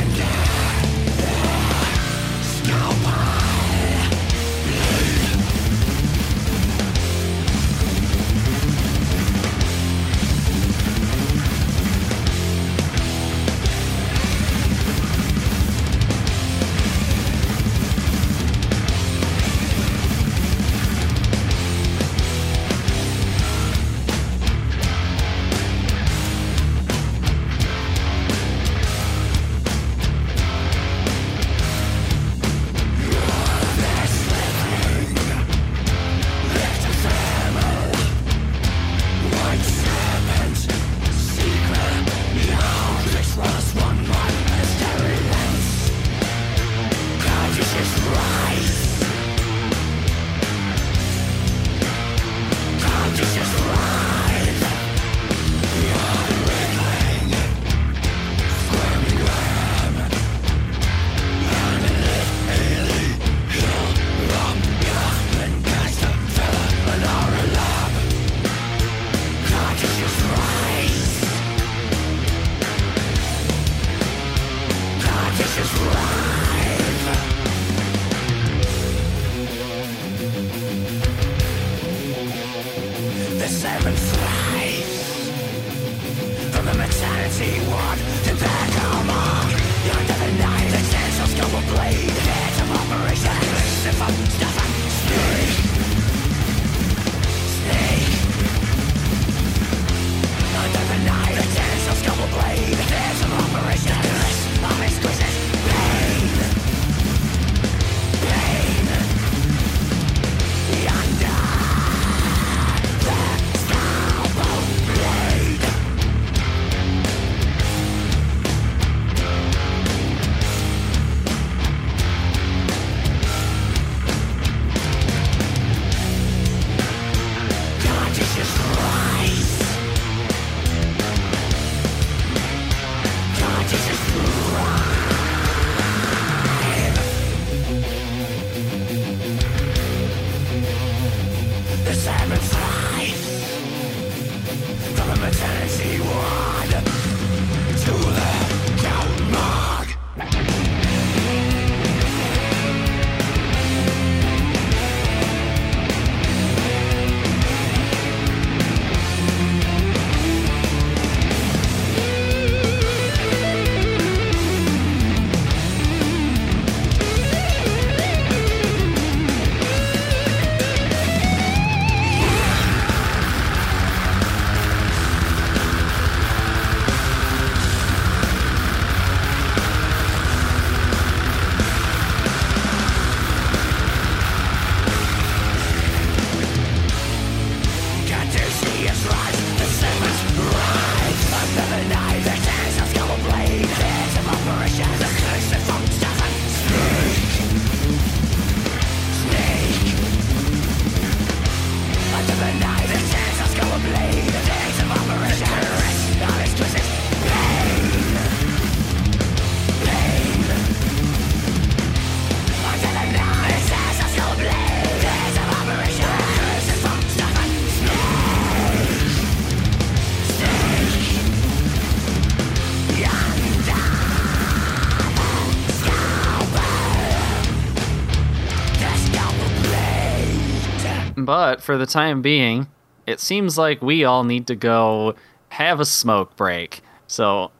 But 231.32 231.62
for 231.62 231.78
the 231.78 231.86
time 231.86 232.20
being, 232.20 232.66
it 233.06 233.18
seems 233.18 233.56
like 233.56 233.80
we 233.80 234.04
all 234.04 234.22
need 234.22 234.46
to 234.48 234.54
go 234.54 235.14
have 235.48 235.80
a 235.80 235.86
smoke 235.86 236.36
break. 236.36 236.82
So, 237.06 237.52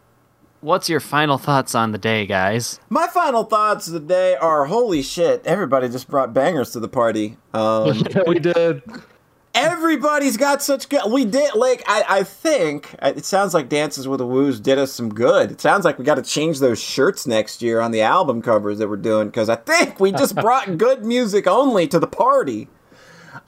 what's 0.61 0.91
your 0.91 1.01
final 1.01 1.39
thoughts 1.39 1.75
on 1.75 1.93
the 1.93 1.97
day, 1.97 2.27
guys? 2.27 2.81
My 2.91 3.07
final 3.07 3.45
thoughts 3.45 3.87
of 3.87 3.95
the 3.95 4.01
day 4.01 4.37
are 4.37 4.67
holy 4.67 5.01
shit, 5.01 5.41
everybody 5.47 5.89
just 5.89 6.07
brought 6.07 6.35
bangers 6.35 6.73
to 6.73 6.81
the 6.81 6.89
party. 6.89 7.39
Um, 7.55 8.05
we 8.27 8.41
did. 8.41 8.83
Everybody's 9.55 10.37
got 10.37 10.63
such 10.63 10.91
good. 10.91 11.11
We 11.11 11.25
did 11.25 11.55
like 11.55 11.83
I, 11.87 12.05
I 12.07 12.23
think 12.25 12.95
it 13.01 13.25
sounds 13.25 13.55
like 13.55 13.71
Dances 13.71 14.07
with 14.07 14.19
the 14.19 14.27
Woos 14.27 14.61
did 14.61 14.77
us 14.77 14.93
some 14.93 15.09
good. 15.09 15.51
It 15.51 15.63
sounds 15.63 15.87
like 15.87 15.99
we 15.99 16.05
got 16.05 16.17
to 16.17 16.23
change 16.23 16.59
those 16.59 16.79
shirts 16.79 17.27
next 17.27 17.63
year 17.63 17.81
on 17.81 17.91
the 17.91 18.03
album 18.03 18.43
covers 18.43 18.77
that 18.81 18.91
we're 18.91 18.97
doing 18.97 19.29
because 19.29 19.49
I 19.49 19.57
think 19.57 19.99
we 19.99 20.13
just 20.13 20.35
brought 20.43 20.77
good 20.77 21.07
music 21.07 21.47
only 21.47 21.89
to 21.89 21.99
the 21.99 22.07
party. 22.07 22.69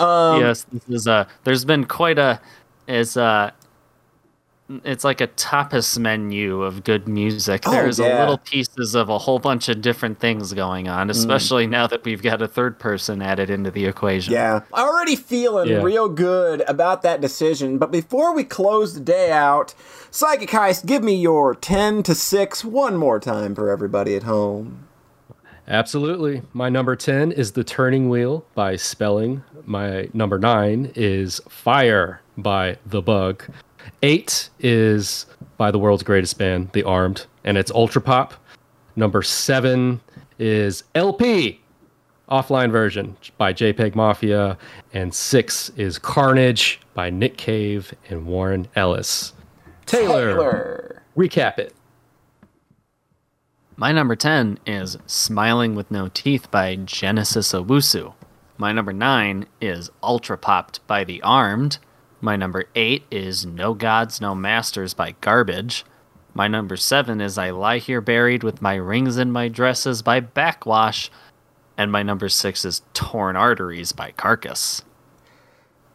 Um, 0.01 0.41
yes, 0.41 0.67
this 0.73 0.89
is 0.89 1.07
a. 1.07 1.27
There's 1.45 1.65
been 1.65 1.85
quite 1.85 2.19
a. 2.19 2.41
Is 2.87 3.17
uh 3.17 3.51
It's 4.85 5.05
like 5.05 5.21
a 5.21 5.27
tapas 5.29 5.99
menu 5.99 6.63
of 6.63 6.85
good 6.85 7.07
music. 7.07 7.63
Oh, 7.67 7.71
There's 7.71 7.99
yeah. 7.99 8.07
a 8.07 8.21
little 8.21 8.39
pieces 8.39 8.95
of 8.95 9.09
a 9.11 9.19
whole 9.19 9.39
bunch 9.39 9.69
of 9.69 9.83
different 9.83 10.21
things 10.21 10.53
going 10.55 10.89
on, 10.89 11.11
especially 11.11 11.67
now 11.67 11.87
that 11.87 12.03
we've 12.05 12.23
got 12.23 12.41
a 12.41 12.49
third 12.49 12.79
person 12.79 13.21
added 13.21 13.51
into 13.51 13.71
the 13.71 13.85
equation. 13.85 14.33
Yeah. 14.33 14.61
Already 14.73 15.17
feeling 15.17 15.69
Yeah. 15.69 15.83
real 15.83 16.09
good 16.09 16.63
about 16.67 17.03
that 17.03 17.21
decision. 17.21 17.77
But 17.79 17.91
before 17.91 18.35
we 18.35 18.43
close 18.45 18.95
the 18.95 19.01
day 19.01 19.31
out, 19.31 19.75
Psychic 20.11 20.51
Heist, 20.51 20.87
give 20.87 21.03
me 21.05 21.15
your 21.15 21.55
10 21.55 22.03
to 22.05 22.15
6 22.15 22.65
one 22.65 22.97
more 22.97 23.21
time 23.21 23.55
for 23.55 23.71
everybody 23.71 24.15
at 24.17 24.23
home. 24.23 24.84
Absolutely. 25.67 26.43
My 26.53 26.69
number 26.69 26.95
10 26.95 27.33
is 27.33 27.53
The 27.53 27.65
Turning 27.65 28.09
Wheel 28.11 28.45
by 28.55 28.77
SPELLLING. 28.77 29.43
My 29.65 30.09
number 30.13 30.39
9 30.39 30.93
is 30.95 31.41
Fire 31.49 32.21
by 32.37 32.77
The 32.85 33.01
Bug. 33.01 33.45
8 34.03 34.51
is 34.61 35.27
by 35.57 35.71
the 35.71 35.79
world's 35.79 36.03
greatest 36.03 36.37
band, 36.39 36.71
The 36.73 36.83
Armed, 36.83 37.27
and 37.45 37.57
it's 37.57 37.71
Ultra 37.71 38.03
Pop. 38.03 38.35
Number 38.97 39.23
7 39.23 40.01
is 40.39 40.85
LP, 40.95 41.61
offline 42.29 42.71
version 42.71 43.17
by 43.39 43.53
JPEG 43.53 43.95
Mafia. 43.95 44.59
And 44.93 45.15
6 45.15 45.71
is 45.77 45.99
Carnage 45.99 46.81
by 46.93 47.09
Nick 47.09 47.37
Cave 47.39 47.95
and 48.11 48.27
Warren 48.27 48.69
Ellis. 48.77 49.33
Taylor, 49.87 50.35
Taylor. 50.35 51.03
recap 51.17 51.59
it. 51.59 51.75
My 53.77 53.91
number 53.91 54.15
10 54.15 54.61
is 54.67 54.99
Smiling 55.05 55.75
with 55.75 55.91
No 55.91 56.09
Teeth 56.09 56.49
by 56.49 56.77
Genesis 56.77 57.53
Owusu. 57.53 58.15
My 58.57 58.71
number 58.71 58.93
9 58.93 59.47
is 59.61 59.91
Ultra 60.01 60.39
Popped 60.39 60.87
by 60.87 61.03
The 61.03 61.21
Armed. 61.23 61.79
My 62.21 62.37
number 62.37 62.67
8 62.77 63.03
is 63.11 63.45
No 63.45 63.75
Gods, 63.75 64.21
No 64.21 64.33
Masters 64.33 64.95
by 64.95 65.17
Garbage. 65.21 65.85
My 66.35 66.47
number 66.47 66.77
7 66.77 67.21
is 67.21 67.37
I 67.37 67.51
Lie 67.51 67.79
Here 67.79 68.01
Buried 68.01 68.45
with 68.45 68.63
My 68.63 68.77
Rings 68.77 69.17
and 69.17 69.33
My 69.33 69.49
Dresses 69.49 70.03
by 70.03 70.21
Backxwash. 70.21 71.11
And 71.77 71.91
my 71.91 72.05
number 72.05 72.29
6 72.29 72.65
is 72.65 72.83
Torn 72.95 73.35
Arteries 73.35 73.91
by 73.91 74.13
Carcass. 74.13 74.83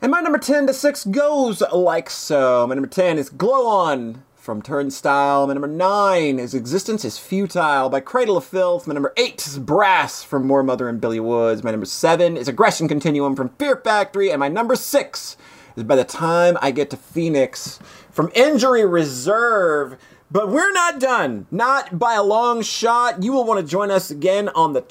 And 0.01 0.11
my 0.11 0.19
number 0.19 0.37
10 0.37 0.67
to 0.67 0.73
6 0.73 1.05
goes 1.05 1.61
like 1.71 2.09
so. 2.09 2.67
My 2.67 2.75
number 2.75 2.89
10 2.89 3.17
is 3.17 3.29
Glow 3.29 3.67
On 3.67 4.25
from 4.39 4.61
Turnstile. 4.61 5.45
My 5.47 5.53
number 5.53 5.67
9 5.67 6.39
is 6.39 6.53
Existence 6.53 7.03
is 7.03 7.17
Futile 7.17 7.89
by 7.89 7.99
Cradle 7.99 8.37
of 8.37 8.45
Filth. 8.45 8.87
My 8.87 8.93
number 8.93 9.13
8 9.17 9.45
is 9.45 9.59
Brass 9.59 10.23
from 10.23 10.47
Moor 10.47 10.63
Mother 10.63 10.87
and 10.87 11.01
Billy 11.01 11.19
Woods. 11.19 11.63
My 11.63 11.71
number 11.71 11.85
7 11.85 12.37
is 12.37 12.47
Aggression 12.47 12.87
Continuum 12.87 13.35
from 13.35 13.49
Fear 13.59 13.77
Factory. 13.77 14.31
And 14.31 14.39
my 14.39 14.47
number 14.47 14.75
6 14.75 15.37
is 15.75 15.83
By 15.83 15.97
the 15.97 16.05
Time 16.05 16.57
I 16.61 16.71
Get 16.71 16.89
to 16.91 16.97
Phoenix 16.97 17.79
from 18.09 18.31
Injury 18.33 18.85
Reserve. 18.85 19.97
But 20.31 20.49
we're 20.49 20.71
not 20.71 20.99
done. 20.99 21.47
Not 21.51 21.99
by 21.99 22.13
a 22.13 22.23
long 22.23 22.61
shot. 22.61 23.21
You 23.21 23.33
will 23.33 23.43
want 23.43 23.59
to 23.59 23.69
join 23.69 23.91
us 23.91 24.09
again 24.09 24.47
on 24.49 24.73
the 24.73 24.81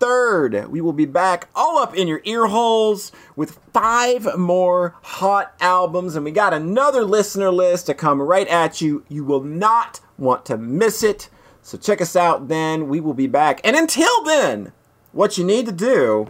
23rd. 0.00 0.68
We 0.68 0.80
will 0.80 0.92
be 0.92 1.04
back 1.04 1.48
all 1.54 1.78
up 1.78 1.94
in 1.94 2.08
your 2.08 2.20
ear 2.24 2.46
holes 2.46 3.12
with 3.36 3.58
five 3.72 4.36
more 4.38 4.94
hot 5.02 5.54
albums. 5.60 6.16
And 6.16 6.24
we 6.24 6.30
got 6.30 6.52
another 6.54 7.04
listener 7.04 7.50
list 7.50 7.86
to 7.86 7.94
come 7.94 8.20
right 8.20 8.48
at 8.48 8.80
you. 8.80 9.04
You 9.08 9.24
will 9.24 9.42
not 9.42 10.00
want 10.18 10.44
to 10.46 10.56
miss 10.56 11.02
it. 11.02 11.28
So 11.62 11.76
check 11.78 12.00
us 12.00 12.16
out 12.16 12.48
then. 12.48 12.88
We 12.88 13.00
will 13.00 13.14
be 13.14 13.26
back. 13.26 13.60
And 13.64 13.76
until 13.76 14.24
then, 14.24 14.72
what 15.12 15.38
you 15.38 15.44
need 15.44 15.66
to 15.66 15.72
do 15.72 16.28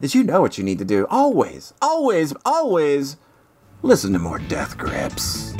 is 0.00 0.14
you 0.14 0.24
know 0.24 0.40
what 0.40 0.58
you 0.58 0.64
need 0.64 0.78
to 0.78 0.84
do. 0.84 1.06
Always, 1.08 1.72
always, 1.80 2.34
always 2.44 3.16
listen 3.82 4.12
to 4.12 4.18
more 4.18 4.38
Death 4.38 4.76
Grips. 4.76 5.54